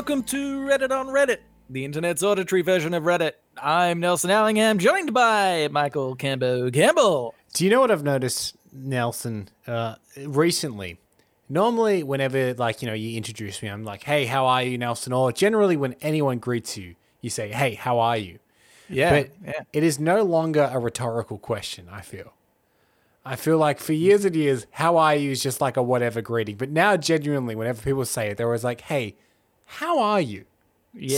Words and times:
Welcome 0.00 0.22
to 0.22 0.60
Reddit 0.60 0.98
on 0.98 1.08
Reddit, 1.08 1.40
the 1.68 1.84
internet's 1.84 2.22
auditory 2.22 2.62
version 2.62 2.94
of 2.94 3.02
Reddit. 3.02 3.32
I'm 3.62 4.00
Nelson 4.00 4.30
Allingham, 4.30 4.78
joined 4.78 5.12
by 5.12 5.68
Michael 5.70 6.16
Cambo 6.16 6.72
Campbell. 6.72 7.34
Do 7.52 7.66
you 7.66 7.70
know 7.70 7.80
what 7.80 7.90
I've 7.90 8.02
noticed, 8.02 8.56
Nelson, 8.72 9.50
uh, 9.66 9.96
recently? 10.24 10.98
Normally, 11.50 12.02
whenever 12.02 12.54
like 12.54 12.80
you 12.80 12.88
know 12.88 12.94
you 12.94 13.14
introduce 13.14 13.62
me, 13.62 13.68
I'm 13.68 13.84
like, 13.84 14.02
"Hey, 14.02 14.24
how 14.24 14.46
are 14.46 14.62
you, 14.62 14.78
Nelson?" 14.78 15.12
Or 15.12 15.32
generally, 15.32 15.76
when 15.76 15.94
anyone 16.00 16.38
greets 16.38 16.78
you, 16.78 16.94
you 17.20 17.28
say, 17.28 17.50
"Hey, 17.52 17.74
how 17.74 17.98
are 17.98 18.16
you?" 18.16 18.38
Yeah, 18.88 19.10
But 19.10 19.30
yeah. 19.44 19.52
it 19.74 19.82
is 19.82 20.00
no 20.00 20.22
longer 20.22 20.70
a 20.72 20.78
rhetorical 20.78 21.36
question. 21.36 21.88
I 21.92 22.00
feel. 22.00 22.32
I 23.22 23.36
feel 23.36 23.58
like 23.58 23.78
for 23.78 23.92
years 23.92 24.24
and 24.24 24.34
years, 24.34 24.66
"How 24.70 24.96
are 24.96 25.14
you?" 25.14 25.32
is 25.32 25.42
just 25.42 25.60
like 25.60 25.76
a 25.76 25.82
whatever 25.82 26.22
greeting. 26.22 26.56
But 26.56 26.70
now, 26.70 26.96
genuinely, 26.96 27.54
whenever 27.54 27.82
people 27.82 28.06
say 28.06 28.30
it, 28.30 28.38
they're 28.38 28.46
always 28.46 28.64
like, 28.64 28.80
"Hey, 28.80 29.16
how 29.78 29.98
are 30.00 30.20
you?" 30.20 30.44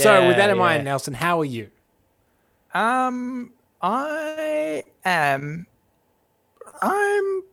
so, 0.03 0.27
with 0.27 0.37
that 0.37 0.49
in 0.49 0.55
Yeah, 0.55 0.61
mind. 0.61 0.85
Nelson, 0.85 1.13
how 1.15 1.39
are 1.41 1.45
you? 1.45 1.69
um, 2.73 3.51
I 3.81 4.83
am, 5.05 5.67
I'm 6.81 7.43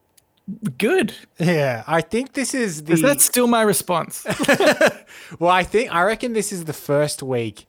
good. 0.79 1.15
Yeah, 1.39 1.83
I 1.87 2.01
think 2.01 2.33
this 2.35 2.55
is 2.55 2.85
the. 2.85 2.93
Is 2.95 3.03
that 3.03 3.21
still 3.21 3.47
my 3.47 3.63
response? 3.63 4.27
Well, 5.39 5.51
I 5.51 5.63
think 5.63 5.95
I 5.95 6.03
reckon 6.03 6.33
this 6.33 6.53
is 6.53 6.65
the 6.65 6.73
first 6.73 7.23
week 7.23 7.67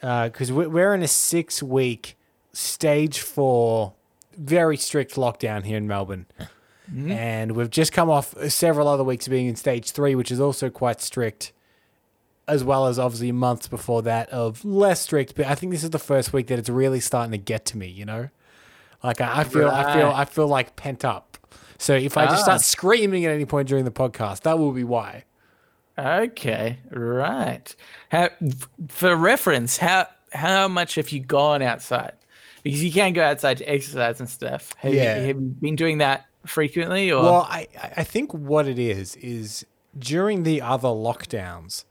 because 0.00 0.50
we're 0.50 0.68
we're 0.68 0.94
in 0.94 1.02
a 1.02 1.08
six 1.08 1.62
week 1.62 2.16
stage 2.52 3.20
four, 3.20 3.92
very 4.36 4.76
strict 4.76 5.14
lockdown 5.14 5.64
here 5.64 5.76
in 5.76 5.86
Melbourne, 5.86 6.26
and 7.08 7.52
we've 7.52 7.70
just 7.70 7.92
come 7.92 8.10
off 8.10 8.34
several 8.50 8.88
other 8.88 9.04
weeks 9.04 9.26
of 9.26 9.30
being 9.30 9.46
in 9.46 9.54
stage 9.56 9.92
three, 9.92 10.14
which 10.16 10.32
is 10.32 10.40
also 10.40 10.68
quite 10.70 11.00
strict, 11.00 11.52
as 12.48 12.62
well 12.62 12.86
as 12.86 12.98
obviously 12.98 13.32
months 13.32 13.66
before 13.68 14.02
that 14.02 14.28
of 14.30 14.64
less 14.64 15.00
strict. 15.00 15.34
But 15.34 15.46
I 15.46 15.54
think 15.54 15.72
this 15.72 15.82
is 15.84 15.90
the 15.90 15.98
first 15.98 16.32
week 16.32 16.46
that 16.48 16.58
it's 16.58 16.68
really 16.68 17.00
starting 17.00 17.32
to 17.32 17.38
get 17.38 17.64
to 17.66 17.76
me. 17.78 17.88
You 17.88 18.04
know, 18.04 18.28
like 19.02 19.20
I, 19.20 19.40
I 19.40 19.44
feel, 19.44 19.68
I 19.68 19.94
feel, 19.94 20.08
I 20.08 20.24
feel 20.24 20.48
like 20.48 20.76
pent 20.76 21.04
up. 21.04 21.36
So 21.78 21.94
if 21.94 22.16
I 22.16 22.24
just 22.26 22.40
Ah. 22.42 22.44
start 22.44 22.60
screaming 22.62 23.24
at 23.26 23.32
any 23.32 23.44
point 23.44 23.68
during 23.68 23.84
the 23.84 23.90
podcast, 23.90 24.42
that 24.42 24.58
will 24.58 24.72
be 24.72 24.84
why. 24.84 25.24
Okay, 25.98 26.78
right. 26.90 27.74
How, 28.10 28.28
for 28.88 29.16
reference, 29.16 29.78
how 29.78 30.06
how 30.32 30.68
much 30.68 30.96
have 30.96 31.10
you 31.10 31.20
gone 31.20 31.62
outside? 31.62 32.12
Because 32.62 32.82
you 32.84 32.92
can't 32.92 33.14
go 33.14 33.22
outside 33.22 33.58
to 33.58 33.64
exercise 33.64 34.20
and 34.20 34.28
stuff. 34.28 34.74
Have, 34.78 34.92
Yeah. 34.92 35.20
you, 35.20 35.26
have 35.28 35.36
you 35.40 35.54
been 35.60 35.76
doing 35.76 35.98
that 35.98 36.26
frequently, 36.44 37.10
or 37.10 37.22
Well, 37.22 37.46
I, 37.48 37.68
I 37.96 38.04
think 38.04 38.34
what 38.34 38.66
it 38.68 38.78
is 38.78 39.16
is 39.16 39.64
during 39.98 40.42
the 40.42 40.60
other 40.60 40.88
lockdowns, 40.88 41.84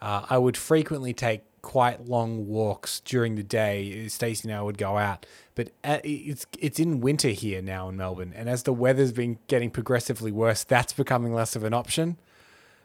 uh, 0.00 0.26
I 0.28 0.38
would 0.38 0.56
frequently 0.56 1.12
take 1.12 1.42
quite 1.62 2.06
long 2.06 2.46
walks 2.46 3.00
during 3.00 3.34
the 3.34 3.42
day. 3.42 4.08
Stacey 4.08 4.48
and 4.48 4.56
I 4.56 4.62
would 4.62 4.78
go 4.78 4.96
out, 4.96 5.26
but 5.54 5.70
uh, 5.84 5.98
it's 6.04 6.46
it's 6.58 6.78
in 6.78 7.00
winter 7.00 7.28
here 7.28 7.60
now 7.60 7.88
in 7.88 7.96
Melbourne, 7.96 8.32
and 8.34 8.48
as 8.48 8.62
the 8.62 8.72
weather's 8.72 9.12
been 9.12 9.38
getting 9.48 9.70
progressively 9.70 10.32
worse, 10.32 10.64
that's 10.64 10.92
becoming 10.92 11.34
less 11.34 11.56
of 11.56 11.64
an 11.64 11.74
option. 11.74 12.16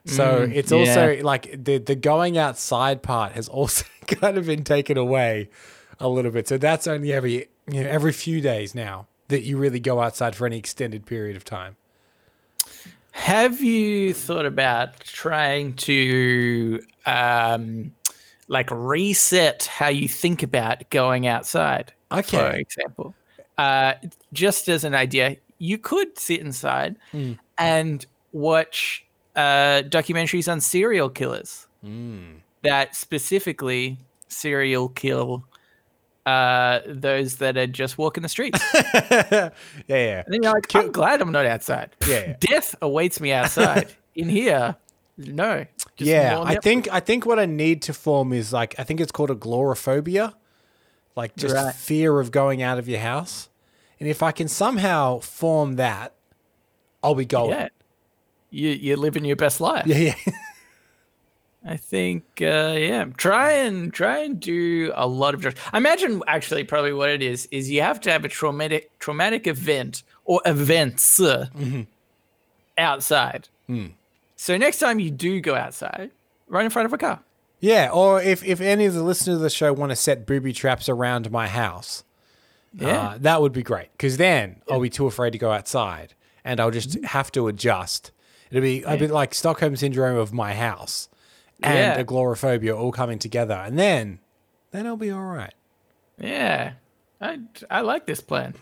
So 0.05 0.49
it's 0.53 0.71
also 0.71 1.21
like 1.23 1.63
the 1.63 1.77
the 1.77 1.95
going 1.95 2.37
outside 2.37 3.01
part 3.01 3.33
has 3.33 3.47
also 3.47 3.85
kind 4.07 4.37
of 4.37 4.45
been 4.45 4.65
taken 4.65 4.97
away 4.97 5.49
a 5.99 6.09
little 6.09 6.31
bit. 6.31 6.47
So 6.47 6.57
that's 6.57 6.87
only 6.87 7.13
every 7.13 7.47
you 7.71 7.83
know, 7.83 7.89
every 7.89 8.11
few 8.11 8.41
days 8.41 8.75
now 8.75 9.07
that 9.29 9.43
you 9.43 9.57
really 9.57 9.79
go 9.79 10.01
outside 10.01 10.35
for 10.35 10.45
any 10.45 10.57
extended 10.57 11.05
period 11.05 11.37
of 11.37 11.45
time. 11.45 11.77
have 13.11 13.61
you 13.61 14.13
thought 14.13 14.45
about 14.45 14.99
trying 14.99 15.73
to 15.73 16.81
um, 17.05 17.93
like 18.47 18.69
reset 18.71 19.65
how 19.65 19.87
you 19.87 20.07
think 20.07 20.43
about 20.43 20.89
going 20.89 21.27
outside? 21.27 21.93
Okay. 22.11 22.37
For 22.37 22.51
example, 22.51 23.15
uh, 23.57 23.93
just 24.31 24.67
as 24.69 24.83
an 24.83 24.93
idea, 24.95 25.37
you 25.57 25.77
could 25.77 26.17
sit 26.17 26.41
inside 26.41 26.97
Hmm. 27.11 27.33
and 27.57 28.05
watch 28.31 29.05
uh, 29.35 29.81
documentaries 29.87 30.51
on 30.51 30.61
serial 30.61 31.09
killers 31.09 31.67
Hmm. 31.81 32.35
that 32.63 32.95
specifically 32.95 33.97
serial 34.27 34.89
kill 34.89 35.45
uh, 36.25 36.79
those 36.87 37.37
that 37.37 37.57
are 37.57 37.67
just 37.67 37.97
walking 37.97 38.23
the 38.23 38.29
streets. 38.29 38.59
yeah, 38.83 39.49
yeah. 39.87 40.23
And 40.25 40.33
then 40.33 40.43
you're 40.43 40.53
like, 40.53 40.73
I'm 40.73 40.91
glad 40.91 41.21
I'm 41.21 41.31
not 41.33 41.45
outside. 41.45 41.89
Yeah. 42.07 42.35
Death 42.39 42.75
awaits 42.81 43.19
me 43.19 43.33
outside. 43.33 43.93
In 44.15 44.29
here, 44.29 44.75
no. 45.17 45.65
Yeah, 45.97 46.41
I 46.41 46.55
think 46.55 46.87
I 46.91 46.99
think 46.99 47.25
what 47.25 47.39
I 47.39 47.45
need 47.45 47.81
to 47.83 47.93
form 47.93 48.33
is 48.33 48.51
like 48.51 48.75
I 48.79 48.83
think 48.83 48.99
it's 48.99 49.11
called 49.11 49.29
agoraphobia, 49.31 50.33
like 51.15 51.35
just 51.35 51.53
Right. 51.55 51.73
fear 51.75 52.19
of 52.19 52.31
going 52.31 52.61
out 52.61 52.79
of 52.79 52.87
your 52.89 52.99
house. 52.99 53.49
And 53.99 54.09
if 54.09 54.21
I 54.23 54.31
can 54.31 54.47
somehow 54.47 55.19
form 55.19 55.75
that, 55.75 56.13
I'll 57.03 57.15
be 57.15 57.25
going. 57.25 57.51
Yeah. 57.51 57.69
You, 58.49 58.69
you're 58.69 58.97
living 58.97 59.23
your 59.25 59.35
best 59.35 59.61
life. 59.61 59.85
Yeah, 59.87 59.97
yeah. 59.97 60.15
I 61.65 61.77
think, 61.77 62.25
uh, 62.41 62.75
yeah, 62.77 63.05
try 63.15 63.51
and 63.53 63.93
try 63.93 64.17
and 64.19 64.37
do 64.39 64.91
a 64.95 65.07
lot 65.07 65.33
of 65.33 65.39
drugs. 65.41 65.57
I 65.71 65.77
imagine 65.77 66.21
actually 66.27 66.65
probably 66.65 66.91
what 66.91 67.09
it 67.09 67.21
is 67.21 67.47
is 67.51 67.71
you 67.71 67.81
have 67.81 68.01
to 68.01 68.11
have 68.11 68.25
a 68.25 68.27
traumatic 68.27 68.91
traumatic 68.99 69.47
event 69.47 70.03
or 70.25 70.41
events 70.45 71.21
uh, 71.21 71.47
outside. 72.77 73.47
So 74.43 74.57
next 74.57 74.79
time 74.79 74.99
you 74.99 75.09
do 75.09 75.39
go 75.39 75.55
outside, 75.55 76.11
right 76.49 76.65
in 76.65 76.69
front 76.69 76.85
of 76.85 76.91
a 76.91 76.97
car. 76.97 77.21
yeah. 77.61 77.89
Or 77.93 78.21
if 78.21 78.43
if 78.43 78.59
any 78.59 78.83
of 78.85 78.93
the 78.93 79.01
listeners 79.01 79.37
of 79.37 79.41
the 79.41 79.49
show 79.49 79.71
want 79.71 79.91
to 79.91 79.95
set 79.95 80.25
booby 80.25 80.51
traps 80.51 80.89
around 80.89 81.31
my 81.31 81.47
house, 81.47 82.03
Yeah. 82.73 82.87
uh, 83.11 83.17
that 83.21 83.39
would 83.41 83.53
be 83.53 83.63
great. 83.63 83.89
Because 83.93 84.17
then 84.17 84.61
I'll 84.69 84.81
be 84.81 84.89
too 84.89 85.07
afraid 85.07 85.31
to 85.31 85.37
go 85.37 85.51
outside, 85.53 86.13
and 86.43 86.59
I'll 86.59 86.71
just 86.71 87.01
have 87.05 87.31
to 87.31 87.47
adjust. 87.47 88.11
It'll 88.51 88.61
be 88.61 88.83
a 88.83 88.97
bit 88.97 89.11
like 89.11 89.33
Stockholm 89.33 89.77
syndrome 89.77 90.17
of 90.17 90.33
my 90.33 90.53
house 90.55 91.07
and 91.61 91.77
Yeah. 91.77 91.93
agoraphobia 91.97 92.75
all 92.75 92.91
coming 92.91 93.19
together, 93.19 93.53
and 93.55 93.79
then 93.79 94.19
then 94.71 94.85
I'll 94.85 94.97
be 94.97 95.09
all 95.11 95.23
right. 95.23 95.53
Yeah, 96.19 96.73
I 97.21 97.39
I 97.71 97.79
like 97.79 98.07
this 98.07 98.19
plan 98.19 98.55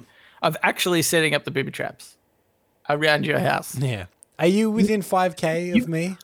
of 0.43 0.55
actually 0.61 1.01
setting 1.01 1.33
up 1.33 1.43
the 1.43 1.49
booby 1.51 1.71
traps 1.71 2.17
around 2.87 3.25
your 3.25 3.39
house. 3.39 3.75
Yeah. 3.79 4.05
Are 4.41 4.47
you 4.47 4.69
within 4.71 5.01
five 5.01 5.35
k 5.37 5.71
of 5.71 5.87
me? 5.87 6.17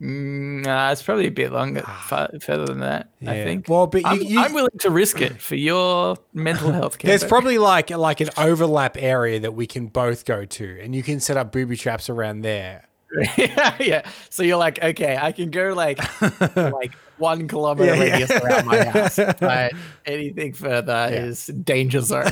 Mm, 0.00 0.64
Nah, 0.64 0.90
it's 0.90 1.00
probably 1.02 1.28
a 1.28 1.30
bit 1.30 1.52
longer, 1.52 1.82
far, 1.82 2.28
further 2.40 2.64
than 2.66 2.80
that. 2.80 3.08
I 3.24 3.34
think. 3.44 3.68
Well, 3.68 3.86
but 3.86 4.00
you- 4.00 4.06
I'm, 4.08 4.22
you- 4.22 4.40
I'm 4.40 4.52
willing 4.52 4.76
to 4.80 4.90
risk 4.90 5.20
it 5.20 5.40
for 5.40 5.54
your 5.54 6.16
mental 6.34 6.72
health 6.78 6.98
care. 6.98 7.08
There's 7.10 7.22
probably 7.22 7.58
like 7.58 7.90
like 7.90 8.20
an 8.20 8.30
overlap 8.36 8.96
area 8.98 9.38
that 9.38 9.54
we 9.54 9.68
can 9.68 9.86
both 9.86 10.24
go 10.24 10.44
to, 10.44 10.80
and 10.82 10.92
you 10.94 11.04
can 11.04 11.20
set 11.20 11.36
up 11.36 11.52
booby 11.52 11.76
traps 11.76 12.08
around 12.10 12.40
there. 12.40 12.88
yeah, 13.36 13.76
yeah. 13.80 14.10
So 14.30 14.42
you're 14.42 14.56
like, 14.56 14.82
okay, 14.82 15.16
I 15.20 15.30
can 15.32 15.50
go 15.50 15.72
like 15.74 16.00
like 16.56 16.94
one 17.18 17.46
kilometer 17.46 17.94
Yeah, 17.94 18.02
yeah. 18.04 18.12
radius 18.12 18.30
around 18.32 18.66
my 18.66 18.84
house, 18.86 19.16
but 19.38 19.72
anything 20.06 20.54
further 20.54 21.08
is 21.12 21.46
danger 21.46 22.00
zone. 22.00 22.24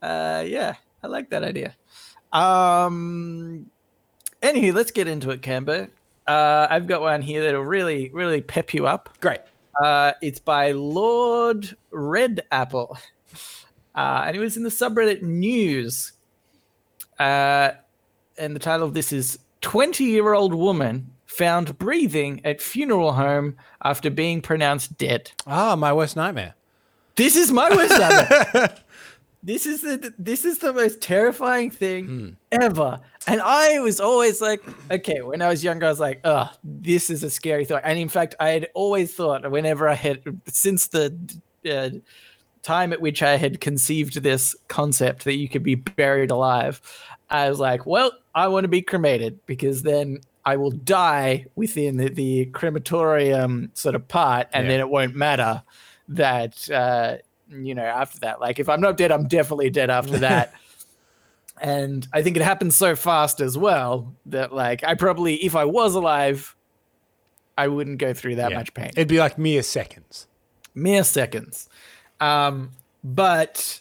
uh, 0.00 0.44
yeah, 0.46 0.74
I 1.02 1.06
like 1.08 1.28
that 1.30 1.42
idea. 1.42 1.74
Um, 2.32 3.70
anywho, 4.42 4.74
let's 4.74 4.90
get 4.90 5.08
into 5.08 5.30
it, 5.30 5.42
Cambo. 5.42 5.88
Uh, 6.26 6.66
I've 6.70 6.86
got 6.86 7.00
one 7.00 7.22
here 7.22 7.42
that'll 7.42 7.62
really, 7.62 8.10
really 8.12 8.40
pep 8.40 8.72
you 8.72 8.86
up. 8.86 9.16
Great. 9.20 9.40
Uh, 9.82 10.12
it's 10.22 10.38
by 10.38 10.72
Lord 10.72 11.76
Red 11.90 12.42
Apple, 12.52 12.98
uh, 13.94 14.24
and 14.26 14.36
it 14.36 14.40
was 14.40 14.56
in 14.56 14.62
the 14.62 14.70
subreddit 14.70 15.22
news. 15.22 16.12
Uh, 17.18 17.72
and 18.38 18.54
the 18.54 18.60
title 18.60 18.86
of 18.86 18.94
this 18.94 19.12
is 19.12 19.38
20 19.60 20.04
year 20.04 20.32
old 20.32 20.54
woman 20.54 21.10
found 21.26 21.78
breathing 21.78 22.40
at 22.44 22.60
funeral 22.60 23.12
home 23.12 23.56
after 23.84 24.10
being 24.10 24.40
pronounced 24.40 24.96
dead. 24.98 25.30
Ah, 25.46 25.76
my 25.76 25.92
worst 25.92 26.16
nightmare. 26.16 26.54
This 27.16 27.36
is 27.36 27.52
my 27.52 27.70
worst 27.70 27.98
nightmare. 27.98 28.76
this 29.42 29.64
is 29.66 29.80
the 29.82 30.12
this 30.18 30.44
is 30.44 30.58
the 30.58 30.72
most 30.72 31.00
terrifying 31.00 31.70
thing 31.70 32.36
ever. 32.52 33.00
And 33.26 33.40
I 33.40 33.80
was 33.80 34.00
always 34.00 34.40
like, 34.40 34.62
okay, 34.90 35.20
when 35.22 35.40
I 35.42 35.48
was 35.48 35.62
younger, 35.64 35.86
I 35.86 35.90
was 35.90 36.00
like, 36.00 36.20
oh, 36.24 36.50
this 36.62 37.10
is 37.10 37.22
a 37.22 37.30
scary 37.30 37.64
thought. 37.64 37.82
And 37.84 37.98
in 37.98 38.08
fact, 38.08 38.34
I 38.40 38.50
had 38.50 38.68
always 38.74 39.14
thought 39.14 39.50
whenever 39.50 39.88
I 39.88 39.94
had 39.94 40.22
since 40.46 40.88
the 40.88 41.16
uh, 41.70 41.90
time 42.62 42.92
at 42.92 43.00
which 43.00 43.22
I 43.22 43.36
had 43.36 43.60
conceived 43.60 44.22
this 44.22 44.54
concept 44.68 45.24
that 45.24 45.36
you 45.36 45.48
could 45.48 45.62
be 45.62 45.74
buried 45.76 46.30
alive, 46.30 46.80
I 47.30 47.48
was 47.48 47.58
like, 47.58 47.86
well, 47.86 48.12
I 48.34 48.48
want 48.48 48.64
to 48.64 48.68
be 48.68 48.82
cremated 48.82 49.38
because 49.46 49.82
then 49.82 50.18
I 50.44 50.56
will 50.56 50.70
die 50.70 51.46
within 51.54 51.96
the, 51.96 52.08
the 52.08 52.46
crematorium 52.46 53.70
sort 53.74 53.94
of 53.94 54.06
part, 54.08 54.48
and 54.52 54.64
Yeah. 54.64 54.72
then 54.72 54.80
it 54.80 54.88
won't 54.88 55.14
matter 55.14 55.62
that 56.08 56.70
uh, 56.70 57.16
you 57.50 57.74
know 57.74 57.84
after 57.84 58.20
that. 58.20 58.40
Like 58.40 58.58
if 58.58 58.68
I'm 58.68 58.80
not 58.80 58.96
dead, 58.96 59.12
I'm 59.12 59.26
definitely 59.28 59.70
dead 59.70 59.90
after 59.90 60.18
that. 60.18 60.54
and 61.60 62.06
I 62.12 62.22
think 62.22 62.36
it 62.36 62.42
happened 62.42 62.72
so 62.72 62.96
fast 62.96 63.40
as 63.40 63.58
well 63.58 64.14
that 64.26 64.52
like 64.52 64.82
I 64.84 64.94
probably, 64.94 65.34
if 65.36 65.54
I 65.56 65.64
was 65.64 65.94
alive 65.94 66.56
I 67.58 67.68
wouldn't 67.68 67.98
go 67.98 68.14
through 68.14 68.36
that 68.36 68.52
Yeah. 68.52 68.56
much 68.56 68.72
pain. 68.72 68.90
It'd 68.96 69.06
be 69.08 69.18
like 69.18 69.36
mere 69.36 69.62
seconds. 69.62 70.26
mere 70.74 71.04
seconds. 71.04 71.68
Um, 72.20 72.70
but 73.04 73.80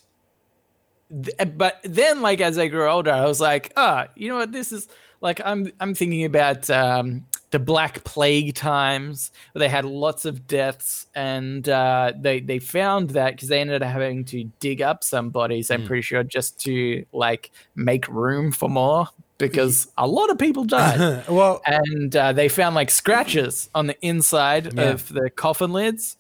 but 1.56 1.80
then 1.84 2.22
like 2.22 2.42
as 2.42 2.58
I 2.58 2.68
grew 2.68 2.90
older, 2.90 3.12
I 3.12 3.26
was 3.26 3.40
like, 3.40 3.72
ah, 3.78 4.08
you 4.16 4.28
know 4.30 4.36
what? 4.36 4.52
This 4.52 4.72
is 4.74 4.90
like 5.22 5.40
I'm 5.46 5.72
I'm 5.80 5.94
thinking 5.96 6.26
about 6.26 6.70
um, 6.70 7.26
the 7.52 7.60
Black 7.60 8.04
Plague 8.04 8.54
times 8.54 9.32
where 9.54 9.60
they 9.60 9.70
had 9.70 9.84
lots 9.86 10.26
of 10.26 10.46
deaths, 10.48 11.08
and 11.16 11.68
uh, 11.68 12.14
they 12.20 12.40
they 12.40 12.60
found 12.60 13.10
that 13.12 13.32
because 13.36 13.50
they 13.50 13.60
ended 13.60 13.82
up 13.82 13.92
having 13.92 14.24
to 14.26 14.44
dig 14.60 14.82
up 14.82 15.04
some 15.04 15.30
bodies. 15.32 15.72
I'm 15.72 15.86
pretty 15.86 16.04
sure 16.04 16.24
just 16.24 16.60
to 16.62 17.06
like 17.12 17.52
make 17.76 18.08
room 18.08 18.52
for 18.52 18.70
more 18.70 19.08
because 19.40 19.88
a 19.98 20.06
lot 20.08 20.30
of 20.30 20.38
people 20.38 20.64
died 20.64 21.26
well, 21.30 21.62
and 21.66 22.16
uh, 22.16 22.34
they 22.34 22.50
found 22.50 22.76
like 22.76 22.92
scratches 22.92 23.70
on 23.74 23.88
the 23.88 24.00
inside 24.06 24.74
Yeah. 24.76 24.90
of 24.92 25.10
the 25.10 25.30
coffin 25.30 25.72
lids. 25.72 26.18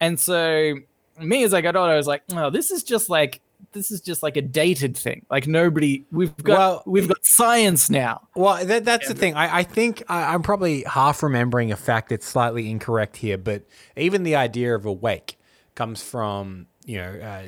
And 0.00 0.18
so, 0.18 0.74
me 1.20 1.44
as 1.44 1.54
I 1.54 1.60
got 1.60 1.76
older, 1.76 1.92
I 1.92 1.96
was 1.96 2.08
like, 2.08 2.22
"Oh, 2.32 2.50
this 2.50 2.70
is 2.72 2.82
just 2.82 3.08
like 3.08 3.40
this 3.74 3.90
is 3.90 4.00
just 4.00 4.22
like 4.22 4.36
a 4.36 4.42
dated 4.42 4.96
thing. 4.96 5.26
Like 5.30 5.46
nobody, 5.46 6.06
we've 6.10 6.34
got 6.36 6.58
Well, 6.58 6.82
we've 6.86 7.08
got 7.08 7.24
science 7.24 7.90
now." 7.90 8.28
Well, 8.34 8.64
that, 8.64 8.84
that's 8.84 9.08
the 9.08 9.14
thing. 9.14 9.34
I, 9.34 9.58
I 9.58 9.62
think 9.62 10.02
I, 10.08 10.32
I'm 10.32 10.42
probably 10.42 10.84
half 10.84 11.22
remembering 11.22 11.70
a 11.72 11.76
fact 11.76 12.08
that's 12.08 12.26
slightly 12.26 12.70
incorrect 12.70 13.16
here, 13.16 13.36
but 13.36 13.64
even 13.96 14.22
the 14.22 14.36
idea 14.36 14.74
of 14.74 14.86
a 14.86 14.92
wake 14.92 15.38
comes 15.74 16.02
from 16.02 16.66
you 16.86 16.96
know 16.96 17.18
uh, 17.20 17.42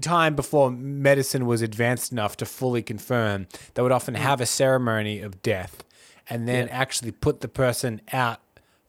time 0.00 0.36
before 0.36 0.70
medicine 0.70 1.46
was 1.46 1.62
advanced 1.62 2.12
enough 2.12 2.36
to 2.36 2.46
fully 2.46 2.82
confirm. 2.82 3.48
They 3.74 3.82
would 3.82 3.92
often 3.92 4.14
have 4.14 4.40
a 4.40 4.46
ceremony 4.46 5.20
of 5.20 5.42
death, 5.42 5.82
and 6.28 6.46
then 6.46 6.68
actually 6.68 7.10
put 7.10 7.40
the 7.40 7.48
person 7.48 8.00
out 8.12 8.40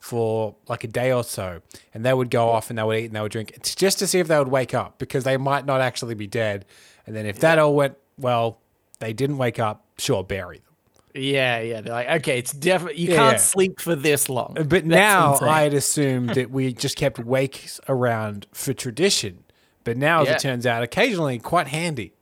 for 0.02 0.56
like 0.68 0.84
a 0.84 0.88
day 0.88 1.14
or 1.14 1.24
so, 1.24 1.62
and 1.94 2.04
they 2.04 2.14
would 2.14 2.30
go 2.30 2.50
off 2.50 2.70
and 2.70 2.78
they 2.78 2.84
would 2.84 2.98
eat 2.98 3.06
and 3.06 3.16
they 3.16 3.22
would 3.22 3.32
drink 3.32 3.52
it's 3.52 3.74
just 3.76 4.00
to 4.00 4.08
see 4.08 4.20
if 4.20 4.28
they 4.28 4.38
would 4.38 4.50
wake 4.50 4.74
up 4.74 4.98
because 4.98 5.24
they 5.24 5.38
might 5.38 5.66
not 5.66 5.80
actually 5.80 6.16
be 6.16 6.28
dead. 6.28 6.66
And 7.08 7.16
then 7.16 7.26
if 7.26 7.40
that 7.40 7.58
all 7.60 7.74
went 7.76 7.96
well, 8.18 8.60
they 9.00 9.14
didn't 9.14 9.38
wake 9.38 9.60
up. 9.60 9.86
Sure, 9.98 10.24
bury 10.24 10.58
them. 10.58 10.66
Yeah, 11.14 11.60
yeah. 11.60 11.82
They're 11.82 11.94
like, 11.94 12.10
okay, 12.22 12.40
it's 12.40 12.52
definitely 12.52 13.02
you 13.02 13.10
Yeah, 13.12 13.16
can't 13.18 13.32
yeah. 13.34 13.38
sleep 13.38 13.80
for 13.80 13.96
this 13.96 14.28
long. 14.30 14.56
Uh, 14.58 14.64
but 14.64 14.70
That's 14.70 14.86
now 14.86 15.34
insane. 15.34 15.48
I 15.50 15.62
had 15.62 15.74
assumed 15.74 16.30
that 16.32 16.50
we 16.52 16.74
just 16.74 16.98
kept 16.98 17.20
wakes 17.20 17.80
around 17.88 18.48
for 18.54 18.74
tradition. 18.74 19.44
But 19.84 19.98
now, 19.98 20.22
as 20.22 20.28
Yeah. 20.30 20.34
it 20.36 20.40
turns 20.40 20.66
out, 20.66 20.84
occasionally 20.84 21.38
quite 21.40 21.68
handy. 21.68 22.14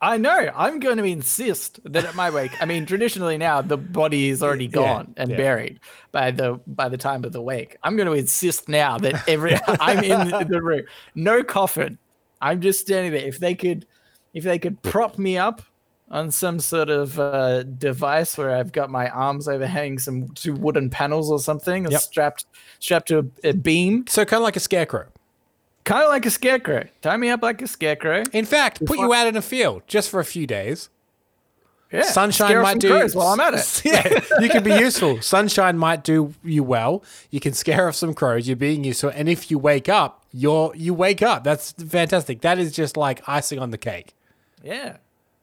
I 0.00 0.18
know. 0.18 0.50
I'm 0.54 0.80
going 0.80 0.98
to 0.98 1.04
insist 1.04 1.80
that 1.84 2.04
at 2.04 2.14
my 2.14 2.30
wake. 2.30 2.50
I 2.60 2.66
mean, 2.66 2.84
traditionally 2.84 3.38
now 3.38 3.62
the 3.62 3.76
body 3.76 4.28
is 4.28 4.42
already 4.42 4.68
gone 4.68 5.14
and 5.16 5.30
yeah. 5.30 5.36
buried 5.36 5.80
by 6.12 6.30
the 6.30 6.60
by 6.66 6.88
the 6.88 6.98
time 6.98 7.24
of 7.24 7.32
the 7.32 7.40
wake. 7.40 7.76
I'm 7.82 7.96
going 7.96 8.06
to 8.06 8.12
insist 8.12 8.68
now 8.68 8.98
that 8.98 9.26
every 9.28 9.56
I'm 9.80 10.04
in 10.04 10.28
the 10.28 10.60
room, 10.62 10.82
no 11.14 11.42
coffin. 11.42 11.98
I'm 12.40 12.60
just 12.60 12.80
standing 12.80 13.12
there. 13.12 13.26
If 13.26 13.38
they 13.38 13.54
could, 13.54 13.86
if 14.34 14.44
they 14.44 14.58
could 14.58 14.82
prop 14.82 15.18
me 15.18 15.38
up 15.38 15.62
on 16.10 16.30
some 16.30 16.60
sort 16.60 16.90
of 16.90 17.18
uh, 17.18 17.62
device 17.62 18.36
where 18.36 18.54
I've 18.54 18.72
got 18.72 18.90
my 18.90 19.08
arms 19.08 19.48
overhanging 19.48 19.98
some 19.98 20.28
two 20.34 20.54
wooden 20.54 20.90
panels 20.90 21.30
or 21.30 21.38
something, 21.38 21.86
and 21.86 21.92
Yep. 21.92 22.02
strapped 22.02 22.46
strapped 22.78 23.08
to 23.08 23.30
a, 23.42 23.48
a 23.48 23.52
beam, 23.52 24.06
So, 24.06 24.24
kind 24.24 24.40
of 24.40 24.44
like 24.44 24.56
a 24.56 24.60
scarecrow. 24.60 25.06
Kind 25.84 26.02
of 26.02 26.08
like 26.08 26.26
a 26.26 26.30
scarecrow. 26.30 26.88
Tie 27.02 27.16
me 27.16 27.30
up 27.30 27.42
like 27.42 27.62
a 27.62 27.66
scarecrow. 27.66 28.22
In 28.32 28.44
fact, 28.44 28.84
put 28.84 28.98
you 28.98 29.12
out 29.12 29.26
in 29.26 29.36
a 29.36 29.42
field 29.42 29.82
just 29.86 30.10
for 30.10 30.20
a 30.20 30.24
few 30.24 30.46
days. 30.46 30.88
Yeah, 31.92 32.02
Sunshine 32.02 32.60
might 32.60 32.80
do. 32.80 32.88
crows 32.88 33.14
while 33.14 33.28
I'm 33.28 33.38
at 33.38 33.54
it. 33.54 33.82
yeah, 33.84 34.40
you 34.40 34.48
can 34.48 34.64
be 34.64 34.74
useful. 34.78 35.22
Sunshine 35.22 35.78
might 35.78 36.02
do 36.02 36.34
you 36.42 36.64
well. 36.64 37.04
You 37.30 37.38
can 37.38 37.52
scare 37.52 37.86
off 37.86 37.94
some 37.94 38.14
crows. 38.14 38.48
You're 38.48 38.56
being 38.56 38.82
useful, 38.82 39.12
and 39.14 39.28
if 39.28 39.48
you 39.48 39.58
wake 39.58 39.88
up, 39.88 40.24
you're 40.32 40.74
you 40.74 40.92
wake 40.92 41.22
up. 41.22 41.44
That's 41.44 41.70
fantastic. 41.72 42.40
That 42.40 42.58
is 42.58 42.72
just 42.72 42.96
like 42.96 43.22
icing 43.28 43.60
on 43.60 43.70
the 43.70 43.78
cake. 43.78 44.14
Yeah. 44.62 44.96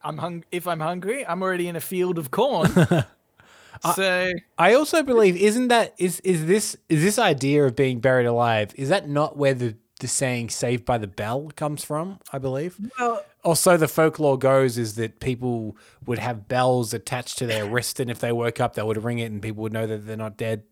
I'm 0.04 0.18
hung 0.18 0.44
if 0.52 0.68
I'm 0.68 0.80
hungry, 0.80 1.26
I'm 1.26 1.42
already 1.42 1.68
in 1.68 1.76
a 1.76 1.82
field 1.82 2.18
of 2.18 2.32
corn. 2.32 2.72
so 3.96 4.32
I 4.58 4.74
also 4.74 5.04
believe 5.04 5.36
isn't 5.38 5.70
that 5.70 5.94
is 5.98 6.20
is 6.22 6.46
this 6.48 6.76
is 6.90 7.04
this 7.04 7.20
idea 7.20 7.66
of 7.66 7.76
being 7.76 8.00
buried 8.00 8.26
alive 8.26 8.74
is 8.76 8.90
that 8.90 9.08
not 9.08 9.38
where 9.38 9.54
the 9.54 9.76
the 10.02 10.08
saying 10.08 10.50
"saved 10.50 10.84
by 10.86 10.98
the 10.98 11.08
bell" 11.08 11.50
comes 11.56 11.84
from? 11.86 12.20
I 12.34 12.38
believe. 12.38 12.78
well, 13.00 13.24
Also, 13.44 13.78
the 13.78 13.88
folklore 13.88 14.38
goes 14.38 14.78
is 14.78 14.96
that 14.96 15.20
people 15.20 15.76
would 16.06 16.20
have 16.20 16.48
bells 16.48 16.94
attached 16.94 17.38
to 17.40 17.46
their 17.48 17.66
wrist, 17.66 18.00
and 18.00 18.12
if 18.12 18.20
they 18.20 18.32
woke 18.32 18.60
up, 18.60 18.76
they 18.76 18.84
would 18.84 19.04
ring 19.04 19.18
it, 19.20 19.32
and 19.32 19.42
people 19.42 19.64
would 19.64 19.74
know 19.74 19.88
that 19.88 20.06
they're 20.06 20.18
not 20.18 20.38
dead. 20.38 20.64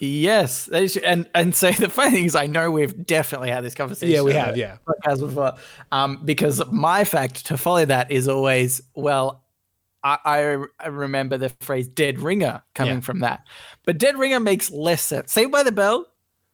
yes, 0.00 0.66
they 0.66 0.88
should, 0.88 1.02
and 1.04 1.28
and 1.34 1.54
so 1.54 1.70
the 1.72 1.88
funny 1.90 2.10
thing 2.12 2.24
is, 2.24 2.34
I 2.36 2.46
know 2.46 2.70
we've 2.70 3.04
definitely 3.06 3.50
had 3.50 3.62
this 3.64 3.74
conversation. 3.74 4.14
Yeah, 4.14 4.22
we 4.22 4.32
have, 4.32 4.56
yeah. 4.56 4.78
podcast 4.88 5.20
before. 5.20 5.54
Um, 5.92 6.20
because 6.24 6.62
my 6.70 7.04
fact 7.04 7.46
to 7.46 7.56
follow 7.58 7.84
that 7.84 8.10
is 8.10 8.28
always 8.28 8.80
well. 8.94 9.44
I, 10.04 10.18
I 10.24 10.64
I 10.78 10.88
remember 10.88 11.38
the 11.38 11.48
phrase 11.60 11.88
"dead 11.88 12.20
ringer" 12.20 12.62
coming 12.76 12.94
Yeah. 12.94 13.00
from 13.00 13.18
that, 13.20 13.40
but 13.84 13.98
"dead 13.98 14.16
ringer" 14.16 14.38
makes 14.38 14.70
less 14.70 15.02
sense. 15.02 15.32
Saved 15.32 15.50
by 15.50 15.64
the 15.64 15.72
Bell, 15.72 16.06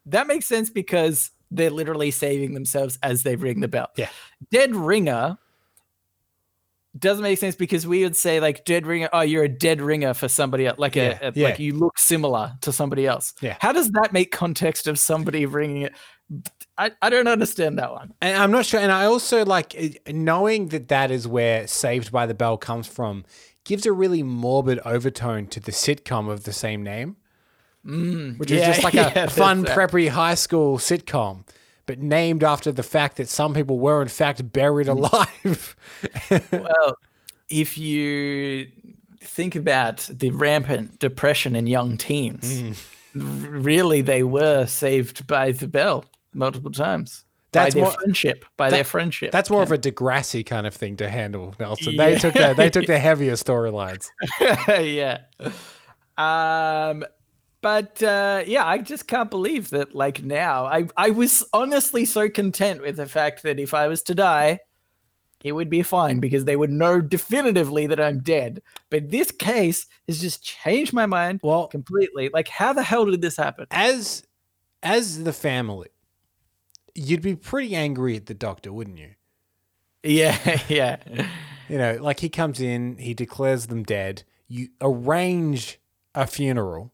that 0.07 0.27
makes 0.27 0.47
sense 0.47 0.71
because 0.71 1.31
they're 1.57 1.71
literally 1.71 2.11
saving 2.11 2.55
themselves 2.55 2.99
as 3.03 3.23
they 3.23 3.37
ring 3.37 3.61
the 3.61 3.69
bell. 3.69 3.89
Yeah. 3.97 4.09
dead 4.51 4.75
ringer 4.75 5.39
doesn't 6.97 7.23
make 7.25 7.39
sense 7.41 7.57
because 7.57 7.87
we 7.87 8.05
would 8.05 8.15
say 8.17 8.39
like 8.39 8.65
dead 8.65 8.87
ringer 8.87 9.09
oh 9.13 9.21
you're 9.23 9.43
a 9.45 9.49
dead 9.49 9.81
ringer 9.81 10.15
for 10.15 10.29
somebody 10.29 10.67
else 10.67 10.79
like 10.79 10.95
Yeah, 10.95 11.19
a, 11.21 11.29
a- 11.29 11.33
yeah. 11.35 11.49
like 11.49 11.59
you 11.59 11.75
look 11.75 11.99
similar 11.99 12.53
to 12.61 12.71
somebody 12.73 13.05
else 13.07 13.35
Yeah. 13.41 13.57
how 13.61 13.73
does 13.73 13.91
that 13.93 14.13
make 14.13 14.31
context 14.31 14.87
of 14.87 14.97
somebody 14.99 15.45
ringing 15.45 15.83
it 15.83 15.93
I, 16.79 16.93
I 17.03 17.11
don't 17.11 17.27
understand 17.27 17.79
that 17.81 17.91
one 17.93 18.15
And 18.23 18.37
I'm 18.41 18.51
not 18.53 18.65
sure. 18.65 18.81
And 18.81 18.91
I 18.93 19.05
also 19.07 19.45
like 19.45 19.75
eh, 19.77 19.91
knowing 20.13 20.69
that 20.69 20.89
that 20.89 21.11
is 21.11 21.27
where 21.29 21.67
Saved 21.67 22.11
by 22.13 22.27
the 22.27 22.35
Bell 22.35 22.57
comes 22.57 22.87
from 22.87 23.25
gives 23.65 23.87
a 23.87 23.93
really 23.93 24.23
morbid 24.23 24.79
overtone 24.85 25.47
to 25.49 25.61
the 25.61 25.71
sitcom 25.73 26.29
of 26.31 26.45
the 26.45 26.53
same 26.53 26.83
name, 26.83 27.17
which 27.85 28.51
is 28.51 28.63
just 28.65 28.83
like 28.83 28.95
a 28.95 29.11
that's 29.15 29.37
fun 29.37 29.63
that. 29.63 29.77
preppy 29.77 30.09
high 30.09 30.35
school 30.35 30.79
sitcom, 30.79 31.45
but 31.87 31.99
named 31.99 32.43
after 32.43 32.73
the 32.73 32.83
fact 32.83 33.17
that 33.19 33.29
some 33.29 33.53
people 33.55 33.79
were 33.79 34.01
in 34.03 34.09
fact 34.09 34.53
buried 34.53 34.87
Mm. 34.87 34.97
alive. 34.97 35.77
well 36.53 36.97
if 37.49 37.77
you 37.77 38.69
think 39.21 39.55
about 39.55 40.09
the 40.13 40.31
rampant 40.31 40.99
depression 40.99 41.55
in 41.57 41.67
young 41.67 41.97
teens 41.97 42.63
Mm. 43.15 43.65
really 43.65 44.01
they 44.01 44.23
were 44.25 44.67
saved 44.67 45.27
by 45.27 45.53
the 45.53 45.69
bell 45.69 46.05
multiple 46.33 46.73
times 46.73 47.25
That's 47.53 47.75
by 47.75 47.81
their 47.81 47.85
more- 47.91 47.93
friendship 48.01 48.45
by 48.57 48.71
their 48.71 48.83
friendship 48.85 49.31
That's 49.31 49.51
more 49.51 49.63
of 49.63 49.71
a 49.71 49.79
Degrassi 49.79 50.45
kind 50.45 50.67
of 50.67 50.75
thing 50.75 50.97
to 50.97 51.09
handle, 51.09 51.55
Nelson. 51.61 51.97
They 51.97 52.17
took 52.19 52.35
the, 52.35 52.55
they 52.57 52.71
took 52.77 52.87
the 52.87 52.99
heavier 52.99 53.35
storylines. 53.35 54.09
yeah. 54.69 55.19
Um, 56.17 57.05
but 57.65 58.03
uh, 58.03 58.45
yeah, 58.47 58.67
I 58.67 58.77
just 58.77 59.09
can't 59.09 59.31
believe 59.31 59.71
that. 59.71 59.95
Like 59.95 60.23
now, 60.23 60.67
I 60.67 60.87
I 60.99 61.09
was 61.11 61.43
honestly 61.55 62.05
so 62.05 62.29
content 62.29 62.83
with 62.83 62.97
the 62.97 63.07
fact 63.07 63.43
that 63.43 63.59
if 63.59 63.73
I 63.73 63.89
was 63.89 64.03
to 64.03 64.15
die, 64.15 64.61
it 65.43 65.53
would 65.53 65.71
be 65.71 65.83
fine 65.83 66.21
because 66.21 66.45
they 66.45 66.57
would 66.57 66.71
know 66.71 67.01
definitively 67.01 67.87
that 67.87 67.99
I'm 67.99 68.21
dead. 68.21 68.61
But 68.91 69.11
this 69.11 69.31
case 69.31 69.87
has 70.07 70.21
just 70.21 70.43
changed 70.45 70.93
my 70.93 71.07
mind 71.07 71.41
Well- 71.43 71.69
completely. 71.69 72.29
Like, 72.29 72.49
how 72.49 72.75
the 72.75 72.83
hell 72.83 73.07
did 73.07 73.23
this 73.23 73.39
happen? 73.39 73.67
As 73.71 74.23
as 74.83 75.25
the 75.25 75.33
family, 75.33 75.89
you'd 76.95 77.23
be 77.23 77.35
pretty 77.35 77.75
angry 77.75 78.15
at 78.15 78.27
the 78.27 78.35
doctor, 78.35 78.75
wouldn't 78.75 78.99
you? 78.99 79.13
Yeah, 80.03 80.61
yeah, 80.69 80.99
You 81.71 81.79
know, 81.79 81.95
like 81.99 82.21
he 82.21 82.29
comes 82.29 82.61
in, 82.61 82.99
he 82.99 83.15
declares 83.15 83.69
them 83.69 83.85
dead. 83.85 84.25
You 84.49 84.69
arrange 84.83 85.81
a 86.15 86.27
funeral. 86.27 86.93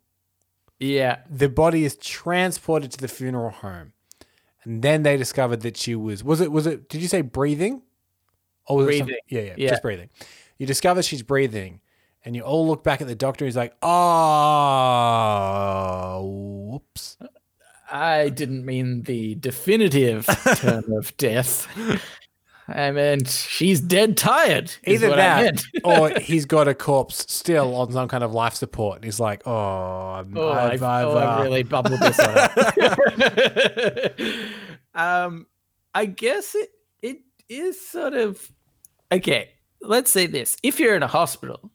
Yeah. 0.80 1.18
The 1.30 1.48
body 1.48 1.84
is 1.84 1.94
transported 1.96 2.90
to 2.92 2.98
the 2.98 3.06
funeral 3.08 3.50
home, 3.50 3.92
and 4.64 4.82
then 4.82 5.02
they 5.04 5.16
discovered 5.16 5.60
that 5.60 5.76
she 5.76 5.94
was 5.94 6.24
was 6.24 6.40
it 6.40 6.50
was 6.50 6.66
it? 6.66 6.88
Did 6.88 7.00
you 7.02 7.08
say 7.08 7.20
breathing? 7.22 7.82
Or 8.66 8.78
was 8.78 8.88
it 8.96 8.98
some- 8.98 9.08
yeah, 9.28 9.40
yeah, 9.40 9.54
Yeah. 9.56 9.68
just 9.70 9.82
breathing. 9.82 10.08
You 10.58 10.66
discover 10.66 11.02
she's 11.02 11.22
breathing, 11.22 11.80
and 12.24 12.34
you 12.36 12.42
all 12.42 12.66
look 12.66 12.82
back 12.84 13.00
at 13.00 13.06
the 13.08 13.14
doctor. 13.14 13.44
He's 13.44 13.56
like, 13.56 13.74
"Oh, 15.00 16.70
whoops." 16.72 17.16
I 17.92 18.28
didn't 18.28 18.64
mean 18.64 19.02
the 19.02 19.34
definitive 19.34 20.26
term 20.58 20.92
of 20.92 21.16
death. 21.16 21.66
I 22.72 22.90
mean, 22.90 23.24
she's 23.24 23.80
dead 23.80 24.16
tired. 24.16 24.72
is 24.84 25.02
Either 25.02 25.08
what 25.08 25.16
that, 25.16 25.62
or 25.84 26.10
he's 26.20 26.44
got 26.44 26.68
a 26.68 26.74
corpse 26.74 27.26
still 27.32 27.74
on 27.74 27.92
some 27.92 28.08
kind 28.08 28.22
of 28.24 28.32
life 28.32 28.54
support, 28.54 28.96
and 28.96 29.04
he's 29.04 29.20
like, 29.20 29.46
"Oh, 29.46 30.24
Oh, 30.34 30.50
I've, 30.50 30.82
I've, 30.82 31.06
oh, 31.06 31.18
I've 31.18 31.40
uh, 31.40 31.42
really 31.42 31.62
bubbled 31.62 32.00
this 32.00 32.18
up. 32.18 32.52
um, 34.94 35.46
I 35.94 36.06
guess 36.06 36.54
it 36.54 36.70
it 37.02 37.18
is 37.48 37.80
sort 37.80 38.14
of 38.14 38.50
okay. 39.12 39.50
Let's 39.82 40.10
say 40.10 40.26
this: 40.26 40.56
if 40.62 40.78
you're 40.78 40.94
in 40.94 41.02
a 41.02 41.06
hospital, 41.08 41.70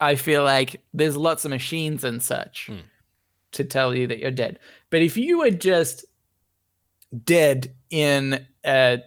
I 0.00 0.16
feel 0.16 0.44
like 0.44 0.82
there's 0.92 1.16
lots 1.16 1.44
of 1.44 1.50
machines 1.50 2.04
and 2.04 2.22
such. 2.22 2.70
to 3.52 3.64
tell 3.64 3.94
you 3.94 4.06
that 4.08 4.18
you're 4.18 4.30
dead. 4.30 4.58
But 4.90 5.02
if 5.02 5.16
you 5.16 5.38
were 5.38 5.50
just 5.50 6.04
dead 7.24 7.72
in 7.90 8.44
a, 8.64 8.98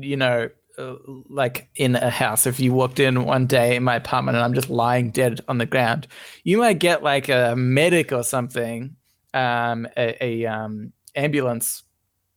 you 0.00 0.16
know, 0.16 0.48
uh, 0.78 0.94
like 1.28 1.68
in 1.76 1.96
a 1.96 2.10
house, 2.10 2.46
if 2.46 2.58
you 2.58 2.72
walked 2.72 2.98
in 2.98 3.24
one 3.24 3.46
day 3.46 3.76
in 3.76 3.82
my 3.82 3.96
apartment 3.96 4.36
and 4.36 4.44
I'm 4.44 4.54
just 4.54 4.70
lying 4.70 5.10
dead 5.10 5.40
on 5.48 5.58
the 5.58 5.66
ground, 5.66 6.06
you 6.44 6.58
might 6.58 6.78
get 6.78 7.02
like 7.02 7.28
a 7.28 7.54
medic 7.56 8.12
or 8.12 8.22
something, 8.22 8.96
um, 9.34 9.86
a, 9.96 10.16
a 10.24 10.46
um, 10.46 10.92
ambulance 11.14 11.84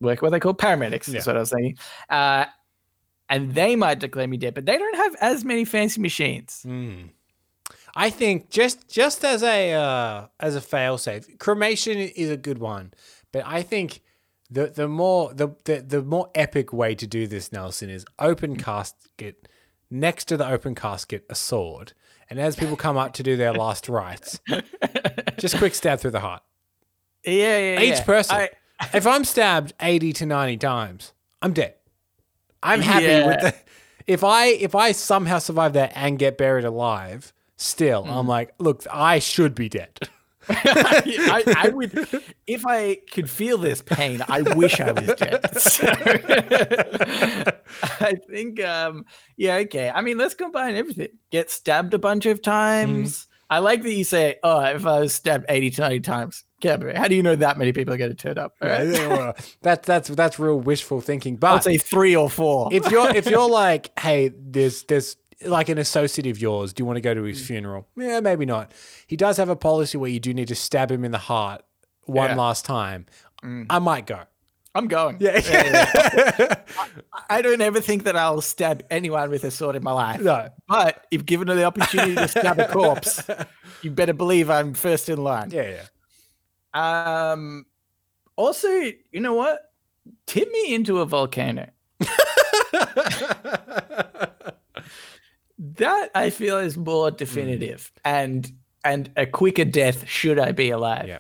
work, 0.02 0.22
what 0.22 0.32
they 0.32 0.40
call 0.40 0.54
paramedics. 0.54 1.08
Yeah. 1.08 1.14
That's 1.14 1.28
what 1.28 1.38
I 1.38 1.40
was 1.40 1.50
saying. 1.50 1.78
Uh, 2.10 2.46
and 3.30 3.54
they 3.56 3.76
might 3.76 4.00
declare 4.00 4.28
me 4.28 4.38
dead, 4.38 4.54
but 4.54 4.66
they 4.66 4.78
don't 4.78 4.96
have 4.96 5.16
as 5.22 5.44
many 5.44 5.66
fancy 5.66 6.02
machines. 6.02 6.62
Hmm. 6.64 7.08
I 7.96 8.10
think 8.10 8.50
just 8.50 8.90
just 8.90 9.24
as 9.24 9.42
a 9.42 9.74
uh, 9.74 10.28
as 10.40 10.56
a 10.56 10.62
failsafe, 10.62 11.40
cremation 11.40 11.98
is 11.98 12.30
a 12.30 12.38
good 12.38 12.60
one, 12.60 12.94
but 13.32 13.44
I 13.46 13.64
think 13.64 14.02
the 14.50 14.68
the 14.68 14.88
more 14.88 15.34
the, 15.34 15.50
the 15.66 15.82
the 15.82 16.02
more 16.02 16.30
epic 16.36 16.72
way 16.74 16.96
to 16.96 17.08
do 17.08 17.28
this, 17.28 17.52
Nelson, 17.52 17.90
is 17.90 18.06
open 18.20 18.56
casket 18.58 19.48
next 19.90 20.26
to 20.26 20.38
the 20.38 20.48
open 20.48 20.76
casket 20.76 21.26
a 21.30 21.36
sword, 21.36 21.94
and 22.30 22.40
as 22.40 22.56
people 22.56 22.76
come 22.76 22.98
up 22.98 23.14
to 23.14 23.24
do 23.24 23.36
their 23.38 23.54
last 23.54 23.90
rites, 23.90 24.40
just 25.38 25.58
quick 25.58 25.74
stab 25.76 26.00
through 26.00 26.12
the 26.12 26.20
heart. 26.20 26.44
Yeah, 27.26 27.58
yeah, 27.58 27.80
Each 27.82 27.90
yeah. 27.98 28.04
person. 28.04 28.36
I- 28.38 28.50
if 28.94 29.08
I'm 29.08 29.24
stabbed 29.24 29.74
eighty 29.82 30.12
to 30.14 30.26
ninety 30.26 30.58
times, 30.58 31.14
I'm 31.42 31.54
dead. 31.54 31.76
I'm 32.62 32.82
happy 32.82 33.06
with 33.28 33.38
Yeah. 33.42 33.52
the. 33.52 33.56
If 34.06 34.24
I 34.24 34.48
if 34.48 34.76
I 34.76 34.92
somehow 34.92 35.40
survive 35.40 35.74
that 35.74 35.94
and 35.96 36.20
get 36.20 36.38
buried 36.38 36.66
alive, 36.66 37.34
still 37.58 38.04
Mm. 38.04 38.12
I'm 38.12 38.28
like, 38.28 38.54
look, 38.60 38.84
I 38.92 39.20
should 39.20 39.56
be 39.56 39.70
dead. 39.70 39.98
I, 40.50 41.44
I 41.58 41.70
would, 41.70 41.94
if 42.48 42.66
I 42.66 42.98
could 43.12 43.30
feel 43.30 43.58
this 43.58 43.82
pain, 43.82 44.22
I 44.28 44.42
wish 44.42 44.80
I 44.80 44.92
was 44.92 45.08
dead. 45.16 45.60
So, 45.60 45.88
I 48.00 48.16
think, 48.30 48.64
um, 48.64 49.06
yeah, 49.38 49.56
okay. 49.58 49.90
I 49.94 50.02
mean, 50.02 50.18
let's 50.18 50.34
combine 50.34 50.76
everything. 50.76 51.10
Get 51.32 51.50
stabbed 51.50 51.94
a 51.94 52.00
bunch 52.00 52.26
of 52.26 52.42
times. 52.42 53.28
I 53.50 53.60
like 53.60 53.84
that 53.84 53.94
you 53.94 54.04
say, 54.04 54.38
"Oh, 54.44 54.60
if 54.62 54.86
I 54.88 55.02
was 55.02 55.14
stabbed 55.14 55.46
eighty 55.50 55.70
to 55.72 55.82
ninety 55.82 56.00
times." 56.00 56.44
How 56.64 57.08
do 57.08 57.14
you 57.14 57.22
know 57.22 57.36
that 57.36 57.60
many 57.60 57.74
people 57.74 57.94
are 57.94 57.98
going 57.98 58.10
to 58.10 58.16
turn 58.16 58.40
up? 58.40 58.54
Right. 58.60 59.36
that's 59.62 59.86
that's 59.86 60.10
that's 60.10 60.40
real 60.40 60.60
wishful 60.60 61.00
thinking. 61.00 61.36
But 61.36 61.54
I'd 61.54 61.64
say 61.64 61.78
three 61.78 62.16
or 62.16 62.28
four. 62.28 62.70
if 62.72 62.90
you're 62.90 63.16
if 63.16 63.28
you're 63.28 63.50
like, 63.50 63.98
hey, 64.00 64.32
there's 64.36 64.84
there's 64.84 65.16
like 65.46 65.70
an 65.70 65.78
associate 65.78 66.28
of 66.28 66.40
yours, 66.40 66.74
do 66.74 66.82
you 66.82 66.86
want 66.86 66.98
to 66.98 67.02
go 67.02 67.14
to 67.14 67.24
his 67.24 67.46
funeral? 67.46 67.88
Yeah, 67.98 68.20
maybe 68.22 68.46
not. 68.46 68.72
He 69.08 69.16
does 69.18 69.38
have 69.38 69.50
a 69.50 69.56
policy 69.56 69.98
where 69.98 70.10
you 70.10 70.20
do 70.20 70.34
need 70.34 70.48
to 70.50 70.56
stab 70.56 70.92
him 70.92 71.04
in 71.06 71.12
the 71.12 71.18
heart 71.18 71.64
one 72.06 72.30
Yeah. 72.32 72.36
last 72.36 72.66
time. 72.66 73.06
I 73.70 73.80
might 73.80 74.06
go. 74.08 74.22
I'm 74.74 74.88
going. 74.88 75.18
Yeah. 75.20 75.40
I 77.30 77.42
don't 77.42 77.62
ever 77.62 77.80
think 77.80 78.04
that 78.06 78.18
I'll 78.18 78.42
stab 78.42 78.84
anyone 78.90 79.30
with 79.30 79.44
a 79.46 79.52
sword 79.52 79.76
in 79.78 79.84
my 79.84 79.92
life. 79.94 80.20
No. 80.20 80.50
But 80.68 81.06
if 81.12 81.26
given 81.26 81.48
the 81.48 81.64
opportunity 81.64 82.16
to 82.16 82.28
stab 82.28 82.60
a 82.60 82.68
corpse, 82.68 83.24
you 83.84 83.92
better 83.92 84.12
believe 84.14 84.50
I'm 84.50 84.74
first 84.74 85.08
in 85.10 85.24
line. 85.24 85.52
Yeah, 85.52 85.84
yeah. 86.74 87.32
Um. 87.32 87.66
Also, 88.36 88.68
you 88.68 89.22
know 89.22 89.34
what? 89.34 89.62
Tip 90.26 90.52
me 90.52 90.76
into 90.76 91.00
a 91.00 91.06
volcano. 91.06 91.70
that 95.58 96.10
I 96.14 96.30
feel 96.30 96.58
is 96.58 96.78
more 96.78 97.12
mm. 97.12 97.18
definitive 97.18 97.92
and 98.04 98.52
and 98.84 99.10
a 99.16 99.26
quicker 99.26 99.66
death 99.66 100.08
should 100.08 100.38
I 100.38 100.52
be 100.52 100.70
alive. 100.70 101.08
Yeah. 101.08 101.20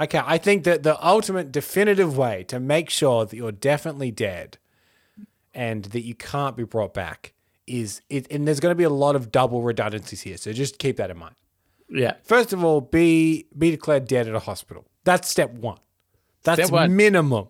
Okay, 0.00 0.20
I 0.24 0.38
think 0.38 0.64
that 0.64 0.82
the 0.82 1.02
ultimate 1.04 1.52
definitive 1.52 2.16
way 2.16 2.44
to 2.44 2.58
make 2.58 2.90
sure 2.90 3.24
that 3.26 3.36
you're 3.36 3.52
definitely 3.52 4.10
dead 4.10 4.58
and 5.52 5.84
that 5.86 6.02
you 6.02 6.14
can't 6.14 6.56
be 6.56 6.64
brought 6.64 6.94
back 6.94 7.32
is 7.66 8.02
it 8.10 8.26
and 8.30 8.46
there's 8.46 8.60
going 8.60 8.72
to 8.72 8.76
be 8.76 8.84
a 8.84 8.90
lot 8.90 9.16
of 9.16 9.30
double 9.32 9.62
redundancies 9.62 10.22
here. 10.22 10.36
So 10.36 10.52
just 10.52 10.78
keep 10.78 10.96
that 10.96 11.10
in 11.10 11.18
mind. 11.18 11.34
Yeah. 11.88 12.14
First 12.22 12.52
of 12.52 12.64
all, 12.64 12.80
be 12.80 13.46
be 13.56 13.70
declared 13.70 14.06
dead 14.06 14.28
at 14.28 14.34
a 14.34 14.40
hospital. 14.40 14.86
That's 15.04 15.28
step 15.28 15.52
1. 15.52 15.78
That's 16.44 16.64
Step 16.64 16.72
one. 16.72 16.94
minimum. 16.94 17.48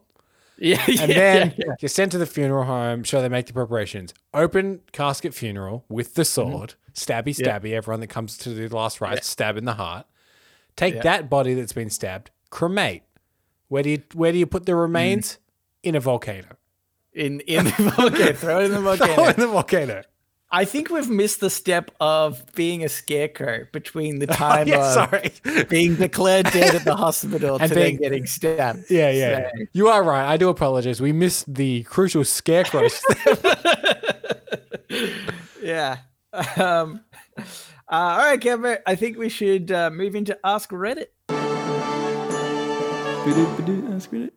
Yeah. 0.58 0.80
And 0.88 0.98
yeah, 0.98 1.06
then 1.06 1.54
yeah, 1.58 1.64
yeah. 1.66 1.74
you're 1.80 1.88
sent 1.88 2.12
to 2.12 2.18
the 2.18 2.26
funeral 2.26 2.64
home, 2.64 3.02
sure 3.02 3.20
they 3.22 3.28
make 3.28 3.46
the 3.46 3.52
preparations. 3.52 4.14
Open 4.32 4.80
casket 4.92 5.34
funeral 5.34 5.84
with 5.88 6.14
the 6.14 6.22
Mm-hmm. 6.22 6.50
sword, 6.52 6.74
stabby 6.94 7.34
stabby, 7.36 7.72
everyone 7.72 8.00
that 8.00 8.06
comes 8.08 8.36
to 8.38 8.50
the 8.50 8.68
last 8.68 9.00
rites, 9.00 9.26
stab 9.26 9.56
in 9.56 9.64
the 9.64 9.74
heart. 9.74 10.06
Take 10.76 11.02
that 11.02 11.28
body 11.30 11.54
that's 11.54 11.72
been 11.72 11.90
stabbed, 11.90 12.30
cremate. 12.50 13.02
Where 13.68 13.82
do 13.82 13.90
you 13.90 14.02
where 14.14 14.32
do 14.32 14.38
you 14.38 14.46
put 14.46 14.66
the 14.66 14.74
remains? 14.76 15.38
In 15.82 15.94
a 15.96 16.00
volcano. 16.00 16.56
in 17.12 17.40
in 17.40 17.64
the 17.66 17.92
volcano. 17.96 18.32
Throw 18.34 18.60
it 18.60 18.64
in 18.66 18.70
the 18.72 18.78
Throw 18.96 18.96
volcano. 18.96 19.28
in 19.30 19.40
the 19.40 19.46
volcano. 19.48 20.02
I 20.56 20.64
think 20.64 20.88
we've 20.88 21.10
missed 21.10 21.40
the 21.40 21.50
step 21.50 21.90
of 22.00 22.44
being 22.54 22.84
a 22.84 22.88
scarecrow 22.88 23.66
between 23.72 24.20
the 24.20 24.26
time 24.44 24.68
yeah, 24.68 24.86
of 24.86 24.92
sorry. 24.94 25.32
being 25.68 25.96
declared 25.96 26.46
dead 26.52 26.76
at 26.76 26.84
the 26.84 26.94
hospital 27.04 27.56
And 27.60 27.68
to 27.70 27.74
being- 27.74 27.96
then 27.96 28.02
getting 28.02 28.26
stabbed. 28.26 28.84
Yeah, 28.90 29.10
yeah. 29.10 29.50
So- 29.50 29.64
You 29.72 29.88
are 29.88 30.02
right. 30.04 30.24
I 30.30 30.36
do 30.36 30.48
apologize. 30.50 31.00
We 31.00 31.10
missed 31.12 31.52
the 31.52 31.82
crucial 31.82 32.22
scarecrow 32.24 32.86
step. 32.86 33.56
Yeah. 35.60 35.98
Um, 36.56 37.00
uh, 37.36 37.42
all 37.88 38.18
right, 38.18 38.40
Kevin. 38.40 38.78
I 38.86 38.94
think 38.94 39.18
we 39.18 39.28
should 39.28 39.72
uh, 39.72 39.90
move 39.90 40.14
into 40.14 40.38
Ask 40.44 40.70
Reddit. 40.70 41.06
Ask 43.94 44.10
Reddit. 44.10 44.30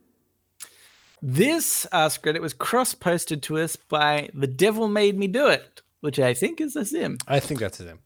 This 1.21 1.85
Ask 1.91 2.23
Reddit 2.23 2.41
was 2.41 2.53
cross 2.53 2.93
posted 2.95 3.43
to 3.43 3.57
us 3.59 3.75
by 3.75 4.29
The 4.33 4.47
Devil 4.47 4.87
Made 4.87 5.17
Me 5.17 5.27
Do 5.27 5.47
It, 5.47 5.81
which 6.01 6.19
I 6.19 6.33
think 6.33 6.61
is 6.61 6.75
a 6.75 6.85
sim. 6.85 7.17
I 7.27 7.39
think 7.39 7.59
that's 7.59 7.79
him. 7.79 7.99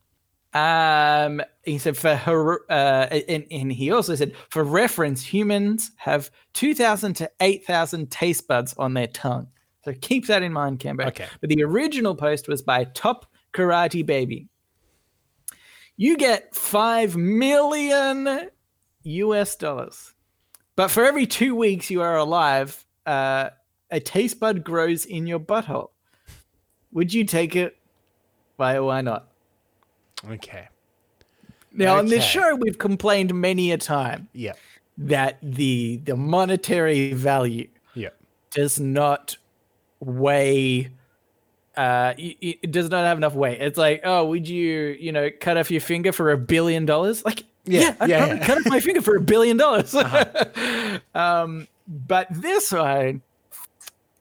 Um, 0.54 1.42
he 1.62 1.78
said 1.78 1.96
for 1.96 2.14
her, 2.14 2.70
uh, 2.70 3.06
and, 3.28 3.46
and 3.50 3.72
he 3.72 3.90
also 3.90 4.14
said 4.14 4.34
for 4.50 4.64
reference, 4.64 5.24
humans 5.24 5.92
have 5.96 6.30
2,000 6.54 7.14
to 7.14 7.30
8,000 7.40 8.10
taste 8.10 8.46
buds 8.46 8.74
on 8.74 8.94
their 8.94 9.06
tongue. 9.06 9.48
So 9.84 9.94
keep 10.00 10.26
that 10.26 10.42
in 10.42 10.52
mind, 10.52 10.78
Cambo. 10.78 11.06
Okay. 11.06 11.26
But 11.40 11.50
the 11.50 11.62
original 11.64 12.14
post 12.14 12.48
was 12.48 12.62
by 12.62 12.84
Top 12.84 13.26
Karate 13.52 14.04
Baby. 14.04 14.48
You 15.96 16.16
get 16.16 16.54
5 16.54 17.16
million 17.16 18.50
US 19.04 19.56
dollars. 19.56 20.12
But 20.76 20.88
for 20.88 21.04
every 21.04 21.26
two 21.26 21.54
weeks 21.54 21.90
you 21.90 22.02
are 22.02 22.16
alive, 22.16 22.84
uh, 23.06 23.50
a 23.90 24.00
taste 24.00 24.40
bud 24.40 24.64
grows 24.64 25.04
in 25.04 25.26
your 25.26 25.40
butthole. 25.40 25.90
Would 26.92 27.12
you 27.12 27.24
take 27.24 27.56
it? 27.56 27.76
Why 28.56 28.78
why 28.80 29.00
not? 29.00 29.28
Okay. 30.28 30.68
Now 31.72 31.96
on 31.98 32.06
this 32.06 32.24
show, 32.24 32.54
we've 32.54 32.78
complained 32.78 33.34
many 33.34 33.72
a 33.72 33.78
time 33.78 34.28
Yeah. 34.34 34.52
that 34.98 35.38
the 35.42 35.96
the 36.04 36.16
monetary 36.16 37.12
value 37.14 37.68
Yeah. 37.94 38.10
does 38.50 38.78
not 38.78 39.36
weigh. 40.00 40.90
Uh, 41.74 42.12
it 42.18 42.70
does 42.70 42.90
not 42.90 43.04
have 43.06 43.16
enough 43.16 43.32
weight. 43.34 43.58
It's 43.62 43.78
like, 43.78 44.02
oh, 44.04 44.26
would 44.26 44.46
you, 44.46 44.94
you 45.00 45.10
know, 45.10 45.30
cut 45.40 45.56
off 45.56 45.70
your 45.70 45.80
finger 45.80 46.12
for 46.12 46.30
a 46.30 46.36
billion 46.36 46.84
dollars? 46.84 47.24
Like, 47.24 47.44
Yeah, 47.64 47.80
yeah, 47.80 47.94
I'd 48.00 48.10
yeah, 48.10 48.26
yeah. 48.34 48.46
cut 48.46 48.58
off 48.58 48.66
my 48.66 48.78
finger 48.80 49.00
for 49.00 49.16
a 49.16 49.20
billion 49.22 49.56
dollars. 49.56 49.94
um, 51.14 51.66
but 51.88 52.26
this 52.30 52.70
one, 52.72 53.22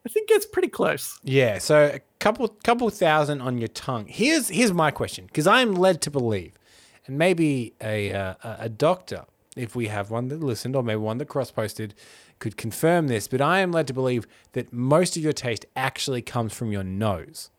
I 0.06 0.10
think 0.10 0.30
gets 0.30 0.46
pretty 0.46 0.70
close. 0.70 1.20
Yeah, 1.24 1.58
so 1.58 2.00
couple 2.22 2.48
couple 2.64 2.90
thousand 2.90 3.42
on 3.42 3.58
your 3.58 3.68
tongue. 3.68 4.06
Here's 4.08 4.48
here's 4.48 4.72
my 4.72 4.92
question 4.92 5.26
because 5.26 5.48
I'm 5.48 5.74
led 5.74 6.02
to 6.04 6.12
believe, 6.12 6.58
and 7.06 7.18
maybe 7.18 7.74
a 7.82 8.14
uh, 8.14 8.36
a 8.44 8.56
a 8.60 8.70
doctor, 8.70 9.26
if 9.58 9.76
we 9.76 9.88
have 9.88 10.10
one 10.12 10.30
that 10.30 10.40
listened, 10.40 10.76
or 10.76 10.84
maybe 10.84 10.98
one 10.98 11.18
that 11.18 11.28
cross 11.28 11.52
posted, 11.52 11.94
could 12.40 12.56
confirm 12.56 13.08
this. 13.08 13.28
But 13.28 13.42
I 13.42 13.60
am 13.60 13.72
led 13.72 13.88
to 13.88 13.94
believe 13.94 14.28
that 14.54 14.72
most 14.72 15.18
of 15.18 15.24
your 15.24 15.34
taste 15.34 15.66
actually 15.76 16.22
comes 16.22 16.54
from 16.54 16.72
your 16.72 16.84
nose, 16.84 17.50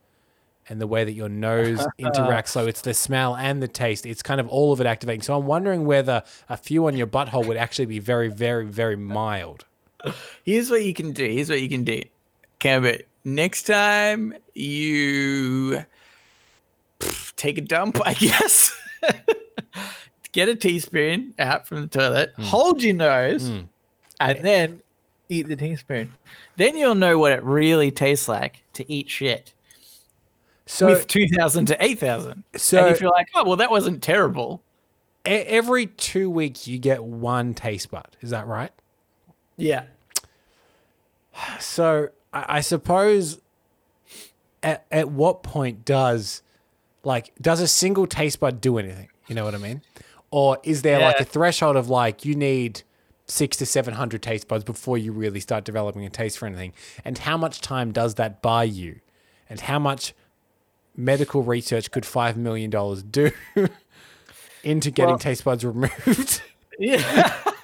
and 0.69 0.81
the 0.81 0.87
way 0.87 1.03
that 1.05 1.13
your 1.13 1.29
nose 1.29 1.85
interacts. 2.01 2.49
So 2.49 2.67
it's 2.67 2.83
the 2.83 2.95
smell 2.95 3.35
and 3.37 3.61
the 3.61 3.69
taste. 3.69 4.07
It's 4.07 4.23
kind 4.23 4.41
of 4.41 4.49
all 4.49 4.73
of 4.73 4.81
it 4.81 4.87
activating. 4.87 5.23
So 5.23 5.37
I'm 5.37 5.47
wondering 5.47 5.85
whether 5.85 6.23
a 6.49 6.57
few 6.57 6.87
on 6.87 6.97
your 6.97 7.09
butthole 7.09 7.47
would 7.47 7.57
actually 7.57 7.87
be 7.87 7.99
very 7.99 8.29
very 8.29 8.65
very 8.67 8.97
mild. 8.97 9.65
Here's 10.45 10.71
what 10.71 10.85
you 10.85 10.95
can 10.95 11.11
do. 11.13 11.29
Here's 11.29 11.51
what 11.51 11.61
you 11.61 11.69
can 11.69 11.83
do. 11.83 12.03
Cambit, 12.61 13.09
next 13.25 13.63
time 13.65 14.35
you 14.55 15.85
pff, 17.01 17.35
take 17.37 17.59
a 17.59 17.63
dump, 17.63 17.99
I 18.05 18.15
guess. 18.19 18.77
Get 20.33 20.49
a 20.49 20.55
teaspoon 20.57 21.35
out 21.39 21.67
from 21.69 21.83
the 21.83 21.87
toilet, 21.89 22.33
Hmm. 22.37 22.43
hold 22.45 22.83
your 22.83 22.95
nose, 22.95 23.49
and 24.21 24.39
then 24.45 24.81
eat 25.29 25.47
the 25.49 25.57
teaspoon. 25.57 26.13
Then 26.57 26.77
you'll 26.77 26.95
know 26.95 27.19
what 27.19 27.33
it 27.33 27.43
really 27.43 27.91
tastes 27.91 28.29
like 28.29 28.63
to 28.75 28.91
eat 28.91 29.11
shit 29.11 29.53
So 30.67 30.87
with 30.87 31.07
2,000 31.07 31.67
to 31.67 31.85
8,000. 31.85 32.45
So- 32.57 32.79
and 32.79 32.95
if 32.95 33.01
you're 33.01 33.11
like, 33.11 33.29
oh, 33.35 33.45
well, 33.45 33.57
that 33.57 33.71
wasn't 33.71 34.03
terrible, 34.03 34.63
every 35.27 35.87
two 35.87 36.31
weeks 36.31 36.67
you 36.67 36.79
get 36.79 37.05
one 37.05 37.53
taste 37.55 37.91
bud. 37.91 38.17
Is 38.23 38.31
that 38.31 38.47
right? 38.47 38.73
Yeah. 39.59 39.85
So 41.61 42.09
I, 42.33 42.45
I 42.57 42.61
suppose 42.61 43.41
at 44.63 44.87
at 44.91 45.11
what 45.11 45.43
point 45.43 45.85
does 45.85 46.43
like 47.05 47.33
does 47.41 47.61
a 47.61 47.69
single 47.69 48.07
taste 48.07 48.41
bud 48.41 48.61
do 48.61 48.79
anything? 48.79 49.09
You 49.29 49.35
know 49.35 49.45
what 49.45 49.55
I 49.55 49.59
mean? 49.59 49.83
Or 50.31 50.59
is 50.63 50.83
there 50.83 50.99
like 51.01 51.21
a 51.21 51.25
threshold 51.25 51.77
of 51.77 51.89
like 51.89 52.25
you 52.25 52.35
need 52.35 52.83
six 53.27 53.57
to 53.59 53.67
seven 53.67 53.95
hundred 53.95 54.23
taste 54.23 54.49
buds 54.49 54.65
before 54.65 54.97
you 54.99 55.13
really 55.13 55.41
start 55.41 55.65
developing 55.65 56.05
a 56.07 56.11
taste 56.11 56.39
for 56.39 56.47
anything? 56.47 56.73
And 57.05 57.19
how 57.19 57.37
much 57.37 57.61
time 57.61 57.93
does 57.93 58.15
that 58.15 58.41
buy 58.43 58.65
you? 58.65 59.01
And 59.51 59.61
how 59.61 59.79
much 59.79 60.15
medical 60.97 61.43
research 61.43 61.91
could 61.91 62.07
five 62.07 62.37
million 62.37 62.71
dollars 62.71 63.03
do 63.03 63.31
into 64.65 64.91
getting 64.91 65.11
Well- 65.11 65.19
taste 65.19 65.45
buds 65.45 65.65
removed? 65.65 66.43
Yeah. 66.79 67.39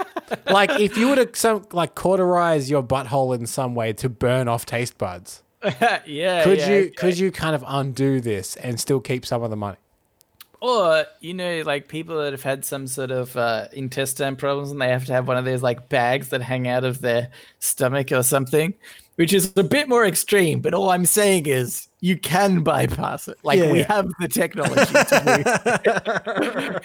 like 0.51 0.71
if 0.81 0.97
you 0.97 1.09
were 1.09 1.17
to 1.17 1.29
some 1.35 1.67
like 1.73 1.95
cauterize 1.95 2.71
your 2.71 2.83
butthole 2.83 3.35
in 3.35 3.47
some 3.47 3.75
way 3.75 3.93
to 3.95 4.09
burn 4.09 4.49
off 4.49 4.67
taste 4.67 4.99
buds, 4.99 5.43
yeah. 6.07 6.45
could 6.45 6.59
yeah, 6.59 6.69
you 6.69 6.79
okay. 6.79 6.91
could 6.91 7.19
you 7.19 7.31
kind 7.31 7.55
of 7.55 7.65
undo 7.67 8.21
this 8.21 8.57
and 8.57 8.81
still 8.81 9.01
keep 9.01 9.27
some 9.27 9.43
of 9.43 9.51
the 9.51 9.57
money? 9.57 9.79
Or, 10.61 11.07
you 11.21 11.35
know, 11.35 11.63
like 11.65 11.87
people 11.87 12.19
that 12.19 12.33
have 12.33 12.43
had 12.43 12.65
some 12.65 12.89
sort 12.89 13.13
of 13.13 13.37
uh, 13.37 13.69
intestine 13.73 14.35
problems 14.35 14.73
and 14.73 14.81
they 14.81 14.89
have 14.89 15.05
to 15.07 15.13
have 15.13 15.29
one 15.29 15.37
of 15.37 15.45
those 15.45 15.63
like 15.63 15.89
bags 15.89 16.31
that 16.31 16.43
hang 16.43 16.67
out 16.67 16.83
of 16.83 17.01
their 17.01 17.31
stomach 17.61 18.11
or 18.11 18.25
something, 18.25 18.75
which 19.15 19.33
is 19.33 19.53
a 19.57 19.63
bit 19.63 19.89
more 19.89 20.05
extreme. 20.05 20.59
But 20.61 20.75
all 20.75 20.91
I'm 20.91 21.07
saying 21.07 21.47
is 21.47 21.87
you 22.01 22.17
can 22.19 22.65
bypass 22.65 23.29
it. 23.29 23.39
Like 23.45 23.61
Yeah, 23.61 23.71
we 23.71 23.79
yeah. 23.81 23.93
have 23.93 24.13
the 24.19 24.27
technology 24.27 24.93
to 24.93 26.81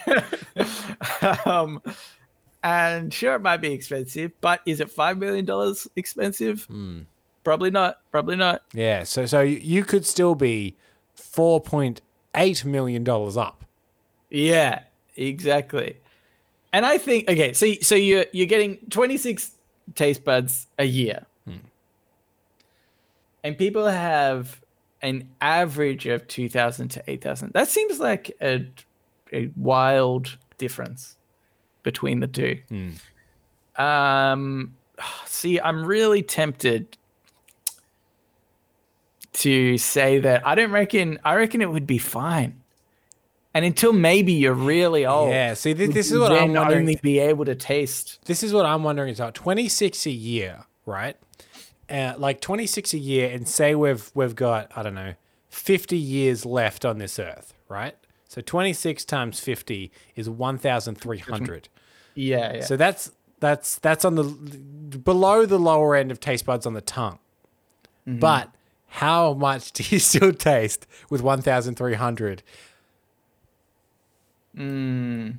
do. 1.25 1.49
um, 1.49 1.81
and 2.63 3.13
sure, 3.13 3.35
it 3.35 3.41
might 3.41 3.57
be 3.57 3.73
expensive, 3.73 4.31
but 4.41 4.61
is 4.65 4.79
it 4.79 4.95
$5 4.95 5.17
million 5.17 5.75
expensive? 5.95 6.63
Hmm. 6.63 7.01
Probably 7.43 7.71
not. 7.71 7.99
Probably 8.11 8.35
not. 8.35 8.63
Yeah, 8.73 9.03
so 9.03 9.25
so 9.25 9.41
you 9.41 9.83
could 9.83 10.05
still 10.05 10.33
be 10.33 10.77
four 11.13 11.59
point 11.59 12.01
eight 12.35 12.63
million 12.63 13.03
dollars 13.03 13.35
up. 13.35 13.65
Yeah, 14.29 14.83
exactly. 15.17 15.97
And 16.71 16.85
I 16.85 16.97
think 16.97 17.29
okay, 17.29 17.51
so 17.53 17.71
so 17.81 17.95
you're 17.95 18.25
you're 18.31 18.47
getting 18.47 18.77
26 18.89 19.51
taste 19.95 20.23
buds 20.23 20.67
a 20.79 20.85
year. 20.85 21.25
And 23.45 23.57
people 23.57 23.87
have 23.87 24.61
an 25.01 25.27
average 25.41 26.05
of 26.05 26.25
2000 26.29 26.87
to 26.87 27.03
8000. 27.05 27.51
That 27.51 27.67
seems 27.67 27.99
like 27.99 28.31
a 28.41 28.65
a 29.33 29.49
wild 29.57 30.37
difference 30.57 31.17
between 31.83 32.19
the 32.19 32.27
two. 32.27 32.59
Um 33.75 34.75
see, 35.25 35.59
I'm 35.59 35.85
really 35.85 36.21
tempted 36.23 36.97
to 39.33 39.77
say 39.77 40.19
that 40.19 40.45
I 40.45 40.55
don't 40.55 40.71
reckon 40.71 41.19
I 41.23 41.35
reckon 41.35 41.61
it 41.61 41.71
would 41.71 41.87
be 41.87 41.97
fine. 41.97 42.61
And 43.55 43.63
until 43.65 43.93
maybe 43.93 44.33
you're 44.33 44.53
really 44.53 45.05
old. 45.05 45.29
Yeah, 45.29 45.53
see, 45.53 45.73
thi- 45.75 45.85
this 45.87 46.11
is 46.11 46.17
what 46.19 46.31
I'm 46.31 46.53
wondering. 46.53 46.79
Only 46.81 46.99
be 47.01 47.19
able 47.19 47.45
to 47.45 47.53
taste. 47.55 48.19
This 48.25 48.41
is 48.41 48.51
what 48.51 48.65
I'm 48.65 48.83
wondering 48.83 49.13
about. 49.13 49.35
Twenty 49.35 49.69
six 49.69 50.05
a 50.07 50.11
year, 50.11 50.65
right? 50.87 51.15
Uh, 51.89 52.13
like 52.17 52.41
twenty 52.41 52.65
six 52.65 52.93
a 52.93 52.97
year, 52.97 53.29
and 53.29 53.47
say 53.47 53.75
we've 53.75 54.09
we've 54.15 54.35
got 54.35 54.71
I 54.75 54.81
don't 54.81 54.95
know 54.95 55.13
fifty 55.49 55.97
years 55.97 56.45
left 56.47 56.83
on 56.83 56.97
this 56.97 57.19
earth, 57.19 57.53
right? 57.69 57.95
So 58.33 58.41
twenty 58.41 58.73
six 58.73 59.05
times 59.05 59.39
fifty 59.39 59.91
is 60.15 60.27
one 60.27 60.57
thousand 60.57 60.95
three 60.95 61.19
hundred. 61.19 61.69
Yeah, 62.15 62.55
yeah. 62.55 62.61
So 62.63 62.75
that's 62.75 63.11
that's 63.39 63.77
that's 63.77 64.03
on 64.03 64.15
the 64.15 64.23
below 64.23 65.45
the 65.45 65.59
lower 65.59 65.95
end 65.95 66.09
of 66.09 66.19
taste 66.19 66.43
buds 66.43 66.65
on 66.65 66.73
the 66.73 66.81
tongue. 66.81 67.19
Mm-hmm. 68.07 68.17
But 68.17 68.49
how 68.87 69.33
much 69.35 69.71
do 69.71 69.83
you 69.87 69.99
still 70.11 70.33
taste 70.33 70.87
with 71.11 71.21
1300? 71.21 72.41
Mm, 74.57 75.35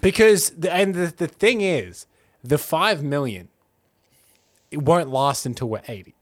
Because 0.00 0.50
the, 0.50 0.72
and 0.72 0.94
the, 0.94 1.06
the 1.16 1.26
thing 1.26 1.60
is, 1.60 2.06
the 2.42 2.58
5 2.58 3.02
million 3.02 3.48
it 4.70 4.82
won't 4.82 5.08
last 5.10 5.44
until 5.46 5.68
we're 5.68 5.82
80. 5.88 6.14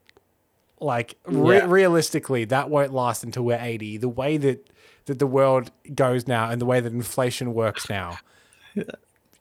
Like 0.80 1.16
re- 1.24 1.58
Yeah. 1.58 1.66
realistically, 1.68 2.44
that 2.46 2.68
won't 2.70 2.92
last 2.92 3.22
until 3.24 3.44
we're 3.44 3.60
80. 3.60 3.96
The 3.98 4.08
way 4.08 4.36
that 4.38 4.68
that 5.06 5.18
the 5.18 5.26
world 5.26 5.70
goes 5.94 6.26
now 6.26 6.50
and 6.50 6.60
the 6.60 6.66
way 6.66 6.80
that 6.80 6.92
inflation 6.92 7.54
works 7.54 7.88
now. 7.88 8.18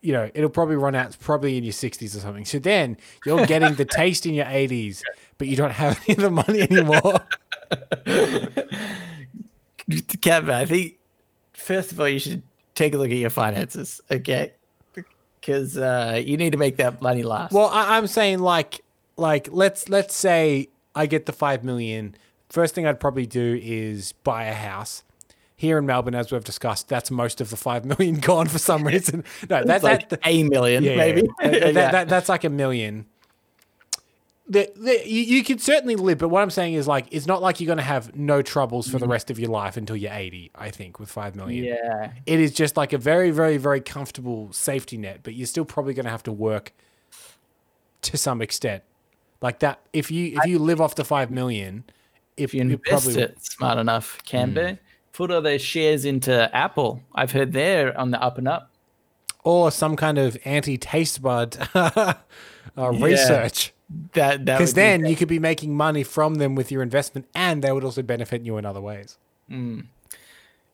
You 0.02 0.14
know, 0.14 0.32
it'll 0.34 0.50
probably 0.50 0.78
run 0.78 0.96
out 0.96 1.18
probably 1.20 1.58
in 1.58 1.66
your 1.66 1.74
60s 1.74 2.16
or 2.16 2.22
something. 2.22 2.46
So 2.46 2.58
then 2.58 2.96
you're 3.26 3.46
getting 3.46 3.76
the 3.76 3.84
taste 3.84 4.26
in 4.26 4.34
your 4.34 4.46
80s, 4.46 5.02
but 5.38 5.50
you 5.50 5.58
don't 5.58 5.72
have 5.72 6.00
any 6.08 6.16
of 6.16 6.22
the 6.22 6.30
money 6.32 6.62
anymore. 6.62 7.20
Kevin, 10.22 10.56
I 10.56 10.64
think 10.64 11.00
first 11.52 11.92
of 11.92 12.00
all 12.00 12.08
you 12.08 12.20
should 12.20 12.44
take 12.76 12.94
a 12.94 12.98
look 12.98 13.12
at 13.12 13.18
your 13.18 13.30
finances, 13.30 14.00
okay? 14.10 14.54
Because 14.94 15.78
uh, 15.78 16.22
you 16.24 16.38
need 16.38 16.52
to 16.52 16.58
make 16.58 16.78
that 16.78 17.02
money 17.02 17.24
last. 17.24 17.52
Well, 17.52 17.68
I, 17.68 17.98
I'm 17.98 18.08
saying 18.08 18.40
like 18.40 18.82
like 19.18 19.50
let's 19.52 19.90
let's 19.90 20.16
say 20.16 20.70
I 20.96 21.06
get 21.06 21.26
the 21.26 21.34
five 21.34 21.64
million. 21.64 22.16
First 22.50 22.74
thing 22.74 22.88
I'd 22.88 23.00
probably 23.00 23.26
do 23.26 23.60
is 23.62 24.14
buy 24.24 24.46
a 24.46 24.54
house. 24.54 25.04
Here 25.60 25.78
in 25.78 25.86
Melbourne, 25.86 26.16
as 26.16 26.32
we've 26.32 26.42
discussed, 26.42 26.88
that's 26.88 27.12
most 27.12 27.42
of 27.42 27.50
the 27.50 27.58
five 27.58 27.84
million 27.84 28.16
gone 28.22 28.48
for 28.48 28.60
some 28.60 28.88
reason. 28.88 29.26
No, 29.50 29.62
that's 29.66 29.70
It's 29.78 29.84
like 29.84 30.08
that, 30.08 30.20
a 30.24 30.44
million, 30.44 30.86
yeah, 30.86 30.96
maybe. 30.96 31.28
yeah. 31.42 31.50
That- 31.50 31.74
that- 31.74 31.74
that- 31.92 32.10
that's 32.10 32.30
like 32.30 32.46
a 32.46 32.50
million. 32.50 33.06
The, 34.48 34.72
the, 34.78 35.08
you, 35.08 35.22
you 35.22 35.44
could 35.44 35.60
certainly 35.62 35.96
live, 35.98 36.18
but 36.18 36.30
what 36.30 36.42
I'm 36.42 36.50
saying 36.50 36.76
is 36.76 36.88
like 36.88 37.08
it's 37.12 37.28
not 37.28 37.42
like 37.42 37.60
you're 37.60 37.68
going 37.68 37.78
to 37.78 37.84
have 37.84 38.16
no 38.16 38.42
troubles 38.42 38.90
for 38.90 38.98
the 39.00 39.08
rest 39.08 39.30
of 39.30 39.38
your 39.38 39.50
life 39.52 39.76
until 39.78 39.96
you're 39.98 40.14
80. 40.14 40.50
I 40.56 40.72
think 40.72 40.98
with 40.98 41.12
five 41.12 41.36
million, 41.36 41.66
yeah. 41.66 42.14
it 42.26 42.40
is 42.40 42.54
just 42.54 42.76
like 42.78 42.94
a 42.94 42.98
very, 42.98 43.30
very, 43.30 43.58
very 43.58 43.82
comfortable 43.82 44.52
safety 44.54 44.98
net, 44.98 45.20
but 45.24 45.36
you're 45.36 45.46
still 45.46 45.66
probably 45.66 45.94
going 45.94 46.06
to 46.06 46.10
have 46.12 46.24
to 46.24 46.32
work 46.32 46.72
to 48.04 48.18
some 48.18 48.42
extent. 48.42 48.82
Like 49.42 49.60
that, 49.60 49.82
if 49.94 50.10
you 50.10 50.38
if 50.42 50.46
you 50.50 50.58
live 50.58 50.80
off 50.82 50.96
the 50.96 51.06
five 51.06 51.30
million, 51.30 51.84
if 52.38 52.46
If 52.50 52.54
you 52.56 52.62
invest 52.62 52.84
probably 52.88 53.22
it 53.22 53.44
smart 53.46 53.78
enough, 53.78 54.18
can 54.26 54.50
Hmm. 54.50 54.56
be. 54.56 54.78
Put 55.20 55.32
all 55.32 55.42
those 55.42 55.62
shares 55.62 56.06
into 56.06 56.50
Apple. 56.56 57.04
I've 57.14 57.34
heard 57.34 57.52
they're 57.52 57.96
on 58.00 58.12
the 58.12 58.22
up 58.22 58.38
and 58.38 58.48
up. 58.48 58.72
or 59.44 59.70
some 59.70 59.96
kind 59.98 60.18
of 60.18 60.38
anti-taste 60.46 61.22
bud 61.22 61.58
uh, 61.76 62.14
research, 62.78 63.74
That 64.14 64.46
that 64.46 64.58
because 64.58 64.70
would 64.70 64.76
be 64.76 64.82
then 64.82 65.06
you 65.06 65.16
could 65.18 65.28
be 65.28 65.38
making 65.40 65.76
money 65.76 66.04
from 66.04 66.36
them 66.36 66.56
with 66.56 66.72
your 66.72 66.82
investment, 66.82 67.28
and 67.36 67.62
they 67.62 67.72
would 67.74 67.84
also 67.84 68.02
benefit 68.02 68.44
you 68.44 68.58
in 68.58 68.66
other 68.66 68.80
ways. 68.82 69.18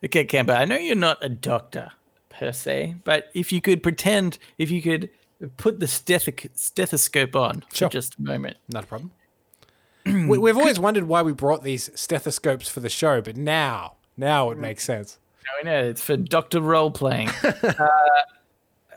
Okay, 0.03 0.25
Camper, 0.25 0.51
I 0.53 0.65
know 0.65 0.77
you're 0.77 0.95
not 0.95 1.17
a 1.23 1.29
doctor 1.29 1.91
per 2.29 2.51
se, 2.51 2.95
but 3.03 3.29
if 3.33 3.51
you 3.51 3.61
could 3.61 3.81
pretend, 3.81 4.37
if 4.59 4.69
you 4.69 4.81
could 4.81 5.09
put 5.57 5.79
the 5.79 5.87
stethosc- 5.87 6.49
stethoscope 6.53 7.35
on 7.35 7.63
Sure. 7.73 7.89
for 7.89 7.93
just 7.93 8.19
a 8.19 8.21
moment. 8.21 8.57
Not 8.69 8.83
a 8.83 8.87
problem. 8.87 9.11
we, 10.05 10.37
we've 10.37 10.57
always 10.57 10.79
wondered 10.79 11.05
why 11.05 11.21
we 11.23 11.33
brought 11.33 11.63
these 11.63 11.89
stethoscopes 11.95 12.67
for 12.69 12.79
the 12.79 12.89
show, 12.89 13.21
but 13.21 13.35
now, 13.37 13.95
now 14.17 14.51
it 14.51 14.57
makes 14.57 14.83
sense. 14.83 15.19
No, 15.63 15.71
no, 15.71 15.83
it's 15.89 16.01
for 16.01 16.17
doctor 16.17 16.59
role 16.61 16.91
playing. 16.91 17.29
uh, 17.43 17.87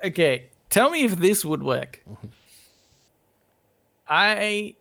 okay, 0.04 0.48
tell 0.70 0.90
me 0.90 1.04
if 1.04 1.16
this 1.16 1.44
would 1.44 1.62
work. 1.62 2.02
I 4.08 4.74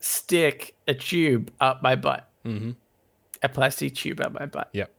stick 0.00 0.74
a 0.86 0.94
tube 0.94 1.50
up 1.60 1.82
my 1.82 1.96
butt, 1.96 2.28
Mhm. 2.44 2.76
a 3.42 3.48
plastic 3.48 3.94
tube 3.94 4.20
up 4.20 4.32
my 4.32 4.46
butt. 4.46 4.68
Yep. 4.72 4.90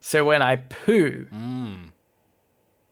So 0.00 0.24
when 0.24 0.40
I 0.40 0.56
poo, 0.56 1.26
Mm. 1.30 1.90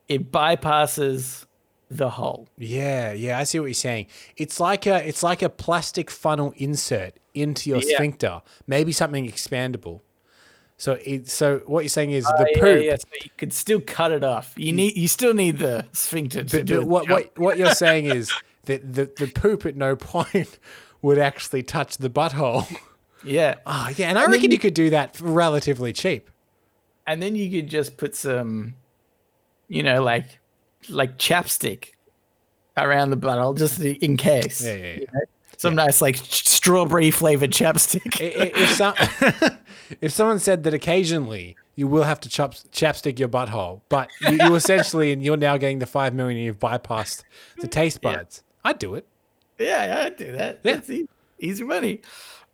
it 0.09 0.31
bypasses 0.31 1.47
the 1.91 2.11
hole. 2.11 2.49
Yeah, 2.59 3.13
yeah, 3.13 3.39
I 3.39 3.45
see 3.45 3.59
what 3.59 3.67
you're 3.67 3.75
saying. 3.75 4.09
It's 4.37 4.61
like 4.61 4.87
a 4.87 5.07
it's 5.09 5.23
like 5.23 5.41
a 5.41 5.49
plastic 5.49 6.11
funnel 6.11 6.53
insert 6.57 7.15
into 7.33 7.71
your 7.71 7.79
Yeah. 7.81 7.95
sphincter, 7.97 8.43
maybe 8.67 8.93
something 8.93 9.27
expandable. 9.27 10.03
So 10.81 10.97
it 11.05 11.29
so 11.29 11.59
what 11.67 11.81
you're 11.85 11.89
saying 11.89 12.13
is 12.13 12.25
Oh, 12.27 12.33
the 12.45 12.51
yeah, 12.55 12.61
poop. 12.61 12.85
yeah, 12.85 12.97
so 12.97 13.09
you 13.23 13.31
could 13.37 13.53
still 13.53 13.81
cut 13.81 14.13
it 14.13 14.23
off. 14.25 14.55
You 14.57 14.73
need, 14.73 14.97
you 14.97 15.09
still 15.09 15.35
need 15.35 15.59
the 15.59 15.85
sphincter 15.93 16.45
to 16.45 16.57
But, 16.59 16.67
do 16.67 16.79
but 16.79 16.87
what, 16.87 17.09
what 17.11 17.39
what 17.39 17.59
you're 17.59 17.75
saying 17.75 18.07
is 18.19 18.33
that 18.67 18.95
the, 18.95 19.11
the 19.17 19.27
poop 19.27 19.67
at 19.67 19.75
no 19.77 19.97
point 19.97 20.59
would 21.03 21.19
actually 21.19 21.63
touch 21.65 21.97
the 21.99 22.09
butthole. 22.09 22.65
Yeah, 23.25 23.57
Oh 23.67 23.91
yeah, 23.97 24.09
and 24.09 24.19
I 24.19 24.25
And 24.25 24.33
reckon 24.33 24.51
you 24.51 24.55
you- 24.55 24.59
could 24.61 24.75
do 24.75 24.91
that 24.91 25.17
for 25.17 25.25
relatively 25.25 25.93
cheap. 25.93 26.31
and 27.09 27.21
then 27.23 27.35
you 27.35 27.51
could 27.51 27.69
just 27.69 27.97
put 27.97 28.15
some, 28.15 28.75
you 29.67 29.83
know, 29.83 30.01
like 30.03 30.39
like 30.89 31.19
chapstick 31.19 31.89
around 32.77 33.11
the 33.11 33.17
butthole 33.17 33.59
just 33.59 33.81
in 33.81 34.17
case. 34.17 34.65
Yeah, 34.65 34.75
yeah, 34.77 34.97
yeah. 35.01 35.07
Some 35.59 35.75
nice 35.75 36.01
like 36.01 36.17
strawberry 36.17 37.11
flavored 37.11 37.51
chapstick. 37.51 38.17
If 38.21 38.71
some 38.71 38.95
if 40.01 40.13
someone 40.13 40.39
said 40.39 40.63
that 40.63 40.73
occasionally 40.73 41.57
you 41.75 41.87
will 41.89 42.05
have 42.05 42.21
to 42.21 42.29
chop, 42.29 42.55
chapstick 42.73 43.19
your 43.19 43.29
butthole. 43.29 43.81
But 43.89 44.09
you, 44.21 44.39
you 44.41 44.55
essentially, 44.55 45.13
and 45.13 45.23
you're 45.23 45.37
now 45.37 45.57
getting 45.57 45.79
the 45.81 45.87
five 45.87 46.15
million. 46.15 46.39
You've 46.43 46.59
bypassed 46.59 47.23
the 47.61 47.67
taste 47.79 47.99
Yeah. 48.03 48.17
buds. 48.17 48.43
I'd 48.65 48.79
do 48.79 48.95
it. 48.95 49.07
Yeah, 49.59 49.85
yeah, 49.85 50.05
I'd 50.07 50.17
do 50.17 50.33
that. 50.33 50.61
Yeah. 50.63 50.75
That's 50.75 50.91
easy, 50.91 51.09
easy 51.41 51.65
money. 51.65 52.01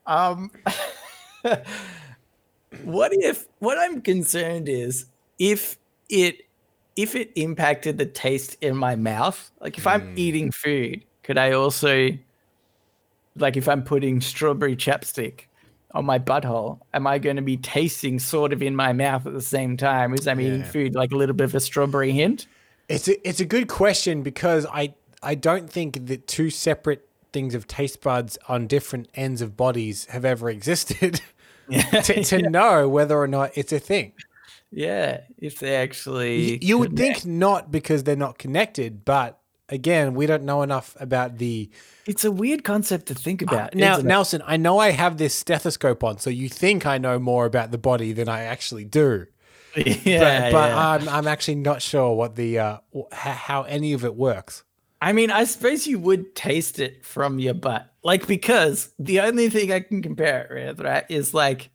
Um, 0.07 0.51
what 2.85 3.13
if? 3.15 3.47
What 3.59 3.79
I'm 3.79 4.01
concerned 4.01 4.69
is 4.69 5.07
if 5.39 5.77
it 6.09 6.43
if 6.97 7.15
it 7.15 7.33
impacted 7.35 7.99
the 7.99 8.07
taste 8.07 8.57
in 8.61 8.77
my 8.77 8.97
mouth. 8.97 9.51
Like 9.61 9.79
if 9.79 9.87
I'm 9.87 10.13
eating 10.17 10.51
food, 10.53 11.05
could 11.23 11.39
I 11.39 11.53
also 11.53 12.11
like 13.37 13.57
if 13.57 13.69
I'm 13.69 13.83
putting 13.83 14.21
strawberry 14.21 14.77
chapstick 14.77 15.43
on 15.93 16.05
my 16.05 16.19
butthole, 16.19 16.81
am 16.93 17.07
I 17.07 17.19
going 17.19 17.37
to 17.37 17.43
be 17.43 17.57
tasting 17.57 18.19
sort 18.19 18.53
of 18.53 18.63
in 18.63 18.75
my 18.75 18.93
mouth 18.93 19.27
at 19.27 19.33
the 19.33 19.43
same 19.43 19.77
time? 19.77 20.13
As 20.13 20.27
I'm 20.27 20.41
eating 20.41 20.65
food, 20.65 20.95
like 20.95 21.13
a 21.13 21.17
little 21.17 21.35
bit 21.35 21.45
of 21.45 21.55
a 21.55 21.61
strawberry 21.61 22.13
hint? 22.13 22.47
It's 22.89 23.09
a, 23.09 23.29
it's 23.29 23.41
a 23.41 23.45
good 23.45 23.69
question 23.69 24.23
because 24.23 24.67
I 24.67 24.95
I 25.23 25.35
don't 25.35 25.71
think 25.71 26.07
that 26.07 26.27
two 26.27 26.51
separate 26.51 27.09
things 27.33 27.55
of 27.55 27.67
taste 27.67 28.03
buds 28.03 28.39
on 28.49 28.67
different 28.67 29.09
ends 29.15 29.41
of 29.41 29.57
bodies 29.57 30.07
have 30.07 30.25
ever 30.25 30.51
existed. 30.51 31.21
To, 31.71 32.23
to 32.25 32.51
know 32.51 32.91
whether 32.91 33.19
or 33.19 33.27
not 33.27 33.53
it's 33.55 33.73
a 33.73 33.79
thing. 33.79 34.13
Yeah, 34.71 35.21
if 35.39 35.61
they 35.61 35.77
actually 35.77 36.43
You, 36.43 36.59
you 36.61 36.79
would 36.79 36.95
think 36.95 37.25
not 37.25 37.71
because 37.71 38.05
they're 38.05 38.17
not 38.17 38.39
connected, 38.39 39.05
but 39.05 39.41
again, 39.69 40.15
we 40.15 40.27
don't 40.27 40.45
know 40.45 40.63
enough 40.63 40.97
about 41.01 41.39
the. 41.39 41.71
It's 42.07 42.25
a 42.25 42.33
weird 42.33 42.65
concept 42.65 43.07
to 43.07 43.15
think 43.15 43.43
about. 43.43 43.75
Now. 43.75 43.99
Nelson, 43.99 44.43
I 44.47 44.57
know 44.57 44.79
I 44.79 44.91
have 44.91 45.17
this 45.17 45.35
stethoscope 45.35 46.05
on, 46.05 46.19
so 46.19 46.31
you 46.31 46.49
think 46.49 46.87
I 46.87 46.99
know 46.99 47.19
more 47.19 47.47
about 47.47 47.71
the 47.71 47.79
body 47.79 48.13
than 48.13 48.29
I 48.29 48.43
actually 48.43 48.85
do. 48.85 49.27
yeah, 49.77 50.51
but 50.51 50.53
but 50.53 50.69
yeah. 50.71 50.89
I'm, 50.89 51.09
I'm 51.09 51.27
actually 51.27 51.57
not 51.57 51.83
sure 51.83 52.15
what 52.15 52.37
the 52.37 52.59
uh, 52.59 52.79
how 53.13 53.63
any 53.65 53.93
of 53.93 54.05
it 54.05 54.15
works. 54.15 54.63
I 55.01 55.13
mean, 55.13 55.31
I 55.31 55.45
suppose 55.45 55.87
you 55.87 55.99
would 55.99 56.35
taste 56.35 56.79
it 56.79 57.05
from 57.05 57.39
your 57.39 57.55
butt, 57.55 57.93
like 58.03 58.27
because 58.27 58.93
the 58.99 59.21
only 59.21 59.51
thing 59.51 59.73
I 59.73 59.81
can 59.81 60.01
compare 60.01 60.57
it 60.57 60.79
with, 60.79 60.81
right, 60.81 61.05
is 61.11 61.35
like, 61.35 61.71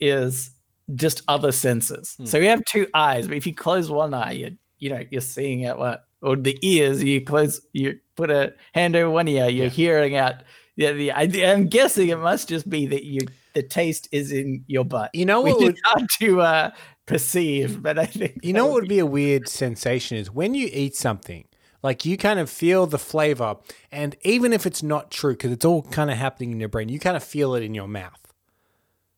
is 0.00 0.50
just 0.94 1.22
other 1.28 1.52
senses. 1.52 2.14
Hmm. 2.16 2.26
So 2.26 2.38
we 2.38 2.46
have 2.46 2.64
two 2.64 2.86
eyes, 2.94 3.26
but 3.26 3.36
if 3.36 3.46
you 3.46 3.54
close 3.54 3.90
one 3.90 4.14
eye, 4.14 4.32
you 4.32 4.56
you 4.78 4.90
know 4.90 5.02
you're 5.10 5.20
seeing 5.20 5.66
out 5.66 5.78
what, 5.78 6.05
or 6.26 6.36
the 6.36 6.58
ears, 6.62 7.02
you 7.02 7.20
close, 7.22 7.60
you 7.72 7.98
put 8.16 8.30
a 8.30 8.52
hand 8.74 8.96
over 8.96 9.10
one 9.10 9.28
ear, 9.28 9.48
you're 9.48 9.64
Yeah. 9.66 9.70
hearing 9.70 10.16
out. 10.16 10.34
Yeah, 10.76 10.92
the 10.92 11.12
idea. 11.12 11.52
I'm 11.54 11.68
guessing 11.68 12.08
it 12.10 12.18
must 12.18 12.48
just 12.48 12.68
be 12.68 12.86
that 12.88 13.04
you 13.04 13.20
the 13.54 13.62
taste 13.62 14.08
is 14.12 14.30
in 14.32 14.64
your 14.66 14.84
butt. 14.84 15.10
You 15.14 15.24
know 15.24 15.40
what 15.46 15.58
would- 15.60 15.78
hard 15.84 16.06
to 16.20 16.40
uh, 16.42 16.70
perceive, 17.06 17.82
but 17.82 17.98
I 17.98 18.04
think 18.06 18.40
You 18.42 18.52
know 18.52 18.66
what 18.66 18.74
would 18.82 18.88
be 18.88 18.98
a 18.98 19.06
weird 19.06 19.48
sensation 19.48 20.18
is 20.18 20.30
when 20.30 20.54
you 20.54 20.68
eat 20.72 20.94
something, 20.96 21.44
like 21.82 22.04
you 22.04 22.18
kind 22.18 22.38
of 22.38 22.50
feel 22.50 22.86
the 22.86 22.98
flavor, 22.98 23.56
and 23.90 24.16
even 24.22 24.52
if 24.52 24.66
it's 24.66 24.82
not 24.82 25.10
true, 25.10 25.32
because 25.32 25.52
it's 25.52 25.64
all 25.64 25.82
kind 25.82 26.10
of 26.10 26.18
happening 26.18 26.52
in 26.52 26.60
your 26.60 26.68
brain, 26.68 26.88
you 26.90 26.98
kind 26.98 27.16
of 27.16 27.24
feel 27.24 27.54
it 27.54 27.62
in 27.62 27.74
your 27.74 27.88
mouth. 27.88 28.20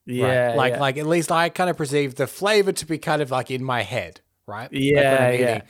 right? 0.06 0.14
Yeah, 0.16 0.54
like 0.56 0.74
yeah. 0.74 0.80
like 0.80 0.96
at 0.98 1.06
least 1.06 1.32
I 1.32 1.48
kind 1.48 1.68
of 1.70 1.76
perceive 1.76 2.14
the 2.14 2.26
flavor 2.26 2.72
to 2.72 2.86
be 2.86 2.98
kind 2.98 3.20
of 3.22 3.30
like 3.30 3.50
in 3.50 3.64
my 3.64 3.82
head, 3.82 4.20
right? 4.46 4.70
Like 4.72 4.80
Yeah, 4.80 5.28
I'm 5.32 5.40
yeah. 5.40 5.60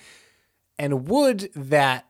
And 0.78 1.08
would 1.08 1.50
that 1.54 2.06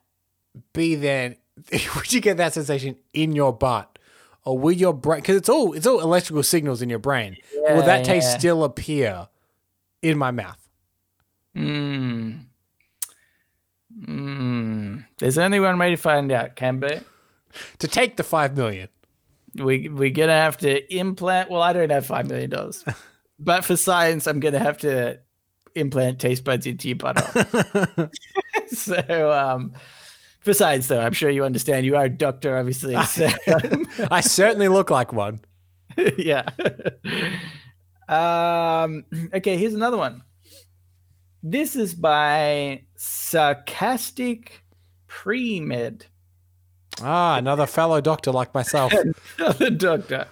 be 0.72 0.94
then? 0.94 1.36
Would 1.96 2.12
you 2.12 2.20
get 2.20 2.36
that 2.36 2.54
sensation 2.54 2.96
in 3.12 3.32
your 3.32 3.52
butt, 3.52 3.98
or 4.44 4.56
will 4.56 4.70
your 4.72 4.94
brain? 4.94 5.20
Because 5.20 5.36
it's 5.36 5.48
all 5.48 5.72
it's 5.72 5.86
all 5.86 6.00
electrical 6.00 6.44
signals 6.44 6.82
in 6.82 6.88
your 6.88 7.00
brain. 7.00 7.36
will 7.52 7.64
Yeah, 7.64 7.80
that 7.82 8.04
taste 8.04 8.30
yeah. 8.30 8.38
still 8.38 8.62
appear 8.62 9.26
in 10.00 10.16
my 10.16 10.30
mouth? 10.30 10.68
Mm. 11.56 12.44
Mm. 14.06 15.04
There's 15.18 15.38
only 15.38 15.58
one 15.58 15.78
way 15.78 15.90
to 15.90 15.96
find 15.96 16.30
out, 16.30 16.54
Cambo. 16.56 17.02
To 17.78 17.88
take 17.88 18.16
the 18.16 18.22
five 18.22 18.56
million. 18.56 18.88
We 19.54 19.88
we're 19.88 20.10
gonna 20.10 20.32
have 20.32 20.58
to 20.58 20.94
implant. 20.94 21.50
Well, 21.50 21.62
I 21.62 21.72
don't 21.72 21.90
have 21.90 22.06
five 22.06 22.28
million 22.28 22.50
dollars, 22.50 22.84
but 23.38 23.64
for 23.64 23.76
science, 23.76 24.26
I'm 24.26 24.40
gonna 24.40 24.58
have 24.58 24.78
to 24.78 25.18
implant 25.74 26.20
taste 26.20 26.44
buds 26.44 26.66
into 26.66 26.88
your 26.88 26.98
butthole. 26.98 28.10
so, 28.72 29.32
um, 29.32 29.72
science, 30.52 30.86
though, 30.88 31.00
I'm 31.00 31.12
sure 31.12 31.30
you 31.30 31.44
understand. 31.44 31.84
You 31.84 31.96
are 31.96 32.04
a 32.04 32.10
doctor, 32.10 32.56
obviously. 32.56 32.96
So, 33.06 33.28
I 34.10 34.20
certainly 34.20 34.68
look 34.68 34.90
like 34.90 35.12
one. 35.12 35.40
yeah. 36.16 36.48
Um. 38.08 39.04
Okay. 39.34 39.56
Here's 39.56 39.74
another 39.74 39.96
one. 39.96 40.22
This 41.42 41.76
is 41.76 41.94
by 41.94 42.82
Sarcastic 42.96 44.62
Pre-Med. 45.06 46.06
Ah, 47.02 47.36
another 47.36 47.66
fellow 47.66 48.00
doctor 48.00 48.32
like 48.32 48.52
myself. 48.54 48.92
the 49.36 49.70
doctor. 49.70 50.26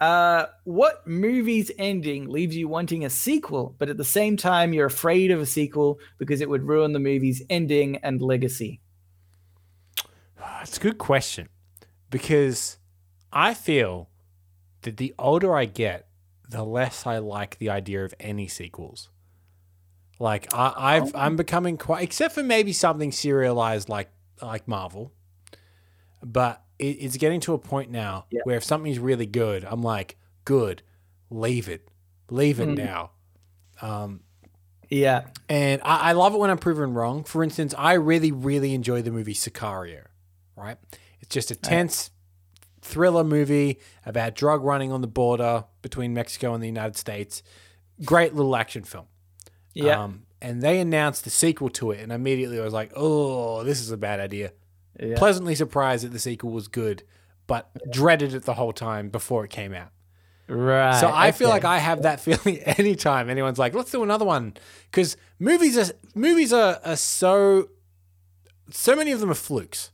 Uh, 0.00 0.46
what 0.64 1.06
movie's 1.06 1.70
ending 1.78 2.28
leaves 2.28 2.54
you 2.54 2.68
wanting 2.68 3.04
a 3.04 3.10
sequel, 3.10 3.74
but 3.78 3.88
at 3.88 3.96
the 3.96 4.04
same 4.04 4.36
time 4.36 4.72
you're 4.72 4.86
afraid 4.86 5.30
of 5.30 5.40
a 5.40 5.46
sequel 5.46 5.98
because 6.18 6.40
it 6.40 6.50
would 6.50 6.64
ruin 6.64 6.92
the 6.92 6.98
movie's 6.98 7.42
ending 7.48 7.96
and 7.98 8.20
legacy? 8.20 8.80
It's 10.62 10.78
a 10.78 10.80
good 10.80 10.98
question 10.98 11.48
because 12.10 12.78
I 13.32 13.54
feel 13.54 14.08
that 14.82 14.96
the 14.96 15.14
older 15.18 15.54
I 15.54 15.64
get, 15.66 16.08
the 16.48 16.64
less 16.64 17.06
I 17.06 17.18
like 17.18 17.58
the 17.58 17.70
idea 17.70 18.04
of 18.04 18.14
any 18.18 18.48
sequels. 18.48 19.10
Like 20.18 20.52
I, 20.52 20.72
I've, 20.76 21.14
I'm 21.14 21.36
becoming 21.36 21.76
quite, 21.76 22.02
except 22.02 22.34
for 22.34 22.42
maybe 22.42 22.72
something 22.72 23.12
serialized 23.12 23.88
like 23.88 24.10
like 24.42 24.66
Marvel, 24.66 25.12
but 26.22 26.62
it, 26.78 26.84
it's 27.00 27.16
getting 27.16 27.40
to 27.40 27.54
a 27.54 27.58
point 27.58 27.90
now 27.90 28.26
Yeah. 28.30 28.40
where 28.44 28.56
if 28.56 28.64
something's 28.64 28.98
really 28.98 29.26
good, 29.26 29.64
I'm 29.64 29.82
like, 29.82 30.16
good, 30.44 30.82
leave 31.30 31.68
it, 31.68 31.88
leave 32.30 32.60
it 32.60 32.68
Mm. 32.68 32.76
now. 32.76 33.10
Um, 33.80 34.20
Yeah. 34.88 35.26
and 35.48 35.80
I, 35.84 36.10
I 36.10 36.12
love 36.12 36.34
it 36.34 36.38
when 36.38 36.50
I'm 36.50 36.58
proven 36.58 36.94
wrong. 36.94 37.24
For 37.24 37.42
instance, 37.42 37.74
I 37.76 37.94
really, 37.94 38.30
really 38.32 38.74
enjoy 38.74 39.02
the 39.02 39.10
movie 39.10 39.34
Sicario, 39.34 40.04
right? 40.56 40.76
It's 41.20 41.34
just 41.34 41.50
a 41.50 41.56
tense 41.56 42.10
thriller 42.82 43.24
movie 43.24 43.80
about 44.04 44.34
drug 44.36 44.62
running 44.62 44.92
on 44.92 45.00
the 45.00 45.08
border 45.08 45.64
between 45.82 46.14
Mexico 46.14 46.54
and 46.54 46.62
the 46.62 46.68
United 46.68 46.96
States. 46.96 47.42
Great 48.04 48.34
little 48.34 48.54
action 48.54 48.84
film. 48.84 49.06
Yeah. 49.74 50.04
Um, 50.04 50.22
and 50.40 50.62
they 50.62 50.78
announced 50.78 51.24
the 51.24 51.30
sequel 51.30 51.68
to 51.70 51.90
it, 51.90 52.00
and 52.00 52.12
immediately 52.12 52.60
I 52.60 52.64
was 52.64 52.72
like, 52.74 52.92
oh, 52.94 53.64
this 53.64 53.80
is 53.80 53.90
a 53.90 53.96
bad 53.96 54.20
idea. 54.20 54.52
Yeah. 55.00 55.16
Pleasantly 55.16 55.54
surprised 55.54 56.04
that 56.04 56.12
the 56.12 56.18
sequel 56.18 56.50
was 56.50 56.68
good, 56.68 57.02
but 57.46 57.70
dreaded 57.90 58.34
it 58.34 58.44
the 58.44 58.54
whole 58.54 58.72
time 58.72 59.08
before 59.08 59.44
it 59.44 59.50
came 59.50 59.74
out. 59.74 59.90
Right. 60.48 61.00
So 61.00 61.10
I 61.12 61.32
feel 61.32 61.48
like 61.48 61.64
I 61.64 61.78
have 61.78 62.02
that 62.02 62.20
feeling 62.26 62.58
anytime 62.60 63.28
anyone's 63.28 63.58
like, 63.58 63.74
let's 63.74 63.90
do 63.90 64.02
another 64.02 64.24
one. 64.24 64.54
Because 64.90 65.16
movies 65.38 65.76
are 65.76 65.92
movies 66.14 66.52
are, 66.52 66.80
are 66.84 66.96
so 66.96 67.68
so 68.70 68.96
many 68.96 69.12
of 69.12 69.20
them 69.20 69.30
are 69.30 69.34
flukes. 69.34 69.90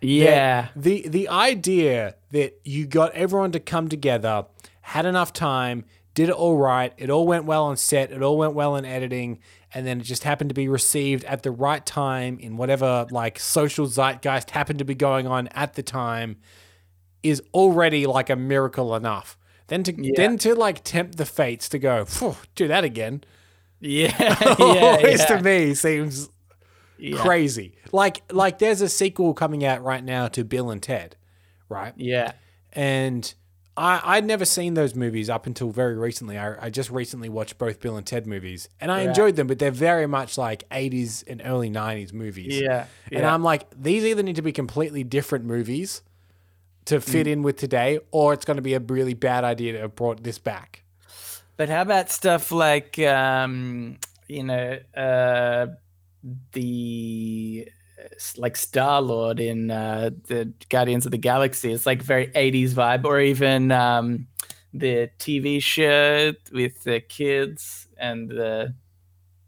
Yeah. 0.00 0.68
The 0.74 1.06
the 1.08 1.28
idea 1.28 2.16
that 2.30 2.60
you 2.64 2.86
got 2.86 3.12
everyone 3.12 3.52
to 3.52 3.60
come 3.60 3.88
together, 3.88 4.46
had 4.80 5.06
enough 5.06 5.32
time, 5.32 5.84
did 6.14 6.28
it 6.28 6.34
all 6.34 6.56
right, 6.56 6.92
it 6.96 7.08
all 7.08 7.26
went 7.26 7.44
well 7.44 7.64
on 7.64 7.76
set, 7.76 8.10
it 8.10 8.22
all 8.22 8.36
went 8.36 8.54
well 8.54 8.76
in 8.76 8.84
editing, 8.84 9.38
and 9.74 9.86
then 9.86 10.00
it 10.00 10.04
just 10.04 10.24
happened 10.24 10.50
to 10.50 10.54
be 10.54 10.68
received 10.68 11.24
at 11.24 11.42
the 11.42 11.50
right 11.50 11.84
time 11.84 12.38
in 12.38 12.56
whatever 12.56 13.06
like 13.10 13.38
social 13.38 13.86
zeitgeist 13.86 14.50
happened 14.50 14.78
to 14.78 14.84
be 14.84 14.94
going 14.94 15.26
on 15.26 15.48
at 15.48 15.74
the 15.74 15.82
time 15.82 16.36
is 17.22 17.42
already 17.54 18.06
like 18.06 18.30
a 18.30 18.36
miracle 18.36 18.94
enough. 18.94 19.38
Then 19.68 19.82
to 19.84 19.94
Yeah. 19.96 20.12
then 20.16 20.38
to 20.38 20.54
like 20.54 20.84
tempt 20.84 21.16
the 21.16 21.24
fates 21.24 21.68
to 21.70 21.78
go, 21.78 22.06
do 22.54 22.68
that 22.68 22.84
again. 22.84 23.24
Yeah. 23.80 24.14
yeah. 24.58 24.82
Always 24.82 25.20
yeah. 25.20 25.26
to 25.26 25.42
me 25.42 25.74
seems 25.74 26.28
crazy. 27.16 27.74
Like 27.92 28.22
like 28.30 28.58
there's 28.58 28.80
a 28.80 28.88
sequel 28.88 29.34
coming 29.34 29.64
out 29.64 29.82
right 29.82 30.04
now 30.04 30.28
to 30.28 30.44
Bill 30.44 30.70
and 30.70 30.82
Ted, 30.82 31.16
right? 31.68 31.94
Yeah. 31.96 32.32
And 32.72 33.32
I 33.82 34.00
I'd 34.16 34.24
never 34.24 34.44
seen 34.44 34.74
those 34.74 34.94
movies 34.94 35.28
up 35.28 35.46
until 35.46 35.70
very 35.70 35.96
recently. 35.96 36.38
I, 36.38 36.66
I 36.66 36.70
just 36.70 36.88
recently 36.90 37.28
watched 37.28 37.58
both 37.58 37.80
Bill 37.80 37.96
and 37.96 38.06
Ted 38.06 38.26
movies, 38.26 38.68
and 38.80 38.92
I 38.92 39.02
Yeah. 39.02 39.08
enjoyed 39.08 39.36
them, 39.36 39.46
but 39.48 39.58
they're 39.58 39.70
very 39.72 40.06
much 40.06 40.38
like 40.38 40.68
80s 40.70 41.24
and 41.26 41.42
early 41.44 41.68
90s 41.68 42.12
movies. 42.12 42.60
Yeah. 42.60 42.86
And 43.10 43.20
yeah. 43.22 43.34
I'm 43.34 43.42
like, 43.42 43.66
these 43.76 44.04
either 44.04 44.22
need 44.22 44.36
to 44.36 44.42
be 44.42 44.52
completely 44.52 45.02
different 45.04 45.44
movies 45.44 46.02
to 46.84 47.00
fit 47.00 47.26
in 47.26 47.42
with 47.42 47.56
today, 47.56 47.98
or 48.12 48.32
it's 48.32 48.44
going 48.44 48.56
to 48.56 48.62
be 48.62 48.74
a 48.74 48.80
really 48.80 49.14
bad 49.14 49.42
idea 49.44 49.72
to 49.72 49.78
have 49.80 49.94
brought 49.96 50.22
this 50.22 50.38
back. 50.38 50.82
But 51.56 51.68
how 51.68 51.82
about 51.82 52.10
stuff 52.10 52.50
like, 52.52 52.98
um, 53.00 53.98
you 54.28 54.42
know, 54.44 54.78
uh, 54.96 55.66
the 56.52 57.68
like 58.36 58.56
Star 58.56 59.00
Lord 59.02 59.40
in 59.40 59.70
uh, 59.70 60.10
the 60.28 60.52
Guardians 60.68 61.04
of 61.06 61.12
the 61.12 61.18
Galaxy? 61.18 61.72
It's 61.72 61.86
like 61.86 62.02
very 62.02 62.28
'80s 62.28 62.70
vibe, 62.70 63.04
or 63.04 63.20
even 63.20 63.70
um, 63.72 64.26
the 64.72 65.10
TV 65.18 65.62
show 65.62 66.32
with 66.52 66.82
the 66.84 67.00
kids 67.00 67.88
and 67.98 68.28
the 68.28 68.74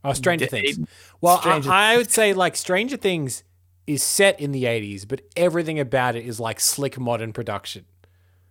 Oh, 0.07 0.13
Stranger 0.13 0.45
the- 0.45 0.51
Things. 0.51 0.79
Well, 1.21 1.41
Stranger 1.41 1.71
I, 1.71 1.93
I 1.95 1.97
would 1.97 2.11
say 2.11 2.35
like 2.35 2.57
Stranger 2.57 2.97
Things 2.99 3.43
is 3.87 4.03
set 4.03 4.39
in 4.41 4.53
the 4.53 4.65
80s, 4.65 5.07
but 5.09 5.21
everything 5.37 5.79
about 5.79 6.15
it 6.17 6.25
is 6.27 6.39
like 6.41 6.61
slick 6.61 6.99
modern 6.99 7.33
production. 7.33 7.85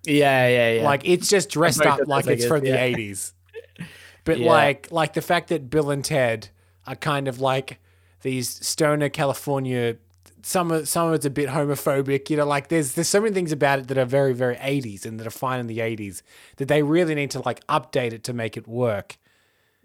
yeah, 0.03 0.47
yeah, 0.47 0.71
yeah. 0.73 0.83
Like 0.83 1.07
it's 1.07 1.27
just 1.29 1.49
dressed 1.49 1.81
up 1.85 2.01
like 2.07 2.25
it's 2.27 2.41
guess, 2.43 2.47
from 2.47 2.65
yeah. 2.65 2.87
the 2.87 2.95
80s. 2.95 3.33
But 4.25 4.39
Yeah. 4.39 4.49
like 4.51 4.91
like 4.91 5.13
the 5.13 5.21
fact 5.21 5.49
that 5.49 5.69
Bill 5.69 5.91
and 5.91 6.03
Ted 6.05 6.49
are 6.87 6.95
kind 6.95 7.27
of 7.27 7.39
like 7.41 7.79
these 8.23 8.49
stoner 8.65 9.09
California 9.09 9.97
some 10.45 10.71
of 10.71 10.87
some 10.89 11.07
of 11.07 11.13
it's 11.13 11.25
a 11.25 11.29
bit 11.29 11.49
homophobic, 11.49 12.29
you 12.29 12.37
know, 12.37 12.45
like 12.45 12.67
there's 12.67 12.93
there's 12.93 13.07
so 13.07 13.21
many 13.21 13.33
things 13.33 13.51
about 13.51 13.79
it 13.79 13.87
that 13.87 13.97
are 13.97 14.05
very 14.05 14.33
very 14.33 14.55
80s 14.57 15.05
and 15.05 15.19
that 15.19 15.25
are 15.25 15.31
fine 15.31 15.59
in 15.59 15.67
the 15.67 15.79
80s 15.79 16.21
that 16.57 16.67
they 16.67 16.83
really 16.83 17.15
need 17.15 17.31
to 17.31 17.39
like 17.39 17.65
update 17.67 18.11
it 18.11 18.23
to 18.25 18.33
make 18.33 18.57
it 18.57 18.67
work. 18.67 19.17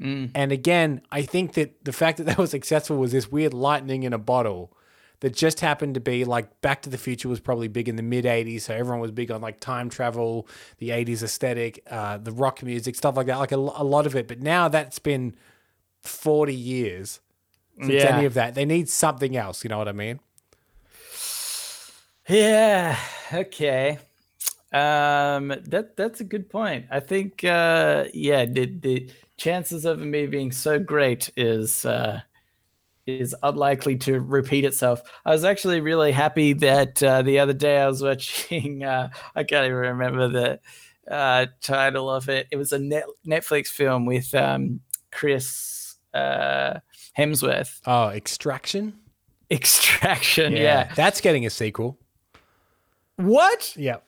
Mm. 0.01 0.31
And 0.35 0.53
again, 0.53 1.03
I 1.11 1.22
think 1.22 1.55
that 1.55 1.85
the 1.85 1.92
fact 1.92 2.18
that 2.18 2.24
that 2.24 2.38
was 2.38 2.51
successful 2.51 2.96
was 2.96 3.12
this 3.12 3.31
weird 3.31 3.55
lightning 3.55 4.03
in 4.03 4.12
a 4.12 4.18
bottle 4.18 4.72
that 5.20 5.35
just 5.35 5.61
happened 5.61 5.94
to 5.94 6.01
be 6.01 6.24
like 6.24 6.61
Back 6.61 6.83
to 6.83 6.90
the 6.90 6.98
Future 6.98 7.29
was 7.29 7.40
probably 7.40 7.68
big 7.68 7.88
in 7.88 7.96
the 7.96 8.03
mid 8.03 8.24
80s. 8.24 8.62
So 8.62 8.74
everyone 8.74 9.01
was 9.01 9.11
big 9.11 9.31
on 9.31 9.40
like 9.40 9.61
time 9.61 9.88
travel, 9.88 10.48
the 10.79 10.90
80s 10.90 11.22
aesthetic, 11.22 11.85
uh, 11.90 12.18
the 12.18 12.33
rock 12.33 12.62
music, 12.62 12.94
stuff 12.94 13.16
like 13.16 13.27
that, 13.27 13.38
like 13.38 13.53
a, 13.53 13.57
a 13.57 13.85
lot 13.85 14.07
of 14.07 14.14
it. 14.16 14.29
But 14.29 14.40
now 14.40 14.68
that's 14.68 14.98
been 14.98 15.35
40 16.03 16.55
years 16.55 17.20
since 17.81 18.05
Yeah. 18.05 18.17
any 18.17 18.27
of 18.27 18.35
that. 18.35 18.55
They 18.55 18.64
need 18.64 18.88
something 18.88 19.37
else. 19.37 19.64
You 19.64 19.71
know 19.71 19.79
what 19.79 19.88
I 19.88 19.93
mean? 19.93 20.21
Yeah. 22.29 22.99
Okay. 23.33 23.99
Um, 24.73 25.49
that 25.49 25.95
that's 25.97 26.21
a 26.21 26.25
good 26.25 26.51
point. 26.51 26.87
I 26.91 27.01
think. 27.01 27.43
Uh, 27.45 28.05
yeah. 28.12 28.45
The 28.45 28.67
the 28.67 29.11
chances 29.38 29.85
of 29.85 30.01
me 30.01 30.27
being 30.27 30.53
so 30.53 30.79
great 30.79 31.31
is 31.37 31.85
uh, 31.87 32.21
is 33.07 33.35
unlikely 33.43 33.97
to 33.97 34.21
repeat 34.21 34.64
itself. 34.64 35.01
I 35.25 35.31
was 35.31 35.45
actually 35.45 35.81
really 35.81 36.12
happy 36.12 36.53
that 36.55 37.03
uh, 37.03 37.23
the 37.23 37.38
other 37.38 37.55
day 37.55 37.79
I 37.81 37.87
was 37.88 38.03
watching. 38.03 38.85
Uh, 38.88 39.09
I 39.35 39.45
can't 39.45 39.64
even 39.64 39.77
remember 39.77 40.29
the 40.29 40.61
uh, 41.12 41.47
title 41.62 42.11
of 42.11 42.29
it. 42.29 42.47
It 42.51 42.57
was 42.57 42.73
a 42.73 42.79
net, 42.79 43.05
Netflix 43.27 43.69
film 43.69 44.05
with 44.05 44.35
um, 44.35 44.81
Chris 45.11 45.97
uh, 46.12 46.81
Hemsworth. 47.16 47.81
Oh, 47.87 48.09
Extraction? 48.09 48.94
Extraction. 49.51 50.53
yeah. 50.53 50.92
That's 50.94 51.21
getting 51.21 51.47
a 51.47 51.51
sequel. 51.51 51.99
What? 53.16 53.75
Yep. 53.77 54.05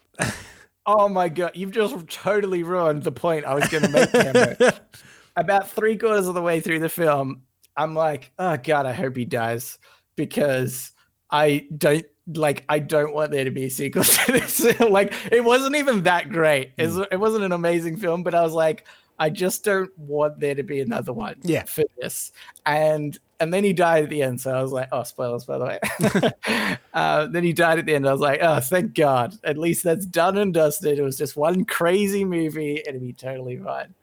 Oh 0.86 1.08
my 1.08 1.28
god, 1.28 1.52
you've 1.54 1.70
just 1.72 2.08
totally 2.08 2.62
ruined 2.62 3.02
the 3.02 3.12
point 3.12 3.44
I 3.44 3.54
was 3.54 3.68
going 3.68 3.84
to 3.84 3.88
make. 3.90 4.72
About 5.36 5.70
three 5.70 5.96
quarters 5.96 6.26
of 6.26 6.34
the 6.34 6.42
way 6.42 6.60
through 6.60 6.80
the 6.80 6.88
film, 6.88 7.42
I'm 7.76 7.94
like, 7.94 8.32
oh 8.38 8.56
god, 8.56 8.86
I 8.86 8.92
hope 8.92 9.16
he 9.16 9.24
dies 9.24 9.78
because 10.16 10.92
I 11.30 11.66
don't 11.76 12.06
like. 12.34 12.64
I 12.68 12.78
don't 12.78 13.14
want 13.14 13.30
there 13.30 13.44
to 13.44 13.50
be 13.50 13.64
a 13.64 13.70
sequel 13.70 14.04
to 14.04 14.32
this. 14.32 14.80
like, 14.80 15.12
it 15.30 15.44
wasn't 15.44 15.76
even 15.76 16.02
that 16.04 16.30
great. 16.30 16.72
Hmm. 16.78 17.02
It 17.10 17.20
wasn't 17.20 17.44
an 17.44 17.52
amazing 17.52 17.96
film, 17.96 18.22
but 18.22 18.34
I 18.34 18.42
was 18.42 18.52
like, 18.52 18.86
I 19.20 19.28
just 19.28 19.64
don't 19.64 19.96
want 19.98 20.40
there 20.40 20.54
to 20.54 20.62
be 20.62 20.80
another 20.80 21.12
one. 21.12 21.37
Yeah. 21.42 21.64
for 21.64 21.85
this. 22.00 22.33
And 22.64 23.16
and 23.38 23.54
then 23.54 23.64
he 23.64 23.72
died 23.72 24.04
at 24.04 24.11
the 24.11 24.22
end, 24.22 24.40
so 24.40 24.50
I 24.50 24.61
was 24.61 24.72
like, 24.72 24.88
oh, 24.92 25.02
spoilers 25.02 25.44
by 25.44 25.59
the 25.59 25.64
way. 25.64 26.76
uh, 26.94 27.26
then 27.26 27.44
he 27.44 27.52
died 27.52 27.78
at 27.78 27.87
the 27.87 27.94
end. 27.94 28.09
I 28.09 28.12
was 28.12 28.20
like, 28.20 28.40
oh, 28.42 28.61
thank 28.61 28.94
God. 28.94 29.35
At 29.44 29.56
least 29.56 29.85
that's 29.85 30.04
done 30.06 30.37
and 30.38 30.52
dusted. 30.52 30.98
It 30.98 31.02
was 31.02 31.16
just 31.16 31.37
one 31.37 31.64
crazy 31.64 32.24
movie. 32.24 32.83
It'd 32.87 33.00
be 33.00 33.12
totally 33.12 33.59
fine. 33.59 33.94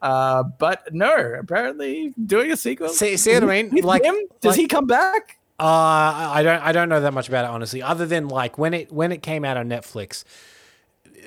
Uh, 0.00 0.42
but 0.42 0.92
no, 0.92 1.14
apparently 1.38 2.14
doing 2.26 2.52
a 2.52 2.56
sequel. 2.56 2.88
See- 2.90 3.16
see 3.16 3.34
what 3.34 3.44
I 3.44 3.62
mean? 3.62 3.70
Like- 3.82 4.04
him? 4.04 4.16
Does 4.40 4.52
like- 4.52 4.60
he 4.60 4.66
come 4.68 4.86
back? 4.86 5.38
Uh, 5.60 5.64
I 5.64 6.30
I 6.34 6.42
don't 6.42 6.62
I 6.62 6.72
don't 6.72 6.88
know 6.88 7.00
that 7.00 7.12
much 7.14 7.28
about 7.28 7.44
it 7.44 7.50
honestly. 7.50 7.82
Other 7.82 8.04
than 8.04 8.28
like 8.28 8.58
when 8.58 8.74
it 8.74 8.90
when 8.90 9.12
it 9.12 9.22
came 9.22 9.44
out 9.44 9.56
on 9.56 9.68
Netflix, 9.68 10.24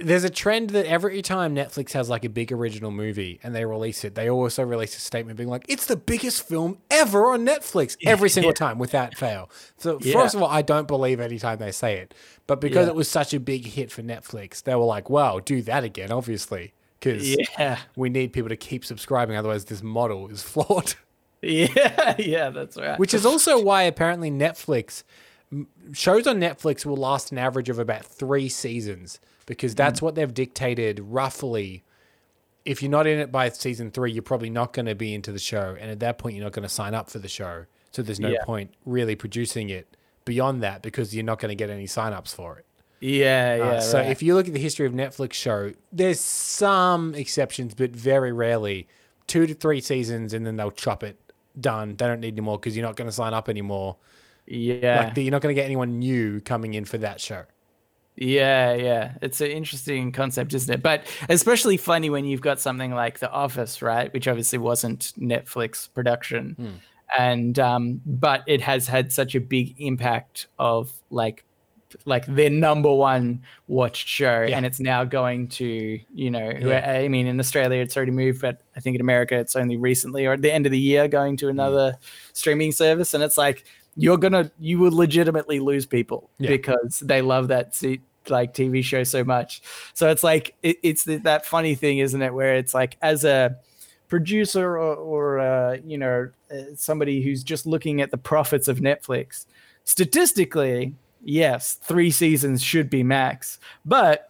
there's 0.02 0.24
a 0.24 0.30
trend 0.30 0.72
that 0.72 0.86
every 0.86 1.22
time 1.22 1.56
Netflix 1.56 1.94
has 1.94 2.10
like 2.10 2.26
a 2.26 2.30
big 2.30 2.52
original 2.52 2.92
movie 2.92 3.40
and 3.44 3.56
they 3.56 3.66
release 3.66 4.04
it, 4.04 4.16
they 4.16 4.30
also 4.30 4.64
release 4.64 4.96
a 4.98 5.00
statement 5.00 5.38
being 5.38 5.50
like, 5.50 5.66
"It's 5.68 5.86
the 5.86 5.96
biggest 5.96 6.48
film 6.48 6.80
ever 6.92 7.32
on 7.32 7.46
Netflix." 7.46 7.96
Every 8.06 8.30
single 8.30 8.54
time, 8.54 8.78
without 8.80 9.16
fail. 9.16 9.50
So 9.78 10.00
Yeah. 10.02 10.14
first 10.14 10.36
of 10.36 10.42
all, 10.42 10.50
I 10.50 10.62
don't 10.62 10.88
believe 10.88 11.20
any 11.20 11.40
time 11.40 11.60
they 11.60 11.72
say 11.72 11.98
it, 11.98 12.14
but 12.48 12.60
because 12.62 12.86
Yeah. 12.88 12.92
it 12.92 12.96
was 12.96 13.08
such 13.10 13.34
a 13.34 13.40
big 13.40 13.66
hit 13.68 13.92
for 13.92 14.02
Netflix, 14.02 14.62
they 14.64 14.76
were 14.76 14.86
like, 14.86 15.10
"Wow, 15.10 15.40
do 15.40 15.62
that 15.64 15.84
again," 15.84 16.12
obviously, 16.12 16.74
because 17.00 17.36
Yeah. 17.58 17.80
we 17.96 18.10
need 18.10 18.34
people 18.34 18.50
to 18.50 18.56
keep 18.58 18.84
subscribing, 18.86 19.36
otherwise 19.38 19.66
this 19.66 19.82
model 19.84 20.28
is 20.30 20.42
flawed. 20.44 20.94
Yeah. 21.42 22.16
Yeah, 22.18 22.50
that's 22.50 22.76
right. 22.76 22.98
Which 22.98 23.14
is 23.14 23.26
also 23.26 23.62
why 23.62 23.84
apparently 23.84 24.32
Netflix 24.32 25.04
shows 25.94 26.26
on 26.28 26.40
Netflix 26.40 26.86
will 26.86 26.98
last 26.98 27.32
an 27.32 27.38
average 27.38 27.70
of 27.70 27.78
about 27.78 28.04
three 28.04 28.50
seasons 28.50 29.20
because 29.46 29.76
that's 29.76 30.02
what 30.02 30.16
they've 30.16 30.34
dictated 30.34 31.00
roughly. 31.00 31.84
If 32.66 32.82
you're 32.82 32.92
not 32.92 33.06
in 33.06 33.20
it 33.20 33.32
by 33.32 33.50
season 33.50 33.92
three, 33.92 34.12
you're 34.12 34.24
probably 34.24 34.50
not 34.50 34.74
going 34.74 34.88
to 34.88 34.96
be 34.96 35.14
into 35.14 35.32
the 35.32 35.40
show, 35.40 35.78
and 35.80 35.92
at 35.92 36.00
that 36.00 36.18
point, 36.18 36.36
you're 36.36 36.44
not 36.44 36.54
going 36.54 36.64
to 36.64 36.70
sign 36.70 36.94
up 36.96 37.10
for 37.10 37.20
the 37.20 37.28
show. 37.28 37.66
So 37.92 38.02
there's 38.02 38.20
no 38.20 38.30
Yeah. 38.30 38.44
point 38.44 38.74
really 38.86 39.16
producing 39.16 39.70
it 39.70 39.96
beyond 40.26 40.64
that 40.64 40.82
because 40.82 41.16
you're 41.16 41.24
not 41.24 41.40
going 41.40 41.50
to 41.50 41.56
get 41.56 41.70
any 41.70 41.86
signups 41.86 42.34
for 42.34 42.58
it. 42.58 42.66
yeah, 43.02 43.56
yeah. 43.56 43.64
Uh, 43.64 43.82
so 43.82 44.00
right. 44.00 44.10
if 44.10 44.24
you 44.24 44.34
look 44.34 44.48
at 44.48 44.54
the 44.54 44.60
history 44.60 44.88
of 44.88 44.94
Netflix 44.94 45.34
show, 45.34 45.74
there's 45.92 46.20
some 46.20 47.14
exceptions, 47.14 47.76
but 47.76 47.92
very 47.92 48.32
rarely 48.32 48.88
two 49.28 49.46
to 49.46 49.54
three 49.54 49.80
seasons, 49.82 50.34
and 50.34 50.46
then 50.48 50.56
they'll 50.56 50.72
chop 50.72 51.04
it. 51.04 51.20
Done. 51.60 51.96
They 51.96 52.08
don't 52.08 52.20
need 52.20 52.34
any 52.34 52.42
more 52.42 52.58
because 52.58 52.76
you're 52.76 52.86
not 52.86 52.96
going 52.96 53.08
to 53.08 53.12
sign 53.14 53.34
up 53.34 53.48
anymore. 53.48 53.98
yeah. 54.48 55.06
Like 55.06 55.18
you're 55.18 55.32
not 55.32 55.42
going 55.42 55.56
to 55.56 55.60
get 55.60 55.66
anyone 55.66 56.00
new 56.00 56.42
coming 56.42 56.74
in 56.74 56.84
for 56.86 56.98
that 56.98 57.22
show. 57.22 57.44
Yeah, 58.18 58.74
yeah. 58.74 59.14
It's 59.22 59.42
an 59.42 59.52
interesting 59.52 60.12
concept, 60.12 60.54
isn't 60.54 60.74
it? 60.74 60.82
But 60.82 61.04
especially 61.30 61.78
funny 61.78 62.10
when 62.10 62.26
you've 62.26 62.42
got 62.42 62.60
something 62.62 62.92
like 62.92 63.20
The 63.20 63.30
Office, 63.32 63.82
right? 63.82 64.12
Which 64.14 64.28
obviously 64.28 64.58
wasn't 64.60 65.12
Netflix 65.20 65.90
production. 65.94 66.56
Hmm. 66.58 66.70
And 67.18 67.60
um, 67.60 68.02
but 68.06 68.44
it 68.48 68.62
has 68.62 68.88
had 68.88 69.12
such 69.12 69.36
a 69.36 69.40
big 69.40 69.76
impact 69.80 70.48
of 70.58 70.92
like 71.10 71.44
like 72.06 72.26
their 72.26 72.50
number 72.50 72.94
one 72.94 73.42
watched 73.68 74.08
show 74.08 74.42
Yeah. 74.50 74.58
and 74.58 74.66
it's 74.66 74.82
now 74.82 75.06
going 75.06 75.48
to 75.50 76.00
you 76.14 76.30
know 76.32 76.52
Yeah. 76.60 76.92
i 76.92 77.08
mean 77.08 77.26
in 77.26 77.40
australia 77.40 77.80
it's 77.82 77.96
already 77.96 78.12
moved 78.12 78.42
but 78.42 78.60
i 78.76 78.82
think 78.82 78.96
in 78.96 79.02
america 79.02 79.38
it's 79.38 79.56
only 79.56 79.78
recently 79.78 80.26
or 80.26 80.34
at 80.34 80.42
the 80.42 80.52
end 80.54 80.66
of 80.66 80.74
the 80.74 80.80
year 80.80 81.08
going 81.08 81.38
to 81.38 81.48
another 81.48 81.96
streaming 82.34 82.74
service 82.74 83.14
and 83.14 83.24
it's 83.24 83.38
like 83.38 83.64
you're 83.96 84.18
gonna 84.18 84.52
you 84.60 84.78
will 84.80 84.92
legitimately 84.96 85.60
lose 85.60 85.86
people 85.86 86.30
Yeah. 86.38 86.50
because 86.50 87.00
they 87.00 87.22
love 87.22 87.48
that 87.50 87.74
se- 87.76 88.02
like 88.28 88.54
tv 88.54 88.84
show 88.84 89.04
so 89.04 89.24
much 89.24 89.62
so 89.94 90.10
it's 90.10 90.24
like 90.24 90.56
it, 90.64 90.78
it's 90.84 91.04
th- 91.06 91.22
that 91.24 91.46
funny 91.46 91.76
thing 91.76 92.00
isn't 92.00 92.22
it 92.22 92.34
where 92.34 92.56
it's 92.56 92.74
like 92.74 92.98
as 93.02 93.24
a 93.24 93.56
producer 94.08 94.78
or, 94.78 94.96
or 94.96 95.40
uh, 95.40 95.78
you 95.86 95.98
know 95.98 96.30
uh, 96.52 96.56
somebody 96.76 97.22
who's 97.22 97.44
just 97.44 97.66
looking 97.66 98.02
at 98.02 98.12
the 98.12 98.18
profits 98.18 98.68
of 98.68 98.80
netflix 98.80 99.46
statistically 99.84 100.96
yes 101.24 101.76
three 101.82 102.12
seasons 102.12 102.62
should 102.64 102.90
be 102.90 103.02
max 103.04 103.60
but 103.86 104.30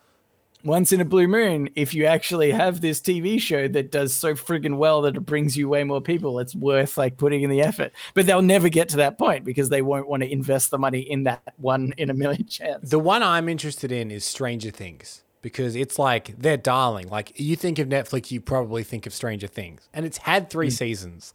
once 0.65 0.91
in 0.91 0.99
a 0.99 1.05
blue 1.05 1.27
moon, 1.27 1.69
if 1.75 1.93
you 1.93 2.05
actually 2.05 2.51
have 2.51 2.81
this 2.81 2.99
TV 2.99 3.39
show 3.39 3.67
that 3.67 3.91
does 3.91 4.13
so 4.13 4.33
friggin' 4.33 4.77
well 4.77 5.03
that 5.03 5.15
it 5.15 5.21
brings 5.21 5.55
you 5.55 5.69
way 5.69 5.83
more 5.83 6.01
people, 6.01 6.39
it's 6.39 6.55
worth 6.55 6.97
like 6.97 7.17
putting 7.17 7.43
in 7.43 7.49
the 7.49 7.61
effort. 7.61 7.91
But 8.15 8.25
they'll 8.25 8.41
never 8.41 8.67
get 8.67 8.89
to 8.89 8.97
that 8.97 9.17
point 9.17 9.45
because 9.45 9.69
they 9.69 9.81
won't 9.81 10.07
want 10.07 10.23
to 10.23 10.31
invest 10.31 10.71
the 10.71 10.79
money 10.79 10.99
in 10.99 11.23
that 11.25 11.41
one 11.57 11.93
in 11.97 12.09
a 12.09 12.13
million 12.13 12.47
chance. 12.47 12.89
The 12.89 12.99
one 12.99 13.21
I'm 13.21 13.47
interested 13.47 13.91
in 13.91 14.09
is 14.09 14.25
Stranger 14.25 14.71
Things 14.71 15.23
because 15.41 15.75
it's 15.75 15.99
like 15.99 16.35
they're 16.39 16.57
darling. 16.57 17.07
Like 17.07 17.39
you 17.39 17.55
think 17.55 17.77
of 17.77 17.87
Netflix, 17.87 18.31
you 18.31 18.41
probably 18.41 18.83
think 18.83 19.05
of 19.05 19.13
Stranger 19.13 19.47
Things, 19.47 19.87
and 19.93 20.05
it's 20.05 20.17
had 20.17 20.49
three 20.49 20.69
mm. 20.69 20.77
seasons. 20.77 21.33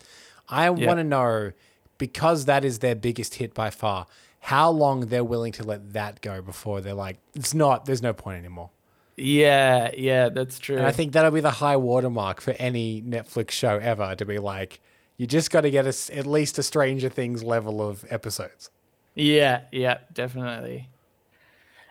I 0.48 0.68
want 0.70 0.98
to 0.98 1.04
know 1.04 1.52
because 1.98 2.46
that 2.46 2.64
is 2.64 2.80
their 2.80 2.96
biggest 2.96 3.36
hit 3.36 3.54
by 3.54 3.70
far. 3.70 4.06
How 4.40 4.70
long 4.70 5.02
they're 5.02 5.22
willing 5.22 5.52
to 5.52 5.62
let 5.62 5.92
that 5.92 6.22
go 6.22 6.42
before 6.42 6.80
they're 6.80 6.94
like, 6.94 7.18
it's 7.34 7.54
not. 7.54 7.84
There's 7.84 8.02
no 8.02 8.12
point 8.12 8.38
anymore. 8.38 8.70
Yeah, 9.20 9.90
yeah, 9.96 10.30
that's 10.30 10.58
true. 10.58 10.78
And 10.78 10.86
I 10.86 10.92
think 10.92 11.12
that'll 11.12 11.30
be 11.30 11.40
the 11.40 11.50
high 11.50 11.76
watermark 11.76 12.40
for 12.40 12.52
any 12.52 13.02
Netflix 13.02 13.50
show 13.50 13.78
ever 13.78 14.14
to 14.14 14.24
be 14.24 14.38
like, 14.38 14.80
you 15.18 15.26
just 15.26 15.50
got 15.50 15.60
to 15.62 15.70
get 15.70 15.86
us 15.86 16.08
at 16.10 16.26
least 16.26 16.58
a 16.58 16.62
Stranger 16.62 17.10
Things 17.10 17.44
level 17.44 17.86
of 17.86 18.04
episodes. 18.08 18.70
Yeah, 19.14 19.62
yeah, 19.72 19.98
definitely. 20.14 20.88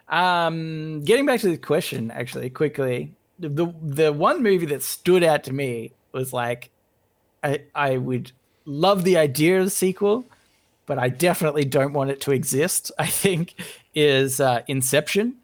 Um, 0.07 1.01
getting 1.01 1.27
back 1.27 1.41
to 1.41 1.49
the 1.49 1.57
question, 1.57 2.09
actually, 2.09 2.49
quickly, 2.49 3.13
the 3.37 3.71
the 3.81 4.11
one 4.11 4.41
movie 4.41 4.65
that 4.67 4.81
stood 4.81 5.23
out 5.23 5.43
to 5.43 5.53
me 5.53 5.91
was 6.11 6.33
like, 6.33 6.71
I 7.43 7.61
I 7.75 7.97
would 7.97 8.31
love 8.65 9.03
the 9.03 9.17
idea 9.17 9.59
of 9.59 9.65
the 9.65 9.69
sequel, 9.69 10.25
but 10.87 10.97
I 10.97 11.09
definitely 11.09 11.65
don't 11.65 11.93
want 11.93 12.09
it 12.09 12.21
to 12.21 12.31
exist. 12.31 12.91
I 12.97 13.05
think 13.05 13.53
is 13.93 14.39
uh, 14.39 14.63
Inception. 14.67 15.35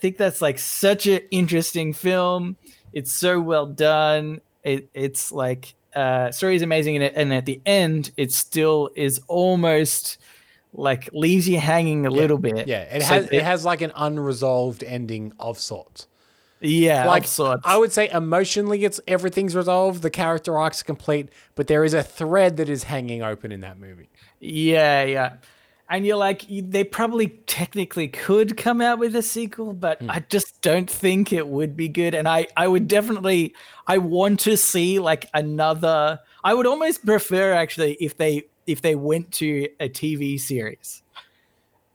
Think 0.00 0.16
that's 0.16 0.40
like 0.42 0.58
such 0.58 1.06
an 1.06 1.20
interesting 1.30 1.92
film. 1.92 2.56
it's 2.92 3.12
so 3.12 3.40
well 3.40 3.66
done. 3.66 4.40
It 4.64 4.88
it's 4.94 5.32
like 5.32 5.74
uh 5.94 6.30
story 6.30 6.54
is 6.56 6.62
amazing 6.62 6.96
and, 6.96 7.04
and 7.16 7.32
at 7.32 7.46
the 7.46 7.60
end 7.64 8.10
it 8.16 8.30
still 8.32 8.90
is 8.94 9.20
almost 9.26 10.18
like 10.74 11.08
leaves 11.12 11.48
you 11.48 11.58
hanging 11.58 12.06
a 12.06 12.10
little 12.10 12.38
bit. 12.38 12.68
Yeah, 12.68 12.82
it 12.82 13.02
So 13.02 13.08
has 13.14 13.28
it 13.32 13.42
has 13.42 13.64
like 13.64 13.80
an 13.80 13.92
unresolved 13.96 14.84
ending 14.84 15.32
of 15.40 15.58
sorts. 15.58 16.06
yeah, 16.60 17.06
Like. 17.06 17.26
I 17.64 17.76
would 17.76 17.92
say 17.92 18.08
emotionally 18.10 18.84
it's 18.84 19.00
everything's 19.06 19.56
resolved, 19.56 20.02
the 20.02 20.10
character 20.10 20.58
arcs 20.58 20.82
complete, 20.82 21.28
but 21.54 21.68
there 21.68 21.84
is 21.84 21.94
a 21.94 22.02
thread 22.02 22.56
that 22.58 22.68
is 22.68 22.84
hanging 22.84 23.22
open 23.22 23.50
in 23.52 23.60
that 23.62 23.78
movie. 23.78 24.08
Yeah, 24.40 25.04
yeah. 25.04 25.32
And 25.90 26.04
you're 26.04 26.16
like, 26.16 26.44
they 26.48 26.84
probably 26.84 27.28
technically 27.46 28.08
could 28.08 28.56
come 28.58 28.80
out 28.82 28.98
with 28.98 29.16
a 29.16 29.22
sequel, 29.22 29.72
but 29.72 30.00
Hmm. 30.00 30.10
I 30.10 30.24
just 30.28 30.60
don't 30.60 30.88
think 30.90 31.32
it 31.32 31.48
would 31.48 31.76
be 31.76 31.88
good. 31.88 32.14
And 32.14 32.28
I, 32.28 32.46
I 32.56 32.68
would 32.68 32.88
definitely, 32.88 33.54
I 33.86 33.98
want 33.98 34.40
to 34.40 34.56
see 34.56 34.98
like 34.98 35.30
another. 35.34 36.20
I 36.44 36.54
would 36.54 36.66
almost 36.66 37.04
prefer 37.06 37.52
actually 37.54 37.94
if 38.00 38.16
they 38.18 38.44
if 38.66 38.82
they 38.82 38.94
went 38.94 39.32
to 39.32 39.66
a 39.80 39.88
TV 39.88 40.38
series, 40.38 41.02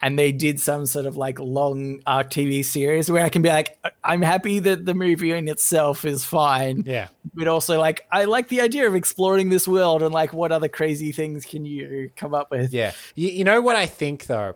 and 0.04 0.20
they 0.20 0.32
did 0.32 0.60
some 0.60 0.86
sort 0.86 1.06
of 1.08 1.18
like 1.18 1.40
long 1.40 2.00
uh, 2.06 2.10
arc 2.18 2.30
TV 2.30 2.64
series 2.64 3.10
where 3.10 3.24
I 3.24 3.30
can 3.30 3.42
be 3.42 3.50
like, 3.50 3.78
"I- 3.84 3.92
I'm 4.04 4.22
happy 4.22 4.60
that 4.60 4.86
the 4.86 4.94
movie 4.94 5.32
in 5.32 5.48
itself 5.48 6.06
is 6.06 6.24
fine, 6.26 6.84
Yeah. 6.86 7.08
but 7.34 7.48
also 7.48 7.80
like 7.80 8.06
I 8.12 8.26
like 8.26 8.50
the 8.50 8.62
idea 8.62 8.86
of 8.86 8.94
exploring 8.96 9.50
this 9.50 9.68
world 9.68 10.04
and 10.04 10.14
like 10.14 10.32
what 10.34 10.52
other 10.52 10.68
crazy 10.68 11.12
things 11.12 11.46
can 11.46 11.66
you 11.66 12.12
come 12.16 12.36
up 12.36 12.52
with? 12.52 12.74
Yeah. 12.74 12.92
You, 13.16 13.30
you 13.30 13.44
know 13.44 13.62
what 13.62 13.76
I 13.76 13.86
think 13.88 14.26
though? 14.28 14.56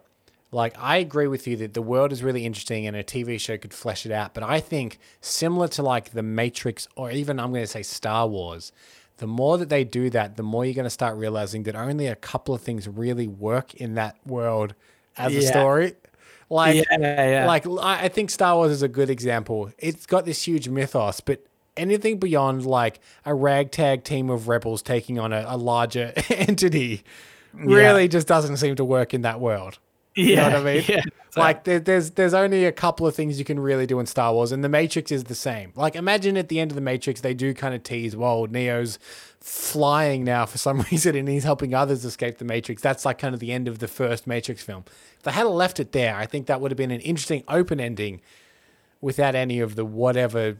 Like 0.51 0.75
I 0.79 0.97
agree 0.97 1.27
with 1.27 1.47
you 1.47 1.55
that 1.57 1.73
the 1.73 1.81
world 1.81 2.11
is 2.11 2.21
really 2.23 2.45
interesting 2.45 2.85
and 2.87 2.95
a 2.95 3.03
TV 3.03 3.39
show 3.39 3.57
could 3.57 3.73
flesh 3.73 4.05
it 4.05 4.11
out, 4.11 4.33
but 4.33 4.43
I 4.43 4.59
think 4.59 4.97
similar 5.21 5.67
to 5.69 5.81
like 5.83 6.11
The 6.11 6.23
Matrix 6.23 6.87
or 6.95 7.09
even 7.11 7.39
I'm 7.39 7.51
going 7.51 7.63
to 7.63 7.67
say 7.67 7.83
Star 7.83 8.27
Wars, 8.27 8.71
the 9.17 9.27
more 9.27 9.57
that 9.57 9.69
they 9.69 9.83
do 9.83 10.09
that, 10.11 10.37
the 10.37 10.43
more 10.43 10.63
you're 10.63 10.73
going 10.73 10.83
to 10.85 10.89
start 10.89 11.17
realizing 11.17 11.63
that 11.63 11.75
only 11.75 12.07
a 12.07 12.15
couple 12.15 12.53
of 12.55 12.61
things 12.61 12.87
really 12.87 13.27
work 13.27 13.73
in 13.75 13.95
that 13.95 14.15
world 14.25 14.73
as 15.17 15.35
a 15.35 15.41
story. 15.41 15.93
Like 16.49 16.75
yeah, 16.75 17.29
yeah. 17.29 17.45
like 17.45 17.65
I 17.67 18.07
think 18.07 18.29
Star 18.29 18.55
Wars 18.55 18.71
is 18.71 18.81
a 18.81 18.87
good 18.87 19.09
example. 19.09 19.71
It's 19.77 20.05
got 20.05 20.25
this 20.25 20.43
huge 20.43 20.69
mythos, 20.69 21.19
but 21.19 21.45
anything 21.75 22.19
beyond 22.19 22.65
like 22.65 22.99
a 23.25 23.33
ragtag 23.33 24.03
team 24.03 24.29
of 24.29 24.47
rebels 24.47 24.81
taking 24.81 25.19
on 25.19 25.33
a, 25.33 25.45
a 25.47 25.57
larger 25.57 26.13
entity 26.29 27.03
really 27.53 28.07
just 28.07 28.27
doesn't 28.27 28.57
seem 28.57 28.75
to 28.75 28.85
work 28.85 29.13
in 29.13 29.21
that 29.21 29.39
world. 29.39 29.79
yeah, 30.15 30.25
You 30.25 30.35
know 30.35 30.43
what 30.43 30.55
I 30.55 30.63
mean? 30.63 30.83
Yeah, 30.87 31.01
Like 31.37 31.65
there, 31.65 31.79
there's 31.79 32.11
there's 32.11 32.33
only 32.33 32.65
a 32.65 32.71
couple 32.71 33.05
of 33.05 33.15
things 33.15 33.37
you 33.37 33.45
can 33.45 33.59
really 33.59 33.85
do 33.85 33.99
in 33.99 34.05
Star 34.05 34.33
Wars, 34.33 34.51
and 34.51 34.63
the 34.63 34.69
Matrix 34.69 35.11
is 35.11 35.25
the 35.25 35.35
same. 35.35 35.71
Like 35.75 35.95
imagine 35.95 36.35
at 36.35 36.49
the 36.49 36.59
end 36.59 36.71
of 36.71 36.75
the 36.75 36.81
Matrix, 36.81 37.21
they 37.21 37.33
do 37.33 37.53
kind 37.53 37.75
of 37.75 37.83
tease, 37.83 38.15
"Whoa, 38.15 38.45
Neo's 38.45 38.97
flying 39.49 40.23
now 40.25 40.45
for 40.45 40.57
some 40.57 40.81
reason, 40.91 41.15
and 41.15 41.27
he's 41.27 41.43
helping 41.45 41.73
others 41.73 42.03
escape 42.05 42.37
the 42.37 42.45
Matrix." 42.45 42.81
That's 42.81 43.05
like 43.05 43.17
kind 43.17 43.33
of 43.33 43.39
the 43.39 43.51
end 43.51 43.67
of 43.67 43.79
the 43.79 43.87
first 43.87 44.27
Matrix 44.27 44.61
film. 44.63 44.83
If 45.17 45.23
they 45.23 45.31
had 45.31 45.43
left 45.47 45.79
it 45.79 45.91
there, 45.93 46.15
I 46.15 46.25
think 46.25 46.47
that 46.47 46.61
would 46.61 46.71
have 46.71 46.77
been 46.77 46.91
an 46.91 47.01
interesting 47.01 47.43
open 47.47 47.79
ending, 47.79 48.21
without 49.01 49.35
any 49.35 49.59
of 49.59 49.75
the 49.75 49.85
whatever 49.85 50.57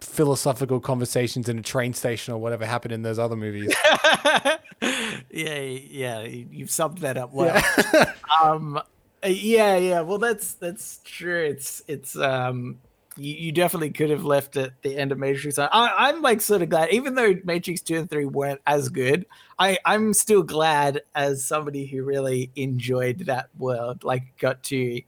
philosophical 0.00 0.80
conversations 0.80 1.48
in 1.48 1.58
a 1.58 1.62
train 1.62 1.94
station 1.94 2.34
or 2.34 2.38
whatever 2.38 2.66
happened 2.66 2.92
in 2.92 3.02
those 3.02 3.18
other 3.18 3.36
movies. 3.36 3.74
yeah, 4.82 5.60
yeah. 5.60 6.22
you- 6.22 6.46
You've 6.50 6.70
summed 6.70 6.98
that 6.98 7.16
up 7.16 7.32
well. 7.32 7.62
um, 8.42 8.76
uh, 8.76 9.28
yeah, 9.28 9.76
yeah. 9.76 10.00
Well, 10.02 10.18
that's 10.18 10.52
that's 10.54 11.00
true. 11.04 11.42
It's 11.44 11.82
it's 11.88 12.16
um, 12.16 12.80
you, 13.16 13.34
you 13.34 13.52
definitely 13.52 13.90
could 13.90 14.10
have 14.10 14.24
left 14.24 14.56
at 14.56 14.80
the 14.82 14.96
end 14.96 15.12
of 15.12 15.18
Matrix. 15.18 15.58
I, 15.58 15.68
I'm 15.72 16.22
like 16.22 16.40
sort 16.40 16.62
of 16.62 16.68
glad, 16.68 16.90
even 16.90 17.14
though 17.14 17.34
Matrix 17.44 17.80
two 17.80 17.96
and 17.96 18.10
three 18.10 18.24
weren't 18.24 18.60
as 18.66 18.88
good. 18.88 19.26
I 19.58 19.78
I'm 19.84 20.12
still 20.12 20.42
glad 20.42 21.02
as 21.14 21.44
somebody 21.44 21.86
who 21.86 22.04
really 22.04 22.50
enjoyed 22.56 23.20
that 23.26 23.50
world, 23.56 24.04
like 24.04 24.22
got 24.38 24.62
to 24.64 25.00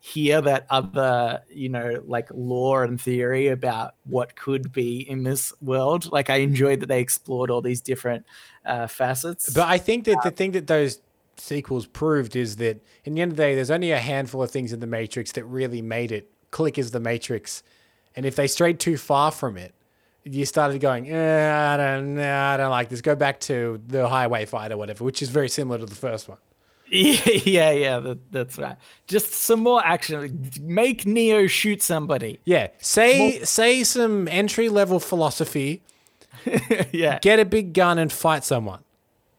hear 0.00 0.40
that 0.40 0.64
other 0.70 1.42
you 1.50 1.68
know 1.68 2.00
like 2.06 2.28
lore 2.32 2.84
and 2.84 3.00
theory 3.00 3.48
about 3.48 3.94
what 4.04 4.36
could 4.36 4.70
be 4.72 5.00
in 5.10 5.24
this 5.24 5.52
world 5.60 6.10
like 6.12 6.30
i 6.30 6.36
enjoyed 6.36 6.78
that 6.78 6.86
they 6.86 7.00
explored 7.00 7.50
all 7.50 7.60
these 7.60 7.80
different 7.80 8.24
uh 8.64 8.86
facets 8.86 9.50
But 9.52 9.66
I 9.66 9.76
think 9.76 10.04
that 10.04 10.18
the 10.22 10.30
thing 10.30 10.52
that 10.52 10.68
those 10.68 11.00
sequels 11.40 11.86
proved 11.86 12.36
is 12.36 12.56
that 12.56 12.82
in 13.04 13.14
the 13.14 13.22
end 13.22 13.32
of 13.32 13.36
the 13.36 13.42
day, 13.42 13.54
there's 13.54 13.70
only 13.70 13.92
a 13.92 13.98
handful 13.98 14.42
of 14.42 14.50
things 14.50 14.72
in 14.72 14.80
the 14.80 14.86
Matrix 14.86 15.32
that 15.32 15.44
really 15.44 15.82
made 15.82 16.12
it 16.12 16.30
click 16.50 16.78
is 16.78 16.90
the 16.90 17.00
Matrix. 17.00 17.62
And 18.16 18.26
if 18.26 18.36
they 18.36 18.46
strayed 18.46 18.80
too 18.80 18.96
far 18.96 19.30
from 19.30 19.56
it, 19.56 19.74
you 20.24 20.44
started 20.44 20.80
going, 20.80 21.10
eh, 21.10 21.72
I 21.74 21.76
don't 21.76 22.16
know, 22.16 22.34
I 22.36 22.56
don't 22.56 22.70
like 22.70 22.88
this. 22.88 23.00
Go 23.00 23.14
back 23.14 23.40
to 23.40 23.80
the 23.86 24.08
highway 24.08 24.44
fight 24.44 24.72
or 24.72 24.76
whatever, 24.76 25.04
which 25.04 25.22
is 25.22 25.30
very 25.30 25.48
similar 25.48 25.78
to 25.78 25.86
the 25.86 25.94
first 25.94 26.28
one. 26.28 26.38
yeah 26.90 27.70
yeah 27.70 27.98
that, 27.98 28.32
that's 28.32 28.56
right 28.56 28.76
just 29.06 29.30
some 29.34 29.60
more 29.60 29.84
action 29.84 30.50
make 30.62 31.04
neo 31.04 31.46
shoot 31.46 31.82
somebody 31.82 32.40
Yeah. 32.46 32.68
Say 32.78 33.40
say 33.44 33.84
some 33.84 34.26
entry 34.28 34.70
level 34.70 34.98
philosophy, 34.98 35.82
yeah 36.90 37.18
get 37.18 37.40
a 37.40 37.44
big 37.44 37.74
gun 37.74 37.98
and 37.98 38.10
fight 38.10 38.42
someone. 38.42 38.80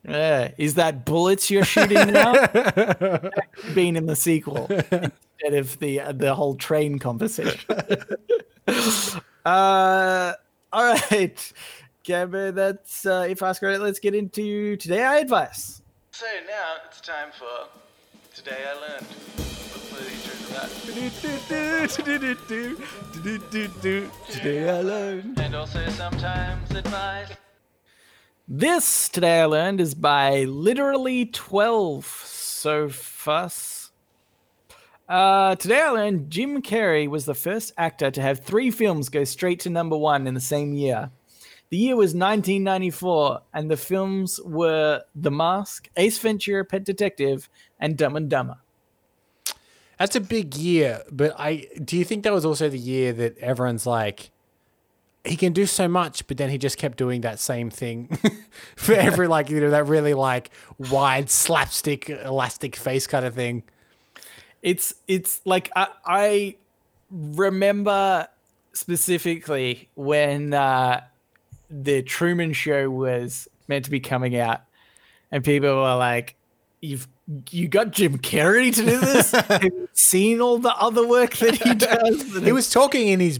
Yeah. 0.07 0.51
is 0.57 0.75
that 0.75 1.05
bullets 1.05 1.51
you're 1.51 1.65
shooting 1.65 2.13
now 2.13 2.33
being 3.75 3.95
in 3.95 4.05
the 4.05 4.15
sequel 4.15 4.67
instead 4.69 5.53
of 5.53 5.77
the 5.79 6.01
the 6.13 6.33
whole 6.33 6.55
train 6.55 6.99
conversation 6.99 7.59
uh 9.45 10.33
all 10.71 10.83
right 10.83 11.53
Gabber, 12.09 12.53
that's 12.55 13.05
uh, 13.05 13.27
if 13.29 13.43
asked 13.43 13.61
right, 13.61 13.79
let's 13.79 13.99
get 13.99 14.15
into 14.15 14.75
today 14.77 15.03
I 15.03 15.17
advise. 15.19 15.83
So 16.11 16.25
now 16.47 16.77
it's 16.87 17.01
time 17.01 17.29
for 17.31 17.67
Today 18.33 18.65
I 18.67 18.73
Learned. 18.79 19.05
Hopefully 19.05 20.03
the 20.05 20.11
intro's 20.11 20.49
that. 20.49 20.69
Today 24.31 24.69
I 24.69 24.81
learned. 24.81 25.39
And 25.39 25.55
also 25.55 25.87
sometimes 25.89 26.71
advice. 26.71 27.29
This 28.51 29.09
today 29.09 29.41
I 29.41 29.45
learned 29.45 29.79
is 29.79 29.93
by 29.93 30.45
literally 30.45 31.27
12 31.27 32.03
so 32.03 32.89
fuss. 32.89 33.91
Uh, 35.07 35.55
today 35.55 35.83
I 35.83 35.91
learned 35.91 36.31
Jim 36.31 36.63
Carrey 36.63 37.07
was 37.07 37.25
the 37.25 37.35
first 37.35 37.73
actor 37.77 38.09
to 38.09 38.21
have 38.23 38.39
three 38.39 38.71
films 38.71 39.09
go 39.09 39.23
straight 39.23 39.59
to 39.59 39.69
number 39.69 39.95
one 39.95 40.25
in 40.25 40.33
the 40.33 40.41
same 40.41 40.73
year. 40.73 41.11
The 41.69 41.77
year 41.77 41.95
was 41.95 42.15
1994, 42.15 43.41
and 43.53 43.69
the 43.69 43.77
films 43.77 44.39
were 44.43 45.03
The 45.13 45.29
Mask, 45.29 45.87
Ace 45.95 46.17
Ventura, 46.17 46.65
Pet 46.65 46.83
Detective, 46.83 47.49
and 47.79 47.95
Dumb 47.95 48.15
and 48.15 48.31
Dumber. 48.31 48.57
That's 49.99 50.15
a 50.15 50.21
big 50.21 50.55
year, 50.55 51.03
but 51.11 51.35
I 51.37 51.67
do 51.85 51.95
you 51.95 52.03
think 52.03 52.23
that 52.23 52.33
was 52.33 52.45
also 52.45 52.67
the 52.67 52.79
year 52.79 53.13
that 53.13 53.37
everyone's 53.37 53.85
like 53.85 54.31
he 55.25 55.35
can 55.35 55.53
do 55.53 55.65
so 55.65 55.87
much, 55.87 56.25
but 56.27 56.37
then 56.37 56.49
he 56.49 56.57
just 56.57 56.77
kept 56.77 56.97
doing 56.97 57.21
that 57.21 57.39
same 57.39 57.69
thing 57.69 58.17
for 58.75 58.93
every 58.93 59.27
like 59.27 59.49
you 59.49 59.59
know 59.59 59.69
that 59.71 59.85
really 59.87 60.13
like 60.13 60.49
wide 60.77 61.29
slapstick 61.29 62.09
elastic 62.09 62.75
face 62.75 63.05
kind 63.07 63.25
of 63.25 63.35
thing. 63.35 63.63
it's 64.61 64.93
it's 65.07 65.41
like 65.45 65.69
I, 65.75 65.87
I 66.05 66.55
remember 67.11 68.27
specifically 68.73 69.89
when 69.95 70.53
uh, 70.53 71.01
the 71.69 72.01
Truman 72.01 72.53
Show 72.53 72.89
was 72.89 73.47
meant 73.67 73.85
to 73.85 73.91
be 73.91 73.99
coming 73.99 74.37
out, 74.37 74.61
and 75.31 75.43
people 75.43 75.69
were 75.69 75.95
like, 75.95 76.35
"You've 76.81 77.07
you 77.51 77.67
got 77.67 77.91
Jim 77.91 78.17
Carrey 78.17 78.73
to 78.73 78.85
do 78.85 78.99
this? 78.99 79.31
Have 79.49 79.63
you 79.63 79.89
seen 79.93 80.41
all 80.41 80.57
the 80.57 80.75
other 80.75 81.05
work 81.07 81.35
that 81.37 81.55
he 81.55 81.75
does?" 81.75 82.43
He 82.43 82.51
was 82.51 82.69
talking 82.69 83.09
in 83.09 83.19
his 83.19 83.39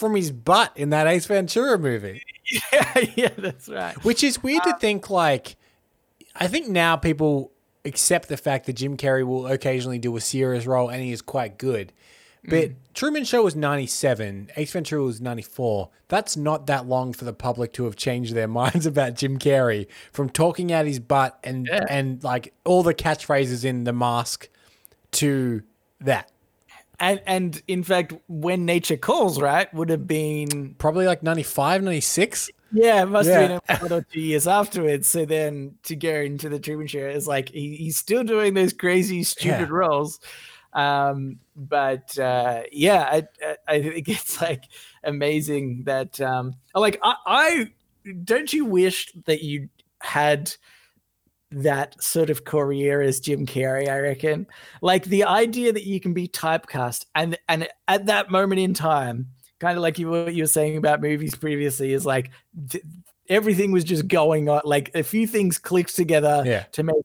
from 0.00 0.16
his 0.16 0.32
butt 0.32 0.72
in 0.76 0.90
that 0.90 1.06
Ace 1.06 1.26
Ventura 1.26 1.78
movie, 1.78 2.22
yeah, 2.72 2.98
yeah, 3.14 3.28
that's 3.38 3.68
right. 3.68 3.94
which 4.04 4.24
is 4.24 4.42
weird 4.42 4.62
to 4.64 4.70
uh, 4.70 4.78
think 4.78 5.10
like 5.10 5.56
I 6.34 6.48
think 6.48 6.68
now 6.68 6.96
people 6.96 7.52
accept 7.84 8.28
the 8.28 8.36
fact 8.36 8.66
that 8.66 8.74
Jim 8.74 8.96
Carrey 8.96 9.24
will 9.26 9.46
occasionally 9.46 9.98
do 9.98 10.16
a 10.16 10.20
serious 10.20 10.66
role 10.66 10.88
and 10.88 11.02
he 11.02 11.12
is 11.12 11.22
quite 11.22 11.58
good. 11.58 11.92
But 12.42 12.70
mm. 12.70 12.74
Truman 12.94 13.24
Show 13.24 13.42
was 13.42 13.54
97, 13.54 14.50
Ace 14.56 14.72
Ventura 14.72 15.02
was 15.02 15.20
94. 15.20 15.90
That's 16.08 16.36
not 16.38 16.66
that 16.68 16.86
long 16.86 17.12
for 17.12 17.26
the 17.26 17.34
public 17.34 17.72
to 17.74 17.84
have 17.84 17.96
changed 17.96 18.34
their 18.34 18.48
minds 18.60 18.86
about 18.86 19.14
Jim 19.14 19.38
Carrey 19.38 19.86
from 20.12 20.30
talking 20.30 20.72
out 20.72 20.86
his 20.86 20.98
butt 20.98 21.38
and 21.44 21.66
Yeah. 21.70 21.84
and 21.88 22.24
like 22.24 22.54
all 22.64 22.82
the 22.82 22.94
catchphrases 22.94 23.64
in 23.64 23.84
The 23.84 23.92
Mask 23.92 24.48
to 25.12 25.62
that. 26.00 26.30
And 27.00 27.20
and 27.26 27.62
in 27.66 27.82
fact, 27.82 28.12
when 28.28 28.66
Nature 28.66 28.96
Calls, 28.98 29.40
right, 29.40 29.72
would 29.74 29.88
have 29.88 30.06
been 30.06 30.74
Probably 30.78 31.06
like 31.06 31.22
95, 31.22 31.82
96. 31.82 32.50
Yeah, 32.72 33.02
it 33.02 33.06
must 33.06 33.28
Yeah. 33.28 33.40
have 33.40 33.66
been 33.66 33.76
one 33.90 33.92
or 33.92 34.02
two 34.12 34.20
years 34.20 34.46
afterwards. 34.46 35.08
So 35.08 35.24
then 35.24 35.76
to 35.84 35.96
go 35.96 36.14
into 36.14 36.48
the 36.48 36.60
Truman 36.60 36.86
Show 36.86 36.98
is 37.08 37.26
like 37.26 37.48
he, 37.48 37.74
he's 37.76 37.96
still 37.96 38.22
doing 38.22 38.54
those 38.54 38.72
crazy, 38.72 39.24
stupid 39.24 39.68
Yeah. 39.68 39.74
roles. 39.74 40.20
Um, 40.72 41.40
but 41.56 42.16
uh, 42.18 42.62
yeah, 42.70 43.02
I, 43.10 43.28
I- 43.44 43.56
I 43.66 43.82
think 43.82 44.08
it's 44.08 44.40
like 44.40 44.64
amazing 45.02 45.84
that 45.84 46.20
um, 46.20 46.54
like 46.74 47.00
I, 47.02 47.14
I 47.26 47.70
don't 48.24 48.52
you 48.52 48.64
wish 48.66 49.12
that 49.24 49.42
you 49.42 49.68
had 50.00 50.54
that 51.52 52.00
sort 52.02 52.30
of 52.30 52.44
career 52.44 53.00
as 53.00 53.20
Jim 53.20 53.46
Carrey, 53.46 53.88
I 53.88 53.98
reckon. 53.98 54.46
Like 54.82 55.04
the 55.04 55.24
idea 55.24 55.72
that 55.72 55.84
you 55.84 56.00
can 56.00 56.12
be 56.14 56.28
typecast 56.28 57.06
and 57.14 57.36
and 57.48 57.68
at 57.88 58.06
that 58.06 58.30
moment 58.30 58.60
in 58.60 58.74
time, 58.74 59.28
kind 59.58 59.76
of 59.76 59.82
like 59.82 59.98
you 59.98 60.08
were 60.08 60.30
you 60.30 60.44
were 60.44 60.48
saying 60.48 60.76
about 60.76 61.00
movies 61.00 61.34
previously, 61.34 61.92
is 61.92 62.06
like 62.06 62.30
th- 62.70 62.84
everything 63.28 63.72
was 63.72 63.84
just 63.84 64.06
going 64.08 64.48
on. 64.48 64.60
Like 64.64 64.90
a 64.94 65.02
few 65.02 65.26
things 65.26 65.58
clicked 65.58 65.96
together 65.96 66.42
Yeah. 66.46 66.64
to 66.72 66.82
make 66.82 66.96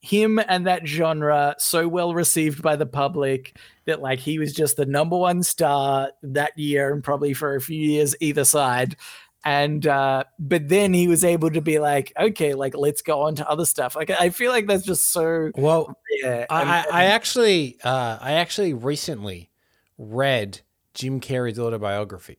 him 0.00 0.40
and 0.48 0.66
that 0.66 0.84
genre 0.86 1.54
so 1.58 1.86
well 1.86 2.12
received 2.12 2.60
by 2.60 2.74
the 2.74 2.84
public 2.86 3.56
that 3.84 4.02
like 4.02 4.18
he 4.18 4.36
was 4.36 4.52
just 4.52 4.76
the 4.76 4.84
number 4.84 5.16
one 5.16 5.44
star 5.44 6.10
that 6.24 6.56
year 6.58 6.92
and 6.92 7.04
probably 7.04 7.32
for 7.32 7.54
a 7.54 7.60
few 7.60 7.78
years 7.78 8.16
either 8.20 8.44
side 8.44 8.96
and 9.44 9.86
uh 9.86 10.22
but 10.38 10.68
then 10.68 10.94
he 10.94 11.08
was 11.08 11.24
able 11.24 11.50
to 11.50 11.60
be 11.60 11.78
like 11.78 12.12
okay 12.18 12.54
like 12.54 12.76
let's 12.76 13.02
go 13.02 13.22
on 13.22 13.34
to 13.34 13.48
other 13.48 13.64
stuff 13.64 13.96
like 13.96 14.08
i 14.10 14.30
feel 14.30 14.52
like 14.52 14.66
that's 14.66 14.84
just 14.84 15.08
so 15.08 15.50
Well, 15.56 15.96
yeah 16.22 16.46
I, 16.48 16.62
I, 16.62 16.84
I 16.92 17.04
actually, 17.06 17.78
uh, 17.82 18.18
I 18.20 18.32
actually 18.34 18.72
recently 18.74 19.50
read 19.98 20.60
Jim 20.94 21.20
Carrey's 21.20 21.58
autobiography, 21.58 22.38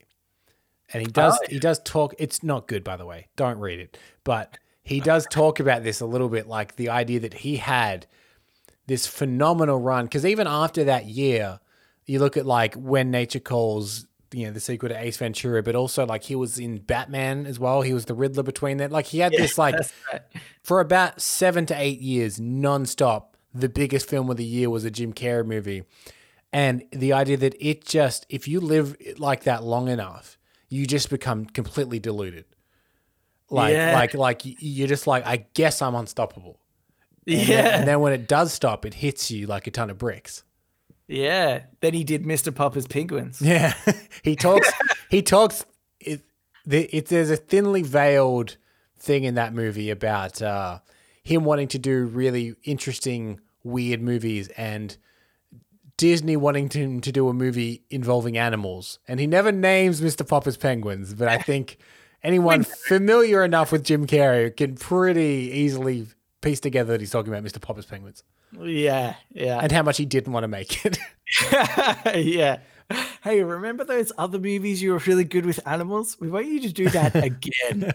and 0.93 1.01
he 1.01 1.11
does 1.11 1.37
Oh, 1.41 1.45
he 1.49 1.59
does 1.59 1.79
talk. 1.79 2.13
It's 2.19 2.43
not 2.43 2.67
good, 2.67 2.83
by 2.83 2.95
the 2.97 3.05
way. 3.05 3.27
Don't 3.35 3.57
read 3.59 3.79
it, 3.79 3.97
but 4.23 4.57
he 4.83 4.99
does 4.99 5.25
talk 5.29 5.59
about 5.59 5.83
this 5.83 5.99
a 6.01 6.05
little 6.05 6.29
bit, 6.29 6.47
like 6.47 6.75
the 6.75 6.89
idea 6.89 7.19
that 7.21 7.33
he 7.33 7.57
had 7.57 8.05
this 8.87 9.07
phenomenal 9.07 9.79
run. 9.79 10.05
Because 10.05 10.25
even 10.25 10.45
after 10.45 10.83
that 10.83 11.05
year, 11.05 11.59
you 12.05 12.19
look 12.19 12.37
at 12.37 12.45
like 12.45 12.75
when 12.75 13.11
nature 13.11 13.39
calls. 13.39 14.05
You 14.33 14.47
know 14.47 14.53
the 14.53 14.59
sequel 14.59 14.89
to 14.89 14.99
Ace 14.99 15.17
Ventura, 15.17 15.61
but 15.61 15.75
also 15.75 16.05
like 16.05 16.23
he 16.23 16.35
was 16.35 16.57
in 16.57 16.79
Batman 16.79 17.45
as 17.45 17.59
well. 17.59 17.81
He 17.81 17.93
was 17.93 18.05
the 18.05 18.13
Riddler 18.13 18.43
between 18.43 18.77
that. 18.77 18.91
Like 18.91 19.05
he 19.05 19.19
had 19.19 19.31
this 19.31 19.57
like 19.57 19.75
right. 20.11 20.21
for 20.63 20.79
about 20.79 21.21
seven 21.21 21.65
to 21.67 21.75
eight 21.79 22.01
years, 22.01 22.39
nonstop, 22.39 23.25
the 23.53 23.69
biggest 23.69 24.09
film 24.09 24.29
of 24.29 24.37
the 24.37 24.43
year 24.45 24.69
was 24.69 24.85
a 24.85 24.91
Jim 24.91 25.13
Carrey 25.13 25.45
movie. 25.45 25.83
And 26.51 26.83
the 26.91 27.13
idea 27.13 27.37
that 27.37 27.55
it 27.59 27.85
just, 27.85 28.25
if 28.29 28.47
you 28.47 28.59
live 28.59 28.95
like 29.17 29.43
that 29.43 29.63
long 29.63 29.87
enough, 29.87 30.37
you 30.69 30.85
just 30.85 31.09
become 31.09 31.45
completely 31.45 31.99
deluded. 31.99 32.45
Like, 33.49 33.73
Yeah. 33.73 33.93
like, 33.93 34.13
like 34.13 34.41
you're 34.43 34.87
just 34.87 35.07
like, 35.07 35.25
I 35.25 35.45
guess 35.53 35.81
I'm 35.81 35.95
unstoppable. 35.95 36.59
And 37.25 37.37
then- 37.39 37.47
yeah 37.47 37.77
and 37.79 37.87
then 37.87 37.99
when 38.01 38.13
it 38.13 38.27
does 38.27 38.53
stop, 38.53 38.85
it 38.85 38.95
hits 38.95 39.31
you 39.31 39.47
like 39.47 39.65
a 39.67 39.71
ton 39.71 39.89
of 39.89 39.97
bricks. 39.97 40.43
Yeah 41.07 41.63
then 41.81 41.93
he 41.93 42.03
did 42.03 42.23
mr 42.23 42.53
popper's 42.53 42.87
penguins 42.87 43.41
Yeah, 43.41 43.73
he 44.23 44.35
talks. 44.35 44.71
he 45.09 45.21
talks. 45.21 45.65
It, 45.99 46.21
the, 46.65 46.83
it 46.95 47.07
there's 47.07 47.29
a 47.29 47.35
thinly 47.37 47.81
veiled 47.81 48.57
thing 48.97 49.23
in 49.25 49.35
that 49.35 49.53
movie 49.53 49.89
about 49.89 50.41
uh, 50.41 50.79
him 51.23 51.43
wanting 51.43 51.67
to 51.69 51.77
do 51.79 52.05
really 52.05 52.55
interesting, 52.63 53.41
weird 53.63 54.01
movies, 54.01 54.47
and 54.49 54.95
Disney 55.97 56.37
wanting 56.37 56.69
to, 56.69 57.01
to 57.01 57.11
do 57.11 57.27
a 57.29 57.33
movie 57.33 57.83
involving 57.89 58.37
animals. 58.37 58.99
And 59.07 59.19
he 59.19 59.27
never 59.27 59.51
names 59.51 60.01
Mr. 60.01 60.27
Popper's 60.27 60.57
penguins, 60.57 61.13
but 61.13 61.27
I 61.27 61.37
think 61.37 61.77
anyone 62.23 62.63
familiar 62.63 63.43
enough 63.43 63.71
with 63.71 63.83
Jim 63.83 64.07
Carrey 64.07 64.55
can 64.55 64.75
pretty 64.75 65.51
easily 65.53 66.07
piece 66.41 66.59
together 66.59 66.93
that 66.93 67.01
he's 67.01 67.11
talking 67.11 67.31
about 67.33 67.43
Mr. 67.43 67.61
Popper's 67.61 67.85
penguins 67.85 68.23
yeah 68.61 69.15
yeah 69.31 69.59
and 69.59 69.71
how 69.71 69.83
much 69.83 69.97
he 69.97 70.05
didn't 70.05 70.33
want 70.33 70.43
to 70.43 70.47
make 70.47 70.85
it. 70.85 70.99
yeah. 72.15 72.59
Hey, 73.23 73.41
remember 73.43 73.83
those 73.83 74.11
other 74.17 74.39
movies 74.39 74.81
you 74.81 74.91
were 74.91 74.99
really 74.99 75.23
good 75.23 75.45
with 75.45 75.65
animals? 75.65 76.17
We 76.19 76.29
want 76.29 76.47
you 76.47 76.59
to 76.61 76.71
do 76.71 76.89
that 76.89 77.15
again. 77.23 77.93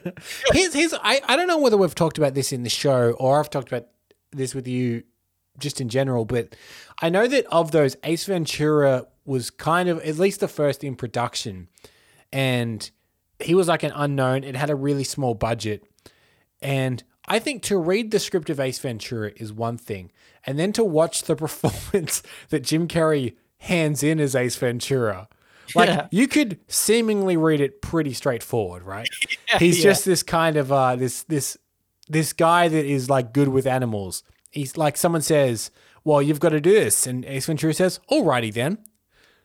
here's, 0.52 0.74
here's 0.74 0.94
I, 0.94 1.20
I 1.24 1.36
don't 1.36 1.46
know 1.46 1.58
whether 1.58 1.76
we've 1.76 1.94
talked 1.94 2.18
about 2.18 2.34
this 2.34 2.52
in 2.52 2.62
the 2.62 2.70
show 2.70 3.12
or 3.12 3.38
I've 3.38 3.50
talked 3.50 3.68
about 3.68 3.88
this 4.32 4.54
with 4.54 4.66
you 4.66 5.04
just 5.58 5.80
in 5.80 5.88
general, 5.88 6.24
but 6.24 6.54
I 7.02 7.10
know 7.10 7.26
that 7.26 7.46
of 7.46 7.70
those, 7.70 7.96
Ace 8.04 8.24
Ventura 8.24 9.06
was 9.24 9.50
kind 9.50 9.88
of 9.88 10.00
at 10.00 10.16
least 10.16 10.40
the 10.40 10.48
first 10.48 10.84
in 10.84 10.94
production, 10.94 11.68
and 12.32 12.88
he 13.40 13.54
was 13.54 13.68
like 13.68 13.82
an 13.82 13.92
unknown. 13.94 14.44
It 14.44 14.56
had 14.56 14.70
a 14.70 14.76
really 14.76 15.04
small 15.04 15.34
budget, 15.34 15.84
and 16.62 17.02
I 17.28 17.38
think 17.38 17.62
to 17.64 17.76
read 17.78 18.10
the 18.10 18.18
script 18.18 18.50
of 18.50 18.58
Ace 18.60 18.78
Ventura 18.78 19.32
is 19.36 19.52
one 19.52 19.76
thing, 19.78 20.10
and 20.46 20.58
then 20.58 20.72
to 20.72 20.84
watch 20.84 21.22
the 21.22 21.36
performance 21.44 22.22
that 22.50 22.60
Jim 22.64 22.88
Carrey 22.88 23.36
hands 23.58 24.02
in 24.02 24.20
as 24.20 24.34
Ace 24.34 24.56
Ventura. 24.56 25.28
Like 25.74 25.88
Yeah. 25.88 26.06
you 26.10 26.26
could 26.28 26.58
seemingly 26.68 27.36
read 27.36 27.60
it 27.60 27.82
pretty 27.82 28.14
straightforward, 28.14 28.82
right? 28.84 29.08
He's 29.58 29.78
yeah. 29.78 29.84
just 29.90 30.04
this 30.04 30.22
kind 30.22 30.56
of 30.56 30.72
uh 30.72 30.96
this 30.96 31.24
this 31.24 31.58
this 32.08 32.32
guy 32.32 32.68
that 32.68 32.84
is 32.86 33.10
like 33.10 33.32
good 33.34 33.48
with 33.48 33.66
animals. 33.66 34.22
He's 34.50 34.78
like 34.78 34.96
someone 34.96 35.20
says, 35.20 35.70
"Well, 36.04 36.22
you've 36.22 36.40
got 36.40 36.50
to 36.50 36.60
do 36.60 36.72
this," 36.72 37.06
and 37.06 37.24
Ace 37.26 37.44
Ventura 37.46 37.74
says, 37.74 38.00
"Alrighty 38.10 38.52
then." 38.52 38.78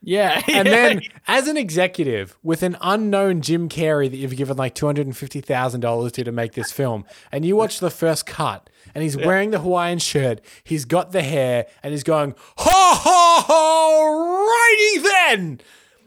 Yeah. 0.06 0.42
And 0.48 0.68
then, 0.68 1.02
as 1.28 1.48
an 1.48 1.56
executive 1.58 2.38
with 2.44 2.62
an 2.62 2.76
unknown 2.82 3.42
Jim 3.42 3.70
Carrey 3.70 4.10
that 4.10 4.18
you've 4.18 4.36
given 4.36 4.58
like 4.58 4.76
two 4.76 4.86
hundred 4.86 5.06
and 5.08 5.16
fifty 5.16 5.40
thousand 5.42 5.80
dollars 5.82 6.12
to 6.14 6.24
to 6.26 6.32
make 6.32 6.54
this 6.54 6.72
film, 6.72 7.06
and 7.32 7.46
you 7.46 7.56
watch 7.56 7.80
the 7.80 7.90
first 7.90 8.26
cut, 8.26 8.70
and 8.94 9.02
he's 9.04 9.16
wearing 9.18 9.52
the 9.52 9.60
Hawaiian 9.60 10.00
shirt, 10.00 10.42
he's 10.64 10.86
got 10.86 11.12
the 11.14 11.22
hair, 11.24 11.68
and 11.82 11.92
he's 11.94 12.04
going, 12.04 12.36
"Ha 12.58 13.00
ha 13.04 13.44
ha! 13.48 14.58
Righty 14.60 15.00
then." 15.38 15.62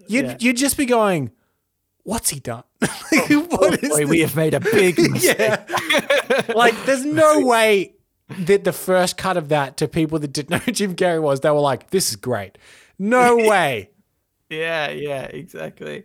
You'd 0.08 0.24
Yeah. 0.26 0.36
you'd 0.40 0.56
just 0.56 0.76
be 0.76 0.84
going, 0.86 1.30
"What's 2.04 2.30
he 2.30 2.40
done? 2.40 2.64
Oh, 3.28 3.46
what 3.50 3.82
is 3.82 3.88
Boy, 3.88 3.98
this?" 4.00 4.08
we 4.10 4.20
have 4.20 4.36
made 4.36 4.52
a 4.54 4.60
big 4.60 4.98
mistake. 5.10 5.38
Yeah. 5.38 6.42
like, 6.54 6.74
there's 6.84 7.04
no 7.04 7.40
way 7.40 7.94
that 8.40 8.64
the 8.64 8.72
first 8.72 9.16
cut 9.16 9.36
of 9.36 9.48
that 9.48 9.76
to 9.78 9.88
people 9.88 10.18
that 10.18 10.32
didn't 10.32 10.50
know 10.50 10.72
Jim 10.72 10.94
Carrey 10.96 11.20
was, 11.22 11.40
they 11.40 11.50
were 11.50 11.60
like, 11.60 11.90
this 11.90 12.10
is 12.10 12.16
great. 12.16 12.58
No 12.98 13.36
way. 13.36 13.90
yeah, 14.48 14.90
yeah, 14.90 15.22
exactly. 15.22 16.04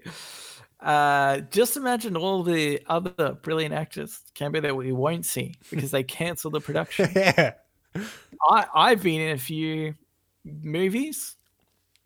Uh, 0.79 1.39
just 1.51 1.77
imagine 1.77 2.17
all 2.17 2.43
the 2.43 2.81
other 2.87 3.37
brilliant 3.41 3.73
actors 3.73 4.21
can 4.33 4.51
be 4.51 4.59
that 4.59 4.75
we 4.75 4.91
won't 4.91 5.25
see 5.25 5.55
because 5.69 5.91
they 5.91 6.03
cancel 6.03 6.49
the 6.49 6.59
production. 6.59 7.11
yeah. 7.15 7.53
I, 8.49 8.65
I've 8.73 9.03
been 9.03 9.21
in 9.21 9.35
a 9.35 9.37
few 9.37 9.93
movies 10.43 11.35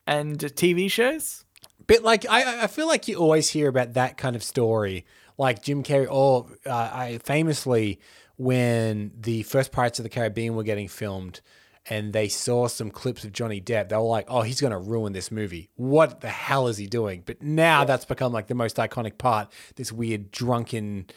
and 0.05 0.37
TV 0.37 0.91
shows. 0.91 1.45
But 1.87 2.03
like, 2.03 2.25
I, 2.27 2.63
I 2.63 2.67
feel 2.67 2.87
like 2.87 3.07
you 3.07 3.15
always 3.15 3.49
hear 3.49 3.69
about 3.69 3.93
that 3.93 4.17
kind 4.17 4.35
of 4.35 4.43
story, 4.43 5.05
like 5.37 5.63
Jim 5.63 5.83
Carrey, 5.83 6.07
or 6.09 6.47
uh, 6.65 6.71
I 6.71 7.19
famously 7.23 7.99
when 8.37 9.11
the 9.17 9.43
first 9.43 9.71
Pirates 9.71 9.99
of 9.99 10.03
the 10.03 10.09
Caribbean 10.09 10.55
were 10.55 10.63
getting 10.63 10.87
filmed, 10.87 11.41
and 11.89 12.13
they 12.13 12.27
saw 12.27 12.67
some 12.67 12.89
clips 12.89 13.23
of 13.23 13.31
Johnny 13.31 13.61
Depp, 13.61 13.89
they 13.89 13.95
were 13.95 14.01
like, 14.03 14.25
"Oh, 14.27 14.41
he's 14.41 14.61
going 14.61 14.71
to 14.71 14.77
ruin 14.77 15.13
this 15.13 15.31
movie. 15.31 15.69
What 15.75 16.21
the 16.21 16.29
hell 16.29 16.67
is 16.67 16.77
he 16.77 16.87
doing?" 16.87 17.23
But 17.25 17.41
now 17.41 17.83
that's 17.83 18.05
become 18.05 18.31
like 18.31 18.47
the 18.47 18.55
most 18.55 18.77
iconic 18.77 19.17
part. 19.17 19.51
This 19.75 19.91
weird 19.91 20.31
drunken 20.31 21.07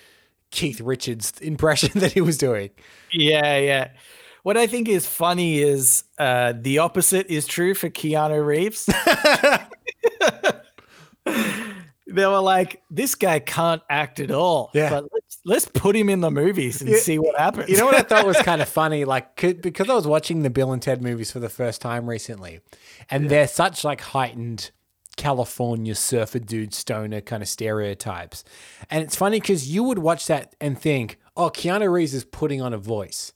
Keith 0.51 0.81
Richards 0.81 1.33
impression 1.41 1.91
that 2.01 2.13
he 2.13 2.21
was 2.21 2.39
doing. 2.39 2.71
Yeah, 3.13 3.59
yeah. 3.59 3.91
What 4.43 4.57
I 4.57 4.67
think 4.67 4.89
is 4.89 5.07
funny 5.07 5.59
is 5.59 6.05
uh, 6.19 6.55
the 6.57 6.79
opposite 6.79 7.27
is 7.27 7.47
true 7.47 7.75
for 7.75 7.91
Keanu 7.91 8.45
Reeves. 8.45 8.89
they 12.11 12.27
were 12.27 12.41
like, 12.41 12.83
"This 12.91 13.15
guy 13.15 13.39
can't 13.39 13.83
act 13.91 14.19
at 14.19 14.31
all." 14.31 14.71
Yeah. 14.73 14.91
but 14.91 15.05
let's 15.13 15.39
let's 15.45 15.69
put 15.69 15.95
him 15.95 16.09
in 16.09 16.21
the 16.21 16.31
movies 16.31 16.81
and 16.81 16.91
Yeah, 16.91 16.99
see 16.99 17.19
what 17.19 17.39
happens. 17.39 17.69
You 17.69 17.77
know 17.77 17.85
what 17.85 17.95
I 17.95 18.03
thought 18.03 18.27
was 18.27 18.39
kind 18.39 18.63
of 18.63 18.69
funny, 18.81 19.05
like 19.05 19.37
because 19.37 19.91
I 19.91 19.95
was 19.95 20.07
watching 20.07 20.43
the 20.43 20.51
Bill 20.51 20.73
and 20.73 20.81
Ted 20.81 21.03
movies 21.03 21.31
for 21.31 21.39
the 21.39 21.49
first 21.51 21.81
time 21.83 22.09
recently, 22.09 22.61
and 23.11 23.29
they're 23.29 23.49
such 23.49 23.85
like 23.85 24.01
heightened 24.01 24.71
California 25.17 25.95
surfer 25.95 26.39
dude 26.39 26.73
stoner 26.73 27.21
kind 27.21 27.43
of 27.43 27.49
stereotypes, 27.49 28.43
and 28.91 29.03
it's 29.03 29.17
funny 29.17 29.39
because 29.41 29.69
you 29.69 29.83
would 29.83 29.99
watch 29.99 30.27
that 30.29 30.55
and 30.61 30.79
think, 30.79 31.19
oh, 31.37 31.51
Keanu 31.51 31.93
Reeves 31.93 32.15
is 32.15 32.25
putting 32.25 32.63
on 32.63 32.73
a 32.73 32.79
voice, 32.79 33.33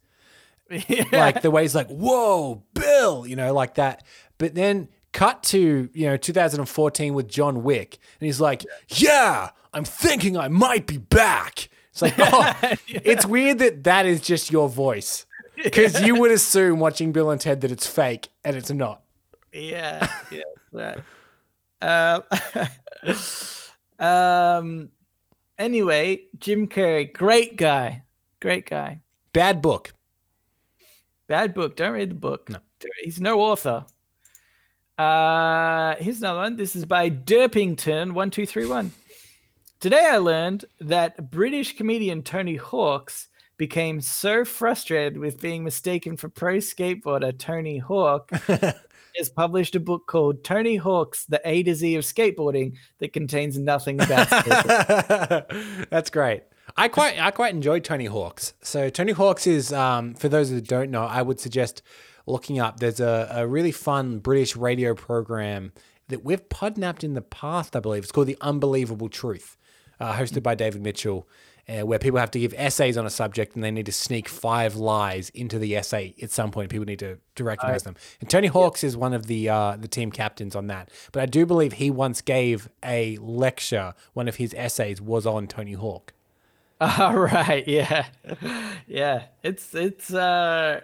like 1.13 1.43
the 1.43 1.51
way 1.51 1.63
he's 1.63 1.75
like, 1.75 1.89
whoa, 1.89 2.63
Bill, 2.73 3.27
you 3.27 3.37
know, 3.37 3.53
like 3.53 3.75
that, 3.75 4.05
but 4.39 4.55
then. 4.55 4.89
Cut 5.13 5.43
to 5.45 5.89
you 5.93 6.07
know 6.07 6.17
2014 6.17 7.15
with 7.15 7.29
John 7.29 7.63
Wick, 7.63 7.99
and 8.19 8.27
he's 8.27 8.41
like, 8.41 8.65
"Yeah, 8.89 9.51
I'm 9.73 9.85
thinking 9.85 10.37
I 10.37 10.49
might 10.49 10.87
be 10.87 10.99
back." 10.99 11.69
It's 11.91 12.03
like, 12.03 12.15
oh, 12.19 12.55
it's 12.89 13.27
weird 13.27 13.59
that 13.59 13.85
that 13.85 14.07
is 14.07 14.21
just 14.21 14.51
your 14.51 14.69
voice 14.69 15.27
because 15.63 16.01
you 16.03 16.17
would 16.17 16.31
assume 16.31 16.79
watching 16.79 17.13
Bill 17.13 17.31
and 17.31 17.41
Ted 17.41 17.61
that 17.61 17.71
it's 17.71 17.87
fake 17.87 18.29
and 18.45 18.57
it's 18.57 18.71
not. 18.71 19.03
yeah, 19.53 20.09
yeah. 20.31 20.95
Um, 21.83 22.23
um. 24.07 24.89
Anyway, 25.59 26.23
Jim 26.39 26.67
Carrey, 26.67 27.13
great 27.13 27.57
guy, 27.57 28.05
great 28.41 28.69
guy. 28.69 29.01
Bad 29.33 29.63
book. 29.63 29.93
Bad 31.27 31.55
book. 31.55 31.77
Don't 31.77 31.93
read 31.93 32.11
the 32.11 32.15
book. 32.15 32.49
No. 32.49 32.59
He's 33.03 33.21
no 33.21 33.41
author. 33.41 33.87
Uh, 35.03 35.97
here's 35.97 36.19
another 36.19 36.39
one. 36.39 36.55
This 36.55 36.77
is 36.77 36.85
by 36.85 37.11
Derpington1231. 37.11 38.91
Today 39.81 40.09
I 40.13 40.19
learned 40.19 40.65
that 40.81 41.29
British 41.29 41.77
comedian 41.77 42.23
Tony 42.23 42.55
Hawks 42.55 43.27
became 43.57 44.01
so 44.01 44.45
frustrated 44.45 45.19
with 45.19 45.41
being 45.41 45.65
mistaken 45.65 46.17
for 46.17 46.29
pro 46.29 46.59
skateboarder 46.59 47.37
Tony 47.37 47.79
Hawk 47.79 48.31
has 49.17 49.29
published 49.35 49.75
a 49.75 49.81
book 49.81 50.07
called 50.07 50.45
Tony 50.45 50.77
Hawk's 50.77 51.25
The 51.25 51.41
A 51.45 51.65
to 51.65 51.75
Z 51.75 51.97
of 51.97 52.05
Skateboarding 52.05 52.77
that 53.01 53.13
contains 53.13 53.59
nothing 53.59 54.01
about 54.01 54.29
skateboarding. 54.29 55.87
That's 55.91 56.11
great. 56.11 56.45
I 56.77 56.87
quite 56.87 57.21
I 57.21 57.33
quite 57.33 57.53
enjoy 57.55 57.81
Tony 57.81 58.07
Hawks. 58.07 58.55
So 58.63 58.89
Tony 58.89 59.13
Hawks 59.13 59.49
is 59.49 59.73
um, 59.73 60.15
for 60.15 60.29
those 60.29 60.51
that 60.51 60.69
don't 60.69 60.93
know, 60.93 61.03
I 61.03 61.23
would 61.23 61.41
suggest 61.41 61.83
looking 62.27 62.59
up. 62.59 62.81
There's 62.81 63.01
a, 63.01 63.29
a 63.33 63.47
really 63.47 63.73
fun 63.73 64.19
British 64.19 64.57
radio 64.57 64.95
program 64.95 65.73
that 66.09 66.25
we've 66.25 66.49
podnapped 66.49 67.05
in 67.05 67.15
the 67.15 67.23
past, 67.23 67.75
I 67.75 67.81
believe. 67.81 68.03
It's 68.03 68.13
called 68.13 68.27
The 68.27 68.37
Unbelievable 68.41 69.09
Truth, 69.09 69.57
uh, 69.99 70.15
hosted 70.15 70.43
by 70.43 70.55
David 70.55 70.83
Mitchell, 70.83 71.27
uh, 71.69 71.87
where 71.87 71.99
people 71.99 72.19
have 72.19 72.31
to 72.33 72.41
give 72.41 72.53
essays 72.57 72.97
on 72.97 73.07
a 73.07 73.11
subject 73.11 73.55
and 73.55 73.63
they 73.63 73.71
need 73.71 73.87
to 73.87 73.93
sneak 73.93 74.29
five 74.29 74.75
lies 74.75 75.31
into 75.31 75.59
the 75.59 75.77
essay 75.77 76.15
at 76.21 76.31
some 76.31 76.51
point. 76.51 76.71
People 76.71 76.87
need 76.87 76.99
to, 76.99 77.19
to 77.37 77.45
recognize 77.45 77.85
them. 77.85 77.97
And 78.21 78.29
Tony 78.29 78.49
Hawks 78.49 78.83
is 78.83 78.97
one 78.97 79.15
of 79.15 79.27
the 79.27 79.49
uh, 79.49 79.77
the 79.77 79.89
team 79.89 80.11
captains 80.11 80.57
on 80.57 80.67
that. 80.67 80.91
But 81.13 81.23
I 81.23 81.27
do 81.27 81.47
believe 81.47 81.75
he 81.75 81.91
once 81.91 82.21
gave 82.21 82.69
a 82.85 83.17
lecture. 83.19 83.95
One 84.13 84.29
of 84.29 84.37
his 84.37 84.55
essays 84.55 85.01
was 85.01 85.25
on 85.25 85.47
Tony 85.47 85.75
Hawk. 85.75 86.13
All 86.81 87.17
right, 87.17 87.67
yeah, 87.69 88.07
yeah. 88.89 89.27
It's 89.45 89.73
it's 89.73 90.13
uh, 90.13 90.81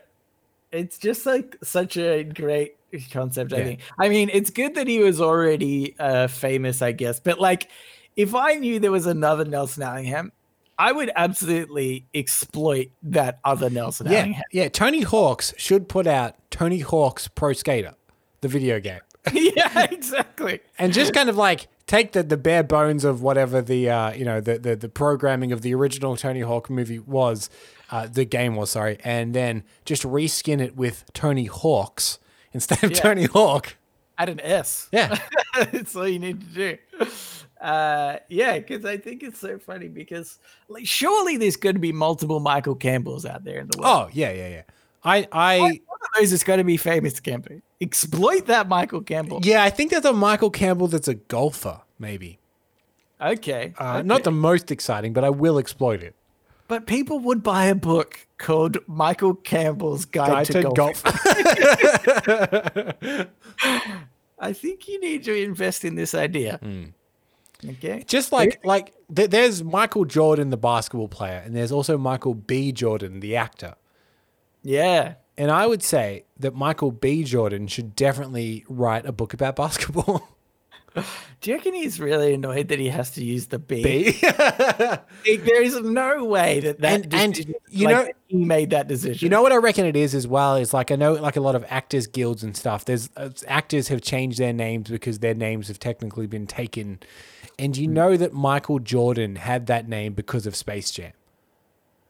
it's 0.73 0.99
just 0.99 1.27
like 1.27 1.57
such 1.63 1.97
a 1.97 2.25
great 2.25 2.77
concept. 3.11 3.53
I 3.53 3.63
think. 3.63 3.81
I 3.99 4.09
mean, 4.09 4.31
it's 4.33 4.51
good 4.51 4.75
that 4.77 4.87
he 4.87 4.99
was 5.01 5.21
already 5.21 5.95
uh 5.99 6.27
famous, 6.29 6.83
I 6.83 6.93
guess. 6.93 7.21
But 7.21 7.41
like, 7.41 7.69
if 8.17 8.35
I 8.35 8.55
knew 8.55 8.79
there 8.81 8.91
was 8.93 9.07
another 9.07 9.45
Nelson 9.45 9.83
Allingham, 9.83 10.33
I 10.79 10.93
would 10.93 11.11
absolutely 11.17 12.07
exploit 12.15 12.89
that 13.03 13.41
other 13.45 13.69
Nelson 13.71 14.07
Yeah, 14.11 14.19
Allingham. 14.21 14.43
yeah. 14.53 14.69
Tony 14.69 15.03
Hawks 15.03 15.53
should 15.57 15.89
put 15.89 16.07
out 16.07 16.37
Tony 16.51 16.81
Hawk's 16.81 17.29
Pro 17.29 17.53
Skater, 17.53 17.95
the 18.43 18.49
video 18.49 18.79
game, 18.81 19.01
yeah, 19.33 19.87
exactly. 19.91 20.61
and 20.79 20.93
just 20.93 21.13
kind 21.13 21.29
of 21.29 21.37
like 21.37 21.67
take 21.89 22.13
the, 22.13 22.23
the 22.23 22.37
bare 22.37 22.63
bones 22.63 23.05
of 23.05 23.21
whatever 23.23 23.61
the 23.61 23.91
uh, 23.91 24.13
you 24.13 24.25
know 24.25 24.41
the, 24.41 24.59
the 24.61 24.77
the 24.77 24.89
programming 24.89 25.51
of 25.51 25.63
the 25.63 25.75
original 25.75 26.17
Tony 26.17 26.41
Hawk 26.43 26.71
movie 26.71 27.01
was, 27.01 27.51
uh, 27.91 28.07
the 28.07 28.25
game 28.25 28.55
was 28.55 28.71
sorry, 28.71 28.99
and 29.03 29.35
then 29.35 29.65
just 29.85 30.05
reskin 30.05 30.61
it 30.61 30.77
with 30.77 31.05
Tony 31.13 31.47
Hawks 31.47 32.21
instead 32.53 32.85
of 32.85 32.93
Yeah. 32.93 32.99
Tony 33.01 33.25
Hawk. 33.25 33.77
Add 34.17 34.29
an 34.29 34.41
S. 34.41 34.89
Yeah, 34.93 35.17
That's 35.57 35.95
all 35.97 36.07
you 36.09 36.19
need 36.21 36.41
to 36.41 36.77
do. 36.99 37.07
Uh, 37.61 38.19
yeah, 38.29 38.59
because 38.59 38.85
I 38.85 38.97
think 38.97 39.23
it's 39.25 39.39
so 39.41 39.59
funny 39.59 39.89
because 39.89 40.39
like 40.69 40.87
surely 40.87 41.37
there's 41.37 41.57
going 41.57 41.75
to 41.75 41.81
be 41.81 41.93
multiple 41.93 42.39
Michael 42.39 42.77
Campbells 42.77 43.25
out 43.27 43.43
there 43.45 43.59
in 43.61 43.69
the 43.69 43.79
world. 43.79 44.07
oh 44.07 44.11
yeah, 44.13 44.31
yeah, 44.31 44.49
yeah. 44.49 44.63
I 45.09 45.29
I 45.33 45.59
One 45.61 45.73
of 45.73 45.79
those 46.17 46.33
is 46.33 46.45
going 46.45 46.59
to 46.59 46.65
be 46.65 46.77
famous 46.77 47.19
camping. 47.21 47.63
Exploit 47.81 48.47
that 48.47 48.69
Michael 48.69 49.03
Campbell. 49.03 49.41
yeah, 49.43 49.63
I 49.63 49.71
think 49.71 49.91
there's 49.91 50.05
a 50.05 50.13
Michael 50.13 50.51
Campbell 50.51 50.89
that's 50.89 51.09
a 51.09 51.15
golfer, 51.15 51.81
maybe. 51.99 52.39
Okay. 53.21 53.75
Uh, 53.81 53.99
okay. 53.99 54.07
Not 54.07 54.25
the 54.25 54.31
most 54.33 54.71
exciting, 54.71 55.13
but 55.13 55.25
I 55.25 55.31
will 55.31 55.59
exploit 55.59 56.03
it. 56.03 56.15
but 56.69 56.87
people 56.87 57.19
would 57.21 57.43
buy 57.43 57.65
a 57.67 57.75
book 57.75 58.27
called 58.37 58.77
Michael 58.87 59.35
Campbell's 59.35 60.05
Guide, 60.05 60.29
Guide 60.29 60.47
to, 60.47 60.53
to 60.53 60.63
Golf. 60.71 61.03
golf. 61.03 61.05
I 64.41 64.53
think 64.53 64.87
you 64.89 65.01
need 65.01 65.25
to 65.25 65.35
invest 65.35 65.85
in 65.85 65.95
this 65.97 66.15
idea. 66.15 66.59
Hmm. 66.63 66.85
Okay. 67.71 68.05
Just 68.07 68.31
like 68.31 68.65
like 68.65 68.95
th- 69.15 69.31
there's 69.31 69.65
Michael 69.65 70.05
Jordan, 70.05 70.51
the 70.51 70.57
basketball 70.57 71.09
player, 71.09 71.43
and 71.45 71.57
there's 71.57 71.73
also 71.73 71.99
Michael 71.99 72.35
B. 72.35 72.71
Jordan, 72.71 73.19
the 73.21 73.35
actor. 73.35 73.75
Yeah. 74.69 75.15
And 75.39 75.51
I 75.51 75.67
would 75.67 75.83
say 75.83 76.25
that 76.41 76.55
Michael 76.55 76.91
B. 76.93 77.25
Jordan 77.25 77.69
should 77.69 77.97
definitely 77.97 78.65
write 78.69 79.07
a 79.07 79.13
book 79.13 79.33
about 79.33 79.57
basketball. 79.65 80.29
Do 81.41 81.51
you 81.51 81.57
reckon 81.57 81.75
he's 81.75 82.01
really 82.01 82.35
annoyed 82.35 82.69
that 82.69 82.79
he 82.81 82.89
has 82.89 83.11
to 83.13 83.25
use 83.25 83.47
the 83.47 83.59
B? 83.59 83.83
B. 83.83 84.19
Like, 85.27 85.45
there 85.45 85.63
is 85.63 85.79
no 85.81 86.25
way 86.25 86.61
that 86.61 86.81
that 86.81 87.05
And- 87.05 87.15
and, 87.15 87.55
you 87.71 87.87
like, 87.89 87.97
know- 88.07 88.13
he 88.27 88.45
made 88.45 88.71
that 88.71 88.89
decision. 88.89 89.25
you 89.25 89.31
know 89.31 89.41
what 89.43 89.53
I 89.53 89.57
reckon 89.57 89.87
it 89.87 89.97
is 89.97 90.15
as 90.15 90.27
well 90.27 90.57
is 90.57 90.75
like 90.75 90.91
I 90.91 90.97
know 90.97 91.13
like 91.15 91.37
a 91.37 91.41
lot 91.41 91.55
of 91.55 91.65
actors 91.69 92.07
guilds 92.07 92.43
and 92.43 92.57
stuff. 92.57 92.85
There's 92.85 93.09
uh, 93.17 93.31
actors 93.47 93.89
have 93.89 94.03
changed 94.03 94.39
their 94.39 94.53
names 94.53 94.91
because 94.91 95.21
their 95.21 95.35
names 95.35 95.69
have 95.69 95.79
technically 95.79 96.27
been 96.27 96.47
taken. 96.47 96.99
And 97.59 97.77
you 97.77 97.89
know 97.89 98.17
that 98.17 98.33
Michael 98.33 98.81
Jordan 98.81 99.37
had 99.37 99.67
that 99.69 99.89
name 99.89 100.13
because 100.15 100.47
of 100.47 100.55
Space 100.57 100.91
Jam. 100.91 101.13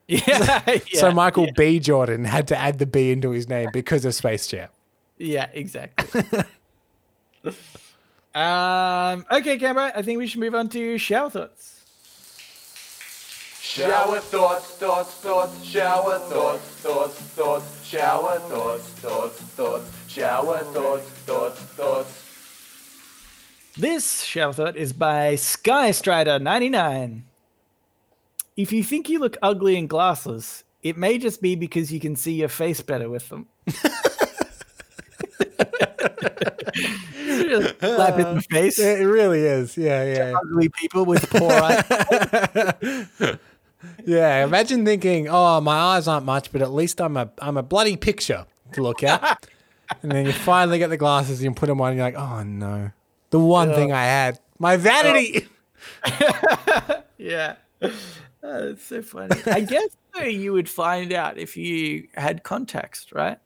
yeah, 0.27 0.79
so 0.93 1.09
yeah, 1.09 1.13
Michael 1.13 1.45
yeah, 1.45 1.51
B. 1.55 1.79
Jordan 1.79 2.25
had 2.25 2.47
to 2.47 2.57
add 2.57 2.79
the 2.79 2.87
B 2.87 3.11
into 3.11 3.29
his 3.29 3.47
name 3.47 3.69
because 3.71 4.05
of 4.05 4.15
Space 4.15 4.47
Jam. 4.47 4.67
yeah, 5.19 5.45
exactly. 5.53 6.23
um. 8.33 9.23
Okay, 9.31 9.59
Canberra. 9.59 9.91
I 9.95 10.01
think 10.01 10.17
we 10.17 10.25
should 10.25 10.39
move 10.39 10.55
on 10.55 10.67
to 10.69 10.97
shower 10.97 11.29
thoughts. 11.29 11.83
Shower 13.61 14.19
thoughts, 14.19 14.65
thoughts, 14.77 15.13
thoughts, 15.13 15.63
shower 15.63 16.17
thoughts, 16.17 16.63
thoughts, 16.63 17.13
thoughts, 17.13 17.85
shower 17.85 18.39
thoughts, 18.39 18.83
thoughts, 18.89 19.39
thoughts, 19.39 19.91
shower 20.07 20.57
thoughts, 20.57 21.05
thoughts, 21.07 21.59
thoughts. 21.59 22.25
This 23.77 24.23
shower 24.23 24.53
thought 24.53 24.75
is 24.75 24.91
by 24.91 25.35
Skystrider99. 25.35 27.21
If 28.59 28.73
you 28.73 28.83
think 28.83 29.07
you 29.07 29.19
look 29.19 29.37
ugly 29.41 29.77
in 29.77 29.87
glasses, 29.87 30.65
it 30.83 30.97
may 30.97 31.17
just 31.17 31.41
be 31.41 31.55
because 31.55 31.93
you 31.93 31.99
can 32.01 32.17
see 32.17 32.33
your 32.33 32.49
face 32.49 32.81
better 32.81 33.09
with 33.09 33.29
them. 33.29 33.47
Really 37.15 37.73
Slap 37.79 38.19
in 38.19 38.35
the 38.35 38.45
face. 38.51 38.77
It 38.77 39.05
really 39.05 39.45
is. 39.45 39.77
Yeah, 39.77 40.03
yeah. 40.03 40.33
Ugly 40.37 40.67
people 40.77 41.05
with 41.05 41.29
poor 41.29 41.49
eyes. 41.49 43.37
Yeah, 44.05 44.43
imagine 44.43 44.83
thinking, 44.83 45.29
"Oh, 45.29 45.61
my 45.61 45.77
eyes 45.77 46.05
aren't 46.09 46.25
much, 46.25 46.51
but 46.51 46.61
at 46.61 46.73
least 46.73 46.99
I'm 46.99 47.15
a 47.15 47.31
I'm 47.39 47.55
a 47.55 47.63
bloody 47.63 47.95
picture 47.95 48.45
to 48.73 48.83
look 48.83 49.03
at." 49.03 49.47
and 50.03 50.11
then 50.11 50.25
you 50.25 50.33
finally 50.33 50.79
get 50.79 50.89
the 50.89 50.97
glasses 50.97 51.39
and 51.39 51.45
you 51.45 51.53
put 51.53 51.67
them 51.67 51.79
on, 51.79 51.91
and 51.91 51.97
you're 51.97 52.05
like, 52.05 52.17
"Oh 52.17 52.43
no, 52.43 52.91
the 53.29 53.39
one 53.39 53.73
thing 53.73 53.93
I 53.93 54.03
had, 54.03 54.37
my 54.59 54.75
vanity." 54.75 55.47
Yeah. 57.17 57.55
Oh, 58.43 58.67
that's 58.69 58.83
so 58.85 59.01
funny. 59.01 59.35
I 59.45 59.61
guess 59.61 59.89
though, 60.15 60.23
you 60.23 60.53
would 60.53 60.69
find 60.69 61.11
out 61.13 61.37
if 61.37 61.57
you 61.57 62.07
had 62.15 62.43
context, 62.43 63.11
right? 63.11 63.37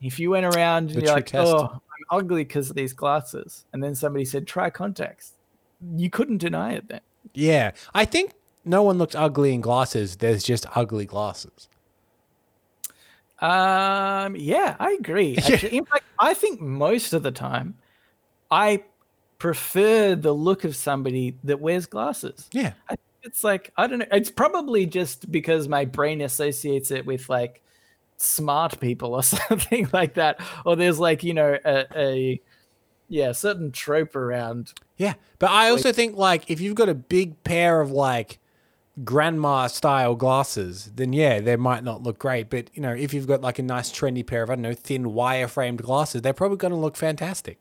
If 0.00 0.18
you 0.18 0.30
went 0.30 0.44
around 0.46 0.90
and 0.90 0.96
The 1.00 1.04
you're 1.06 1.14
like, 1.14 1.26
test. 1.26 1.48
oh, 1.50 1.64
I'm 1.72 2.18
ugly 2.18 2.44
because 2.44 2.68
of 2.68 2.76
these 2.76 2.92
glasses. 2.92 3.64
And 3.72 3.82
then 3.82 3.94
somebody 3.94 4.24
said, 4.26 4.46
try 4.46 4.68
context. 4.68 5.34
You 5.96 6.10
couldn't 6.10 6.38
deny 6.38 6.74
it 6.74 6.88
then. 6.88 7.00
yeah, 7.32 7.70
I 7.94 8.04
think 8.04 8.32
no 8.66 8.82
one 8.82 8.98
looks 8.98 9.14
ugly 9.14 9.54
in 9.54 9.60
glasses. 9.62 10.16
There's 10.16 10.42
just 10.42 10.66
ugly 10.76 11.06
glasses. 11.06 11.68
Um, 13.40 14.36
yeah, 14.36 14.76
I 14.78 14.96
agree. 14.98 15.36
Actually, 15.38 15.78
in 15.78 15.84
fact, 15.84 16.04
I 16.18 16.34
think 16.34 16.60
most 16.60 17.12
of 17.12 17.22
the 17.22 17.32
time, 17.32 17.76
I 18.50 18.84
prefer 19.38 20.14
the 20.14 20.32
look 20.32 20.64
of 20.64 20.76
somebody 20.76 21.36
that 21.44 21.60
wears 21.60 21.86
glasses. 21.86 22.48
Yeah, 22.52 22.72
I 22.88 22.96
it's 23.24 23.42
like 23.42 23.72
I 23.76 23.86
don't 23.86 24.00
know. 24.00 24.06
It's 24.12 24.30
probably 24.30 24.86
just 24.86 25.30
because 25.32 25.68
my 25.68 25.84
brain 25.84 26.20
associates 26.20 26.90
it 26.90 27.06
with 27.06 27.28
like 27.28 27.62
smart 28.16 28.78
people 28.80 29.14
or 29.14 29.22
something 29.24 29.88
like 29.92 30.14
that, 30.14 30.40
or 30.64 30.76
there's 30.76 30.98
like 31.00 31.22
you 31.24 31.34
know 31.34 31.58
a, 31.64 31.86
a 31.96 32.40
yeah 33.08 33.32
certain 33.32 33.72
trope 33.72 34.16
around. 34.16 34.72
yeah. 34.96 35.14
But 35.38 35.50
I 35.50 35.70
also 35.70 35.92
think 35.92 36.16
like 36.16 36.50
if 36.50 36.60
you've 36.60 36.74
got 36.74 36.88
a 36.88 36.94
big 36.94 37.42
pair 37.44 37.80
of 37.80 37.90
like 37.90 38.38
grandma 39.04 39.66
style 39.66 40.14
glasses, 40.14 40.90
then 40.94 41.12
yeah, 41.12 41.40
they 41.40 41.56
might 41.56 41.84
not 41.84 42.02
look 42.02 42.18
great. 42.18 42.50
But 42.50 42.70
you 42.74 42.82
know, 42.82 42.92
if 42.92 43.12
you've 43.14 43.26
got 43.26 43.40
like 43.40 43.58
a 43.58 43.62
nice 43.62 43.90
trendy 43.90 44.26
pair 44.26 44.42
of 44.42 44.50
I 44.50 44.54
don't 44.54 44.62
know 44.62 44.74
thin 44.74 45.12
wire 45.14 45.48
framed 45.48 45.82
glasses, 45.82 46.22
they're 46.22 46.32
probably 46.32 46.58
going 46.58 46.72
to 46.72 46.78
look 46.78 46.96
fantastic. 46.96 47.58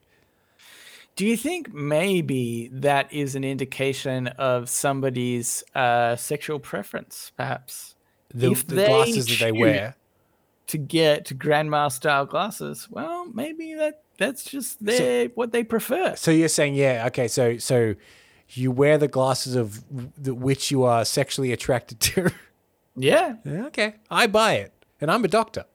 Do 1.15 1.25
you 1.25 1.37
think 1.37 1.73
maybe 1.73 2.69
that 2.73 3.11
is 3.13 3.35
an 3.35 3.43
indication 3.43 4.27
of 4.27 4.67
somebody's 4.69 5.63
uh, 5.75 6.15
sexual 6.15 6.59
preference, 6.59 7.31
perhaps? 7.37 7.95
The, 8.33 8.51
If 8.51 8.65
the 8.65 8.85
glasses 8.85 9.27
that 9.27 9.39
they 9.39 9.51
wear. 9.51 9.95
to 10.67 10.77
get 10.79 11.37
grandma 11.37 11.89
style 11.89 12.25
glasses, 12.25 12.87
well, 12.89 13.27
maybe 13.31 13.75
that 13.75 14.01
that's 14.17 14.43
just 14.43 14.83
their 14.83 15.27
what 15.35 15.51
they 15.51 15.63
prefer. 15.63 16.15
So 16.15 16.31
you're 16.31 16.47
saying, 16.47 16.73
yeah, 16.75 17.03
okay, 17.07 17.27
so 17.27 17.57
so 17.57 17.93
you 18.49 18.71
wear 18.71 18.97
the 18.97 19.07
glasses 19.07 19.55
of 19.55 19.83
the 20.17 20.33
which 20.33 20.71
you 20.71 20.83
are 20.83 21.05
sexually 21.05 21.51
attracted 21.51 21.99
to. 21.99 22.31
Yeah, 22.95 23.37
okay, 23.47 23.95
I 24.11 24.27
buy 24.27 24.53
it, 24.57 24.71
and 25.01 25.09
I'm 25.09 25.25
a 25.25 25.27
doctor. 25.27 25.65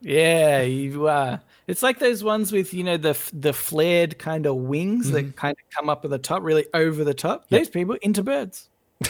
yeah. 0.00 0.62
You 0.62 1.08
uh, 1.08 1.38
It's 1.66 1.82
like 1.82 1.98
those 2.00 2.24
ones 2.24 2.50
with 2.52 2.74
you 2.74 2.82
know 2.84 2.96
the 2.96 3.16
the 3.32 3.52
flared 3.52 4.18
kind 4.18 4.46
of 4.46 4.56
wings 4.56 5.06
Mm-hmm. 5.06 5.14
that 5.28 5.36
kind 5.36 5.52
of 5.52 5.76
come 5.76 5.88
up 5.88 6.04
at 6.04 6.10
the 6.10 6.18
top, 6.18 6.42
really 6.42 6.66
over 6.74 7.04
the 7.04 7.14
top. 7.14 7.48
Those 7.50 7.68
people 7.68 7.96
into 8.02 8.22
birds. 8.22 8.68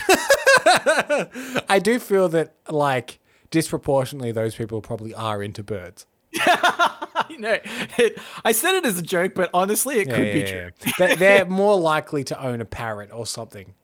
I 1.68 1.80
do 1.82 1.98
feel 1.98 2.28
that 2.30 2.54
like 2.68 3.18
disproportionately 3.50 4.32
those 4.32 4.54
people 4.54 4.80
probably 4.80 5.14
are 5.14 5.42
into 5.42 5.62
birds. 5.62 6.06
I 6.40 7.36
know. 7.38 7.58
It, 7.98 8.18
I 8.44 8.52
said 8.52 8.74
it 8.76 8.86
as 8.86 8.98
a 8.98 9.02
joke, 9.02 9.34
but 9.34 9.50
honestly, 9.54 9.98
it 10.00 10.08
could 10.08 10.32
be 10.32 10.40
Yeah, 10.40 10.46
true. 10.46 10.70
yeah, 10.80 10.92
yeah. 10.98 11.06
They- 11.08 11.14
They're 11.16 11.44
more 11.62 11.78
likely 11.78 12.24
to 12.24 12.42
own 12.42 12.60
a 12.60 12.64
parrot 12.64 13.10
or 13.12 13.26
something. 13.26 13.74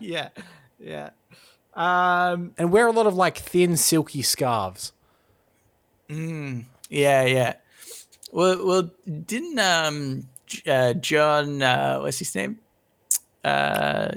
yeah, 0.00 0.28
yeah. 0.78 1.10
Um, 1.74 2.52
And 2.58 2.70
wear 2.72 2.86
a 2.86 2.92
lot 2.92 3.06
of 3.06 3.14
like 3.14 3.36
thin 3.38 3.76
silky 3.76 4.22
scarves. 4.22 4.92
yeah, 6.08 6.62
yeah. 6.90 7.54
Well, 8.32 8.66
well, 8.66 8.90
didn't 9.26 9.58
um, 9.58 10.28
uh, 10.66 10.94
John, 10.94 11.62
uh, 11.62 12.00
what's 12.00 12.18
his 12.18 12.34
name? 12.34 12.58
Uh, 13.44 14.12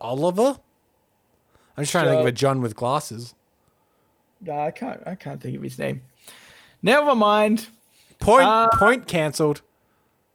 Oliver? 0.00 0.58
I'm 1.76 1.82
just 1.82 1.92
trying 1.92 2.04
to 2.04 2.10
think 2.10 2.20
of 2.20 2.26
a 2.26 2.32
John 2.32 2.60
with 2.60 2.76
glasses. 2.76 3.34
no, 4.40 4.58
I 4.58 4.70
can't, 4.70 5.02
I 5.06 5.14
can't 5.14 5.40
think 5.40 5.56
of 5.56 5.62
his 5.62 5.78
name. 5.78 6.02
Never 6.82 7.14
mind. 7.14 7.68
Point 8.18 8.46
Uh, 8.46 8.68
point 8.74 9.06
cancelled. 9.06 9.62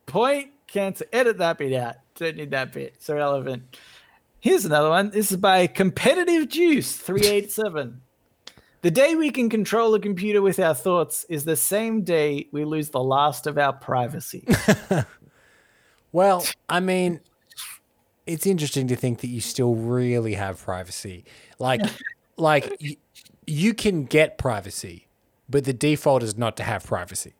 Point 0.06 0.50
cancel. 0.68 1.06
Edit 1.14 1.38
that 1.38 1.58
bit 1.60 1.74
out. 1.74 1.96
Don't 2.16 2.36
need 2.36 2.52
that 2.52 2.74
bit. 2.74 2.94
It's 2.96 3.08
irrelevant. 3.10 3.78
Here's 4.40 4.66
another 4.66 4.90
one. 4.90 5.12
This 5.12 5.32
is 5.32 5.38
by 5.38 5.68
Competitive 5.68 6.50
Juice 6.50 6.96
387. 6.98 8.02
The 8.82 8.92
day 8.92 9.16
we 9.16 9.30
can 9.30 9.50
control 9.50 9.94
a 9.96 10.00
computer 10.00 10.42
with 10.42 10.60
our 10.60 10.76
thoughts 10.76 11.26
is 11.30 11.46
the 11.46 11.56
same 11.56 12.04
day 12.04 12.48
we 12.52 12.66
lose 12.66 12.90
the 12.90 13.04
last 13.04 13.48
of 13.48 13.58
our 13.58 13.74
privacy. 13.74 14.48
Well, 16.12 16.46
I 16.68 16.80
mean, 16.80 17.20
it's 18.26 18.46
interesting 18.46 18.88
to 18.88 18.96
think 18.96 19.22
that 19.22 19.28
you 19.28 19.42
still 19.42 19.76
really 19.76 20.34
have 20.34 20.62
privacy. 20.62 21.26
Like, 21.60 21.82
like 22.38 22.76
y- 22.82 22.98
you 23.46 23.74
can 23.74 24.06
get 24.06 24.38
privacy, 24.38 25.08
but 25.50 25.66
the 25.66 25.74
default 25.74 26.24
is 26.24 26.38
not 26.38 26.58
to 26.58 26.64
have 26.64 26.86
privacy. 26.86 27.34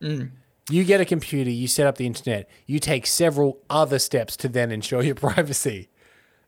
Mm. 0.00 0.30
You 0.70 0.84
get 0.84 1.00
a 1.00 1.04
computer, 1.04 1.50
you 1.50 1.66
set 1.66 1.86
up 1.86 1.96
the 1.96 2.06
internet, 2.06 2.48
you 2.66 2.78
take 2.78 3.06
several 3.06 3.58
other 3.70 3.98
steps 3.98 4.36
to 4.38 4.48
then 4.48 4.70
ensure 4.70 5.02
your 5.02 5.14
privacy. 5.26 5.88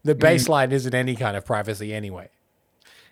The 0.04 0.14
mm. 0.14 0.20
baseline 0.20 0.72
isn't 0.72 0.94
any 0.94 1.16
kind 1.16 1.36
of 1.36 1.44
privacy 1.44 1.92
anyway. 1.92 2.30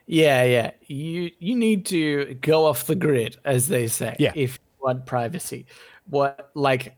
Yeah, 0.09 0.43
yeah. 0.43 0.71
You 0.87 1.31
you 1.39 1.55
need 1.55 1.85
to 1.87 2.35
go 2.41 2.65
off 2.65 2.87
the 2.87 2.95
grid, 2.95 3.37
as 3.45 3.69
they 3.69 3.87
say, 3.89 4.17
Yeah. 4.19 4.33
if 4.35 4.55
you 4.55 4.85
want 4.87 5.05
privacy. 5.05 5.67
What 6.09 6.51
like 6.55 6.97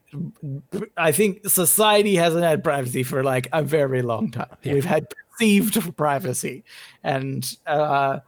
I 0.96 1.11
think 1.11 1.44
society 1.48 2.14
hasn't 2.14 2.44
had 2.44 2.62
privacy 2.62 3.02
for 3.02 3.24
like 3.24 3.48
a 3.52 3.64
very 3.64 4.02
long 4.02 4.30
time. 4.30 4.56
We've 4.64 4.84
had 4.84 5.06
perceived 5.11 5.96
privacy. 5.96 6.62
And 7.02 7.44
uh 7.66 8.20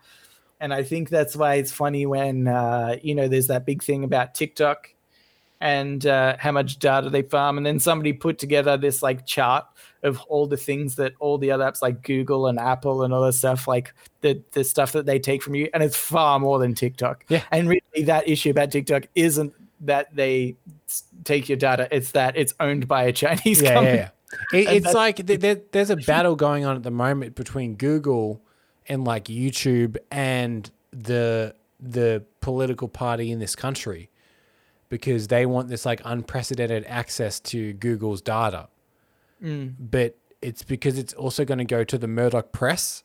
and 0.59 0.75
I 0.75 0.83
think 0.83 1.09
that's 1.09 1.37
why 1.37 1.55
it's 1.55 1.71
funny 1.71 2.05
when 2.07 2.49
uh, 2.49 2.97
you 3.03 3.15
know, 3.15 3.29
there's 3.29 3.47
that 3.47 3.65
big 3.65 3.83
thing 3.85 4.03
about 4.03 4.35
TikTok 4.35 4.89
and 5.61 6.05
uh, 6.07 6.37
how 6.41 6.51
much 6.51 6.81
data 6.81 7.09
they 7.09 7.23
farm. 7.23 7.57
And 7.57 7.65
then 7.65 7.79
somebody 7.79 8.13
put 8.13 8.39
together 8.39 8.77
this 8.77 9.01
like 9.03 9.27
chart 9.27 9.65
of 10.03 10.21
all 10.23 10.47
the 10.47 10.57
things 10.57 10.97
that 10.97 11.13
all 11.21 11.39
the 11.39 11.51
other 11.51 11.65
apps 11.65 11.81
like 11.83 12.03
Google 12.03 12.47
and 12.47 12.59
Apple 12.59 13.03
and 13.03 13.13
that 13.13 13.33
stuff, 13.35 13.69
like 13.69 13.95
the 14.21 14.43
the 14.53 14.65
stuff 14.65 14.93
that 14.93 15.07
they 15.07 15.19
take 15.19 15.43
from 15.43 15.55
you, 15.55 15.69
and 15.73 15.83
it's 15.83 15.97
far 15.97 16.39
more 16.39 16.59
than 16.59 16.75
TikTok. 16.75 17.25
Yeah. 17.29 17.43
And 17.51 17.69
really, 17.69 18.05
that 18.05 18.29
issue 18.29 18.51
about 18.51 18.71
TikTok 18.71 19.05
isn't 19.15 19.53
that 19.83 20.15
they 20.15 20.57
take 21.25 21.49
your 21.49 21.59
data; 21.59 21.89
it's 21.91 22.13
that 22.13 22.37
it's 22.37 22.55
owned 22.61 22.89
by 22.89 23.05
a 23.05 23.13
Chinese 23.13 23.63
Yeah, 23.63 23.75
company. 23.75 23.97
yeah, 23.99 24.09
yeah. 24.53 24.59
It, 24.59 24.85
it's 24.85 24.95
like 24.95 25.27
th- 25.27 25.41
there, 25.41 25.61
there's 25.73 25.91
a 25.91 25.97
battle 26.07 26.37
going 26.37 26.65
on 26.65 26.77
at 26.77 26.83
the 26.83 26.91
moment 26.91 27.35
between 27.35 27.75
Google 27.75 28.41
and 28.89 29.05
like 29.05 29.25
YouTube 29.25 29.97
and 30.11 30.71
the 30.93 31.55
the 31.79 32.25
political 32.41 32.89
party 32.89 33.31
in 33.31 33.39
this 33.41 33.55
country 33.57 34.09
because 34.89 35.29
they 35.29 35.47
want 35.47 35.69
this 35.69 35.85
like 35.87 36.01
unprecedented 36.05 36.85
access 36.87 37.41
to 37.41 37.73
Google's 37.75 38.21
data. 38.21 38.69
Mm. 39.43 39.75
But 39.79 40.17
it's 40.41 40.63
because 40.63 40.99
it's 40.99 41.13
also 41.15 41.45
going 41.45 41.59
to 41.59 41.65
go 41.65 41.85
to 41.85 41.99
the 41.99 42.09
Murdoch 42.09 42.53
press, 42.53 43.05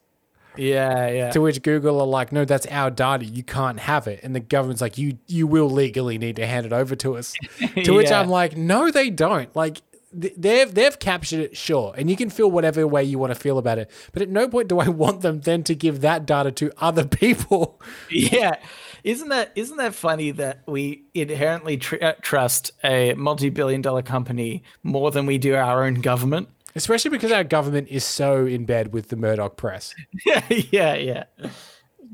Yeah, 0.55 1.07
yeah. 1.09 1.31
to 1.31 1.39
which 1.41 1.61
Google 1.61 1.99
are 2.01 2.07
like, 2.07 2.31
no, 2.31 2.45
that's 2.45 2.65
our 2.67 2.89
data. 2.89 3.25
You 3.25 3.43
can't 3.43 3.79
have 3.79 4.07
it. 4.07 4.21
And 4.23 4.35
the 4.35 4.39
government's 4.39 4.81
like, 4.81 4.97
you 4.97 5.17
you 5.27 5.45
will 5.47 5.69
legally 5.69 6.17
need 6.17 6.35
to 6.37 6.45
hand 6.47 6.65
it 6.65 6.73
over 6.73 6.95
to 6.97 7.17
us. 7.17 7.33
to 7.83 7.91
which 7.93 8.09
Yeah. 8.09 8.19
I'm 8.21 8.29
like, 8.29 8.57
no, 8.57 8.89
they 8.91 9.09
don't. 9.09 9.55
Like 9.55 9.81
they've 10.17 10.73
they've 10.73 10.99
captured 10.99 11.39
it, 11.39 11.57
sure, 11.57 11.93
and 11.97 12.09
you 12.09 12.15
can 12.15 12.29
feel 12.29 12.49
whatever 12.49 12.87
way 12.87 13.03
you 13.03 13.19
want 13.19 13.33
to 13.33 13.39
feel 13.39 13.57
about 13.57 13.77
it. 13.77 13.89
But 14.11 14.21
at 14.21 14.29
no 14.29 14.49
point 14.49 14.67
do 14.67 14.79
I 14.79 14.87
want 15.03 15.21
them 15.21 15.41
then 15.41 15.63
to 15.63 15.75
give 15.75 16.01
that 16.01 16.25
data 16.25 16.51
to 16.51 16.71
other 16.77 17.05
people. 17.07 17.81
Yeah, 18.09 18.57
isn't 19.03 19.29
that 19.29 19.51
isn't 19.55 19.77
that 19.77 19.93
funny 19.93 20.31
that 20.31 20.63
we 20.67 21.05
inherently 21.13 21.77
tr- 21.77 22.01
uh, 22.01 22.13
trust 22.21 22.71
a 22.83 23.13
multi-billion-dollar 23.13 24.01
company 24.03 24.63
more 24.83 25.11
than 25.11 25.25
we 25.25 25.37
do 25.37 25.55
our 25.55 25.85
own 25.85 25.95
government? 25.95 26.49
Especially 26.75 27.09
because 27.09 27.31
our 27.31 27.43
government 27.43 27.87
is 27.89 28.03
so 28.03 28.45
in 28.45 28.65
bed 28.65 28.93
with 28.93 29.09
the 29.09 29.15
Murdoch 29.15 29.57
press. 29.57 29.95
Yeah, 30.25 30.43
yeah, 30.49 30.95
yeah. 30.95 31.23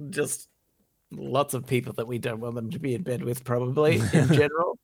Just 0.09 0.47
lots 1.15 1.53
of 1.53 1.65
people 1.65 1.93
that 1.93 2.07
we 2.07 2.17
don't 2.17 2.39
want 2.39 2.55
them 2.55 2.71
to 2.71 2.79
be 2.79 2.95
in 2.95 3.03
bed 3.03 3.23
with, 3.23 3.43
probably 3.43 3.95
in 4.13 4.27
general. 4.27 4.77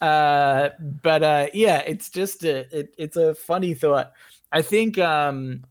Uh, 0.00 0.70
but 1.02 1.22
uh, 1.22 1.46
yeah, 1.54 1.78
it's 1.78 2.10
just 2.10 2.44
a 2.44 2.66
it, 2.76 2.94
it's 2.98 3.16
a 3.16 3.34
funny 3.34 3.74
thought. 3.74 4.12
I 4.52 4.62
think 4.62 4.98
um, 4.98 5.64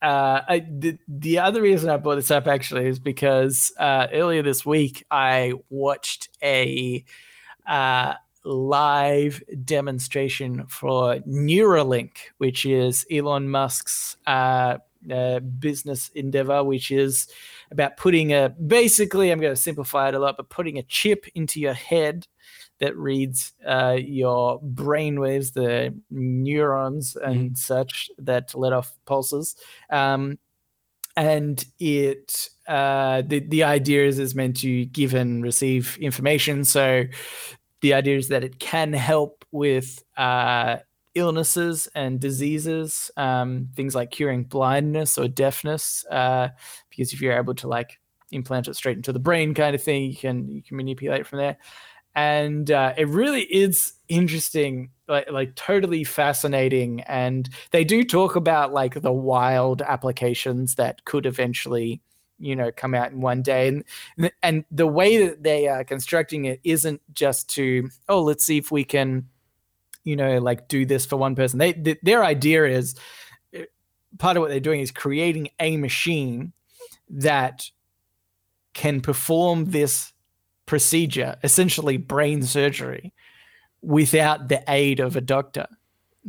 uh, 0.00 0.42
I, 0.48 0.66
the 0.70 0.98
the 1.08 1.38
other 1.38 1.62
reason 1.62 1.90
I 1.90 1.96
brought 1.96 2.16
this 2.16 2.30
up 2.30 2.46
actually 2.46 2.86
is 2.86 2.98
because 2.98 3.72
uh, 3.78 4.06
earlier 4.12 4.42
this 4.42 4.64
week 4.64 5.04
I 5.10 5.54
watched 5.70 6.28
a 6.42 7.04
uh, 7.66 8.14
live 8.44 9.42
demonstration 9.64 10.66
for 10.68 11.16
Neuralink, 11.20 12.12
which 12.38 12.64
is 12.64 13.06
Elon 13.10 13.48
Musk's 13.48 14.16
uh, 14.26 14.78
uh, 15.12 15.40
business 15.40 16.10
endeavor, 16.14 16.64
which 16.64 16.90
is 16.90 17.28
about 17.70 17.96
putting 17.96 18.32
a 18.32 18.48
basically, 18.48 19.30
I'm 19.30 19.40
going 19.40 19.54
to 19.54 19.60
simplify 19.60 20.08
it 20.08 20.14
a 20.14 20.18
lot, 20.18 20.36
but 20.36 20.48
putting 20.48 20.78
a 20.78 20.82
chip 20.82 21.26
into 21.34 21.60
your 21.60 21.74
head 21.74 22.26
that 22.80 22.96
reads 22.96 23.52
uh, 23.66 23.96
your 23.98 24.60
brain 24.62 25.20
waves, 25.20 25.50
the 25.52 25.94
neurons 26.10 27.16
and 27.16 27.58
such 27.58 28.10
that 28.18 28.54
let 28.54 28.72
off 28.72 28.96
pulses. 29.04 29.56
Um, 29.90 30.38
and 31.16 31.64
it 31.80 32.48
uh, 32.68 33.22
the 33.26 33.40
the 33.40 33.64
idea 33.64 34.06
is 34.06 34.20
is 34.20 34.36
meant 34.36 34.56
to 34.58 34.84
give 34.86 35.14
and 35.14 35.42
receive 35.42 35.98
information. 36.00 36.64
So 36.64 37.04
the 37.80 37.94
idea 37.94 38.18
is 38.18 38.28
that 38.28 38.44
it 38.44 38.60
can 38.60 38.92
help 38.92 39.44
with 39.50 40.02
uh, 40.16 40.76
illnesses 41.18 41.88
and 41.94 42.20
diseases, 42.20 43.10
um, 43.16 43.68
things 43.74 43.94
like 43.94 44.10
curing 44.10 44.44
blindness 44.44 45.18
or 45.18 45.28
deafness. 45.28 46.04
Uh, 46.10 46.48
because 46.90 47.12
if 47.12 47.20
you're 47.20 47.36
able 47.36 47.54
to 47.56 47.68
like 47.68 47.98
implant 48.30 48.68
it 48.68 48.76
straight 48.76 48.96
into 48.96 49.12
the 49.12 49.18
brain, 49.18 49.54
kind 49.54 49.74
of 49.74 49.82
thing, 49.82 50.04
you 50.04 50.16
can 50.16 50.48
you 50.48 50.62
can 50.62 50.76
manipulate 50.76 51.26
from 51.26 51.38
there. 51.38 51.56
And 52.14 52.70
uh, 52.70 52.94
it 52.96 53.08
really 53.08 53.42
is 53.42 53.92
interesting, 54.08 54.90
like 55.06 55.30
like 55.30 55.54
totally 55.54 56.04
fascinating. 56.04 57.02
And 57.02 57.48
they 57.70 57.84
do 57.84 58.02
talk 58.04 58.36
about 58.36 58.72
like 58.72 59.00
the 59.00 59.12
wild 59.12 59.82
applications 59.82 60.76
that 60.76 61.04
could 61.04 61.26
eventually 61.26 62.00
you 62.40 62.54
know 62.54 62.70
come 62.70 62.94
out 62.94 63.10
in 63.10 63.20
one 63.20 63.42
day 63.42 63.66
and 63.66 63.84
and 64.42 64.64
the 64.70 64.86
way 64.86 65.26
that 65.26 65.42
they 65.42 65.66
are 65.66 65.82
constructing 65.82 66.44
it 66.44 66.60
isn't 66.62 67.00
just 67.12 67.48
to 67.48 67.88
oh 68.08 68.22
let's 68.22 68.44
see 68.44 68.58
if 68.58 68.70
we 68.70 68.84
can 68.84 69.26
you 70.08 70.16
know 70.16 70.38
like 70.38 70.68
do 70.68 70.86
this 70.86 71.06
for 71.06 71.16
one 71.16 71.34
person. 71.34 71.58
They 71.58 71.72
th- 71.72 71.98
their 72.02 72.24
idea 72.24 72.64
is 72.66 72.94
uh, 73.56 73.62
part 74.18 74.36
of 74.36 74.40
what 74.40 74.50
they're 74.50 74.60
doing 74.60 74.80
is 74.80 74.90
creating 74.90 75.50
a 75.60 75.76
machine 75.76 76.52
that 77.10 77.70
can 78.74 79.00
perform 79.00 79.66
this 79.66 80.12
procedure 80.66 81.36
essentially 81.42 81.96
brain 81.96 82.42
surgery 82.42 83.12
without 83.82 84.48
the 84.48 84.62
aid 84.68 85.00
of 85.00 85.16
a 85.16 85.20
doctor. 85.20 85.66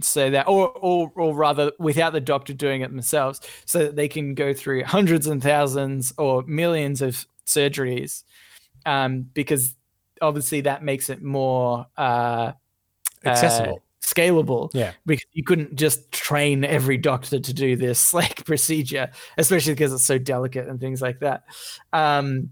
So 0.02 0.30
that 0.30 0.48
or, 0.48 0.70
or 0.70 1.12
or 1.16 1.36
rather 1.36 1.72
without 1.80 2.14
the 2.14 2.22
doctor 2.22 2.54
doing 2.54 2.82
it 2.82 2.90
themselves 2.90 3.42
so 3.66 3.80
that 3.80 3.96
they 3.96 4.08
can 4.08 4.34
go 4.34 4.54
through 4.54 4.84
hundreds 4.84 5.28
and 5.28 5.42
thousands 5.42 6.14
or 6.18 6.44
millions 6.44 7.02
of 7.02 7.26
surgeries 7.46 8.24
um, 8.86 9.24
because 9.34 9.76
obviously 10.22 10.62
that 10.62 10.84
makes 10.84 11.10
it 11.10 11.22
more 11.22 11.86
uh, 11.98 12.54
Accessible. 13.26 13.76
uh, 13.84 14.06
scalable 14.06 14.70
Yeah. 14.74 14.94
because 15.06 15.26
you 15.34 15.44
couldn't 15.44 15.76
just 15.76 16.12
train 16.12 16.64
every 16.64 16.98
doctor 16.98 17.40
to 17.40 17.54
do 17.54 17.76
this 17.76 18.14
like 18.22 18.46
procedure 18.46 19.10
especially 19.38 19.74
because 19.74 19.94
it's 19.94 20.06
so 20.06 20.18
delicate 20.18 20.68
and 20.68 20.80
things 20.80 21.02
like 21.02 21.20
that 21.20 21.44
um, 21.94 22.50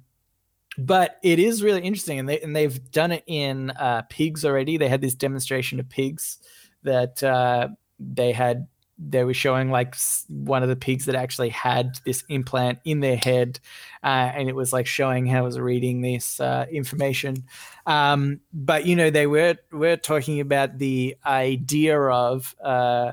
but 0.77 1.17
it 1.23 1.39
is 1.39 1.63
really 1.63 1.81
interesting, 1.81 2.19
and 2.19 2.29
they 2.29 2.39
and 2.41 2.55
they've 2.55 2.91
done 2.91 3.11
it 3.11 3.23
in 3.25 3.71
uh, 3.71 4.03
pigs 4.09 4.45
already. 4.45 4.77
They 4.77 4.87
had 4.87 5.01
this 5.01 5.15
demonstration 5.15 5.79
of 5.79 5.89
pigs 5.89 6.37
that 6.83 7.23
uh, 7.23 7.69
they 7.99 8.31
had. 8.31 8.67
They 8.99 9.23
were 9.23 9.33
showing 9.33 9.69
like 9.69 9.95
one 10.27 10.63
of 10.63 10.69
the 10.69 10.75
pigs 10.75 11.05
that 11.05 11.15
actually 11.15 11.49
had 11.49 11.99
this 12.05 12.23
implant 12.29 12.79
in 12.83 12.99
their 12.99 13.15
head, 13.15 13.59
uh, 14.03 14.31
and 14.33 14.49
it 14.49 14.55
was 14.55 14.73
like 14.73 14.87
showing 14.87 15.25
how 15.27 15.41
it 15.41 15.45
was 15.45 15.59
reading 15.59 16.01
this 16.01 16.39
uh, 16.39 16.65
information. 16.71 17.45
Um, 17.85 18.41
but 18.51 18.85
you 18.85 18.95
know, 18.95 19.09
they 19.09 19.27
were 19.27 19.55
were 19.71 19.97
talking 19.97 20.39
about 20.39 20.79
the 20.79 21.15
idea 21.25 21.99
of 21.99 22.55
uh, 22.63 23.11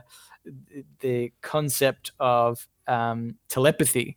the 1.00 1.32
concept 1.42 2.12
of 2.18 2.66
um, 2.86 3.36
telepathy. 3.48 4.16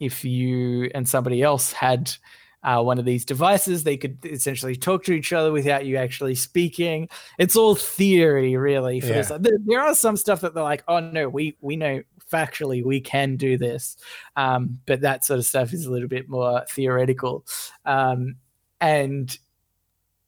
If 0.00 0.24
you 0.24 0.90
and 0.94 1.08
somebody 1.08 1.42
else 1.42 1.72
had 1.72 2.12
uh, 2.62 2.82
one 2.82 2.98
of 2.98 3.04
these 3.04 3.24
devices, 3.24 3.84
they 3.84 3.96
could 3.96 4.18
essentially 4.24 4.76
talk 4.76 5.04
to 5.04 5.12
each 5.12 5.32
other 5.32 5.52
without 5.52 5.84
you 5.84 5.96
actually 5.96 6.34
speaking. 6.34 7.08
It's 7.38 7.56
all 7.56 7.74
theory, 7.74 8.56
really. 8.56 9.00
Yeah. 9.00 9.22
There, 9.22 9.58
there 9.64 9.80
are 9.80 9.94
some 9.94 10.16
stuff 10.16 10.40
that 10.42 10.54
they're 10.54 10.62
like, 10.62 10.84
"Oh 10.88 11.00
no, 11.00 11.28
we 11.28 11.56
we 11.60 11.76
know 11.76 12.02
factually 12.30 12.84
we 12.84 13.00
can 13.00 13.36
do 13.36 13.58
this," 13.58 13.96
um, 14.36 14.78
but 14.86 15.00
that 15.00 15.24
sort 15.24 15.38
of 15.38 15.46
stuff 15.46 15.72
is 15.72 15.86
a 15.86 15.90
little 15.90 16.08
bit 16.08 16.28
more 16.28 16.64
theoretical, 16.70 17.44
um, 17.84 18.36
and 18.80 19.36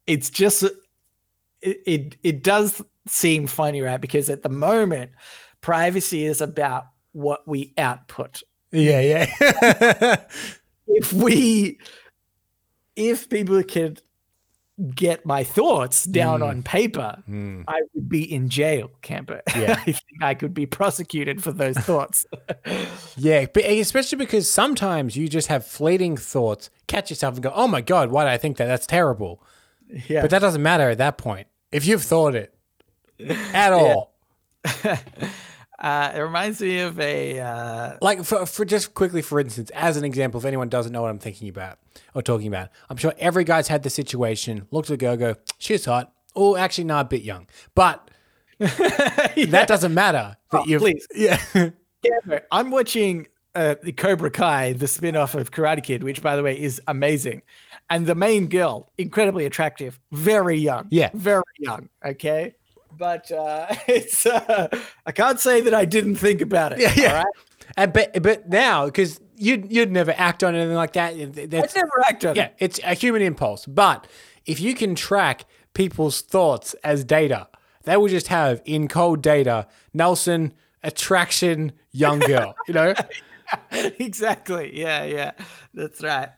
it's 0.07 0.29
just 0.29 0.63
it, 0.63 1.77
it 1.85 2.17
it 2.23 2.43
does 2.43 2.81
seem 3.07 3.47
funny, 3.47 3.81
right? 3.81 4.01
Because 4.01 4.29
at 4.29 4.43
the 4.43 4.49
moment, 4.49 5.11
privacy 5.61 6.25
is 6.25 6.41
about 6.41 6.87
what 7.13 7.47
we 7.47 7.73
output. 7.77 8.43
Yeah, 8.71 8.99
yeah. 8.99 10.17
If 10.87 11.11
we, 11.13 11.79
if 12.95 13.29
people 13.29 13.61
could 13.63 14.01
get 14.93 15.25
my 15.25 15.41
thoughts 15.43 16.03
down 16.03 16.41
Mm. 16.41 16.47
on 16.49 16.63
paper, 16.63 17.23
Hmm. 17.25 17.61
I 17.67 17.81
would 17.93 18.09
be 18.09 18.23
in 18.29 18.49
jail, 18.49 18.91
Camper. 19.01 19.41
Yeah. 19.55 19.75
I 19.79 19.83
think 19.93 20.21
I 20.21 20.33
could 20.33 20.53
be 20.53 20.65
prosecuted 20.65 21.41
for 21.41 21.51
those 21.53 21.77
thoughts. 21.77 22.25
Yeah, 23.17 23.45
but 23.53 23.63
especially 23.63 24.17
because 24.17 24.51
sometimes 24.51 25.15
you 25.15 25.29
just 25.29 25.47
have 25.47 25.65
fleeting 25.65 26.17
thoughts, 26.17 26.69
catch 26.87 27.09
yourself 27.09 27.35
and 27.35 27.43
go, 27.43 27.51
"Oh 27.55 27.67
my 27.67 27.79
god, 27.79 28.11
why 28.11 28.25
did 28.25 28.31
I 28.33 28.37
think 28.37 28.57
that? 28.57 28.65
That's 28.65 28.85
terrible." 28.85 29.41
yeah. 30.09 30.21
But 30.21 30.31
that 30.31 30.39
doesn't 30.39 30.61
matter 30.61 30.89
at 30.89 30.97
that 30.97 31.17
point 31.17 31.47
if 31.71 31.85
you've 31.87 32.03
thought 32.03 32.35
it 32.35 32.53
at 33.53 33.71
all. 33.71 34.13
Uh, 35.85 36.11
it 36.15 36.19
reminds 36.19 36.61
me 36.61 36.79
of 36.79 36.99
a 36.99 37.39
uh, 37.39 37.97
Like 38.01 38.23
for, 38.23 38.47
for 38.47 38.65
just 38.65 38.95
quickly, 38.95 39.21
for 39.21 39.39
instance, 39.39 39.69
as 39.75 39.97
an 39.97 40.03
example, 40.03 40.39
if 40.39 40.45
anyone 40.45 40.67
doesn't 40.67 40.91
know 40.91 41.03
what 41.03 41.11
I'm 41.11 41.19
thinking 41.19 41.47
about 41.47 41.77
or 42.15 42.23
talking 42.23 42.47
about, 42.47 42.69
I'm 42.89 42.97
sure 42.97 43.13
every 43.19 43.43
guy's 43.43 43.67
had 43.67 43.83
the 43.83 43.91
situation. 43.91 44.67
Looked 44.71 44.89
at 44.89 44.95
a 44.95 44.97
girl, 44.97 45.15
go, 45.15 45.35
"She's 45.59 45.85
hot." 45.85 46.11
Oh, 46.35 46.55
actually, 46.55 46.85
no, 46.85 46.99
a 46.99 47.03
bit 47.03 47.21
young, 47.21 47.47
but 47.75 48.09
that 48.57 49.65
doesn't 49.67 49.93
matter. 49.93 50.35
That 50.51 50.63
Oh, 50.67 50.79
please. 50.79 51.07
yeah, 51.15 51.39
Yeah, 51.53 52.39
I'm 52.51 52.71
watching 52.71 53.27
uh, 53.53 53.75
the 53.83 53.91
Cobra 53.91 54.31
Kai, 54.31 54.73
the 54.73 54.87
spin-off 54.87 55.35
of 55.35 55.51
Karate 55.51 55.83
Kid, 55.83 56.03
which 56.03 56.21
by 56.21 56.35
the 56.35 56.41
way 56.41 56.59
is 56.59 56.81
amazing. 56.87 57.43
And 57.91 58.07
the 58.07 58.15
main 58.15 58.47
girl, 58.47 58.91
incredibly 58.97 59.45
attractive, 59.45 59.99
very 60.11 60.57
young. 60.57 60.87
Yeah. 60.89 61.11
Very 61.13 61.43
young. 61.59 61.89
Okay. 62.03 62.55
But 62.97 63.31
uh, 63.31 63.67
it's 63.87 64.25
uh, 64.25 64.67
I 65.05 65.11
can't 65.11 65.39
say 65.39 65.61
that 65.61 65.73
I 65.73 65.85
didn't 65.85 66.15
think 66.15 66.41
about 66.41 66.73
it. 66.73 66.79
Yeah, 66.79 66.93
yeah. 66.95 67.07
All 67.09 67.15
right. 67.17 67.25
and 67.77 67.93
but 67.93 68.21
but 68.23 68.49
now 68.49 68.85
because 68.85 69.19
you'd 69.37 69.71
you'd 69.71 69.91
never 69.91 70.13
act 70.17 70.43
on 70.43 70.55
anything 70.55 70.75
like 70.75 70.93
that. 70.93 71.13
I 71.13 71.25
That's 71.25 71.75
never 71.75 72.03
acted 72.07 72.29
on 72.31 72.35
Yeah, 72.35 72.43
it. 72.45 72.55
Yeah, 72.59 72.65
it's 72.65 72.79
a 72.83 72.93
human 72.93 73.21
impulse. 73.21 73.65
But 73.65 74.07
if 74.45 74.59
you 74.59 74.73
can 74.75 74.95
track 74.95 75.45
people's 75.73 76.21
thoughts 76.21 76.73
as 76.83 77.03
data, 77.03 77.47
they 77.83 77.97
will 77.97 78.07
just 78.07 78.27
have 78.27 78.61
in 78.65 78.87
cold 78.87 79.21
data 79.21 79.67
Nelson 79.93 80.53
attraction 80.83 81.71
young 81.91 82.19
girl. 82.19 82.55
You 82.67 82.73
know, 82.75 82.93
exactly. 83.71 84.77
Yeah, 84.79 85.03
yeah. 85.05 85.31
That's 85.73 86.01
right. 86.03 86.29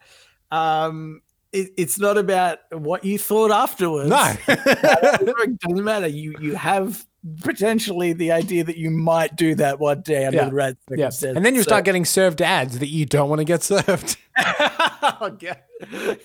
Um 0.51 1.21
it, 1.57 1.71
it's 1.77 1.99
not 1.99 2.17
about 2.17 2.59
what 2.71 3.03
you 3.03 3.17
thought 3.17 3.51
afterwards. 3.51 4.09
no. 4.09 4.33
it 4.47 5.59
doesn't 5.59 5.83
matter. 5.83 6.07
You 6.07 6.35
you 6.39 6.55
have 6.55 7.05
potentially 7.43 8.13
the 8.13 8.31
idea 8.31 8.63
that 8.63 8.77
you 8.77 8.89
might 8.89 9.35
do 9.35 9.53
that 9.55 9.79
one 9.79 10.01
day 10.01 10.25
under 10.25 10.37
Yeah. 10.37 10.45
the 10.49 10.55
right 10.55 10.75
yeah, 10.95 11.09
and 11.23 11.45
then 11.45 11.55
you 11.55 11.61
So- 11.61 11.69
start 11.69 11.83
getting 11.85 12.05
served 12.05 12.41
ads 12.41 12.79
that 12.79 12.87
you 12.89 13.05
don't 13.05 13.27
want 13.29 13.39
to 13.39 13.45
get 13.45 13.63
served. 13.63 14.17
oh, 14.39 15.35
God. 15.39 15.57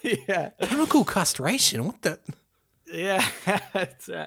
Yeah, 0.02 0.50
Chemical 0.62 1.04
castration. 1.04 1.84
What 1.86 2.02
the? 2.02 2.18
yeah. 2.92 3.26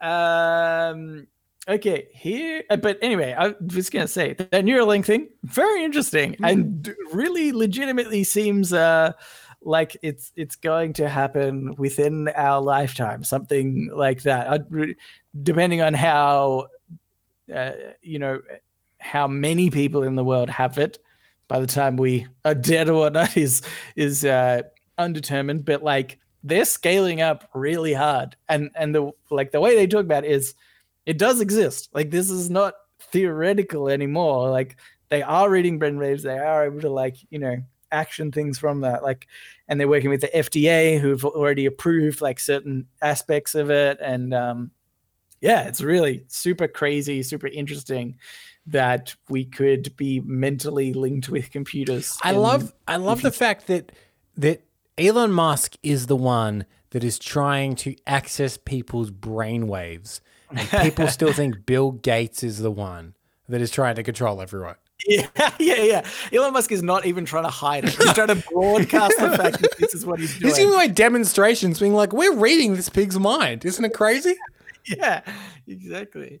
Um. 0.00 1.26
Okay, 1.66 2.08
here. 2.12 2.62
uh, 2.68 2.76
But 2.76 2.98
anyway, 3.00 3.34
I 3.38 3.54
was 3.74 3.88
gonna 3.88 4.06
say 4.06 4.34
that 4.34 4.50
Neuralink 4.52 5.06
thing 5.06 5.28
very 5.44 5.82
interesting 5.82 6.36
and 6.42 6.94
really 7.12 7.52
legitimately 7.52 8.22
seems 8.24 8.74
uh 8.74 9.12
like 9.64 9.96
it's 10.02 10.32
it's 10.36 10.56
going 10.56 10.92
to 10.94 11.08
happen 11.08 11.74
within 11.76 12.28
our 12.28 12.60
lifetime, 12.60 13.24
something 13.24 13.90
like 13.92 14.22
that. 14.22 14.66
Depending 15.42 15.80
on 15.80 15.94
how 15.94 16.68
uh, 17.54 17.72
you 18.02 18.18
know 18.18 18.40
how 18.98 19.26
many 19.26 19.70
people 19.70 20.02
in 20.02 20.14
the 20.14 20.24
world 20.24 20.48
have 20.48 20.78
it 20.78 20.98
by 21.48 21.60
the 21.60 21.66
time 21.66 21.96
we 21.96 22.26
are 22.44 22.54
dead 22.54 22.88
or 22.88 23.00
whatnot 23.00 23.36
is 23.36 23.62
is 23.96 24.24
uh, 24.24 24.62
undetermined. 24.98 25.64
But 25.64 25.82
like 25.82 26.18
they're 26.42 26.64
scaling 26.64 27.22
up 27.22 27.48
really 27.54 27.94
hard, 27.94 28.36
and 28.48 28.70
and 28.74 28.94
the 28.94 29.10
like 29.30 29.50
the 29.50 29.60
way 29.60 29.74
they 29.74 29.86
talk 29.86 30.04
about 30.04 30.24
it 30.24 30.30
is 30.30 30.54
it 31.06 31.18
does 31.18 31.40
exist. 31.40 31.88
Like 31.92 32.10
this 32.10 32.30
is 32.30 32.50
not 32.50 32.74
theoretical 33.00 33.88
anymore. 33.88 34.50
Like 34.50 34.76
they 35.08 35.22
are 35.22 35.50
reading 35.50 35.78
brainwaves. 35.78 36.22
They 36.22 36.38
are 36.38 36.66
able 36.66 36.80
to 36.82 36.90
like 36.90 37.16
you 37.30 37.38
know 37.38 37.62
action 37.94 38.32
things 38.32 38.58
from 38.58 38.82
that. 38.82 39.02
Like, 39.02 39.26
and 39.68 39.78
they're 39.78 39.88
working 39.88 40.10
with 40.10 40.20
the 40.20 40.28
FDA 40.28 41.00
who've 41.00 41.24
already 41.24 41.66
approved 41.66 42.20
like 42.20 42.38
certain 42.40 42.86
aspects 43.00 43.54
of 43.54 43.70
it. 43.70 43.98
And 44.00 44.34
um, 44.34 44.70
yeah, 45.40 45.68
it's 45.68 45.80
really 45.80 46.24
super 46.28 46.68
crazy, 46.68 47.22
super 47.22 47.46
interesting 47.46 48.18
that 48.66 49.14
we 49.28 49.44
could 49.44 49.94
be 49.96 50.20
mentally 50.20 50.92
linked 50.92 51.28
with 51.28 51.50
computers. 51.50 52.18
I 52.22 52.32
love 52.32 52.72
I 52.88 52.96
love 52.96 53.22
the 53.22 53.30
fact 53.30 53.66
that 53.66 53.92
that 54.36 54.62
Elon 54.96 55.32
Musk 55.32 55.76
is 55.82 56.06
the 56.06 56.16
one 56.16 56.66
that 56.90 57.04
is 57.04 57.18
trying 57.18 57.74
to 57.76 57.94
access 58.06 58.56
people's 58.56 59.10
brainwaves, 59.10 60.20
and 60.50 60.68
people 60.82 61.08
still 61.08 61.32
think 61.32 61.66
Bill 61.66 61.92
Gates 61.92 62.42
is 62.42 62.60
the 62.60 62.70
one 62.70 63.14
that 63.48 63.60
is 63.60 63.70
trying 63.70 63.96
to 63.96 64.02
control 64.02 64.40
everyone. 64.40 64.76
Yeah, 65.06 65.28
yeah, 65.58 65.82
yeah. 65.82 66.06
Elon 66.32 66.52
Musk 66.52 66.72
is 66.72 66.82
not 66.82 67.06
even 67.06 67.24
trying 67.24 67.44
to 67.44 67.50
hide 67.50 67.84
it. 67.84 67.90
He's 67.90 68.12
trying 68.12 68.28
to 68.28 68.42
broadcast 68.50 69.18
the 69.18 69.36
fact 69.36 69.60
that 69.60 69.76
this 69.78 69.94
is 69.94 70.06
what 70.06 70.20
he's 70.20 70.38
doing. 70.38 70.50
He's 70.50 70.58
giving 70.58 70.74
away 70.74 70.88
demonstrations, 70.88 71.80
being 71.80 71.94
like, 71.94 72.12
"We're 72.12 72.34
reading 72.34 72.74
this 72.74 72.88
pig's 72.88 73.18
mind." 73.18 73.64
Isn't 73.64 73.84
it 73.84 73.92
crazy? 73.94 74.34
yeah, 74.86 75.22
exactly. 75.66 76.40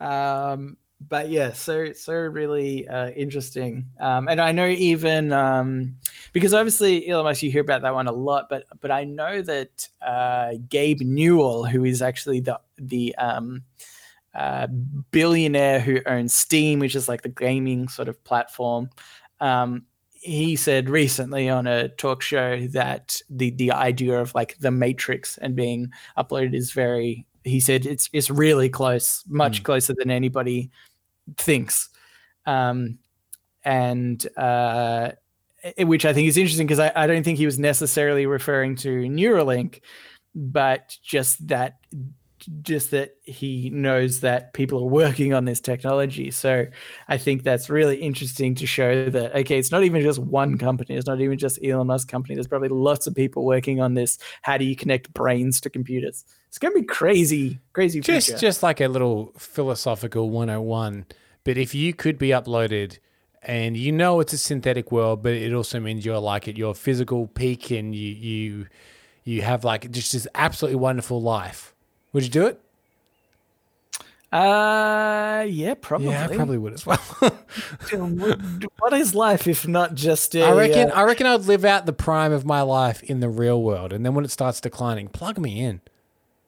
Um, 0.00 0.76
but 1.08 1.28
yeah, 1.28 1.52
so 1.52 1.92
so 1.92 2.14
really 2.14 2.88
uh, 2.88 3.10
interesting. 3.10 3.86
Um, 4.00 4.28
and 4.28 4.40
I 4.40 4.52
know 4.52 4.66
even 4.66 5.32
um, 5.32 5.96
because 6.32 6.54
obviously 6.54 7.08
Elon 7.08 7.24
Musk, 7.24 7.42
you 7.42 7.50
hear 7.50 7.62
about 7.62 7.82
that 7.82 7.94
one 7.94 8.08
a 8.08 8.12
lot, 8.12 8.48
but 8.48 8.64
but 8.80 8.90
I 8.90 9.04
know 9.04 9.42
that 9.42 9.88
uh, 10.04 10.54
Gabe 10.68 11.00
Newell, 11.00 11.64
who 11.64 11.84
is 11.84 12.02
actually 12.02 12.40
the 12.40 12.60
the 12.78 13.14
um, 13.16 13.62
uh, 14.34 14.66
billionaire 15.10 15.80
who 15.80 16.00
owns 16.06 16.32
Steam, 16.34 16.78
which 16.78 16.94
is 16.96 17.08
like 17.08 17.22
the 17.22 17.28
gaming 17.28 17.88
sort 17.88 18.08
of 18.08 18.22
platform. 18.24 18.88
Um, 19.40 19.84
he 20.12 20.54
said 20.54 20.88
recently 20.88 21.48
on 21.48 21.66
a 21.66 21.88
talk 21.88 22.22
show 22.22 22.66
that 22.68 23.20
the 23.28 23.50
the 23.50 23.72
idea 23.72 24.20
of 24.20 24.34
like 24.34 24.56
the 24.58 24.70
Matrix 24.70 25.36
and 25.38 25.56
being 25.56 25.90
uploaded 26.16 26.54
is 26.54 26.72
very. 26.72 27.26
He 27.44 27.58
said 27.58 27.86
it's 27.86 28.08
it's 28.12 28.30
really 28.30 28.68
close, 28.68 29.24
much 29.28 29.64
closer 29.64 29.94
than 29.98 30.12
anybody 30.12 30.70
thinks, 31.36 31.88
um, 32.46 32.98
and 33.64 34.24
uh, 34.36 35.10
i- 35.78 35.84
which 35.84 36.04
I 36.04 36.12
think 36.12 36.28
is 36.28 36.36
interesting 36.36 36.66
because 36.68 36.78
I, 36.78 36.92
I 36.94 37.06
don't 37.08 37.24
think 37.24 37.38
he 37.38 37.46
was 37.46 37.58
necessarily 37.58 38.26
referring 38.26 38.76
to 38.76 38.88
Neuralink, 39.02 39.80
but 40.36 40.96
just 41.02 41.48
that 41.48 41.78
just 42.62 42.90
that 42.90 43.16
he 43.22 43.70
knows 43.70 44.20
that 44.20 44.52
people 44.52 44.82
are 44.82 44.88
working 44.88 45.34
on 45.34 45.44
this 45.44 45.60
technology. 45.60 46.30
So 46.30 46.66
I 47.08 47.18
think 47.18 47.42
that's 47.42 47.70
really 47.70 47.96
interesting 47.96 48.54
to 48.56 48.66
show 48.66 49.08
that 49.10 49.34
okay, 49.34 49.58
it's 49.58 49.70
not 49.70 49.84
even 49.84 50.02
just 50.02 50.18
one 50.18 50.58
company, 50.58 50.96
it's 50.96 51.06
not 51.06 51.20
even 51.20 51.38
just 51.38 51.58
Elon 51.64 51.86
Musk 51.86 52.08
company. 52.08 52.34
There's 52.34 52.46
probably 52.46 52.68
lots 52.68 53.06
of 53.06 53.14
people 53.14 53.44
working 53.44 53.80
on 53.80 53.94
this. 53.94 54.18
How 54.42 54.56
do 54.56 54.64
you 54.64 54.76
connect 54.76 55.12
brains 55.14 55.60
to 55.62 55.70
computers? 55.70 56.24
It's 56.48 56.58
gonna 56.58 56.74
be 56.74 56.82
crazy, 56.82 57.58
crazy 57.72 58.00
Just 58.00 58.26
future. 58.28 58.40
just 58.40 58.62
like 58.62 58.80
a 58.80 58.88
little 58.88 59.32
philosophical 59.38 60.30
101. 60.30 61.06
But 61.44 61.56
if 61.56 61.74
you 61.74 61.92
could 61.94 62.18
be 62.18 62.28
uploaded 62.28 62.98
and 63.42 63.76
you 63.76 63.90
know 63.90 64.20
it's 64.20 64.32
a 64.32 64.38
synthetic 64.38 64.92
world, 64.92 65.22
but 65.22 65.32
it 65.32 65.52
also 65.52 65.80
means 65.80 66.04
you're 66.04 66.18
like 66.18 66.46
at 66.46 66.56
your 66.56 66.74
physical 66.74 67.26
peak 67.26 67.70
and 67.70 67.94
you 67.94 68.08
you 68.10 68.66
you 69.24 69.42
have 69.42 69.64
like 69.64 69.90
just 69.90 70.12
this 70.12 70.26
absolutely 70.34 70.76
wonderful 70.76 71.20
life. 71.20 71.71
Would 72.12 72.24
you 72.24 72.30
do 72.30 72.46
it? 72.46 72.60
Uh, 74.32 75.44
yeah, 75.46 75.74
probably. 75.74 76.08
Yeah, 76.08 76.24
I 76.24 76.34
probably 76.34 76.56
would 76.56 76.72
as 76.72 76.86
well. 76.86 76.96
what 78.78 78.92
is 78.94 79.14
life 79.14 79.46
if 79.46 79.68
not 79.68 79.94
just 79.94 80.34
a, 80.34 80.42
I 80.42 80.52
reckon 80.52 80.90
uh, 80.90 80.94
I 80.94 81.02
reckon 81.04 81.26
I'd 81.26 81.42
live 81.42 81.66
out 81.66 81.84
the 81.84 81.92
prime 81.92 82.32
of 82.32 82.46
my 82.46 82.62
life 82.62 83.02
in 83.02 83.20
the 83.20 83.28
real 83.28 83.62
world, 83.62 83.92
and 83.92 84.06
then 84.06 84.14
when 84.14 84.24
it 84.24 84.30
starts 84.30 84.58
declining, 84.58 85.08
plug 85.08 85.38
me 85.38 85.60
in. 85.60 85.82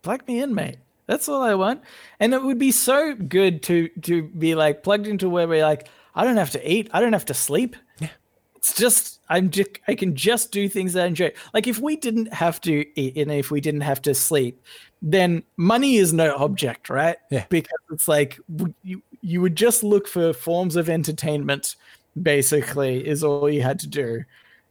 plug 0.00 0.26
me 0.26 0.40
in, 0.40 0.54
mate. 0.54 0.78
That's 1.06 1.28
all 1.28 1.42
I 1.42 1.54
want. 1.54 1.82
And 2.18 2.32
it 2.32 2.42
would 2.42 2.58
be 2.58 2.70
so 2.70 3.14
good 3.14 3.62
to 3.64 3.88
to 4.02 4.22
be 4.22 4.54
like 4.54 4.82
plugged 4.82 5.06
into 5.06 5.28
where 5.28 5.46
we're 5.46 5.62
like, 5.62 5.88
I 6.14 6.24
don't 6.24 6.38
have 6.38 6.52
to 6.52 6.70
eat, 6.70 6.88
I 6.92 7.00
don't 7.00 7.12
have 7.12 7.26
to 7.26 7.34
sleep. 7.34 7.76
Yeah. 7.98 8.08
It's 8.56 8.74
just 8.74 9.20
I'm 9.28 9.50
just 9.50 9.78
I 9.86 9.94
can 9.94 10.16
just 10.16 10.52
do 10.52 10.68
things 10.68 10.94
that 10.94 11.04
I 11.04 11.06
enjoy. 11.06 11.32
Like 11.52 11.66
if 11.66 11.78
we 11.78 11.96
didn't 11.96 12.32
have 12.32 12.62
to 12.62 12.86
eat 12.98 13.16
and 13.18 13.30
if 13.30 13.50
we 13.50 13.60
didn't 13.60 13.82
have 13.82 14.00
to 14.02 14.14
sleep, 14.14 14.62
then 15.06 15.42
money 15.58 15.96
is 15.96 16.14
no 16.14 16.34
object, 16.36 16.88
right? 16.88 17.18
Yeah. 17.30 17.44
Because 17.50 17.78
it's 17.90 18.08
like 18.08 18.40
you 18.82 19.02
you 19.20 19.42
would 19.42 19.54
just 19.54 19.84
look 19.84 20.08
for 20.08 20.32
forms 20.32 20.76
of 20.76 20.88
entertainment, 20.88 21.76
basically, 22.20 23.06
is 23.06 23.22
all 23.22 23.50
you 23.50 23.62
had 23.62 23.78
to 23.80 23.86
do. 23.86 24.24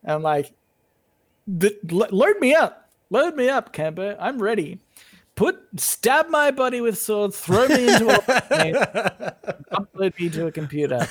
And 0.03 0.23
like 0.23 0.51
the, 1.47 1.77
lo- 1.89 2.07
load 2.09 2.39
me 2.39 2.55
up. 2.55 2.89
Load 3.11 3.35
me 3.35 3.47
up, 3.47 3.73
Camper. 3.73 4.17
I'm 4.19 4.41
ready. 4.41 4.79
Put 5.35 5.59
stab 5.77 6.29
my 6.29 6.49
body 6.49 6.81
with 6.81 6.97
swords, 6.97 7.39
throw 7.39 7.67
me 7.67 7.93
into 7.93 8.09
a 8.09 8.17
upload 9.71 10.19
me 10.19 10.29
to 10.29 10.47
a 10.47 10.51
computer. 10.51 11.07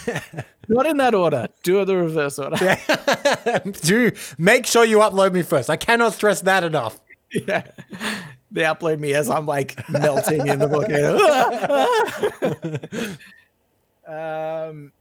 Not 0.68 0.86
in 0.86 0.96
that 0.96 1.14
order. 1.14 1.46
Do 1.62 1.80
it 1.80 1.84
the 1.84 1.96
reverse 1.96 2.38
order. 2.40 2.56
Do 3.82 4.12
make 4.38 4.66
sure 4.66 4.84
you 4.84 4.98
upload 4.98 5.32
me 5.32 5.42
first. 5.42 5.70
I 5.70 5.76
cannot 5.76 6.12
stress 6.14 6.40
that 6.40 6.64
enough. 6.64 7.00
Yeah. 7.48 7.62
They 8.52 8.62
upload 8.62 8.98
me 9.00 9.14
as 9.14 9.30
I'm 9.30 9.46
like 9.46 9.88
melting 9.88 10.46
in 10.46 10.58
the 10.58 10.68
volcano. 10.68 11.16
um 14.06 14.92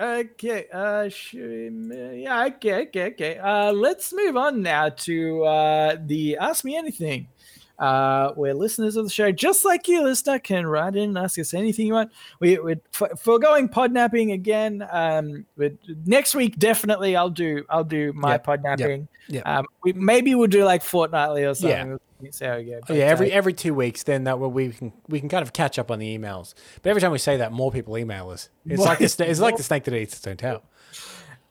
okay, 0.00 0.66
uh 0.72 1.08
should 1.08 1.90
we- 1.90 2.22
yeah, 2.22 2.44
okay, 2.46 2.82
okay, 2.86 3.06
okay. 3.08 3.38
Uh 3.38 3.72
let's 3.72 4.12
move 4.14 4.36
on 4.36 4.62
now 4.62 4.88
to 4.88 5.44
uh 5.44 5.96
the 6.06 6.36
Ask 6.38 6.64
Me 6.64 6.76
Anything. 6.76 7.28
Uh, 7.76 8.32
where 8.34 8.54
listeners 8.54 8.94
of 8.94 9.04
the 9.04 9.10
show, 9.10 9.32
just 9.32 9.64
like 9.64 9.88
you, 9.88 10.00
listener, 10.00 10.38
can 10.38 10.64
write 10.64 10.94
in 10.94 11.08
and 11.08 11.18
ask 11.18 11.40
us 11.40 11.52
anything 11.52 11.88
you 11.88 11.92
want. 11.94 12.08
We, 12.38 12.56
we're 12.60 12.80
f- 13.00 13.18
foregoing 13.18 13.68
podnapping 13.68 14.32
again. 14.32 14.86
Um, 14.92 15.44
but 15.56 15.72
next 16.06 16.36
week, 16.36 16.56
definitely, 16.56 17.16
I'll 17.16 17.30
do. 17.30 17.64
I'll 17.68 17.82
do 17.82 18.12
my 18.12 18.34
yep, 18.34 18.46
podnapping. 18.46 18.98
yep. 19.00 19.08
Um, 19.44 19.66
we 19.82 19.92
maybe 19.92 20.34
we'll 20.34 20.48
do 20.48 20.64
like 20.64 20.82
fortnightly 20.82 21.44
or 21.44 21.54
something. 21.54 21.98
Yeah. 22.20 22.30
See 22.30 22.44
how 22.44 22.56
we 22.56 22.64
go. 22.64 22.80
But, 22.86 22.96
yeah, 22.96 23.04
every 23.04 23.32
uh, 23.32 23.36
every 23.36 23.52
two 23.52 23.74
weeks, 23.74 24.02
then 24.02 24.24
that 24.24 24.38
way 24.38 24.48
we 24.48 24.68
can 24.70 24.92
we 25.08 25.20
can 25.20 25.28
kind 25.28 25.42
of 25.42 25.52
catch 25.52 25.78
up 25.78 25.90
on 25.90 25.98
the 25.98 26.16
emails. 26.16 26.54
But 26.82 26.90
every 26.90 27.02
time 27.02 27.12
we 27.12 27.18
say 27.18 27.36
that, 27.36 27.52
more 27.52 27.70
people 27.70 27.98
email 27.98 28.30
us. 28.30 28.48
It's 28.66 28.82
like 28.82 28.98
the, 28.98 29.04
sna- 29.06 29.28
it's 29.28 29.40
like 29.40 29.56
the 29.56 29.62
snake 29.62 29.84
that 29.84 29.94
eats 29.94 30.16
its 30.16 30.26
own 30.26 30.36
tail. 30.36 30.62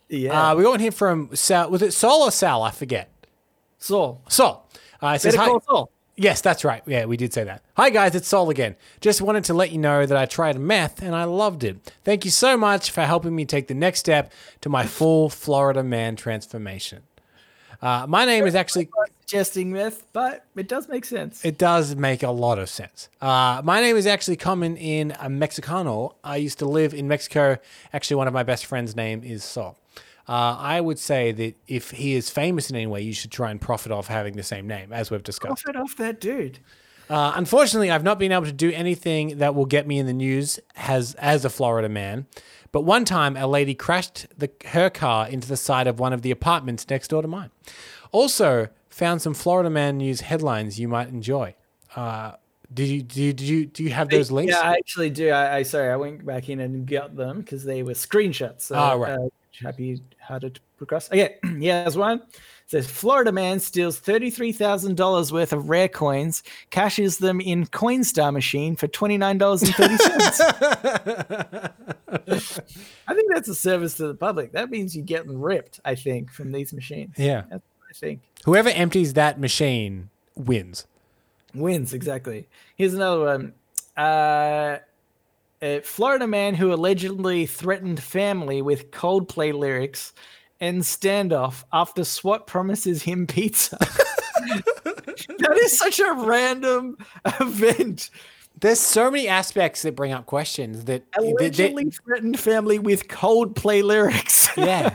yeah. 0.10 0.52
Uh, 0.52 0.56
we 0.56 0.64
got 0.64 0.72
one 0.72 0.80
here 0.80 0.92
from 0.92 1.30
Sal. 1.36 1.70
Was 1.70 1.82
it 1.82 1.94
Sol 1.94 2.24
or 2.24 2.32
Sal? 2.32 2.64
I 2.64 2.72
forget. 2.72 3.10
Saul, 3.78 4.22
Sol. 4.30 4.68
Uh, 5.02 5.08
it 5.10 5.22
says, 5.22 5.36
hi. 5.36 5.48
Saul. 5.68 5.92
Yes, 6.16 6.42
that's 6.42 6.64
right. 6.64 6.82
Yeah, 6.86 7.06
we 7.06 7.18
did 7.18 7.34
say 7.34 7.44
that. 7.44 7.64
Hi, 7.76 7.90
guys, 7.90 8.16
it's 8.16 8.28
Sol 8.28 8.50
again. 8.50 8.76
Just 9.02 9.22
wanted 9.22 9.44
to 9.46 9.54
let 9.54 9.72
you 9.72 9.80
know 9.80 10.06
that 10.06 10.18
I 10.18 10.26
tried 10.26 10.60
meth 10.60 11.02
and 11.02 11.16
I 11.16 11.24
loved 11.24 11.64
it. 11.64 11.92
Thank 12.04 12.24
you 12.24 12.32
so 12.32 12.56
much 12.56 12.92
for 12.92 13.02
helping 13.02 13.36
me 13.36 13.46
take 13.46 13.68
the 13.68 13.74
next 13.74 14.00
step 14.00 14.32
to 14.62 14.70
my 14.70 14.86
full 14.86 15.30
Florida 15.30 15.84
man 15.84 16.16
transformation. 16.16 17.02
Uh, 17.84 18.06
my 18.08 18.24
name 18.24 18.46
is 18.48 18.56
actually. 18.56 18.90
Suggesting 19.26 19.72
myth, 19.72 20.06
but 20.14 20.46
it 20.56 20.68
does 20.68 20.88
make 20.88 21.04
sense. 21.06 21.44
It 21.44 21.58
does 21.58 21.96
make 21.96 22.24
a 22.24 22.30
lot 22.30 22.60
of 22.60 22.70
sense. 22.70 23.10
Uh, 23.20 23.62
my 23.64 23.82
name 23.82 23.98
is 23.98 24.08
actually 24.08 24.38
common 24.38 24.78
in 24.78 25.12
a 25.12 25.28
Mexicano. 25.28 26.14
I 26.24 26.38
used 26.38 26.60
to 26.60 26.66
live 26.66 26.94
in 26.94 27.08
Mexico. 27.08 27.58
Actually, 27.92 28.18
one 28.18 28.28
of 28.28 28.34
my 28.34 28.44
best 28.44 28.66
friends' 28.66 28.96
name 28.96 29.24
is 29.24 29.44
Sol. 29.44 29.78
Uh, 30.30 30.56
I 30.60 30.80
would 30.80 31.00
say 31.00 31.32
that 31.34 31.56
if 31.68 31.92
he 31.92 32.14
is 32.14 32.30
famous 32.30 32.70
in 32.70 32.76
any 32.76 32.88
way, 32.88 33.02
you 33.02 33.12
should 33.12 33.32
try 33.32 33.52
and 33.52 33.60
profit 33.60 33.92
off 33.92 34.08
having 34.08 34.36
the 34.36 34.44
same 34.44 34.68
name, 34.68 34.94
as 34.94 35.12
we've 35.12 35.24
discussed. 35.24 35.64
Profit 35.64 35.76
off 35.82 35.98
that 35.98 36.22
dude. 36.22 36.60
Uh, 37.10 37.34
unfortunately, 37.36 37.92
I've 37.92 38.04
not 38.04 38.20
been 38.20 38.32
able 38.32 38.46
to 38.46 38.54
do 38.54 38.72
anything 38.72 39.40
that 39.40 39.56
will 39.56 39.66
get 39.66 39.88
me 39.88 40.00
in 40.00 40.06
the 40.06 40.14
news 40.14 40.60
as 40.78 41.16
as 41.16 41.44
a 41.44 41.50
Florida 41.50 41.90
man. 41.90 42.28
But 42.74 42.82
one 42.82 43.06
time, 43.06 43.38
a 43.38 43.48
lady 43.48 43.76
crashed 43.76 44.26
the, 44.38 44.50
her 44.66 44.90
car 44.90 45.30
into 45.30 45.48
the 45.48 45.56
side 45.56 45.88
of 45.88 46.00
one 46.00 46.12
of 46.12 46.24
the 46.24 46.32
apartments 46.32 46.90
next 46.90 47.08
door 47.10 47.22
to 47.22 47.28
mine. 47.28 47.52
Also, 48.12 48.68
found 48.90 49.22
some 49.22 49.34
Florida 49.34 49.70
man 49.70 49.98
news 49.98 50.22
headlines 50.22 50.80
you 50.80 50.88
might 50.88 51.08
enjoy. 51.08 51.56
Uh, 51.96 52.34
did 52.74 52.90
you 52.90 53.02
do 53.04 53.22
you, 53.22 53.34
do 53.34 53.46
you 53.46 53.66
do 53.68 53.84
you 53.84 53.92
have 53.92 54.10
those 54.10 54.32
links? 54.32 54.52
Yeah, 54.54 54.62
I 54.62 54.74
actually 54.74 55.12
do. 55.12 55.30
I, 55.30 55.58
I 55.58 55.64
sorry, 55.64 55.92
I 55.92 55.96
went 55.96 56.26
back 56.26 56.50
in 56.50 56.60
and 56.60 56.88
got 56.88 57.16
them 57.16 57.42
because 57.42 57.64
they 57.64 57.84
were 57.84 57.94
screenshots. 57.94 58.62
So, 58.62 58.76
Oh, 58.76 58.98
right. 58.98 59.12
uh, 59.20 59.28
happy 59.62 60.02
how 60.18 60.40
to 60.40 60.52
progress. 60.78 61.10
Okay, 61.12 61.38
yeah, 61.60 61.84
there's 61.84 61.96
one. 61.98 62.24
Says 62.74 62.88
Florida 62.88 63.32
man 63.32 63.60
steals 63.60 64.00
thirty-three 64.00 64.52
thousand 64.52 64.98
dollars 64.98 65.32
worth 65.32 65.54
of 65.54 65.70
rare 65.70 65.88
coins, 65.88 66.42
cashes 66.72 67.20
them 67.20 67.40
in 67.40 67.68
Coinstar 67.68 68.34
machine 68.34 68.76
for 68.76 68.88
twenty-nine 68.88 69.38
dollars 69.38 69.62
and 69.62 69.76
thirty 69.76 69.96
cents. 69.96 70.42
I 73.08 73.14
think 73.14 73.32
that's 73.32 73.48
a 73.48 73.54
service 73.54 73.94
to 73.98 74.08
the 74.08 74.16
public. 74.16 74.54
That 74.54 74.72
means 74.72 74.96
you're 74.96 75.06
getting 75.06 75.40
ripped. 75.40 75.82
I 75.86 75.94
think 75.94 76.32
from 76.32 76.52
these 76.52 76.74
machines. 76.74 77.14
Yeah. 77.16 77.44
That's 77.48 77.62
what 77.78 77.90
I 77.92 77.94
think. 77.94 78.22
Whoever 78.44 78.70
empties 78.70 79.14
that 79.14 79.40
machine 79.40 80.10
wins. 80.34 80.88
Wins, 81.54 81.94
exactly. 81.94 82.48
Here's 82.76 82.96
another 82.96 83.24
one. 83.24 83.54
Uh, 83.96 84.80
a 85.62 85.82
Florida 85.82 86.26
man 86.26 86.56
who 86.56 86.74
allegedly 86.74 87.46
threatened 87.46 88.02
family 88.02 88.64
with 88.64 88.90
Coldplay 88.90 89.54
lyrics 89.54 90.12
ends 90.64 90.96
standoff 90.96 91.64
after 91.74 92.04
SWAT 92.04 92.48
promises 92.48 93.04
him 93.04 93.28
pizza. 93.28 93.78
that 93.80 95.60
is 95.62 95.78
such 95.78 96.00
a 96.00 96.14
random 96.14 96.98
event. 97.40 98.10
There's 98.60 98.80
so 98.80 99.12
many 99.12 99.28
aspects 99.28 99.82
that 99.82 99.96
bring 99.96 100.14
up 100.14 100.26
questions 100.26 100.86
that 100.86 101.04
that- 101.12 101.22
that- 101.22 101.40
Allegedly 101.40 101.90
threatened 101.92 102.40
family 102.40 102.80
with 102.80 103.08
Coldplay 103.10 103.84
lyrics. 103.84 104.48
yeah. 104.58 104.94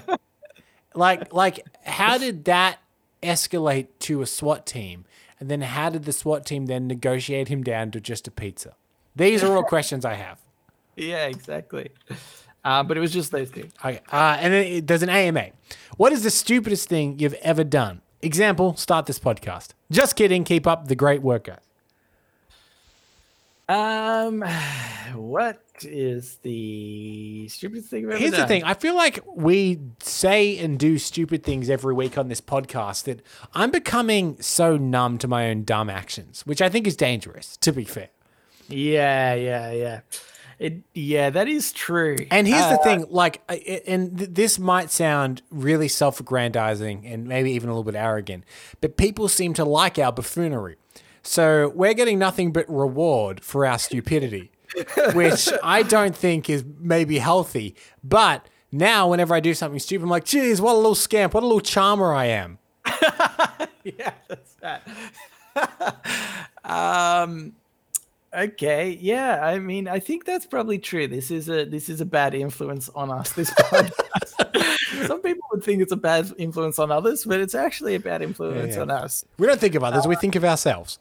like 0.94 1.32
like 1.32 1.64
how 1.84 2.16
did 2.18 2.46
that 2.46 2.78
escalate 3.22 3.88
to 4.00 4.22
a 4.22 4.26
SWAT 4.26 4.64
team? 4.66 5.04
And 5.40 5.50
then 5.50 5.60
how 5.60 5.90
did 5.90 6.04
the 6.04 6.12
SWAT 6.12 6.46
team 6.46 6.66
then 6.66 6.86
negotiate 6.86 7.48
him 7.48 7.62
down 7.62 7.90
to 7.92 8.00
just 8.00 8.26
a 8.26 8.30
pizza? 8.30 8.74
These 9.14 9.44
are 9.44 9.54
all 9.54 9.64
questions 9.64 10.04
I 10.04 10.14
have. 10.14 10.40
yeah, 10.96 11.26
exactly. 11.26 11.90
Uh, 12.64 12.82
but 12.82 12.96
it 12.96 13.00
was 13.00 13.12
just 13.12 13.30
those 13.30 13.50
two. 13.50 13.68
Okay. 13.84 14.00
Uh, 14.12 14.36
and 14.40 14.52
then 14.52 14.66
it- 14.66 14.86
there's 14.86 15.02
an 15.02 15.08
AMA. 15.08 15.50
What 15.96 16.12
is 16.12 16.22
the 16.22 16.30
stupidest 16.30 16.88
thing 16.88 17.18
you've 17.18 17.34
ever 17.34 17.64
done? 17.64 18.02
Example, 18.20 18.74
start 18.76 19.06
this 19.06 19.18
podcast. 19.18 19.68
Just 19.90 20.16
kidding. 20.16 20.44
Keep 20.44 20.66
up 20.66 20.88
the 20.88 20.96
great 20.96 21.22
work, 21.22 21.44
guys. 21.44 21.58
Um, 23.68 24.40
what 25.14 25.62
is 25.82 26.36
the 26.42 27.48
stupidest 27.48 27.88
thing? 27.90 28.04
I've 28.06 28.10
ever 28.12 28.18
Here's 28.18 28.32
the 28.32 28.46
thing. 28.46 28.64
I 28.64 28.74
feel 28.74 28.96
like 28.96 29.20
we 29.34 29.78
say 30.00 30.58
and 30.58 30.78
do 30.78 30.98
stupid 30.98 31.44
things 31.44 31.68
every 31.70 31.94
week 31.94 32.16
on 32.18 32.28
this 32.28 32.40
podcast 32.40 33.04
that 33.04 33.20
I'm 33.54 33.70
becoming 33.70 34.40
so 34.40 34.76
numb 34.76 35.18
to 35.18 35.28
my 35.28 35.48
own 35.50 35.64
dumb 35.64 35.90
actions, 35.90 36.42
which 36.46 36.60
I 36.62 36.68
think 36.68 36.86
is 36.86 36.96
dangerous, 36.96 37.56
to 37.58 37.72
be 37.72 37.84
fair. 37.84 38.08
Yeah, 38.68 39.34
yeah, 39.34 39.70
yeah. 39.72 40.00
It, 40.58 40.82
yeah, 40.92 41.30
that 41.30 41.46
is 41.46 41.72
true. 41.72 42.16
And 42.30 42.46
here's 42.48 42.66
the 42.66 42.80
Uh, 42.80 42.82
thing, 42.82 43.04
like, 43.10 43.40
and 43.86 44.18
this 44.18 44.58
might 44.58 44.90
sound 44.90 45.42
really 45.50 45.86
self-aggrandizing 45.86 47.06
and 47.06 47.28
maybe 47.28 47.52
even 47.52 47.68
a 47.68 47.72
little 47.72 47.84
bit 47.84 47.94
arrogant, 47.94 48.44
but 48.80 48.96
people 48.96 49.28
seem 49.28 49.54
to 49.54 49.64
like 49.64 49.98
our 49.98 50.10
buffoonery. 50.12 50.76
So 51.22 51.70
we're 51.74 51.94
getting 51.94 52.18
nothing 52.18 52.52
but 52.52 52.68
reward 52.68 53.44
for 53.44 53.66
our 53.66 53.78
stupidity, 53.78 54.50
which 55.14 55.48
I 55.62 55.82
don't 55.82 56.16
think 56.16 56.50
is 56.50 56.64
maybe 56.80 57.18
healthy. 57.18 57.76
But 58.02 58.48
now, 58.72 59.08
whenever 59.08 59.34
I 59.34 59.40
do 59.40 59.54
something 59.54 59.78
stupid, 59.78 60.04
I'm 60.04 60.10
like, 60.10 60.24
geez, 60.24 60.60
what 60.60 60.72
a 60.74 60.76
little 60.76 60.94
scamp, 60.94 61.34
what 61.34 61.42
a 61.42 61.46
little 61.46 61.60
charmer 61.60 62.12
I 62.12 62.26
am. 62.26 62.58
yeah, 63.84 64.12
that's 64.26 64.54
that. 64.60 64.82
um, 66.64 67.52
okay, 68.38 68.98
yeah. 69.00 69.44
I 69.44 69.58
mean, 69.58 69.88
I 69.88 69.98
think 70.00 70.24
that's 70.24 70.46
probably 70.46 70.78
true. 70.78 71.08
This 71.08 71.30
is 71.30 71.48
a 71.48 71.64
this 71.64 71.88
is 71.88 72.00
a 72.00 72.04
bad 72.06 72.34
influence 72.34 72.88
on 72.94 73.10
us. 73.10 73.32
This 73.32 73.50
podcast. 73.54 75.06
Some 75.06 75.22
people 75.22 75.46
would 75.52 75.62
think 75.62 75.82
it's 75.82 75.92
a 75.92 75.96
bad 75.96 76.32
influence 76.38 76.78
on 76.78 76.90
others, 76.90 77.24
but 77.24 77.40
it's 77.40 77.54
actually 77.54 77.94
a 77.94 78.00
bad 78.00 78.22
influence 78.22 78.76
yeah. 78.76 78.82
on 78.82 78.90
us. 78.90 79.24
We 79.38 79.46
don't 79.46 79.60
think 79.60 79.74
of 79.74 79.84
others, 79.84 80.06
we 80.06 80.16
uh, 80.16 80.18
think 80.18 80.34
of 80.34 80.44
ourselves. 80.44 80.98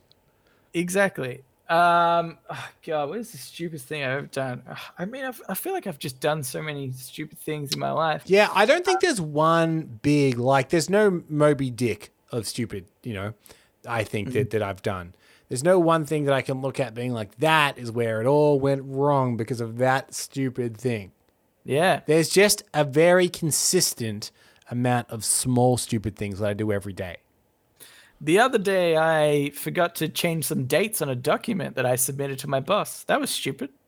Exactly. 0.74 1.44
Um, 1.70 2.38
oh, 2.50 2.70
God, 2.86 3.10
what 3.10 3.20
is 3.20 3.32
the 3.32 3.38
stupidest 3.38 3.88
thing 3.88 4.04
I've 4.04 4.12
ever 4.12 4.28
done? 4.28 4.64
I 4.98 5.06
mean, 5.06 5.26
I've, 5.26 5.42
I 5.50 5.54
feel 5.54 5.74
like 5.74 5.86
I've 5.86 6.00
just 6.00 6.22
done 6.22 6.44
so 6.44 6.62
many 6.62 6.92
stupid 6.92 7.40
things 7.40 7.74
in 7.74 7.80
my 7.80 7.92
life. 7.92 8.24
Yeah, 8.26 8.50
I 8.54 8.66
don't 8.66 8.86
think 8.86 8.98
uh, 8.98 9.02
there's 9.04 9.20
one 9.20 10.00
big 10.02 10.38
like. 10.38 10.70
There's 10.70 10.90
no 10.90 11.24
Moby 11.28 11.70
Dick 11.70 12.12
of 12.32 12.48
stupid. 12.48 12.86
You 13.04 13.14
know, 13.14 13.34
I 13.88 14.04
think 14.04 14.32
that 14.32 14.50
mm-hmm. 14.50 14.58
that 14.58 14.64
I've 14.64 14.82
done. 14.82 15.14
There's 15.50 15.64
no 15.64 15.80
one 15.80 16.06
thing 16.06 16.26
that 16.26 16.34
I 16.34 16.42
can 16.42 16.62
look 16.62 16.80
at 16.80 16.94
being 16.94 17.14
like 17.14 17.38
that 17.38 17.78
is 17.78 17.92
where 17.92 18.22
it 18.22 18.28
all 18.28 18.60
went 18.60 18.82
wrong 18.86 19.38
because 19.38 19.62
of 19.62 19.78
that 19.78 20.14
stupid 20.14 20.78
thing. 20.78 21.12
Yeah. 21.64 22.02
There's 22.06 22.30
just 22.30 22.64
a 22.74 22.84
very 22.84 23.30
consistent 23.30 24.32
amount 24.70 25.10
of 25.10 25.24
small 25.24 25.78
stupid 25.78 26.16
things 26.16 26.40
that 26.40 26.50
I 26.50 26.54
do 26.54 26.72
every 26.72 26.94
day. 26.94 27.18
The 28.20 28.40
other 28.40 28.58
day, 28.58 28.98
I 28.98 29.52
forgot 29.52 29.96
to 29.96 30.10
change 30.10 30.46
some 30.46 30.66
dates 30.66 31.02
on 31.02 31.10
a 31.10 31.16
document 31.16 31.76
that 31.76 31.86
I 31.86 31.96
submitted 31.96 32.40
to 32.40 32.50
my 32.50 32.60
boss. 32.60 33.04
That 33.04 33.20
was 33.22 33.30
stupid. 33.30 33.70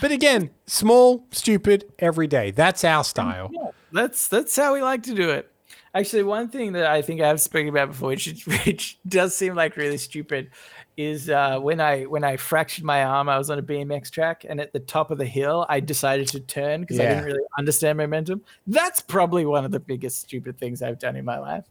But 0.00 0.12
again, 0.12 0.50
small, 0.66 1.26
stupid, 1.30 1.90
every 1.98 2.26
day. 2.26 2.50
That's 2.50 2.84
our 2.84 3.04
style. 3.04 3.50
Yeah, 3.52 3.70
that's 3.90 4.28
that's 4.28 4.54
how 4.54 4.74
we 4.74 4.82
like 4.82 5.02
to 5.04 5.14
do 5.14 5.30
it. 5.30 5.50
Actually, 5.94 6.24
one 6.24 6.48
thing 6.48 6.72
that 6.72 6.86
I 6.86 7.02
think 7.02 7.20
I've 7.20 7.40
spoken 7.40 7.68
about 7.68 7.88
before, 7.88 8.08
which 8.08 8.44
which 8.66 8.98
does 9.06 9.36
seem 9.36 9.54
like 9.54 9.76
really 9.76 9.96
stupid, 9.98 10.50
is 10.96 11.30
uh, 11.30 11.58
when 11.60 11.80
I 11.80 12.02
when 12.04 12.24
I 12.24 12.36
fractured 12.36 12.84
my 12.84 13.04
arm. 13.04 13.28
I 13.28 13.38
was 13.38 13.48
on 13.48 13.58
a 13.58 13.62
BMX 13.62 14.10
track, 14.10 14.44
and 14.48 14.60
at 14.60 14.72
the 14.72 14.80
top 14.80 15.10
of 15.12 15.18
the 15.18 15.24
hill, 15.26 15.66
I 15.68 15.78
decided 15.80 16.26
to 16.28 16.40
turn 16.40 16.80
because 16.80 16.98
I 16.98 17.04
didn't 17.06 17.24
really 17.24 17.44
understand 17.58 17.96
momentum. 17.98 18.42
That's 18.66 19.00
probably 19.00 19.46
one 19.46 19.64
of 19.64 19.70
the 19.70 19.80
biggest 19.80 20.20
stupid 20.20 20.58
things 20.58 20.82
I've 20.82 20.98
done 20.98 21.14
in 21.16 21.24
my 21.24 21.38
life. 21.38 21.64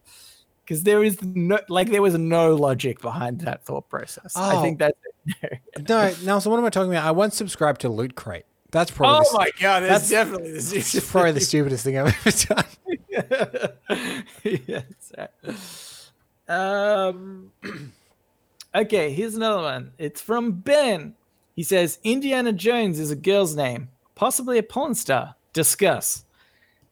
Because 0.64 0.82
there 0.84 1.04
is 1.04 1.20
no 1.22 1.58
like 1.68 1.90
there 1.90 2.00
was 2.00 2.16
no 2.16 2.54
logic 2.54 3.02
behind 3.02 3.42
that 3.42 3.66
thought 3.66 3.90
process. 3.90 4.34
I 4.34 4.56
Oh. 4.56 4.62
think 4.62 4.78
that's 4.78 4.98
No, 5.88 6.14
no. 6.24 6.38
So 6.38 6.48
what 6.48 6.58
am 6.58 6.64
I 6.64 6.70
talking 6.70 6.90
about? 6.90 7.04
I 7.04 7.10
once 7.10 7.36
subscribed 7.36 7.82
to 7.82 7.90
Loot 7.90 8.14
Crate. 8.14 8.46
That's 8.74 8.90
probably 8.90 9.24
Oh 9.24 9.32
the, 9.32 9.38
my 9.38 9.50
god, 9.60 9.80
that's, 9.84 10.08
that's- 10.08 10.10
definitely 10.10 10.50
the 10.50 10.60
stupidest 10.60 11.10
probably 11.12 11.30
the 11.30 11.40
stupidest 11.40 11.84
thing 11.84 11.96
I've 11.96 12.26
ever 12.26 13.72
done. 13.92 14.24
yes. 14.66 16.10
Um, 16.48 17.52
okay, 18.74 19.12
here's 19.12 19.36
another 19.36 19.62
one. 19.62 19.92
It's 19.96 20.20
from 20.20 20.50
Ben. 20.54 21.14
He 21.54 21.62
says 21.62 22.00
Indiana 22.02 22.52
Jones 22.52 22.98
is 22.98 23.12
a 23.12 23.16
girl's 23.16 23.54
name, 23.54 23.90
possibly 24.16 24.58
a 24.58 24.62
porn 24.64 24.96
star. 24.96 25.36
Discuss. 25.52 26.23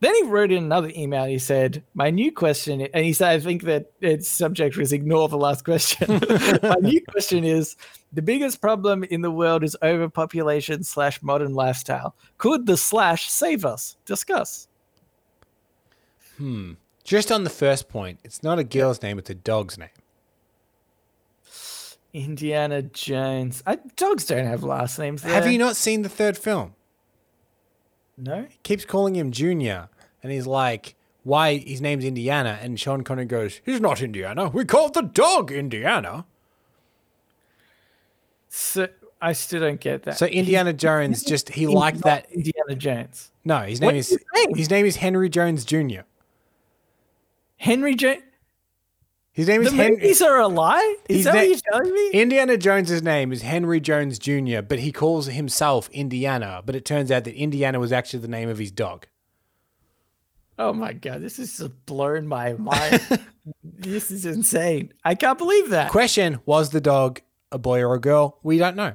Then 0.03 0.17
he 0.17 0.25
wrote 0.25 0.51
in 0.51 0.65
another 0.65 0.91
email. 0.97 1.27
He 1.27 1.39
said, 1.39 1.85
"My 1.95 2.11
new 2.11 2.33
question," 2.33 2.81
and 2.81 3.05
he 3.05 3.13
said, 3.13 3.29
"I 3.29 3.39
think 3.39 3.63
that 3.63 3.93
its 4.01 4.27
subject 4.27 4.77
was 4.77 4.93
ignore 4.93 5.29
the 5.29 5.39
last 5.39 5.65
question." 5.65 6.09
My 6.63 6.75
new 6.81 7.01
question 7.05 7.45
is: 7.45 7.77
the 8.13 8.21
biggest 8.21 8.61
problem 8.61 9.05
in 9.05 9.21
the 9.21 9.31
world 9.31 9.63
is 9.63 9.77
overpopulation 9.81 10.83
slash 10.83 11.23
modern 11.23 11.55
lifestyle. 11.55 12.17
Could 12.39 12.67
the 12.67 12.77
slash 12.77 13.31
save 13.31 13.65
us? 13.65 13.97
Discuss. 14.05 14.67
Hmm. 16.37 16.73
Just 17.05 17.31
on 17.31 17.45
the 17.45 17.51
first 17.51 17.89
point, 17.89 18.19
it's 18.25 18.43
not 18.43 18.59
a 18.59 18.65
girl's 18.65 19.03
name, 19.03 19.21
it's 19.21 19.31
a 19.31 19.37
dog's 19.37 19.79
name. 19.79 19.89
Indiana 22.13 22.83
Jones. 22.83 23.63
I, 23.65 23.79
dogs 23.95 24.27
don't 24.27 24.47
have 24.47 24.65
last 24.65 24.99
names. 24.99 25.23
Have 25.23 25.47
you 25.47 25.59
not 25.59 25.77
seen 25.77 26.03
the 26.03 26.09
third 26.09 26.37
film? 26.37 26.75
No. 28.17 28.47
Keeps 28.63 28.85
calling 28.85 29.17
him 29.17 29.31
Junior, 29.31 29.89
and 30.23 30.31
he's 30.33 30.47
like, 30.47 30.95
why 31.25 31.57
his 31.59 31.81
name's 31.81 32.05
Indiana? 32.05 32.59
And 32.61 32.79
Sean 32.79 33.03
Connery 33.05 33.27
goes, 33.27 33.61
he's 33.65 33.81
not 33.81 34.03
Indiana. 34.03 34.49
We 34.49 34.65
called 34.65 34.95
the 34.95 35.03
dog 35.03 35.53
Indiana. 35.53 36.25
So 38.49 38.89
I 39.21 39.33
still 39.33 39.61
don't 39.61 39.81
get 39.81 40.03
that. 40.05 40.19
So 40.19 40.27
Indiana 40.27 40.73
Jones 40.73 41.23
just, 41.27 41.51
he 41.51 41.67
He's 41.67 41.71
liked 41.71 42.03
that. 42.03 42.31
Indiana 42.31 42.75
Jones. 42.75 43.31
No, 43.45 43.61
his 43.61 43.81
name 43.81 43.97
is 43.97 44.13
is, 44.13 44.19
his 44.57 44.71
name? 44.71 44.85
is 44.87 44.97
Henry 44.97 45.29
Jones 45.29 45.65
Jr. 45.65 46.01
Henry 47.57 47.95
Jones. 47.95 48.23
His 49.35 49.49
name 49.49 49.63
The 49.63 49.69
is 49.69 49.73
Henry. 49.75 49.97
movies 49.97 50.21
are 50.21 50.41
a 50.41 50.47
lie. 50.49 50.97
Is 51.09 51.17
His 51.19 51.25
that 51.25 51.33
na- 51.35 51.41
what 51.41 51.49
you're 51.49 51.59
telling 51.73 51.95
me? 51.95 52.11
Indiana 52.11 52.59
Jones's 52.59 53.03
name 53.03 53.33
is 53.33 53.41
Henry 53.41 53.81
Jones 53.81 54.19
Jr., 54.19 54.61
but 54.61 54.81
he 54.81 54.93
calls 54.93 55.27
himself 55.27 55.89
Indiana. 55.91 56.63
But 56.67 56.77
it 56.77 56.85
turns 56.85 57.11
out 57.11 57.25
that 57.25 57.35
Indiana 57.35 57.81
was 57.81 57.93
actually 57.93 58.19
the 58.21 58.29
name 58.29 58.51
of 58.51 58.59
his 58.59 58.71
dog. 58.71 59.07
Oh 60.63 60.73
my 60.73 60.93
god, 60.93 61.21
this 61.21 61.39
is 61.39 61.57
just 61.57 61.87
blown 61.87 62.27
my 62.27 62.53
mind. 62.55 63.01
this 63.63 64.11
is 64.11 64.25
insane. 64.27 64.93
I 65.05 65.15
can't 65.15 65.39
believe 65.39 65.71
that. 65.71 65.91
Question: 65.91 66.41
Was 66.47 66.71
the 66.71 66.81
dog 66.81 67.21
a 67.51 67.59
boy 67.59 67.81
or 67.83 67.95
a 67.95 68.01
girl? 68.01 68.39
We 68.43 68.59
don't 68.59 68.77
know. 68.77 68.95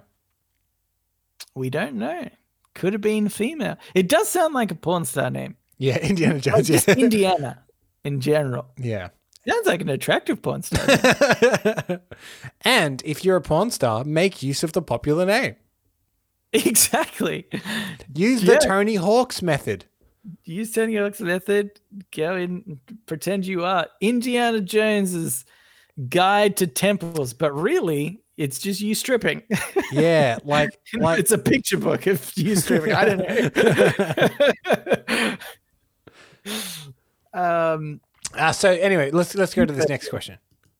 We 1.55 1.70
don't 1.70 1.95
know. 1.95 2.30
Could 2.76 2.93
have 2.93 3.01
been 3.01 3.30
female. 3.30 3.78
It 3.95 4.07
does 4.07 4.30
sound 4.30 4.53
like 4.53 4.72
a 4.72 4.76
porn 4.76 5.05
star 5.05 5.30
name. 5.30 5.55
Yeah, 5.78 5.97
Indiana 6.01 6.36
oh, 6.36 6.39
Jones. 6.39 6.68
just 6.68 6.88
Yeah. 6.88 6.95
Indiana 6.95 7.63
in 8.03 8.22
general. 8.22 8.68
yeah. 8.78 9.09
Sounds 9.47 9.65
like 9.65 9.80
an 9.82 9.88
attractive 9.89 10.41
porn 10.41 10.61
star. 10.61 10.86
and 12.61 13.01
if 13.05 13.24
you're 13.24 13.38
a 13.38 13.41
porn 13.41 13.72
star, 13.72 14.03
make 14.03 14.43
use 14.43 14.61
of 14.61 14.74
the 14.74 14.82
popular 14.82 15.26
name. 15.26 15.55
exactly. 16.53 17.47
Use 18.13 18.43
Yeah. 18.43 18.55
the 18.55 18.59
Tony 18.59 18.95
Hawk's 18.95 19.41
method. 19.41 19.86
Use 20.43 20.71
Tony 20.71 20.95
Hawk's 20.95 21.21
method. 21.21 21.80
Go 22.15 22.36
in, 22.36 22.80
pretend 23.05 23.45
you 23.45 23.63
are 23.63 23.88
Indiana 24.01 24.61
Jones's 24.61 25.45
guide 26.09 26.57
to 26.57 26.67
temples, 26.67 27.34
but 27.34 27.51
really, 27.53 28.21
it's 28.38 28.59
just 28.59 28.82
you 28.82 28.93
stripping. 28.95 29.43
Yeah, 29.91 30.38
like 30.43 30.80
like 30.93 31.19
it's 31.19 31.32
a 31.32 31.38
picture 31.38 31.78
book 31.78 32.07
of 32.07 32.32
you 32.36 32.55
stripping. 32.55 32.93
I 32.93 33.05
don't 33.05 33.19
know. 37.34 37.73
um, 37.73 38.01
uh, 38.34 38.51
so. 38.51 38.71
Anyway, 38.71 39.11
let's 39.11 39.34
let's 39.36 39.53
go 39.53 39.65
to 39.65 39.73
this 39.73 39.89
next 39.89 40.09
question. 40.09 40.38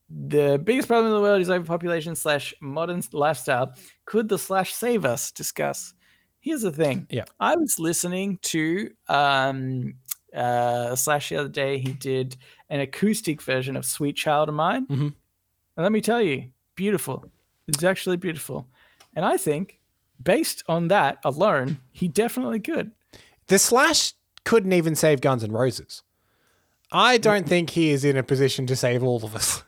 the 0.08 0.60
biggest 0.62 0.88
problem 0.88 1.12
in 1.12 1.16
the 1.16 1.22
world 1.22 1.40
is 1.40 1.50
overpopulation 1.50 2.14
slash 2.14 2.54
modern 2.60 3.02
lifestyle. 3.12 3.74
Could 4.04 4.28
the 4.28 4.38
slash 4.38 4.72
save 4.72 5.04
us? 5.04 5.32
Discuss. 5.32 5.94
Here's 6.40 6.62
the 6.62 6.72
thing. 6.72 7.06
Yeah. 7.10 7.24
I 7.40 7.56
was 7.56 7.78
listening 7.78 8.38
to 8.42 8.90
um 9.08 9.94
uh 10.34 10.94
slash 10.96 11.28
the 11.30 11.36
other 11.36 11.48
day. 11.48 11.78
He 11.78 11.92
did 11.92 12.36
an 12.70 12.80
acoustic 12.80 13.42
version 13.42 13.76
of 13.76 13.84
"Sweet 13.84 14.16
Child 14.16 14.48
of 14.50 14.54
Mine," 14.54 14.86
Mhm. 14.86 15.00
and 15.00 15.14
let 15.76 15.92
me 15.92 16.00
tell 16.00 16.20
you, 16.22 16.50
beautiful. 16.74 17.24
It's 17.66 17.82
actually 17.84 18.16
beautiful, 18.18 18.66
and 19.14 19.24
I 19.24 19.36
think 19.36 19.78
based 20.22 20.62
on 20.68 20.88
that 20.88 21.18
alone, 21.24 21.78
he 21.92 22.08
definitely 22.08 22.60
could. 22.60 22.92
The 23.48 23.58
Slash 23.58 24.12
couldn't 24.44 24.72
even 24.72 24.94
save 24.94 25.20
Guns 25.20 25.44
N' 25.44 25.52
Roses. 25.52 26.02
I 26.92 27.18
don't 27.18 27.46
think 27.46 27.70
he 27.70 27.90
is 27.90 28.04
in 28.04 28.16
a 28.16 28.22
position 28.22 28.66
to 28.66 28.76
save 28.76 29.02
all 29.02 29.22
of 29.24 29.34
us. 29.34 29.62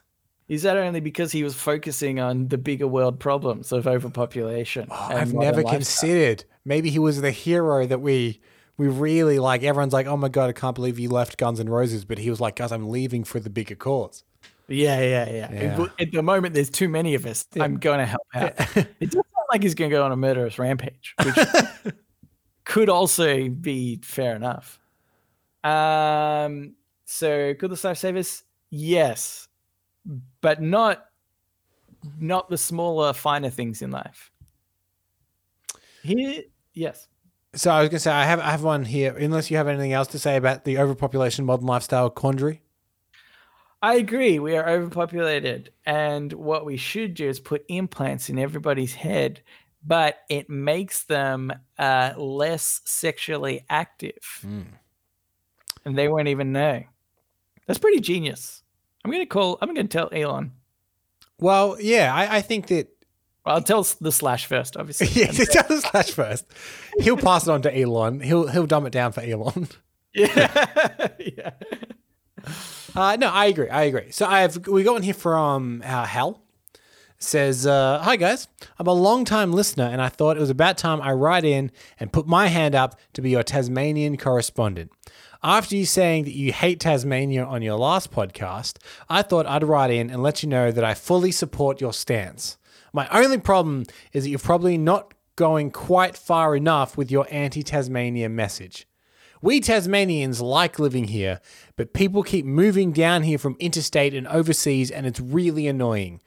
Is 0.51 0.63
that 0.63 0.75
only 0.75 0.99
because 0.99 1.31
he 1.31 1.45
was 1.45 1.55
focusing 1.55 2.19
on 2.19 2.49
the 2.49 2.57
bigger 2.57 2.85
world 2.85 3.21
problems 3.21 3.71
of 3.71 3.87
overpopulation? 3.87 4.89
Oh, 4.91 5.07
I've 5.09 5.33
never 5.33 5.63
considered. 5.63 6.43
Maybe 6.65 6.89
he 6.89 6.99
was 6.99 7.21
the 7.21 7.31
hero 7.31 7.85
that 7.85 8.01
we 8.01 8.41
we 8.75 8.89
really 8.89 9.39
like. 9.39 9.63
Everyone's 9.63 9.93
like, 9.93 10.07
"Oh 10.07 10.17
my 10.17 10.27
god, 10.27 10.49
I 10.49 10.51
can't 10.51 10.75
believe 10.75 10.99
you 10.99 11.07
left 11.07 11.37
Guns 11.37 11.61
N' 11.61 11.69
Roses," 11.69 12.03
but 12.03 12.17
he 12.17 12.29
was 12.29 12.41
like, 12.41 12.57
"Guys, 12.57 12.73
I'm 12.73 12.89
leaving 12.89 13.23
for 13.23 13.39
the 13.39 13.49
bigger 13.49 13.75
cause." 13.75 14.25
Yeah, 14.67 14.99
yeah, 14.99 15.29
yeah. 15.29 15.53
Yeah. 15.53 15.87
At 15.97 16.11
the 16.11 16.21
moment, 16.21 16.53
there's 16.53 16.69
too 16.69 16.89
many 16.89 17.15
of 17.15 17.25
us. 17.25 17.45
I'm 17.57 17.77
going 17.77 17.99
to 17.99 18.05
help 18.05 18.27
out. 18.35 18.59
it 18.75 18.99
doesn't 18.99 19.13
sound 19.13 19.47
like 19.53 19.63
he's 19.63 19.73
going 19.73 19.89
to 19.89 19.95
go 19.95 20.03
on 20.03 20.11
a 20.11 20.17
murderous 20.17 20.59
rampage, 20.59 21.15
which 21.23 21.35
could 22.65 22.89
also 22.89 23.47
be 23.47 24.01
fair 24.03 24.35
enough. 24.35 24.81
Um, 25.63 26.75
so 27.05 27.53
could 27.53 27.71
the 27.71 27.77
slash 27.77 27.99
save 28.01 28.17
us? 28.17 28.43
Yes, 28.69 29.47
but 30.41 30.61
not 30.61 31.05
not 32.19 32.49
the 32.49 32.57
smaller, 32.57 33.13
finer 33.13 33.49
things 33.49 33.81
in 33.81 33.91
life. 33.91 34.31
Here, 36.03 36.43
yes. 36.73 37.07
So 37.53 37.69
I 37.69 37.81
was 37.81 37.89
gonna 37.89 37.99
say 37.99 38.11
I 38.11 38.25
have 38.25 38.39
I 38.39 38.51
have 38.51 38.63
one 38.63 38.85
here. 38.85 39.15
Unless 39.15 39.51
you 39.51 39.57
have 39.57 39.67
anything 39.67 39.93
else 39.93 40.07
to 40.09 40.19
say 40.19 40.37
about 40.37 40.63
the 40.63 40.77
overpopulation 40.77 41.45
modern 41.45 41.67
lifestyle 41.67 42.09
quandary. 42.09 42.61
I 43.81 43.95
agree. 43.95 44.39
We 44.39 44.55
are 44.55 44.69
overpopulated. 44.69 45.71
And 45.85 46.31
what 46.33 46.65
we 46.65 46.77
should 46.77 47.15
do 47.15 47.27
is 47.27 47.39
put 47.39 47.65
implants 47.67 48.29
in 48.29 48.37
everybody's 48.37 48.93
head, 48.93 49.41
but 49.85 50.19
it 50.29 50.49
makes 50.49 51.03
them 51.05 51.51
uh, 51.79 52.13
less 52.15 52.81
sexually 52.85 53.65
active. 53.69 54.45
And 55.83 55.97
they 55.97 56.07
won't 56.07 56.27
even 56.27 56.51
know. 56.51 56.83
That's 57.65 57.79
pretty 57.79 58.01
genius. 58.01 58.60
I'm 59.03 59.11
going 59.11 59.23
to 59.23 59.27
call, 59.27 59.57
I'm 59.61 59.73
going 59.73 59.87
to 59.87 59.91
tell 59.91 60.09
Elon. 60.11 60.51
Well, 61.39 61.77
yeah, 61.79 62.13
I, 62.13 62.37
I 62.37 62.41
think 62.41 62.67
that 62.67 62.87
Well, 63.45 63.55
I'll 63.55 63.61
tell 63.63 63.85
the 63.99 64.11
slash 64.11 64.45
first, 64.45 64.77
obviously. 64.77 65.07
yeah, 65.21 65.31
tell 65.31 65.63
the 65.67 65.81
slash 65.81 66.11
first. 66.11 66.45
He'll 66.99 67.17
pass 67.17 67.47
it 67.47 67.49
on 67.49 67.63
to 67.63 67.75
Elon. 67.77 68.19
He'll 68.21 68.47
he'll 68.47 68.67
dumb 68.67 68.85
it 68.85 68.91
down 68.91 69.11
for 69.11 69.21
Elon. 69.21 69.67
yeah. 70.13 71.07
yeah. 71.19 71.51
Uh, 72.95 73.15
no, 73.19 73.29
I 73.29 73.45
agree. 73.45 73.69
I 73.69 73.83
agree. 73.83 74.11
So 74.11 74.25
I 74.25 74.41
have 74.41 74.67
we 74.67 74.83
got 74.83 74.93
one 74.93 75.03
here 75.03 75.13
from 75.13 75.81
uh, 75.83 76.05
Hal. 76.05 76.41
says, 77.17 77.65
uh, 77.65 77.99
Hi 78.03 78.17
guys, 78.17 78.47
I'm 78.77 78.87
a 78.87 78.93
long 78.93 79.25
time 79.25 79.51
listener 79.51 79.85
and 79.85 80.01
I 80.01 80.09
thought 80.09 80.37
it 80.37 80.41
was 80.41 80.49
about 80.49 80.77
time 80.77 81.01
I 81.01 81.13
write 81.13 81.45
in 81.45 81.71
and 81.99 82.11
put 82.11 82.27
my 82.27 82.47
hand 82.47 82.75
up 82.75 82.99
to 83.13 83.21
be 83.21 83.31
your 83.31 83.43
Tasmanian 83.43 84.17
correspondent. 84.17 84.91
After 85.43 85.75
you 85.75 85.87
saying 85.87 86.25
that 86.25 86.35
you 86.35 86.53
hate 86.53 86.79
Tasmania 86.79 87.43
on 87.43 87.63
your 87.63 87.75
last 87.75 88.11
podcast, 88.11 88.77
I 89.09 89.23
thought 89.23 89.47
I'd 89.47 89.63
write 89.63 89.89
in 89.89 90.11
and 90.11 90.21
let 90.21 90.43
you 90.43 90.49
know 90.49 90.71
that 90.71 90.83
I 90.83 90.93
fully 90.93 91.31
support 91.31 91.81
your 91.81 91.93
stance. 91.93 92.59
My 92.93 93.07
only 93.09 93.39
problem 93.39 93.85
is 94.13 94.23
that 94.23 94.29
you're 94.29 94.37
probably 94.37 94.77
not 94.77 95.15
going 95.35 95.71
quite 95.71 96.15
far 96.15 96.55
enough 96.55 96.95
with 96.95 97.09
your 97.09 97.25
anti 97.31 97.63
Tasmania 97.63 98.29
message. 98.29 98.87
We 99.41 99.61
Tasmanians 99.61 100.41
like 100.41 100.77
living 100.77 101.05
here, 101.05 101.41
but 101.75 101.93
people 101.93 102.21
keep 102.21 102.45
moving 102.45 102.91
down 102.91 103.23
here 103.23 103.39
from 103.39 103.55
interstate 103.59 104.13
and 104.13 104.27
overseas, 104.27 104.91
and 104.91 105.07
it's 105.07 105.19
really 105.19 105.67
annoying. 105.67 106.21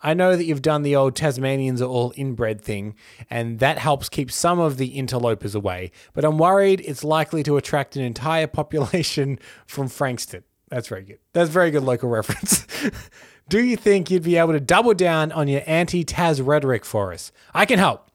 I 0.00 0.14
know 0.14 0.36
that 0.36 0.44
you've 0.44 0.62
done 0.62 0.82
the 0.82 0.94
old 0.96 1.16
Tasmanians 1.16 1.82
are 1.82 1.88
all 1.88 2.12
inbred 2.16 2.60
thing, 2.60 2.94
and 3.28 3.58
that 3.58 3.78
helps 3.78 4.08
keep 4.08 4.30
some 4.30 4.58
of 4.58 4.76
the 4.76 4.96
interlopers 4.96 5.54
away, 5.54 5.90
but 6.14 6.24
I'm 6.24 6.38
worried 6.38 6.82
it's 6.84 7.02
likely 7.02 7.42
to 7.44 7.56
attract 7.56 7.96
an 7.96 8.02
entire 8.02 8.46
population 8.58 9.38
from 9.66 9.88
Frankston. 9.88 10.44
That's 10.68 10.88
very 10.88 11.02
good. 11.02 11.18
That's 11.32 11.50
very 11.50 11.70
good 11.70 11.82
local 11.82 12.08
reference. 12.18 12.66
Do 13.48 13.64
you 13.64 13.76
think 13.76 14.10
you'd 14.10 14.22
be 14.22 14.36
able 14.36 14.52
to 14.52 14.60
double 14.60 14.94
down 14.94 15.32
on 15.32 15.48
your 15.48 15.62
anti 15.66 16.04
Tas 16.04 16.40
rhetoric 16.40 16.84
for 16.84 17.12
us? 17.12 17.32
I 17.54 17.64
can 17.64 17.78
help. 17.78 18.10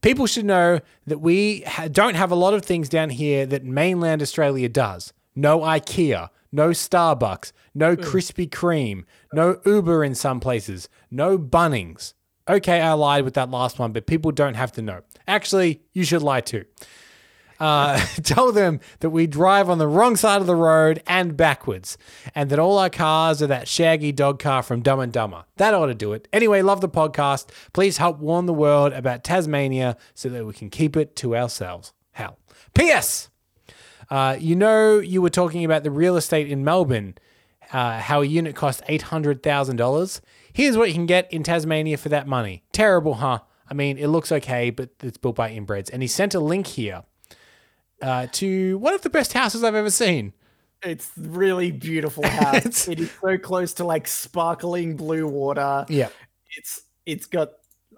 People 0.00 0.26
should 0.26 0.44
know 0.44 0.80
that 1.06 1.18
we 1.18 1.62
ha- 1.62 1.88
don't 1.88 2.14
have 2.14 2.30
a 2.30 2.36
lot 2.36 2.54
of 2.54 2.64
things 2.64 2.88
down 2.88 3.10
here 3.10 3.46
that 3.46 3.64
mainland 3.64 4.22
Australia 4.22 4.68
does. 4.68 5.12
No 5.34 5.60
IKEA, 5.60 6.30
no 6.52 6.68
Starbucks, 6.68 7.50
no 7.76 7.94
Krispy 7.94 8.48
Kreme, 8.48 9.04
no 9.32 9.60
Uber 9.66 10.02
in 10.02 10.14
some 10.14 10.40
places, 10.40 10.88
no 11.10 11.38
Bunnings. 11.38 12.14
Okay, 12.48 12.80
I 12.80 12.92
lied 12.92 13.24
with 13.24 13.34
that 13.34 13.50
last 13.50 13.78
one, 13.78 13.92
but 13.92 14.06
people 14.06 14.30
don't 14.30 14.54
have 14.54 14.72
to 14.72 14.82
know. 14.82 15.02
Actually, 15.28 15.82
you 15.92 16.04
should 16.04 16.22
lie 16.22 16.40
too. 16.40 16.64
Uh, 17.58 17.98
tell 18.22 18.52
them 18.52 18.80
that 19.00 19.10
we 19.10 19.26
drive 19.26 19.68
on 19.68 19.78
the 19.78 19.88
wrong 19.88 20.16
side 20.16 20.40
of 20.40 20.46
the 20.46 20.54
road 20.54 21.02
and 21.06 21.36
backwards, 21.36 21.98
and 22.34 22.50
that 22.50 22.58
all 22.58 22.78
our 22.78 22.90
cars 22.90 23.42
are 23.42 23.46
that 23.46 23.68
shaggy 23.68 24.12
dog 24.12 24.38
car 24.38 24.62
from 24.62 24.80
Dumb 24.80 25.00
and 25.00 25.12
Dumber. 25.12 25.44
That 25.56 25.74
ought 25.74 25.86
to 25.86 25.94
do 25.94 26.12
it. 26.12 26.28
Anyway, 26.32 26.62
love 26.62 26.80
the 26.80 26.88
podcast. 26.88 27.48
Please 27.72 27.98
help 27.98 28.18
warn 28.18 28.46
the 28.46 28.54
world 28.54 28.92
about 28.92 29.24
Tasmania 29.24 29.96
so 30.14 30.28
that 30.30 30.46
we 30.46 30.52
can 30.52 30.70
keep 30.70 30.96
it 30.96 31.16
to 31.16 31.36
ourselves. 31.36 31.92
Hal. 32.12 32.38
P.S. 32.74 33.28
Uh, 34.08 34.36
you 34.38 34.54
know, 34.54 34.98
you 34.98 35.20
were 35.20 35.30
talking 35.30 35.64
about 35.64 35.82
the 35.82 35.90
real 35.90 36.16
estate 36.16 36.50
in 36.50 36.64
Melbourne, 36.64 37.16
uh, 37.72 37.98
how 38.00 38.22
a 38.22 38.24
unit 38.26 38.54
cost 38.56 38.82
$800,000. 38.88 40.20
Here's 40.52 40.76
what 40.76 40.88
you 40.88 40.94
can 40.94 41.06
get 41.06 41.32
in 41.32 41.42
Tasmania 41.42 41.96
for 41.96 42.08
that 42.10 42.26
money. 42.26 42.62
Terrible, 42.72 43.14
huh? 43.14 43.40
I 43.68 43.74
mean, 43.74 43.98
it 43.98 44.06
looks 44.08 44.30
okay, 44.32 44.70
but 44.70 44.90
it's 45.02 45.18
built 45.18 45.36
by 45.36 45.50
inbreds. 45.50 45.90
And 45.92 46.02
he 46.02 46.08
sent 46.08 46.34
a 46.34 46.40
link 46.40 46.66
here 46.68 47.02
uh, 48.00 48.28
to 48.32 48.78
one 48.78 48.94
of 48.94 49.02
the 49.02 49.10
best 49.10 49.32
houses 49.32 49.64
I've 49.64 49.74
ever 49.74 49.90
seen. 49.90 50.32
It's 50.82 51.10
really 51.16 51.72
beautiful 51.72 52.26
house. 52.28 52.86
it 52.88 53.00
is 53.00 53.10
so 53.20 53.38
close 53.38 53.72
to 53.74 53.84
like 53.84 54.06
sparkling 54.06 54.96
blue 54.96 55.26
water. 55.26 55.84
Yeah. 55.88 56.10
It's 56.56 56.82
it's 57.06 57.26
got 57.26 57.52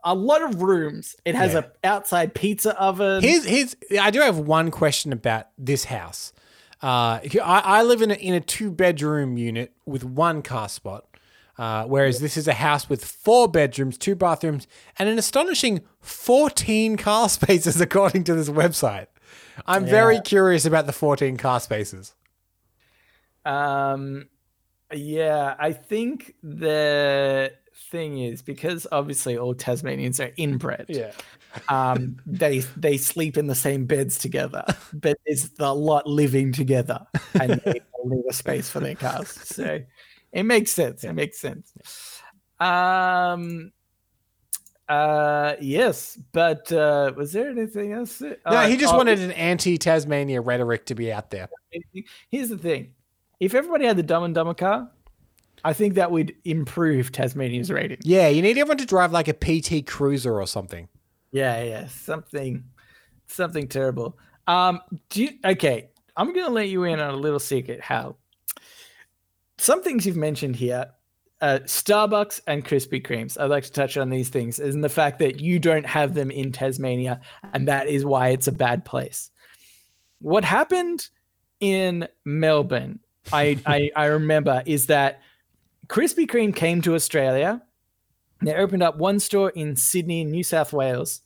a 0.05 0.15
lot 0.15 0.43
of 0.43 0.63
rooms. 0.63 1.17
It 1.25 1.35
has 1.35 1.53
Yeah. 1.55 1.63
a 1.83 1.87
outside 1.87 2.35
pizza 2.35 2.79
oven. 2.81 3.23
Here's, 3.23 3.45
here's, 3.45 3.77
I 4.01 4.11
do 4.11 4.21
have 4.21 4.39
one 4.39 4.71
question 4.71 5.13
about 5.13 5.49
this 5.59 5.85
house. 5.85 6.33
Uh, 6.81 7.19
I, 7.43 7.63
I 7.65 7.83
live 7.83 8.03
in 8.03 8.11
a, 8.11 8.15
in 8.15 8.35
a 8.35 8.41
two 8.41 8.71
bedroom 8.71 9.37
unit 9.37 9.73
with 9.85 10.05
one 10.05 10.43
car 10.43 10.69
spot, 10.69 11.07
uh, 11.59 11.85
whereas 11.85 12.21
this 12.21 12.37
is 12.37 12.47
a 12.47 12.55
house 12.55 12.89
with 12.89 13.05
four 13.05 13.49
bedrooms, 13.49 13.99
two 13.99 14.15
bathrooms, 14.15 14.67
and 14.99 15.09
an 15.09 15.19
astonishing 15.19 15.83
14 16.01 16.97
car 16.97 17.29
spaces, 17.29 17.81
according 17.81 18.25
to 18.25 18.35
this 18.35 18.49
website. 18.49 19.07
I'm 19.67 19.87
very 19.87 20.21
curious 20.21 20.65
about 20.65 20.87
the 20.87 20.93
14 20.93 21.37
car 21.37 21.59
spaces. 21.59 22.15
Um, 23.45 24.29
yeah, 24.93 25.55
I 25.59 25.73
think 25.73 26.35
the 26.43 27.53
thing 27.91 28.19
is 28.19 28.43
because 28.43 28.87
obviously 28.91 29.37
all 29.37 29.55
Tasmanians 29.55 30.21
are 30.21 30.31
inbred. 30.37 30.87
Um, 31.69 32.19
they 32.27 32.61
they 32.77 32.97
sleep 32.97 33.37
in 33.37 33.47
the 33.47 33.55
same 33.55 33.87
beds 33.87 34.19
together, 34.19 34.65
but 34.93 35.19
there's 35.27 35.51
a 35.59 35.75
lot 35.75 36.07
living 36.07 36.53
together, 36.53 37.07
and 37.41 37.61
they 37.65 37.81
need 38.05 38.25
a 38.29 38.33
space 38.33 38.71
for 38.71 38.81
their 38.81 38.95
cars. 38.95 39.29
So 39.29 39.81
it 40.33 40.43
makes 40.45 40.71
sense. 40.71 41.05
It 41.05 41.13
makes 41.15 41.39
sense. 41.39 41.73
Um. 42.61 43.73
Uh. 44.89 45.55
Yes, 45.61 46.19
but 46.33 46.71
uh, 46.73 47.13
was 47.17 47.33
there 47.33 47.51
anything 47.51 47.93
else? 47.93 48.21
No, 48.21 48.35
Uh, 48.45 48.69
he 48.69 48.77
just 48.77 48.95
oh, 48.95 48.97
wanted 48.97 49.19
an 49.21 49.33
anti 49.33 49.79
Tasmania 49.79 50.41
rhetoric 50.41 50.87
to 50.87 50.95
be 50.95 51.13
out 51.13 51.31
there. 51.31 51.49
Here's 52.31 52.51
the 52.51 52.59
thing: 52.59 52.95
if 53.41 53.55
everybody 53.55 53.87
had 53.87 53.97
the 53.97 54.03
Dumb 54.03 54.25
and 54.25 54.35
Dumber 54.35 54.55
car, 54.55 54.91
I 55.65 55.73
think 55.73 55.95
that 55.95 56.11
would 56.11 56.35
improve 56.45 57.13
Tasmania's 57.13 57.71
rating. 57.71 57.99
Yeah, 58.03 58.29
you 58.29 58.43
need 58.43 58.59
everyone 58.59 58.79
to 58.79 58.87
drive 58.87 59.13
like 59.13 59.29
a 59.29 59.35
PT 59.35 59.87
Cruiser 59.87 60.41
or 60.41 60.47
something. 60.47 60.89
Yeah, 61.31 61.63
yeah, 61.63 61.87
something, 61.89 62.65
something 63.27 63.69
terrible. 63.69 64.19
Um, 64.47 64.81
do 65.11 65.25
you, 65.25 65.31
okay? 65.45 65.91
I'm 66.17 66.33
gonna 66.33 66.51
let 66.51 66.69
you 66.69 66.85
in 66.85 67.01
on 67.01 67.15
a 67.15 67.17
little 67.17 67.39
secret, 67.39 67.81
Hal. 67.81 68.19
Some 69.59 69.83
things 69.83 70.07
you've 70.07 70.17
mentioned 70.17 70.57
here, 70.57 70.87
uh, 71.41 71.61
Starbucks 71.65 72.41
and 72.47 72.65
Krispy 72.65 73.05
Kremes. 73.05 73.39
I'd 73.39 73.51
like 73.51 73.65
to 73.65 73.73
touch 73.73 73.97
on 73.97 74.11
these 74.11 74.29
things, 74.29 74.59
and 74.59 74.83
the 74.83 74.89
fact 74.89 75.19
that 75.19 75.41
you 75.41 75.59
don't 75.59 75.87
have 75.87 76.15
them 76.15 76.31
in 76.31 76.53
Tasmania, 76.53 77.21
and 77.53 77.69
that 77.69 77.89
is 77.89 78.05
why 78.05 78.29
it's 78.29 78.49
a 78.49 78.53
bad 78.53 78.85
place. 78.85 79.31
What 80.21 80.45
happened 80.45 81.09
in 81.61 82.09
Melbourne, 82.25 83.01
I 83.33 83.59
I, 83.67 83.91
I 83.97 84.05
remember, 84.07 84.63
is 84.67 84.87
that 84.87 85.21
Krispy 85.89 86.27
Kreme 86.27 86.55
came 86.55 86.83
to 86.83 86.95
Australia. 86.95 87.63
They 88.43 88.55
opened 88.55 88.83
up 88.83 88.99
one 88.99 89.19
store 89.21 89.51
in 89.51 89.75
Sydney, 89.77 90.25
New 90.25 90.45
South 90.45 90.73
Wales, 90.73 91.23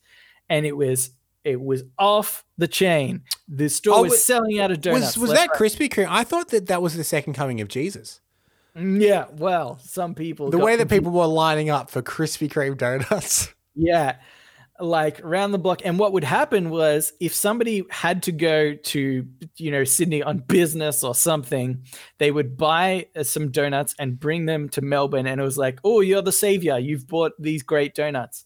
and 0.48 0.64
it 0.64 0.76
was 0.76 1.10
it 1.44 1.60
was 1.60 1.82
off 1.98 2.44
the 2.56 2.68
chain. 2.68 3.22
The 3.48 3.68
store 3.68 3.98
Oh, 3.98 4.02
was 4.02 4.12
wa- 4.12 4.16
selling 4.16 4.60
out 4.60 4.70
of 4.70 4.80
donuts. 4.80 5.16
Was 5.16 5.28
was 5.28 5.38
that 5.38 5.50
Krispy 5.50 5.88
Kreme? 5.88 6.06
I 6.08 6.24
thought 6.24 6.48
that 6.48 6.66
that 6.66 6.80
was 6.80 6.96
the 6.96 7.04
second 7.04 7.34
coming 7.34 7.60
of 7.60 7.68
Jesus. 7.68 8.20
Mm, 8.76 9.02
yeah, 9.02 9.26
well, 9.32 9.78
some 9.82 10.14
people 10.14 10.48
The 10.50 10.58
way 10.58 10.76
that 10.76 10.88
people 10.88 11.12
were 11.12 11.26
lining 11.26 11.68
up 11.68 11.90
for 11.90 12.00
Krispy 12.00 12.48
Kreme 12.50 12.76
donuts. 12.78 13.52
Yeah. 13.74 14.16
Like 14.84 15.20
around 15.20 15.52
the 15.52 15.60
block. 15.60 15.82
And 15.84 15.96
what 15.96 16.12
would 16.12 16.24
happen 16.24 16.68
was 16.68 17.12
if 17.20 17.32
somebody 17.32 17.84
had 17.88 18.20
to 18.24 18.32
go 18.32 18.74
to, 18.74 19.26
you 19.56 19.70
know, 19.70 19.84
Sydney 19.84 20.24
on 20.24 20.38
business 20.38 21.04
or 21.04 21.14
something, 21.14 21.84
they 22.18 22.32
would 22.32 22.56
buy 22.56 23.06
uh, 23.14 23.22
some 23.22 23.52
donuts 23.52 23.94
and 24.00 24.18
bring 24.18 24.46
them 24.46 24.68
to 24.70 24.80
Melbourne. 24.80 25.28
And 25.28 25.40
it 25.40 25.44
was 25.44 25.56
like, 25.56 25.78
oh, 25.84 26.00
you're 26.00 26.20
the 26.20 26.32
savior. 26.32 26.80
You've 26.80 27.06
bought 27.06 27.30
these 27.38 27.62
great 27.62 27.94
donuts. 27.94 28.44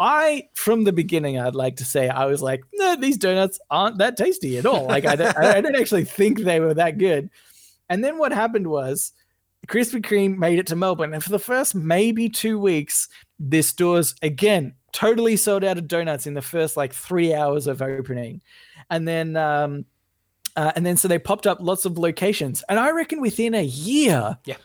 I, 0.00 0.48
from 0.54 0.82
the 0.82 0.92
beginning, 0.92 1.38
I'd 1.38 1.54
like 1.54 1.76
to 1.76 1.84
say, 1.84 2.08
I 2.08 2.24
was 2.24 2.42
like, 2.42 2.64
no, 2.74 2.96
these 2.96 3.16
donuts 3.16 3.60
aren't 3.70 3.98
that 3.98 4.16
tasty 4.16 4.58
at 4.58 4.66
all. 4.66 4.86
Like, 4.86 5.06
I 5.06 5.14
don't, 5.14 5.38
I 5.38 5.58
I 5.58 5.60
don't 5.60 5.76
actually 5.76 6.04
think 6.04 6.40
they 6.40 6.58
were 6.58 6.74
that 6.74 6.98
good. 6.98 7.30
And 7.88 8.02
then 8.02 8.18
what 8.18 8.32
happened 8.32 8.66
was 8.66 9.12
Krispy 9.68 10.02
Kreme 10.04 10.36
made 10.36 10.58
it 10.58 10.66
to 10.68 10.74
Melbourne. 10.74 11.14
And 11.14 11.22
for 11.22 11.30
the 11.30 11.38
first 11.38 11.76
maybe 11.76 12.28
two 12.28 12.58
weeks, 12.58 13.08
this 13.38 13.68
store's 13.68 14.16
again 14.20 14.74
totally 14.92 15.36
sold 15.36 15.64
out 15.64 15.78
of 15.78 15.88
donuts 15.88 16.26
in 16.26 16.34
the 16.34 16.42
first 16.42 16.76
like 16.76 16.92
three 16.92 17.32
hours 17.34 17.66
of 17.66 17.82
opening. 17.82 18.40
And 18.90 19.06
then, 19.06 19.36
um, 19.36 19.84
uh, 20.56 20.72
and 20.74 20.84
then 20.84 20.96
so 20.96 21.08
they 21.08 21.18
popped 21.18 21.46
up 21.46 21.58
lots 21.60 21.84
of 21.84 21.96
locations. 21.98 22.62
And 22.68 22.78
I 22.78 22.90
reckon 22.90 23.20
within 23.20 23.54
a 23.54 23.62
year, 23.62 24.36
Yeah. 24.44 24.56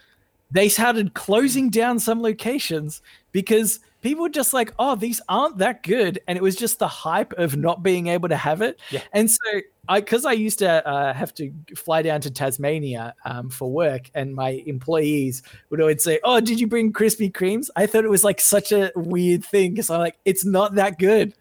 they 0.52 0.70
started 0.70 1.14
closing 1.14 1.70
down 1.70 2.00
some 2.00 2.22
locations 2.22 3.02
because 3.32 3.80
people 4.06 4.24
were 4.24 4.30
just 4.30 4.54
like, 4.54 4.74
oh, 4.80 4.96
these 4.96 5.22
aren't 5.28 5.58
that 5.58 5.84
good. 5.84 6.20
And 6.28 6.38
it 6.38 6.42
was 6.42 6.56
just 6.56 6.80
the 6.80 6.88
hype 6.88 7.34
of 7.34 7.58
not 7.58 7.84
being 7.84 8.08
able 8.08 8.30
to 8.30 8.38
have 8.38 8.62
it. 8.62 8.80
Yeah. 8.92 9.02
And 9.12 9.30
so 9.30 9.62
I, 9.88 10.00
because 10.00 10.26
I 10.26 10.34
used 10.34 10.60
to 10.60 10.88
uh, 10.88 11.14
have 11.14 11.34
to 11.36 11.52
fly 11.76 12.02
down 12.02 12.22
to 12.22 12.32
Tasmania 12.32 13.16
um, 13.26 13.50
for 13.50 13.72
work, 13.72 14.10
and 14.16 14.34
my 14.34 14.64
employees 14.66 15.44
would 15.70 15.80
always 15.80 16.04
say, 16.04 16.20
"Oh, 16.24 16.40
did 16.40 16.60
you 16.60 16.68
bring 16.68 16.92
Krispy 16.92 17.32
Kremes?" 17.32 17.70
I 17.76 17.86
thought 17.86 18.04
it 18.04 18.10
was 18.10 18.24
like 18.24 18.42
such 18.42 18.72
a 18.72 18.92
weird 18.96 19.46
thing 19.46 19.72
because 19.72 19.90
I'm 19.90 20.00
like, 20.00 20.18
it's 20.26 20.46
not 20.46 20.76
that 20.76 20.98
good, 20.98 21.34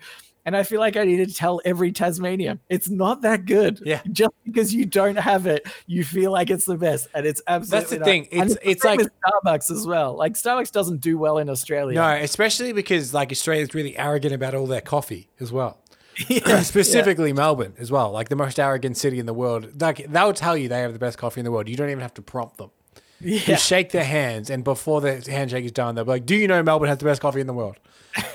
and 0.45 0.57
I 0.57 0.63
feel 0.63 0.81
like 0.81 0.97
I 0.97 1.05
need 1.05 1.27
to 1.27 1.33
tell 1.35 1.61
every 1.65 1.93
Tasmanian 1.93 2.61
it's 2.69 2.89
not 2.91 3.23
that 3.23 3.47
good. 3.47 3.81
Yeah. 3.85 4.01
just 4.13 4.33
because 4.45 4.75
you 4.75 4.85
don't 4.87 5.17
have 5.17 5.47
it, 5.47 5.67
you 5.87 6.05
feel 6.05 6.31
like 6.33 6.51
it's 6.51 6.65
the 6.65 6.77
best, 6.77 7.09
and 7.15 7.27
it's 7.27 7.41
absolutely 7.47 7.79
That's 7.81 7.91
the 7.91 7.99
not. 7.99 8.05
thing, 8.05 8.29
And 8.33 8.51
it's- 8.51 8.59
it's 8.63 8.85
like- 8.85 9.01
Starbucks 9.01 9.71
as 9.71 9.87
well. 9.87 10.17
Like 10.17 10.35
Starbucks 10.35 10.73
doesn't 10.73 11.01
do 11.01 11.19
well 11.19 11.39
in 11.39 11.49
Australia. 11.49 11.95
No, 11.95 12.11
especially 12.11 12.73
because 12.73 13.13
like 13.15 13.31
Australia's 13.33 13.75
really 13.75 13.97
arrogant 13.99 14.35
about 14.35 14.55
all 14.55 14.67
their 14.67 14.81
coffee 14.81 15.29
as 15.41 15.53
well. 15.53 15.81
Yeah, 16.29 16.61
Specifically 16.63 17.33
Melbourne 17.33 17.75
as 17.77 17.91
well, 17.91 18.13
like 18.13 18.29
the 18.29 18.37
most 18.37 18.61
arrogant 18.61 18.97
city 18.97 19.19
in 19.19 19.27
the 19.27 19.35
world. 19.35 19.81
Like 19.81 20.07
they'll 20.13 20.33
tell 20.33 20.57
you 20.57 20.69
they 20.69 20.81
have 20.81 20.93
the 20.93 20.99
best 21.01 21.19
coffee 21.19 21.41
in 21.41 21.45
the 21.45 21.51
world. 21.51 21.69
You 21.69 21.77
don't 21.77 21.91
even 21.91 22.03
have 22.03 22.15
to 22.15 22.23
prompt 22.23 22.57
them. 22.59 22.71
Yeah. 23.21 23.53
You 23.53 23.57
shake 23.57 23.91
their 23.93 24.05
hands, 24.05 24.51
and 24.51 24.65
before 24.65 25.01
the 25.01 25.25
handshake 25.31 25.65
is 25.65 25.73
done, 25.73 25.95
they'll 25.95 26.05
be 26.05 26.11
like, 26.11 26.27
"Do 26.27 26.35
you 26.35 26.49
know 26.49 26.63
Melbourne 26.63 26.89
has 26.89 26.99
the 26.99 27.05
best 27.05 27.21
coffee 27.21 27.41
in 27.41 27.47
the 27.47 27.55
world?" 27.55 27.77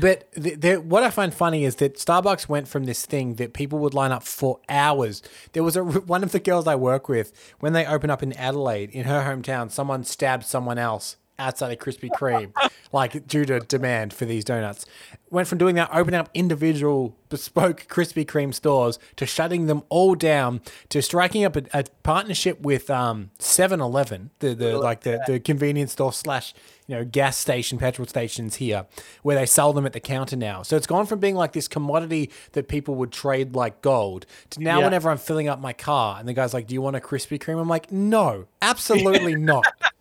but 0.00 0.28
the, 0.32 0.54
the, 0.54 0.76
what 0.76 1.02
I 1.02 1.10
find 1.10 1.34
funny 1.34 1.64
is 1.64 1.76
that 1.76 1.96
Starbucks 1.96 2.48
went 2.48 2.66
from 2.66 2.84
this 2.84 3.04
thing 3.04 3.34
that 3.34 3.52
people 3.52 3.78
would 3.80 3.92
line 3.92 4.12
up 4.12 4.22
for 4.22 4.60
hours. 4.68 5.22
There 5.52 5.62
was 5.62 5.76
a 5.76 5.84
one 5.84 6.22
of 6.22 6.32
the 6.32 6.40
girls 6.40 6.66
I 6.66 6.76
work 6.76 7.08
with 7.08 7.32
when 7.60 7.72
they 7.72 7.84
opened 7.84 8.10
up 8.10 8.22
in 8.22 8.32
Adelaide, 8.34 8.90
in 8.90 9.04
her 9.04 9.22
hometown. 9.22 9.70
Someone 9.70 10.04
stabbed 10.04 10.44
someone 10.44 10.78
else 10.78 11.16
outside 11.38 11.72
of 11.72 11.78
Krispy 11.78 12.08
Kreme, 12.10 12.52
like 12.92 13.26
due 13.26 13.44
to 13.44 13.60
demand 13.60 14.12
for 14.12 14.24
these 14.24 14.44
donuts. 14.44 14.86
Went 15.28 15.48
from 15.48 15.58
doing 15.58 15.74
that, 15.74 15.90
opening 15.92 16.20
up 16.20 16.30
individual 16.34 17.16
bespoke 17.28 17.86
Krispy 17.88 18.24
Kreme 18.24 18.54
stores, 18.54 18.98
to 19.16 19.26
shutting 19.26 19.66
them 19.66 19.82
all 19.88 20.14
down, 20.14 20.60
to 20.90 21.02
striking 21.02 21.44
up 21.44 21.56
a, 21.56 21.62
a 21.74 21.84
partnership 22.04 22.60
with 22.60 22.88
um 22.90 23.30
7-Eleven, 23.38 24.30
the, 24.38 24.54
the 24.54 24.78
like 24.78 25.00
the, 25.00 25.20
the 25.26 25.40
convenience 25.40 25.92
store 25.92 26.12
slash 26.12 26.54
you 26.86 26.94
know 26.94 27.04
gas 27.04 27.36
station, 27.36 27.76
petrol 27.78 28.06
stations 28.06 28.56
here, 28.56 28.86
where 29.22 29.34
they 29.36 29.46
sell 29.46 29.72
them 29.72 29.84
at 29.84 29.92
the 29.92 30.00
counter 30.00 30.36
now. 30.36 30.62
So 30.62 30.76
it's 30.76 30.86
gone 30.86 31.06
from 31.06 31.18
being 31.18 31.34
like 31.34 31.52
this 31.52 31.66
commodity 31.66 32.30
that 32.52 32.68
people 32.68 32.94
would 32.94 33.10
trade 33.10 33.54
like 33.56 33.82
gold 33.82 34.26
to 34.50 34.62
now 34.62 34.78
Yeah. 34.78 34.84
whenever 34.84 35.10
I'm 35.10 35.18
filling 35.18 35.48
up 35.48 35.60
my 35.60 35.72
car 35.72 36.18
and 36.20 36.28
the 36.28 36.32
guy's 36.34 36.54
like, 36.54 36.68
"Do 36.68 36.74
you 36.74 36.80
want 36.82 36.94
a 36.94 37.00
Krispy 37.00 37.38
Kreme?" 37.40 37.60
I'm 37.60 37.68
like, 37.68 37.90
"No, 37.90 38.46
absolutely 38.62 39.34
not." 39.34 39.66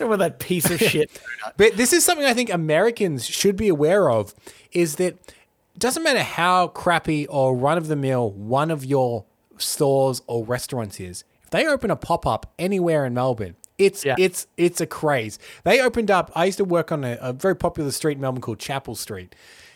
with 0.00 0.18
that 0.20 0.38
piece 0.38 0.70
of 0.70 0.78
shit. 0.80 1.10
But 1.56 1.76
this 1.76 1.92
is 1.92 2.04
something 2.04 2.26
I 2.26 2.34
think 2.34 2.50
Americans 2.52 3.24
should 3.26 3.56
be 3.56 3.68
aware 3.68 4.10
of 4.10 4.34
is 4.72 4.96
that 4.96 5.14
it 5.14 5.78
doesn't 5.78 6.02
matter 6.02 6.22
how 6.22 6.68
crappy 6.68 7.26
or 7.28 7.56
run 7.56 7.78
of 7.78 7.88
the 7.88 7.96
mill 7.96 8.30
one 8.30 8.70
of 8.70 8.84
your 8.84 9.24
stores 9.58 10.22
or 10.26 10.44
restaurants 10.44 10.98
is. 11.00 11.24
If 11.44 11.50
they 11.50 11.66
open 11.66 11.90
a 11.90 11.96
pop 11.96 12.26
up 12.26 12.52
anywhere 12.58 13.04
in 13.06 13.14
Melbourne, 13.14 13.56
it's 13.78 14.04
Yeah. 14.04 14.16
it's 14.18 14.46
it's 14.56 14.80
a 14.80 14.86
craze. 14.86 15.38
They 15.64 15.80
opened 15.80 16.10
up. 16.10 16.30
I 16.34 16.44
used 16.46 16.58
to 16.58 16.64
work 16.64 16.92
on 16.92 17.04
a, 17.04 17.18
a 17.20 17.32
very 17.32 17.56
popular 17.56 17.90
street 17.90 18.12
in 18.16 18.20
Melbourne 18.20 18.40
called 18.42 18.58
Chapel 18.58 18.94
Street, 18.94 19.34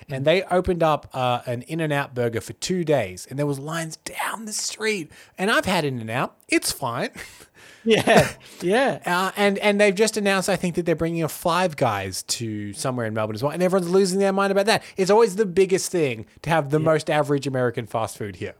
and 0.08 0.24
they 0.24 0.42
opened 0.44 0.82
up 0.82 1.08
uh, 1.14 1.40
an 1.46 1.62
In 1.62 1.80
and 1.80 1.92
Out 1.92 2.14
burger 2.14 2.40
for 2.40 2.52
two 2.54 2.84
days, 2.84 3.26
and 3.28 3.38
there 3.38 3.46
was 3.46 3.58
lines 3.58 3.96
down 3.98 4.44
the 4.44 4.52
street. 4.52 5.10
And 5.38 5.50
I've 5.50 5.64
had 5.64 5.84
In 5.84 5.98
and 5.98 6.10
Out. 6.10 6.36
It's 6.48 6.70
fine. 6.72 7.10
Yeah, 7.86 8.30
yeah. 8.60 8.98
Uh, 9.06 9.30
and 9.36 9.58
and 9.58 9.80
they've 9.80 9.94
just 9.94 10.16
announced, 10.16 10.48
I 10.48 10.56
think, 10.56 10.74
that 10.74 10.84
they're 10.84 10.96
bringing 10.96 11.22
a 11.22 11.28
Five 11.28 11.76
Guys 11.76 12.22
to 12.24 12.72
somewhere 12.72 13.06
in 13.06 13.14
Melbourne 13.14 13.36
as 13.36 13.42
well, 13.42 13.52
and 13.52 13.62
everyone's 13.62 13.90
losing 13.90 14.18
their 14.18 14.32
mind 14.32 14.50
about 14.50 14.66
that. 14.66 14.82
It's 14.96 15.10
always 15.10 15.36
the 15.36 15.46
biggest 15.46 15.90
thing 15.92 16.26
to 16.42 16.50
have 16.50 16.70
the 16.70 16.80
most 16.80 17.08
average 17.08 17.46
American 17.46 17.86
fast 17.86 18.18
food 18.18 18.36
here. 18.36 18.54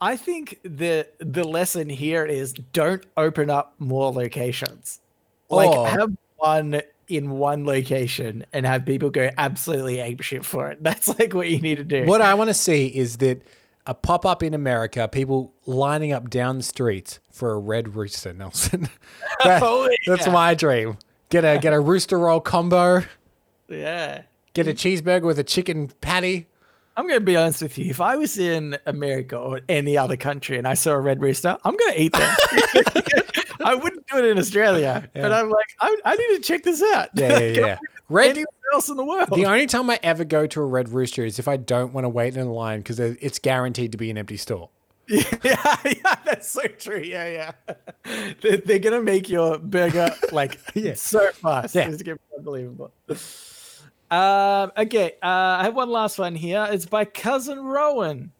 I 0.00 0.16
think 0.16 0.58
the 0.62 1.06
the 1.18 1.44
lesson 1.44 1.88
here 1.88 2.26
is 2.26 2.52
don't 2.72 3.04
open 3.16 3.48
up 3.48 3.74
more 3.78 4.12
locations. 4.12 5.00
Like 5.48 5.70
Or- 5.70 5.86
have 5.88 6.10
one 6.36 6.82
in 7.08 7.30
one 7.30 7.64
location 7.64 8.44
and 8.52 8.66
have 8.66 8.84
people 8.84 9.10
go 9.10 9.30
absolutely 9.38 9.96
apeshit 9.98 10.44
for 10.44 10.70
it. 10.70 10.78
That's 10.82 11.08
like 11.18 11.32
what 11.34 11.48
you 11.48 11.60
need 11.60 11.76
to 11.76 11.84
do. 11.84 12.04
What 12.04 12.20
I 12.20 12.34
want 12.34 12.48
to 12.48 12.54
see 12.54 12.88
is 12.88 13.18
that 13.18 13.40
a 13.86 13.94
pop 13.94 14.26
up 14.26 14.42
in 14.42 14.52
America, 14.54 15.08
people 15.08 15.54
lining 15.66 16.12
up 16.12 16.28
down 16.30 16.58
the 16.58 16.62
streets 16.64 17.20
for 17.30 17.52
a 17.52 17.58
red 17.58 17.94
rooster, 17.96 18.32
Nelson. 18.32 18.88
That- 19.44 19.62
Oh, 19.62 19.88
That's 20.06 20.26
my 20.26 20.54
dream. 20.54 20.98
Get 21.28 21.44
a 21.44 21.58
get 21.58 21.72
a 21.72 21.80
rooster 21.80 22.18
roll 22.18 22.40
combo. 22.40 23.02
Yeah. 23.68 24.22
Get 24.54 24.66
a 24.68 24.72
cheeseburger 24.72 25.22
with 25.24 25.38
a 25.38 25.44
chicken 25.44 25.90
patty. 26.00 26.46
I'm 26.96 27.04
going 27.06 27.20
to 27.20 27.24
be 27.24 27.36
honest 27.36 27.62
with 27.62 27.76
you. 27.76 27.90
If 27.90 28.00
I 28.00 28.16
was 28.16 28.38
in 28.38 28.78
America 28.86 29.36
or 29.36 29.60
any 29.68 29.98
other 29.98 30.16
country 30.16 30.56
and 30.56 30.66
I 30.66 30.74
saw 30.74 30.92
a 30.92 31.00
red 31.00 31.20
rooster, 31.20 31.56
I'm 31.64 31.76
going 31.76 31.92
to 31.92 32.00
eat 32.02 32.12
them. 32.12 32.36
I 33.64 33.74
wouldn't 33.74 34.06
do 34.06 34.18
it 34.18 34.24
in 34.24 34.38
Australia, 34.38 35.08
but 35.12 35.32
I'm 35.32 35.50
like, 35.50 35.66
I, 35.80 35.96
I 36.04 36.14
need 36.16 36.36
to 36.36 36.40
check 36.40 36.62
this 36.62 36.82
out. 36.82 37.08
Yeah, 37.14 37.38
yeah, 37.38 37.60
yeah. 37.66 37.78
Red. 38.08 38.30
Anywhere 38.30 38.46
else 38.72 38.88
in 38.88 38.96
the 38.96 39.04
world. 39.04 39.28
The 39.34 39.44
only 39.46 39.66
time 39.66 39.90
I 39.90 39.98
ever 40.02 40.24
go 40.24 40.46
to 40.46 40.60
a 40.60 40.64
red 40.64 40.88
rooster 40.88 41.24
is 41.24 41.38
if 41.38 41.48
I 41.48 41.56
don't 41.56 41.92
want 41.92 42.04
to 42.04 42.08
wait 42.08 42.36
in 42.36 42.48
line 42.48 42.80
because 42.80 43.00
it's 43.00 43.38
guaranteed 43.38 43.92
to 43.92 43.98
be 43.98 44.10
an 44.10 44.18
empty 44.18 44.36
store. 44.36 44.70
yeah, 45.08 45.76
yeah, 45.84 46.14
that's 46.24 46.48
so 46.48 46.62
true. 46.78 47.00
Yeah, 47.00 47.52
yeah. 47.64 47.74
They're, 48.40 48.56
they're 48.56 48.78
gonna 48.80 49.02
make 49.02 49.28
your 49.28 49.58
burger 49.58 50.10
like 50.32 50.58
Yeah. 50.74 50.94
so 50.94 51.30
fast. 51.30 51.74
Yeah. 51.76 51.88
It's 51.88 52.02
gonna 52.02 52.16
be 52.16 52.36
unbelievable. 52.38 52.92
Um, 54.10 54.70
okay, 54.76 55.12
uh, 55.22 55.58
I 55.58 55.64
have 55.64 55.74
one 55.74 55.90
last 55.90 56.18
one 56.18 56.34
here. 56.34 56.66
It's 56.70 56.86
by 56.86 57.04
cousin 57.04 57.64
Rowan. 57.64 58.32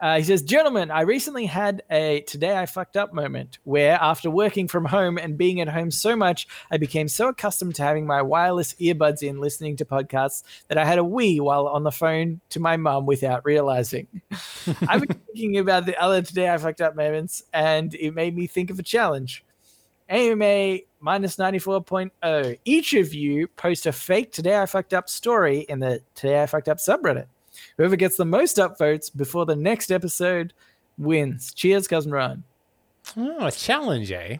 Uh, 0.00 0.16
he 0.16 0.24
says, 0.24 0.42
Gentlemen, 0.42 0.90
I 0.90 1.02
recently 1.02 1.46
had 1.46 1.82
a 1.88 2.22
today 2.22 2.56
I 2.56 2.66
fucked 2.66 2.96
up 2.96 3.12
moment 3.12 3.58
where, 3.62 3.96
after 4.00 4.30
working 4.30 4.66
from 4.66 4.84
home 4.84 5.16
and 5.16 5.38
being 5.38 5.60
at 5.60 5.68
home 5.68 5.92
so 5.92 6.16
much, 6.16 6.48
I 6.72 6.76
became 6.76 7.06
so 7.06 7.28
accustomed 7.28 7.76
to 7.76 7.84
having 7.84 8.04
my 8.04 8.20
wireless 8.20 8.74
earbuds 8.74 9.22
in 9.22 9.40
listening 9.40 9.76
to 9.76 9.84
podcasts 9.84 10.42
that 10.66 10.76
I 10.76 10.84
had 10.84 10.98
a 10.98 11.04
wee 11.04 11.38
while 11.38 11.68
on 11.68 11.84
the 11.84 11.92
phone 11.92 12.40
to 12.50 12.58
my 12.58 12.76
mum 12.76 13.06
without 13.06 13.44
realizing. 13.44 14.08
I've 14.88 15.06
been 15.06 15.20
thinking 15.26 15.58
about 15.58 15.86
the 15.86 15.96
other 16.00 16.20
today 16.20 16.50
I 16.50 16.58
fucked 16.58 16.80
up 16.80 16.96
moments, 16.96 17.44
and 17.52 17.94
it 17.94 18.12
made 18.12 18.36
me 18.36 18.48
think 18.48 18.70
of 18.70 18.80
a 18.80 18.84
challenge. 18.84 19.44
AMA 20.08 20.78
minus 21.02 21.36
94.0. 21.36 22.58
Each 22.64 22.94
of 22.94 23.12
you 23.12 23.48
post 23.48 23.86
a 23.86 23.92
fake 23.92 24.32
Today 24.32 24.58
I 24.58 24.66
Fucked 24.66 24.94
Up 24.94 25.08
story 25.08 25.60
in 25.68 25.80
the 25.80 26.00
Today 26.14 26.42
I 26.42 26.46
Fucked 26.46 26.68
Up 26.68 26.78
subreddit. 26.78 27.26
Whoever 27.76 27.96
gets 27.96 28.16
the 28.16 28.24
most 28.24 28.56
upvotes 28.56 29.14
before 29.14 29.44
the 29.44 29.56
next 29.56 29.90
episode 29.90 30.54
wins. 30.96 31.52
Cheers, 31.52 31.88
Cousin 31.88 32.12
Ron. 32.12 32.44
Oh, 33.16 33.46
a 33.46 33.50
challenge, 33.50 34.10
eh? 34.12 34.38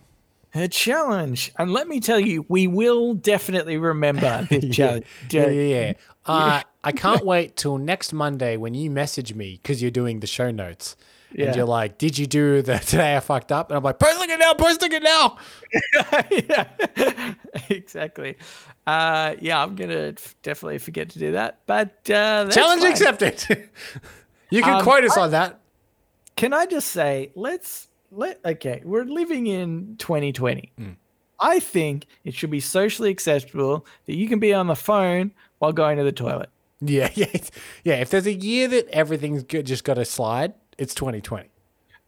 A 0.54 0.68
challenge. 0.68 1.52
And 1.58 1.72
let 1.72 1.88
me 1.88 1.98
tell 1.98 2.20
you, 2.20 2.46
we 2.48 2.66
will 2.66 3.14
definitely 3.14 3.76
remember 3.76 4.46
this 4.50 4.74
challenge. 4.74 5.06
Yeah, 5.30 5.48
yeah, 5.48 5.62
yeah. 5.62 5.92
Uh, 6.24 6.62
I 6.84 6.92
can't 6.92 7.24
wait 7.24 7.56
till 7.56 7.78
next 7.78 8.12
Monday 8.12 8.56
when 8.56 8.74
you 8.74 8.90
message 8.90 9.34
me 9.34 9.58
because 9.60 9.82
you're 9.82 9.90
doing 9.90 10.20
the 10.20 10.26
show 10.26 10.50
notes. 10.50 10.96
Yeah. 11.34 11.46
And 11.46 11.56
you're 11.56 11.66
like, 11.66 11.98
did 11.98 12.18
you 12.18 12.26
do 12.26 12.62
the 12.62 12.78
today 12.86 13.16
I 13.16 13.20
fucked 13.20 13.52
up? 13.52 13.70
And 13.70 13.76
I'm 13.76 13.82
like, 13.82 13.98
posting 13.98 14.30
it 14.30 14.38
now, 14.38 14.54
posting 14.54 14.92
it 14.92 15.02
now. 15.02 15.36
yeah, 16.30 17.34
exactly. 17.68 18.36
Uh, 18.86 19.34
yeah, 19.40 19.62
I'm 19.62 19.74
gonna 19.76 20.14
f- 20.16 20.34
definitely 20.42 20.78
forget 20.78 21.10
to 21.10 21.18
do 21.18 21.32
that. 21.32 21.60
But 21.66 21.90
uh, 22.10 22.48
Challenge 22.50 22.82
fine. 22.82 22.90
accepted. 22.92 23.46
you 24.50 24.62
can 24.62 24.74
Um, 24.76 24.82
quote 24.82 25.04
us 25.04 25.16
on 25.16 25.30
that. 25.30 25.60
Can 26.36 26.52
I 26.52 26.66
just 26.66 26.88
say, 26.88 27.30
let's 27.34 27.88
let 28.10 28.40
okay, 28.44 28.82
we're 28.84 29.04
living 29.04 29.46
in 29.46 29.96
2020. 29.98 30.72
I 31.40 31.58
think 31.60 32.06
it 32.24 32.34
should 32.34 32.50
be 32.50 32.60
socially 32.60 33.10
acceptable 33.10 33.84
that 34.06 34.14
you 34.16 34.28
can 34.28 34.38
be 34.38 34.54
on 34.54 34.66
the 34.68 34.76
phone 34.76 35.32
while 35.58 35.72
going 35.72 35.98
to 35.98 36.04
the 36.04 36.12
toilet. 36.12 36.50
Yeah, 36.80 37.10
yeah, 37.14 37.26
yeah. 37.84 37.94
If 37.94 38.10
there's 38.10 38.26
a 38.26 38.32
year 38.34 38.68
that 38.68 38.88
everything's 38.88 39.42
good, 39.44 39.66
just 39.66 39.84
got 39.84 39.94
to 39.94 40.04
slide, 40.04 40.54
it's 40.78 40.94
2020. 40.94 41.48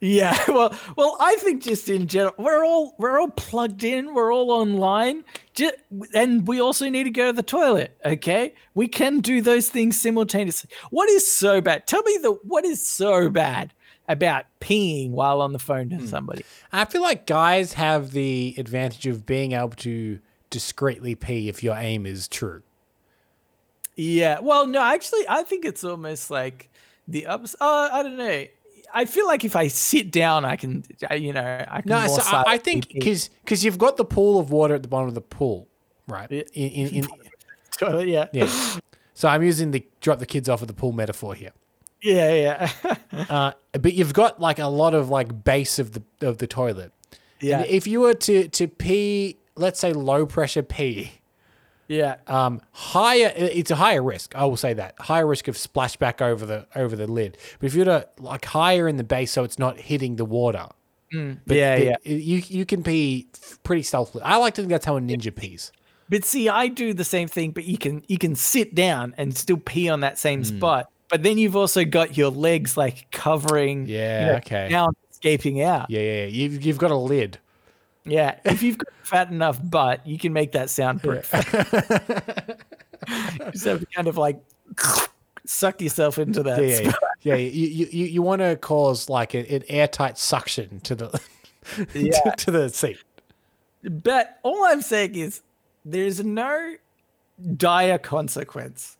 Yeah, 0.01 0.39
well, 0.49 0.77
well, 0.97 1.16
I 1.20 1.36
think 1.36 1.62
just 1.62 1.89
in 1.89 2.09
general, 2.09 2.35
we're 2.36 2.65
all 2.65 2.95
we're 2.99 3.19
all 3.19 3.31
plugged 3.31 3.85
in, 3.85 4.12
we're 4.12 4.32
all 4.35 4.51
online, 4.51 5.24
just, 5.55 5.74
and 6.15 6.47
we 6.47 6.61
also 6.61 6.89
need 6.89 7.05
to 7.05 7.11
go 7.11 7.27
to 7.27 7.32
the 7.32 7.43
toilet. 7.43 7.97
Okay, 8.05 8.55
we 8.74 8.86
can 8.86 9.20
do 9.20 9.41
those 9.41 9.69
things 9.69 9.99
simultaneously. 10.01 10.69
What 10.91 11.09
is 11.09 11.31
so 11.31 11.61
bad? 11.61 11.86
Tell 11.86 12.03
me 12.03 12.19
the 12.20 12.32
what 12.43 12.65
is 12.65 12.86
so 12.86 13.31
bad 13.31 13.73
about 14.09 14.45
peeing 14.61 15.11
while 15.11 15.41
on 15.41 15.53
the 15.53 15.59
phone 15.59 15.89
to 15.91 15.97
hmm. 15.97 16.07
somebody? 16.07 16.45
I 16.73 16.85
feel 16.85 17.03
like 17.03 17.27
guys 17.27 17.74
have 17.74 18.11
the 18.11 18.55
advantage 18.59 19.07
of 19.07 19.24
being 19.24 19.53
able 19.53 19.70
to 19.70 20.19
discreetly 20.51 21.15
pee 21.15 21.49
if 21.49 21.62
your 21.62 21.77
aim 21.77 22.05
is 22.05 22.28
true. 22.28 22.62
Yeah. 23.97 24.41
Well, 24.41 24.66
no, 24.66 24.82
actually, 24.82 25.24
I 25.28 25.45
think 25.45 25.65
it's 25.65 25.85
almost 25.85 26.31
like 26.31 26.70
the 27.09 27.27
ups. 27.27 27.55
Uh, 27.61 27.89
I 27.93 28.03
don't 28.03 28.17
know. 28.17 28.45
I 28.97 29.07
feel 29.07 29.27
like 29.27 29.45
if 29.45 29.57
I 29.57 29.67
sit 29.69 30.13
down, 30.13 30.45
I 30.45 30.55
can, 30.55 30.85
you 31.17 31.33
know, 31.33 31.65
I 31.69 31.81
can. 31.81 31.91
No, 31.91 32.07
so 32.07 32.23
I, 32.25 32.45
I 32.55 32.59
think 32.59 32.89
because 32.89 33.29
because 33.43 33.65
you've 33.65 33.79
got 33.79 33.97
the 33.97 34.05
pool 34.05 34.39
of 34.39 34.51
water 34.51 34.75
at 34.75 34.83
the 34.83 34.89
bottom 34.89 35.09
of 35.09 35.15
the 35.15 35.21
pool, 35.21 35.69
right? 36.07 36.31
Yeah. 36.31 36.43
In, 36.53 36.71
in, 36.71 36.95
in, 36.97 37.09
toilet. 37.79 38.09
Yeah. 38.09 38.29
yeah. 38.33 38.79
So 39.15 39.29
I'm 39.29 39.43
using 39.43 39.73
the 39.73 39.85
drop 40.01 40.21
the 40.21 40.27
kids 40.27 40.49
off 40.49 40.63
at 40.63 40.69
the 40.69 40.75
pool 40.75 40.93
metaphor 40.93 41.35
here. 41.35 41.53
Yeah. 42.03 42.71
Yeah. 42.83 42.97
Uh, 43.31 43.53
but 43.73 43.95
you've 43.95 44.13
got 44.13 44.41
like 44.41 44.59
a 44.59 44.67
lot 44.67 44.93
of 44.93 45.09
like 45.09 45.45
base 45.45 45.79
of 45.79 45.93
the 45.93 46.03
of 46.21 46.39
the 46.39 46.49
toilet. 46.49 46.93
yeah. 47.41 47.61
And 47.61 47.67
if 47.67 47.87
you 47.87 48.01
were 48.01 48.15
to 48.15 48.49
to 48.49 48.67
pee, 48.67 49.39
let's 49.55 49.79
say 49.79 49.93
low 49.93 50.27
pressure 50.27 50.65
pee, 50.65 51.13
yeah. 51.89 52.16
um, 52.27 52.61
higher 52.73 53.32
it's 53.36 53.70
a 53.70 53.77
higher 53.77 54.02
risk. 54.02 54.35
I 54.36 54.44
will 54.44 54.56
say 54.56 54.73
that 54.74 54.94
higher 54.98 55.27
risk 55.27 55.48
of 55.48 55.56
splashback 55.56 56.20
over 56.23 56.44
the 56.47 56.66
over 56.74 56.97
the 56.97 57.06
lid. 57.06 57.36
But 57.59 57.66
if 57.66 57.74
you're 57.74 57.85
to 57.85 58.09
like 58.19 58.44
higher 58.44 58.89
in 58.89 58.97
the 58.97 59.05
base, 59.05 59.31
so 59.32 59.44
it's 59.44 59.59
not 59.59 59.78
hitting 59.78 60.16
the 60.16 60.24
water. 60.24 60.66
But 61.11 61.16
Mm. 61.19 61.39
yeah. 61.48 61.77
the- 61.78 61.85
Yeah. 61.85 61.97
You 62.05 62.43
you 62.48 62.66
can 62.66 62.82
pee 62.82 63.28
f- 63.35 63.59
pretty 63.62 63.82
stealthily. 63.82 64.23
I 64.24 64.36
like 64.36 64.55
to 64.55 64.62
think 64.62 64.70
that's 64.70 64.85
how 64.86 64.97
a 64.97 65.01
ninja 65.01 65.35
pees. 65.35 65.70
But 66.09 66.24
see, 66.24 66.48
I 66.48 66.69
do 66.69 66.93
the 66.93 67.05
same 67.05 67.28
thing, 67.28 67.52
but 67.52 67.65
you 67.65 67.78
can 67.78 68.02
you 68.09 68.19
can 68.19 68.35
sit 68.35 68.74
down 68.74 69.15
and 69.16 69.36
still 69.36 69.56
pee 69.59 69.89
on 69.89 70.01
that 70.01 70.19
same 70.19 70.43
spot. 70.44 70.90
But 71.11 71.23
then 71.23 71.39
you've 71.39 71.55
also 71.55 71.85
got 71.85 72.16
your 72.16 72.31
legs 72.31 72.77
like 72.77 73.11
covering. 73.12 73.86
Yeah, 73.86 74.20
you 74.20 74.27
know, 74.32 74.36
okay. 74.39 74.69
Down, 74.69 74.94
escaping 75.12 75.62
out. 75.62 75.89
Yeah, 75.90 76.01
yeah, 76.01 76.12
yeah. 76.23 76.27
You've 76.27 76.65
you've 76.65 76.78
got 76.78 76.90
a 76.90 76.97
lid. 76.97 77.39
Yeah, 78.05 78.39
if 78.45 78.63
you've 78.63 78.79
got 78.79 78.89
a 78.89 79.07
fat 79.07 79.31
enough 79.31 79.59
butt, 79.63 80.07
you 80.07 80.19
can 80.19 80.33
make 80.33 80.53
that 80.53 80.71
soundproof. 80.71 81.31
you 81.33 81.41
just 83.53 83.65
have 83.65 83.81
to 83.81 83.87
kind 83.95 84.09
of 84.09 84.17
like 84.17 84.41
suck 85.47 85.81
yourself 85.81 86.19
into 86.19 86.43
that. 86.43 86.63
Yeah, 86.63 86.81
yeah, 86.81 86.93
yeah. 87.23 87.35
You 87.37 87.69
you, 87.69 87.87
you, 87.91 88.07
you 88.07 88.23
want 88.23 88.41
to 88.41 88.57
cause 88.57 89.09
like 89.09 89.35
a, 89.35 89.55
an 89.55 89.63
airtight 89.69 90.19
suction 90.19 90.81
to 90.81 90.95
the 90.95 91.21
Yeah. 91.95 92.19
to, 92.21 92.35
to 92.37 92.51
the 92.51 92.69
seat. 92.69 92.99
But 93.83 94.39
all 94.43 94.65
I'm 94.65 94.83
saying 94.83 95.15
is 95.15 95.43
there's 95.85 96.25
no 96.25 96.75
dire 97.57 97.99
consequence 97.99 98.97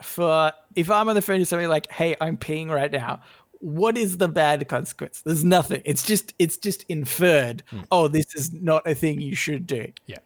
for 0.00 0.52
if 0.76 0.90
I'm 0.90 1.08
on 1.08 1.14
the 1.14 1.22
phone 1.22 1.40
to 1.40 1.46
somebody 1.46 1.66
like, 1.66 1.90
hey, 1.90 2.16
I'm 2.20 2.36
peeing 2.36 2.70
right 2.70 2.90
now. 2.90 3.20
What 3.60 3.98
is 3.98 4.18
the 4.18 4.28
bad 4.28 4.66
consequence? 4.68 5.22
There's 5.22 5.44
nothing. 5.44 5.82
It's 5.84 6.04
just 6.06 6.34
it's 6.38 6.56
just 6.56 6.84
inferred. 6.88 7.62
Hmm. 7.70 7.80
Oh, 7.90 8.08
this 8.08 8.34
is 8.34 8.52
not 8.52 8.86
a 8.86 8.94
thing 8.94 9.20
you 9.20 9.34
should 9.34 9.66
do. 9.66 9.92
Yeah. 10.06 10.18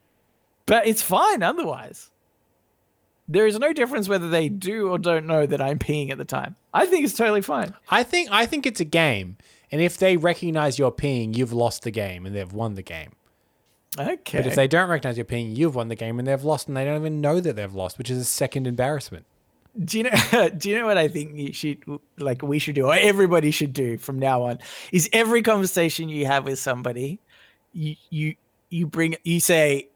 But 0.66 0.86
it's 0.86 1.02
fine 1.02 1.42
otherwise. 1.42 2.10
There 3.28 3.46
is 3.46 3.59
no 3.59 3.72
difference 3.72 4.09
whether 4.09 4.28
they 4.28 4.48
do 4.48 4.90
or 4.90 4.98
don't 4.98 5.26
know 5.26 5.46
that 5.46 5.60
I'm 5.60 5.78
peeing 5.78 6.10
at 6.10 6.18
the 6.18 6.24
time. 6.24 6.56
I 6.74 6.86
think 6.86 7.04
it's 7.04 7.14
totally 7.14 7.40
fine. 7.40 7.72
I 7.88 8.02
think 8.02 8.28
I 8.30 8.46
think 8.46 8.66
it's 8.66 8.80
a 8.80 8.84
game, 8.84 9.38
and 9.70 9.80
if 9.80 9.96
they 9.96 10.16
recognize 10.16 10.78
you're 10.78 10.92
peeing, 10.92 11.36
you've 11.36 11.52
lost 11.52 11.82
the 11.82 11.90
game 11.90 12.26
and 12.26 12.34
they've 12.34 12.52
won 12.52 12.74
the 12.74 12.82
game. 12.82 13.12
Okay. 13.98 14.38
But 14.38 14.46
if 14.46 14.54
they 14.54 14.68
don't 14.68 14.88
recognize 14.88 15.16
you're 15.16 15.24
peeing, 15.24 15.56
you've 15.56 15.74
won 15.74 15.88
the 15.88 15.94
game 15.94 16.18
and 16.18 16.26
they've 16.26 16.42
lost, 16.42 16.68
and 16.68 16.76
they 16.76 16.84
don't 16.84 17.00
even 17.00 17.20
know 17.20 17.40
that 17.40 17.56
they've 17.56 17.74
lost, 17.74 17.98
which 17.98 18.10
is 18.10 18.18
a 18.18 18.24
second 18.24 18.66
embarrassment. 18.66 19.24
Do 19.85 19.99
you 19.99 20.05
know? 20.05 20.49
Do 20.57 20.69
you 20.70 20.78
know 20.78 20.86
what 20.86 20.99
I 20.99 21.09
think 21.09 21.36
you 21.36 21.53
should 21.53 21.82
like? 22.19 22.43
We 22.43 22.59
should 22.59 22.74
do, 22.74 22.86
or 22.86 22.94
everybody 22.94 23.51
should 23.51 23.73
do 23.73 23.97
from 23.99 24.19
now 24.19 24.43
on, 24.43 24.59
is 24.93 25.09
every 25.12 25.43
conversation 25.43 26.09
you 26.09 26.27
have 26.27 26.44
with 26.44 26.59
somebody, 26.59 27.20
you 27.73 27.97
you 28.11 28.35
you 28.69 28.86
bring 28.86 29.16
you 29.24 29.40
say, 29.40 29.89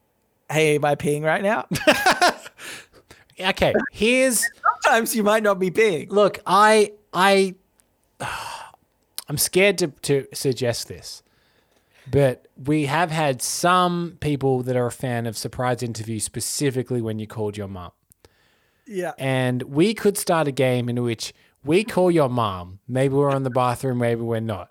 "Hey, 0.51 0.77
am 0.77 0.85
I 0.85 0.94
peeing 0.94 1.23
right 1.24 1.43
now?" 1.43 1.66
Okay, 3.39 3.74
here's 3.93 4.47
Sometimes 4.82 5.15
you 5.15 5.23
might 5.23 5.43
not 5.43 5.59
be 5.59 5.70
peeing. 5.70 6.11
look. 6.11 6.39
I 6.47 6.93
I 7.12 7.55
I'm 9.28 9.36
scared 9.36 9.77
to 9.78 9.89
to 9.89 10.27
suggest 10.32 10.89
this, 10.89 11.23
but 12.11 12.47
we 12.65 12.86
have 12.86 13.11
had 13.11 13.43
some 13.43 14.16
people 14.20 14.62
that 14.62 14.74
are 14.74 14.86
a 14.86 14.90
fan 14.93 15.27
of 15.27 15.36
surprise 15.36 15.82
interviews, 15.82 16.24
specifically 16.24 17.03
when 17.03 17.19
you 17.19 17.27
called 17.27 17.59
your 17.59 17.69
mum. 17.69 17.90
Yeah. 18.86 19.12
and 19.18 19.62
we 19.62 19.94
could 19.94 20.16
start 20.16 20.46
a 20.48 20.52
game 20.52 20.88
in 20.88 21.02
which 21.02 21.32
we 21.64 21.82
call 21.84 22.10
your 22.10 22.28
mom. 22.28 22.78
Maybe 22.86 23.14
we're 23.14 23.34
in 23.34 23.42
the 23.42 23.50
bathroom, 23.50 23.98
maybe 23.98 24.20
we're 24.20 24.40
not. 24.40 24.70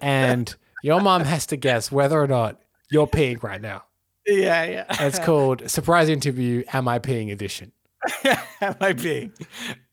And 0.00 0.54
your 0.82 1.00
mom 1.00 1.24
has 1.24 1.46
to 1.46 1.56
guess 1.56 1.92
whether 1.92 2.18
or 2.20 2.26
not 2.26 2.60
you're 2.90 3.06
peeing 3.06 3.42
right 3.42 3.60
now. 3.60 3.84
Yeah, 4.26 4.64
yeah. 4.64 4.84
It's 5.06 5.18
called 5.18 5.68
Surprise 5.70 6.08
Interview 6.08 6.62
Am 6.72 6.88
I 6.88 6.98
Peeing 6.98 7.30
Edition. 7.32 7.72
am 8.24 8.76
I 8.80 8.92
peeing? 8.94 9.32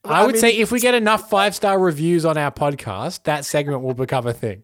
I 0.04 0.24
would 0.24 0.34
mean, 0.34 0.40
say 0.40 0.56
if 0.56 0.70
we 0.72 0.80
get 0.80 0.94
enough 0.94 1.28
five 1.28 1.54
star 1.54 1.78
reviews 1.78 2.24
on 2.24 2.38
our 2.38 2.50
podcast, 2.52 3.24
that 3.24 3.44
segment 3.44 3.82
will 3.82 3.94
become 3.94 4.26
a 4.26 4.32
thing. 4.32 4.62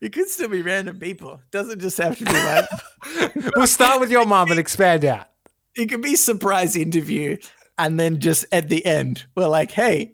it 0.00 0.12
could 0.12 0.28
still 0.28 0.48
be 0.48 0.62
random 0.62 0.98
people. 0.98 1.40
Doesn't 1.50 1.80
just 1.80 1.98
have 1.98 2.16
to 2.18 2.24
be 2.24 2.32
like 2.32 3.34
We'll 3.56 3.66
start 3.66 4.00
with 4.00 4.10
your 4.10 4.24
mom 4.26 4.50
and 4.50 4.60
expand 4.60 5.04
out. 5.04 5.26
it 5.74 5.86
could 5.86 6.02
be 6.02 6.14
surprise 6.16 6.76
interview, 6.76 7.36
and 7.78 7.98
then 7.98 8.20
just 8.20 8.46
at 8.52 8.68
the 8.68 8.84
end, 8.84 9.26
we're 9.34 9.48
like, 9.48 9.70
"Hey, 9.70 10.12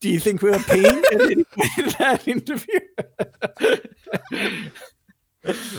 do 0.00 0.08
you 0.08 0.20
think 0.20 0.42
we 0.42 0.50
were 0.50 0.58
peeing 0.58 1.02
in 1.78 1.94
that 1.98 2.26
interview?" 2.26 2.80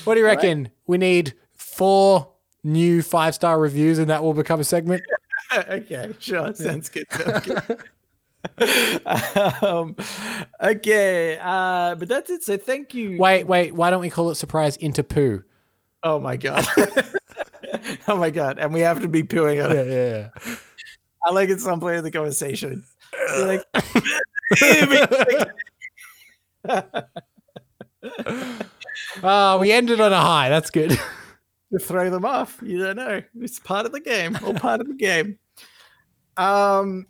What 0.03 0.15
do 0.15 0.19
you 0.19 0.26
reckon? 0.26 0.69
We 0.88 0.97
need 0.97 1.34
four 1.53 2.30
new 2.64 3.01
five 3.01 3.35
star 3.35 3.60
reviews 3.60 3.99
and 3.99 4.10
that 4.10 4.23
will 4.23 4.34
become 4.34 4.60
a 4.60 4.64
segment? 4.64 5.03
okay, 5.69 6.14
sure. 6.19 6.53
Sounds 6.53 6.89
good. 6.89 7.05
Sounds 7.11 7.45
good. 7.45 7.77
um, 9.64 9.95
okay, 10.61 11.39
uh, 11.41 11.95
but 11.95 12.10
that's 12.10 12.30
it. 12.30 12.43
So 12.43 12.57
thank 12.57 12.93
you. 12.93 13.18
Wait, 13.18 13.45
wait, 13.45 13.73
why 13.73 13.89
don't 13.89 14.01
we 14.01 14.10
call 14.10 14.30
it 14.31 14.35
Surprise 14.35 14.76
Into 14.77 15.03
Poo? 15.03 15.43
Oh 16.03 16.19
my 16.19 16.35
god. 16.35 16.65
oh 18.10 18.18
my 18.18 18.30
god. 18.30 18.60
And 18.60 18.73
we 18.73 18.81
have 18.81 19.01
to 19.01 19.07
be 19.07 19.23
pooing 19.23 19.64
on 19.64 19.72
it. 19.72 19.88
Yeah, 19.88 20.30
yeah. 20.45 20.55
I 21.26 21.32
like 21.32 21.50
at 21.50 21.60
some 21.60 21.80
point 21.80 21.98
in 21.98 22.04
the 22.04 22.12
conversation. 22.12 22.84
You're 23.14 23.48
like, 23.48 23.64
Oh, 29.24 29.58
we 29.62 29.72
ended 29.72 30.02
on 30.02 30.14
a 30.14 30.20
high. 30.22 30.50
That's 30.50 30.70
good. 30.70 30.91
to 31.72 31.80
throw 31.80 32.10
them 32.10 32.26
off. 32.26 32.60
You 32.64 32.84
don't 32.84 32.95
know. 32.95 33.22
It's 33.40 33.60
part 33.60 33.86
of 33.86 33.91
the 33.91 34.00
game. 34.00 34.38
All 34.45 34.54
part 34.54 34.82
of 34.82 34.88
the 34.88 34.95
game. 34.95 35.40
Um. 36.38 37.08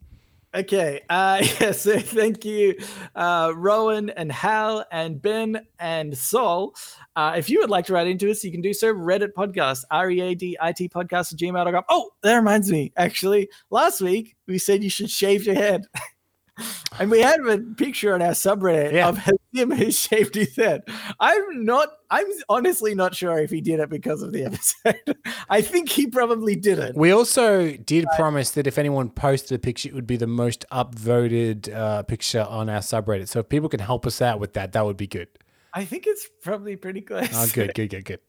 Okay. 0.55 1.01
Uh. 1.09 1.43
Yeah. 1.59 1.71
So 1.71 1.99
thank 1.99 2.45
you, 2.45 2.75
uh, 3.15 3.53
Rowan 3.55 4.09
and 4.11 4.31
Hal 4.31 4.85
and 4.91 5.21
Ben 5.21 5.65
and 5.79 6.17
Sol. 6.17 6.75
Uh, 7.15 7.33
if 7.37 7.49
you 7.49 7.59
would 7.59 7.69
like 7.69 7.85
to 7.87 7.93
write 7.93 8.07
into 8.07 8.29
us, 8.29 8.43
you 8.43 8.51
can 8.51 8.61
do 8.61 8.73
so. 8.73 8.93
Reddit 8.93 9.33
podcast, 9.33 9.83
R 9.91 10.09
E 10.09 10.21
A 10.21 10.35
D 10.35 10.57
I 10.59 10.71
T 10.71 10.89
podcast 10.89 11.33
at 11.33 11.39
gmail.com. 11.39 11.83
Oh, 11.89 12.11
that 12.21 12.35
reminds 12.35 12.71
me. 12.71 12.91
Actually, 12.97 13.49
last 13.69 14.01
week 14.01 14.35
we 14.47 14.57
said 14.57 14.83
you 14.83 14.89
should 14.89 15.09
shave 15.09 15.45
your 15.45 15.55
head. 15.55 15.85
And 16.99 17.09
we 17.09 17.21
had 17.21 17.39
a 17.39 17.57
picture 17.57 18.13
on 18.13 18.21
our 18.21 18.33
subreddit 18.33 18.91
Yeah. 18.93 19.09
of 19.09 19.17
him 19.51 19.71
who 19.71 19.89
shaved 19.91 20.35
his 20.35 20.55
head. 20.55 20.83
I'm 21.19 21.65
not, 21.65 21.89
I'm 22.11 22.27
honestly 22.49 22.93
not 22.93 23.15
sure 23.15 23.39
if 23.39 23.49
he 23.49 23.61
did 23.61 23.79
it 23.79 23.89
because 23.89 24.21
of 24.21 24.31
the 24.31 24.45
episode. 24.45 25.17
I 25.49 25.61
think 25.61 25.89
he 25.89 26.05
probably 26.05 26.55
didn't. 26.55 26.95
We 26.95 27.09
also 27.11 27.71
did 27.77 28.05
promise 28.15 28.51
that 28.51 28.67
if 28.67 28.77
anyone 28.77 29.09
posted 29.09 29.55
a 29.55 29.59
picture, 29.59 29.89
it 29.89 29.95
would 29.95 30.05
be 30.05 30.17
the 30.17 30.27
most 30.27 30.65
upvoted 30.71 31.73
uh, 31.73 32.03
picture 32.03 32.45
on 32.47 32.69
our 32.69 32.81
subreddit. 32.81 33.27
So 33.27 33.39
if 33.39 33.49
people 33.49 33.69
can 33.69 33.79
help 33.79 34.05
us 34.05 34.21
out 34.21 34.39
with 34.39 34.53
that, 34.53 34.73
that 34.73 34.85
would 34.85 34.97
be 34.97 35.07
good. 35.07 35.29
I 35.73 35.85
think 35.85 36.05
it's 36.05 36.29
probably 36.43 36.75
pretty 36.75 37.01
close. 37.01 37.29
Oh, 37.33 37.47
good, 37.51 37.73
good, 37.73 37.89
good, 37.89 38.05
good. 38.05 38.19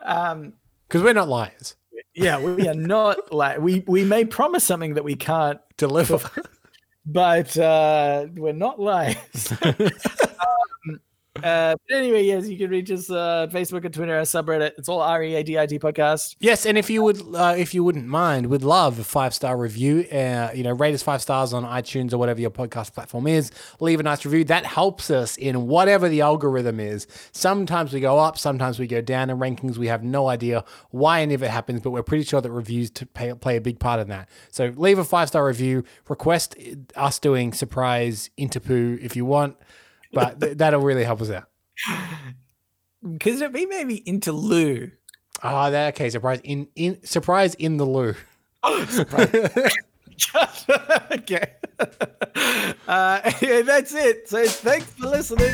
Um, 0.00 0.52
Because 0.86 1.02
we're 1.02 1.12
not 1.14 1.28
liars. 1.28 1.74
yeah, 2.14 2.38
we 2.38 2.68
are 2.68 2.74
not 2.74 3.32
like 3.32 3.58
we 3.58 3.82
we 3.88 4.04
may 4.04 4.24
promise 4.24 4.62
something 4.62 4.94
that 4.94 5.02
we 5.02 5.16
can't, 5.16 5.58
Deliver. 5.76 6.20
But 7.04 7.56
uh, 7.58 8.26
we're 8.34 8.52
not 8.52 8.80
liars. 8.80 9.52
um, 9.62 11.00
uh, 11.36 11.74
but 11.88 11.96
anyway, 11.96 12.22
yes, 12.24 12.46
you 12.46 12.58
can 12.58 12.70
reach 12.70 12.90
us 12.90 13.10
uh, 13.10 13.46
Facebook 13.50 13.84
and 13.84 13.94
Twitter, 13.94 14.14
our 14.14 14.22
subreddit. 14.22 14.72
It's 14.76 14.88
all 14.88 15.00
R 15.00 15.22
E 15.22 15.34
A 15.34 15.42
D 15.42 15.58
I 15.58 15.66
T 15.66 15.78
podcast. 15.78 16.36
yes, 16.40 16.66
and 16.66 16.76
if 16.76 16.90
you 16.90 17.02
would, 17.02 17.22
uh, 17.34 17.54
if 17.56 17.72
you 17.72 17.82
wouldn't 17.82 18.06
mind, 18.06 18.46
we'd 18.46 18.62
love 18.62 18.98
a 18.98 19.04
five 19.04 19.32
star 19.34 19.56
review. 19.56 20.06
Uh, 20.12 20.50
you 20.54 20.62
know, 20.62 20.72
rate 20.72 20.94
us 20.94 21.02
five 21.02 21.22
stars 21.22 21.52
on 21.52 21.64
iTunes 21.64 22.12
or 22.12 22.18
whatever 22.18 22.40
your 22.40 22.50
podcast 22.50 22.92
platform 22.92 23.26
is. 23.26 23.50
Leave 23.80 23.98
a 23.98 24.02
nice 24.02 24.24
review. 24.24 24.44
That 24.44 24.66
helps 24.66 25.10
us 25.10 25.36
in 25.36 25.66
whatever 25.66 26.08
the 26.08 26.20
algorithm 26.20 26.78
is. 26.78 27.06
Sometimes 27.32 27.92
we 27.92 28.00
go 28.00 28.18
up, 28.18 28.36
sometimes 28.36 28.78
we 28.78 28.86
go 28.86 29.00
down 29.00 29.30
in 29.30 29.38
rankings. 29.38 29.78
We 29.78 29.88
have 29.88 30.02
no 30.04 30.28
idea 30.28 30.64
why 30.90 31.20
and 31.20 31.32
if 31.32 31.42
it 31.42 31.50
happens, 31.50 31.80
but 31.80 31.90
we're 31.92 32.02
pretty 32.02 32.24
sure 32.24 32.40
that 32.40 32.50
reviews 32.50 32.90
to 32.90 33.06
pay, 33.06 33.32
play 33.34 33.56
a 33.56 33.60
big 33.60 33.78
part 33.78 34.00
in 34.00 34.08
that. 34.08 34.28
So 34.50 34.72
leave 34.76 34.98
a 34.98 35.04
five 35.04 35.28
star 35.28 35.46
review. 35.46 35.84
Request 36.08 36.56
us 36.94 37.18
doing 37.18 37.52
surprise 37.52 38.28
interpoo 38.38 39.02
if 39.02 39.16
you 39.16 39.24
want, 39.24 39.56
but 40.12 40.40
th- 40.40 40.58
that'll 40.58 40.80
really 40.80 41.04
help 41.04 41.20
us 41.22 41.30
out. 41.30 41.44
Because 43.02 43.40
it 43.40 43.52
be 43.52 43.66
maybe 43.66 43.96
into 44.08 44.32
Lou. 44.32 44.90
Ah, 45.42 45.70
that 45.70 45.94
okay. 45.94 46.08
Surprise 46.10 46.40
in 46.44 46.68
in 46.76 47.04
surprise 47.04 47.54
in 47.54 47.76
the 47.76 47.84
loo. 47.84 48.14
okay. 51.12 51.54
Uh, 52.86 53.32
yeah, 53.40 53.62
that's 53.64 53.94
it. 53.94 54.28
So 54.28 54.46
thanks 54.46 54.86
for 54.92 55.08
listening. 55.08 55.50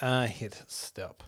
Uh, 0.00 0.26
hit 0.26 0.62
stop. 0.68 1.24